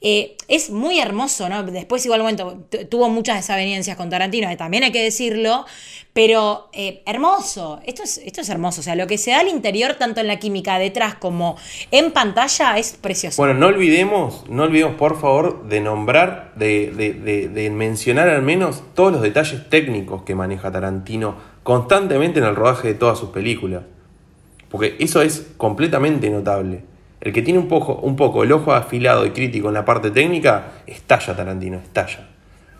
eh, 0.00 0.36
es 0.46 0.70
muy 0.70 1.00
hermoso, 1.00 1.48
¿no? 1.48 1.62
Después 1.64 2.04
igual 2.06 2.36
tuvo 2.88 3.08
muchas 3.08 3.36
desavenencias 3.36 3.96
con 3.96 4.10
Tarantino, 4.10 4.48
eh, 4.50 4.56
también 4.56 4.84
hay 4.84 4.92
que 4.92 5.02
decirlo, 5.02 5.64
pero 6.12 6.68
eh, 6.72 7.02
hermoso, 7.06 7.80
esto 7.84 8.02
es, 8.04 8.18
esto 8.18 8.40
es 8.40 8.48
hermoso, 8.48 8.80
o 8.80 8.84
sea, 8.84 8.94
lo 8.94 9.06
que 9.06 9.18
se 9.18 9.30
da 9.32 9.40
al 9.40 9.48
interior, 9.48 9.94
tanto 9.94 10.20
en 10.20 10.26
la 10.28 10.38
química 10.38 10.78
detrás 10.78 11.14
como 11.16 11.56
en 11.90 12.12
pantalla, 12.12 12.78
es 12.78 12.92
precioso. 13.00 13.36
Bueno, 13.42 13.54
no 13.54 13.66
olvidemos, 13.66 14.44
no 14.48 14.64
olvidemos 14.64 14.94
por 14.96 15.20
favor 15.20 15.68
de 15.68 15.80
nombrar, 15.80 16.52
de- 16.56 16.90
de- 16.92 17.48
de 17.48 17.70
mencionar 17.70 18.28
al 18.28 18.42
menos 18.42 18.82
todos 18.94 19.12
los 19.12 19.22
detalles 19.22 19.68
técnicos 19.68 20.22
que 20.22 20.34
maneja 20.34 20.70
Tarantino 20.72 21.36
constantemente 21.62 22.38
en 22.38 22.46
el 22.46 22.56
rodaje 22.56 22.88
de 22.88 22.94
todas 22.94 23.18
sus 23.18 23.30
películas. 23.30 23.82
Porque 24.70 24.96
eso 24.98 25.22
es 25.22 25.46
completamente 25.56 26.28
notable. 26.30 26.82
El 27.20 27.32
que 27.32 27.42
tiene 27.42 27.58
un 27.58 27.68
poco, 27.68 27.94
un 27.96 28.14
poco 28.16 28.44
el 28.44 28.52
ojo 28.52 28.72
afilado 28.72 29.26
y 29.26 29.30
crítico 29.30 29.68
en 29.68 29.74
la 29.74 29.84
parte 29.84 30.10
técnica, 30.10 30.72
estalla 30.86 31.34
Tarantino, 31.36 31.78
estalla. 31.78 32.28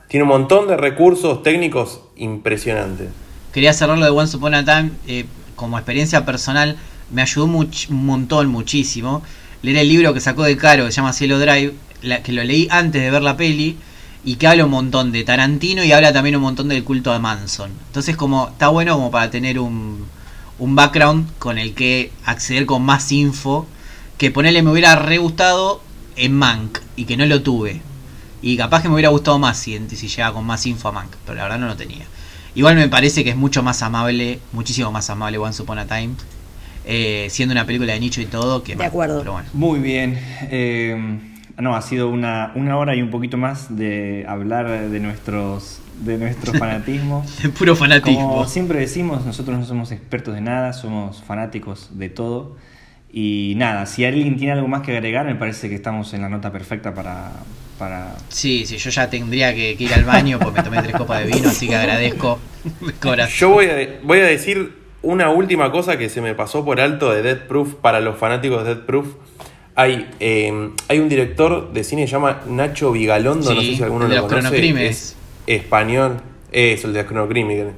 Tiene 0.08 0.22
un 0.22 0.28
montón 0.28 0.68
de 0.68 0.76
recursos 0.76 1.42
técnicos 1.42 2.00
impresionantes. 2.16 3.08
quería 3.52 3.72
cerrarlo 3.72 4.04
de 4.04 4.10
Once 4.10 4.36
Upon 4.36 4.54
eh, 4.54 5.26
como 5.56 5.76
experiencia 5.78 6.24
personal 6.24 6.76
me 7.10 7.22
ayudó 7.22 7.46
much- 7.46 7.88
un 7.90 8.06
montón 8.06 8.48
muchísimo 8.48 9.22
leer 9.62 9.78
el 9.78 9.88
libro 9.88 10.14
que 10.14 10.20
sacó 10.20 10.44
de 10.44 10.56
Caro 10.56 10.84
que 10.84 10.92
se 10.92 10.96
llama 10.96 11.12
Cielo 11.12 11.38
Drive 11.38 11.74
que 12.22 12.32
lo 12.32 12.44
leí 12.44 12.68
antes 12.70 13.02
de 13.02 13.10
ver 13.10 13.22
la 13.22 13.36
peli 13.36 13.76
y 14.24 14.36
que 14.36 14.46
habla 14.46 14.64
un 14.66 14.70
montón 14.70 15.10
de 15.10 15.24
Tarantino 15.24 15.82
y 15.84 15.90
habla 15.92 16.12
también 16.12 16.36
un 16.36 16.42
montón 16.42 16.68
del 16.68 16.84
culto 16.84 17.12
a 17.12 17.18
Manson 17.18 17.70
entonces 17.88 18.16
como 18.16 18.48
está 18.48 18.68
bueno 18.68 18.94
como 18.94 19.10
para 19.10 19.30
tener 19.30 19.58
un, 19.58 20.06
un 20.58 20.74
background 20.76 21.28
con 21.38 21.58
el 21.58 21.74
que 21.74 22.12
acceder 22.24 22.66
con 22.66 22.82
más 22.82 23.10
info 23.10 23.66
que 24.18 24.30
ponerle 24.30 24.62
me 24.62 24.70
hubiera 24.70 24.96
re 24.96 25.18
gustado 25.18 25.80
en 26.16 26.34
Mank 26.34 26.78
y 26.96 27.04
que 27.04 27.16
no 27.16 27.24
lo 27.26 27.42
tuve 27.42 27.80
y 28.42 28.56
capaz 28.56 28.82
que 28.82 28.88
me 28.88 28.94
hubiera 28.94 29.08
gustado 29.08 29.38
más 29.38 29.56
si, 29.58 29.78
si 29.88 30.08
llegaba 30.08 30.34
con 30.34 30.44
más 30.44 30.64
info 30.66 30.88
a 30.88 30.92
Mank, 30.92 31.10
pero 31.24 31.36
la 31.36 31.44
verdad 31.44 31.58
no 31.58 31.66
lo 31.66 31.76
tenía. 31.76 32.04
Igual 32.54 32.76
me 32.76 32.88
parece 32.88 33.24
que 33.24 33.30
es 33.30 33.36
mucho 33.36 33.62
más 33.62 33.82
amable, 33.82 34.40
muchísimo 34.52 34.90
más 34.92 35.10
amable 35.10 35.38
Once 35.38 35.62
Upon 35.62 35.78
a 35.78 35.86
Time, 35.86 36.10
eh, 36.84 37.28
siendo 37.30 37.52
una 37.52 37.64
película 37.66 37.92
de 37.92 38.00
nicho 38.00 38.20
y 38.20 38.26
todo. 38.26 38.62
Que 38.62 38.72
De 38.72 38.78
Mank, 38.78 38.88
acuerdo. 38.88 39.18
Pero 39.20 39.32
bueno. 39.32 39.48
Muy 39.52 39.80
bien. 39.80 40.18
eh, 40.50 41.20
no, 41.58 41.74
ha 41.74 41.82
sido 41.82 42.08
una, 42.08 42.52
una 42.54 42.76
hora 42.76 42.94
y 42.94 43.02
un 43.02 43.10
poquito 43.10 43.36
más 43.36 43.76
de 43.76 44.24
hablar 44.28 44.88
de 44.88 45.00
nuestros, 45.00 45.80
de 46.00 46.16
nuestro 46.16 46.52
fanatismo. 46.58 47.24
De 47.42 47.48
puro 47.48 47.74
fanatismo. 47.74 48.28
Como 48.28 48.46
siempre 48.46 48.78
decimos, 48.80 49.24
nosotros 49.26 49.58
no 49.58 49.64
somos 49.64 49.90
expertos 49.90 50.34
de 50.34 50.40
nada, 50.40 50.72
somos 50.72 51.22
fanáticos 51.22 51.88
de 51.92 52.08
todo. 52.08 52.56
Y 53.12 53.54
nada, 53.56 53.86
si 53.86 54.04
alguien 54.04 54.36
tiene 54.36 54.52
algo 54.52 54.68
más 54.68 54.82
que 54.82 54.92
agregar, 54.92 55.26
me 55.26 55.34
parece 55.34 55.68
que 55.68 55.74
estamos 55.74 56.12
en 56.14 56.22
la 56.22 56.28
nota 56.28 56.52
perfecta 56.52 56.94
para... 56.94 57.32
para... 57.78 58.14
Sí, 58.28 58.64
sí, 58.66 58.76
yo 58.76 58.90
ya 58.90 59.08
tendría 59.08 59.54
que, 59.54 59.76
que 59.76 59.84
ir 59.84 59.94
al 59.94 60.04
baño 60.04 60.38
porque 60.38 60.60
me 60.60 60.64
tomé 60.64 60.82
tres 60.82 60.96
copas 60.96 61.24
de 61.24 61.32
vino, 61.32 61.48
así 61.48 61.68
que 61.68 61.76
agradezco 61.76 62.38
de 62.80 62.92
corazón. 62.94 63.34
Yo 63.38 63.50
voy 63.50 63.66
a, 63.66 63.76
voy 64.02 64.18
a 64.20 64.24
decir 64.26 64.72
una 65.00 65.30
última 65.30 65.70
cosa 65.70 65.96
que 65.96 66.08
se 66.08 66.20
me 66.20 66.34
pasó 66.34 66.64
por 66.64 66.80
alto 66.80 67.12
de 67.12 67.22
Dead 67.22 67.46
Proof 67.46 67.74
para 67.74 68.00
los 68.00 68.18
fanáticos 68.18 68.64
de 68.64 68.74
Dead 68.74 68.84
Proof. 68.84 69.06
Hay, 69.74 70.10
eh, 70.18 70.70
hay 70.88 70.98
un 70.98 71.08
director 71.08 71.72
de 71.72 71.84
cine 71.84 72.02
que 72.02 72.08
se 72.08 72.12
llama 72.14 72.40
Nacho 72.48 72.90
Vigalondo, 72.90 73.54
no 73.54 73.60
sé 73.60 73.76
si 73.76 73.82
alguno 73.82 74.06
el 74.06 74.10
de 74.10 74.16
lo 74.16 74.22
los 74.22 74.32
conoce. 74.32 74.86
Es 74.88 75.16
español, 75.46 76.20
es 76.50 76.84
el 76.84 76.92
de 76.92 76.98
los 76.98 77.08
cronocrímenes. 77.08 77.74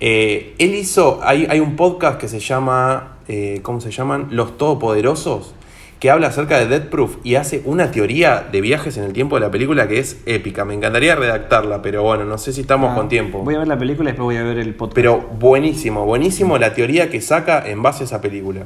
Eh, 0.00 0.54
él 0.58 0.74
hizo, 0.74 1.20
hay, 1.22 1.46
hay 1.48 1.60
un 1.60 1.76
podcast 1.76 2.20
que 2.20 2.26
se 2.26 2.40
llama, 2.40 3.17
eh, 3.28 3.60
¿cómo 3.62 3.80
se 3.80 3.90
llaman? 3.90 4.28
Los 4.30 4.56
Todopoderosos, 4.58 5.54
que 6.00 6.10
habla 6.10 6.28
acerca 6.28 6.58
de 6.58 6.66
Dead 6.66 6.88
Proof 6.90 7.16
y 7.24 7.34
hace 7.34 7.62
una 7.64 7.90
teoría 7.90 8.46
de 8.52 8.60
viajes 8.60 8.96
en 8.98 9.04
el 9.04 9.12
tiempo 9.12 9.36
de 9.36 9.40
la 9.40 9.50
película 9.50 9.88
que 9.88 9.98
es 9.98 10.20
épica. 10.26 10.64
Me 10.64 10.74
encantaría 10.74 11.16
redactarla, 11.16 11.82
pero 11.82 12.02
bueno, 12.02 12.24
no 12.24 12.38
sé 12.38 12.52
si 12.52 12.60
estamos 12.60 12.92
Ah, 12.92 12.94
con 12.94 13.08
tiempo. 13.08 13.40
Voy 13.42 13.54
a 13.56 13.58
ver 13.58 13.68
la 13.68 13.78
película 13.78 14.10
y 14.10 14.12
después 14.12 14.24
voy 14.24 14.36
a 14.36 14.44
ver 14.44 14.58
el 14.58 14.74
podcast. 14.74 14.94
Pero 14.94 15.18
buenísimo, 15.40 16.04
buenísimo 16.06 16.56
la 16.58 16.72
teoría 16.74 17.10
que 17.10 17.20
saca 17.20 17.68
en 17.68 17.82
base 17.82 18.04
a 18.04 18.06
esa 18.06 18.20
película. 18.20 18.62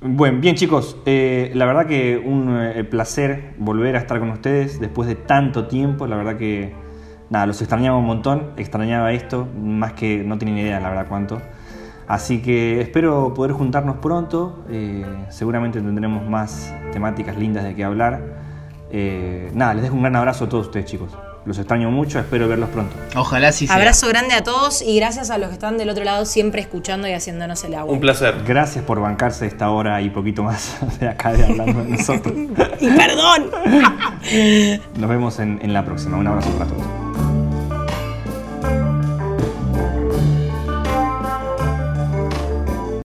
Bueno, 0.00 0.38
bien 0.40 0.54
chicos, 0.54 0.96
eh, 1.06 1.50
la 1.54 1.66
verdad 1.66 1.86
que 1.86 2.16
un 2.24 2.56
eh, 2.56 2.84
placer 2.84 3.54
volver 3.58 3.96
a 3.96 3.98
estar 3.98 4.20
con 4.20 4.30
ustedes 4.30 4.78
después 4.78 5.08
de 5.08 5.16
tanto 5.16 5.66
tiempo, 5.66 6.06
la 6.06 6.14
verdad 6.16 6.36
que 6.36 6.72
nada, 7.30 7.46
los 7.46 7.60
extrañaba 7.60 7.98
un 7.98 8.04
montón, 8.06 8.52
extrañaba 8.56 9.12
esto, 9.12 9.48
más 9.60 9.94
que 9.94 10.18
no 10.18 10.38
tenía 10.38 10.54
ni 10.54 10.60
idea 10.60 10.78
la 10.78 10.90
verdad 10.90 11.06
cuánto. 11.08 11.42
Así 12.08 12.40
que 12.40 12.80
espero 12.80 13.34
poder 13.34 13.52
juntarnos 13.52 13.96
pronto, 13.98 14.64
eh, 14.70 15.04
seguramente 15.28 15.78
tendremos 15.78 16.26
más 16.26 16.72
temáticas 16.90 17.36
lindas 17.36 17.64
de 17.64 17.74
qué 17.74 17.84
hablar. 17.84 18.22
Eh, 18.90 19.50
nada, 19.54 19.74
les 19.74 19.82
dejo 19.82 19.94
un 19.94 20.00
gran 20.00 20.16
abrazo 20.16 20.46
a 20.46 20.48
todos 20.48 20.68
ustedes 20.68 20.86
chicos, 20.86 21.10
los 21.44 21.58
extraño 21.58 21.90
mucho, 21.90 22.18
espero 22.18 22.48
verlos 22.48 22.70
pronto. 22.70 22.96
Ojalá 23.14 23.52
sí 23.52 23.66
sea. 23.66 23.76
Abrazo 23.76 24.08
grande 24.08 24.34
a 24.34 24.42
todos 24.42 24.80
y 24.80 24.96
gracias 24.96 25.28
a 25.28 25.36
los 25.36 25.48
que 25.48 25.54
están 25.54 25.76
del 25.76 25.90
otro 25.90 26.02
lado 26.02 26.24
siempre 26.24 26.62
escuchando 26.62 27.06
y 27.06 27.12
haciéndonos 27.12 27.62
el 27.64 27.74
agua. 27.74 27.92
Un 27.92 28.00
placer. 28.00 28.42
Gracias 28.46 28.82
por 28.86 29.00
bancarse 29.00 29.46
esta 29.46 29.68
hora 29.68 30.00
y 30.00 30.08
poquito 30.08 30.42
más 30.42 30.78
de 31.00 31.08
acá 31.10 31.34
de 31.34 31.44
hablando 31.44 31.84
de 31.84 31.90
nosotros. 31.90 32.34
Y 32.80 32.90
perdón. 32.90 33.50
Nos 34.96 35.10
vemos 35.10 35.38
en, 35.40 35.58
en 35.60 35.72
la 35.74 35.84
próxima. 35.84 36.16
Un 36.16 36.26
abrazo 36.28 36.48
para 36.52 36.70
todos. 36.70 37.07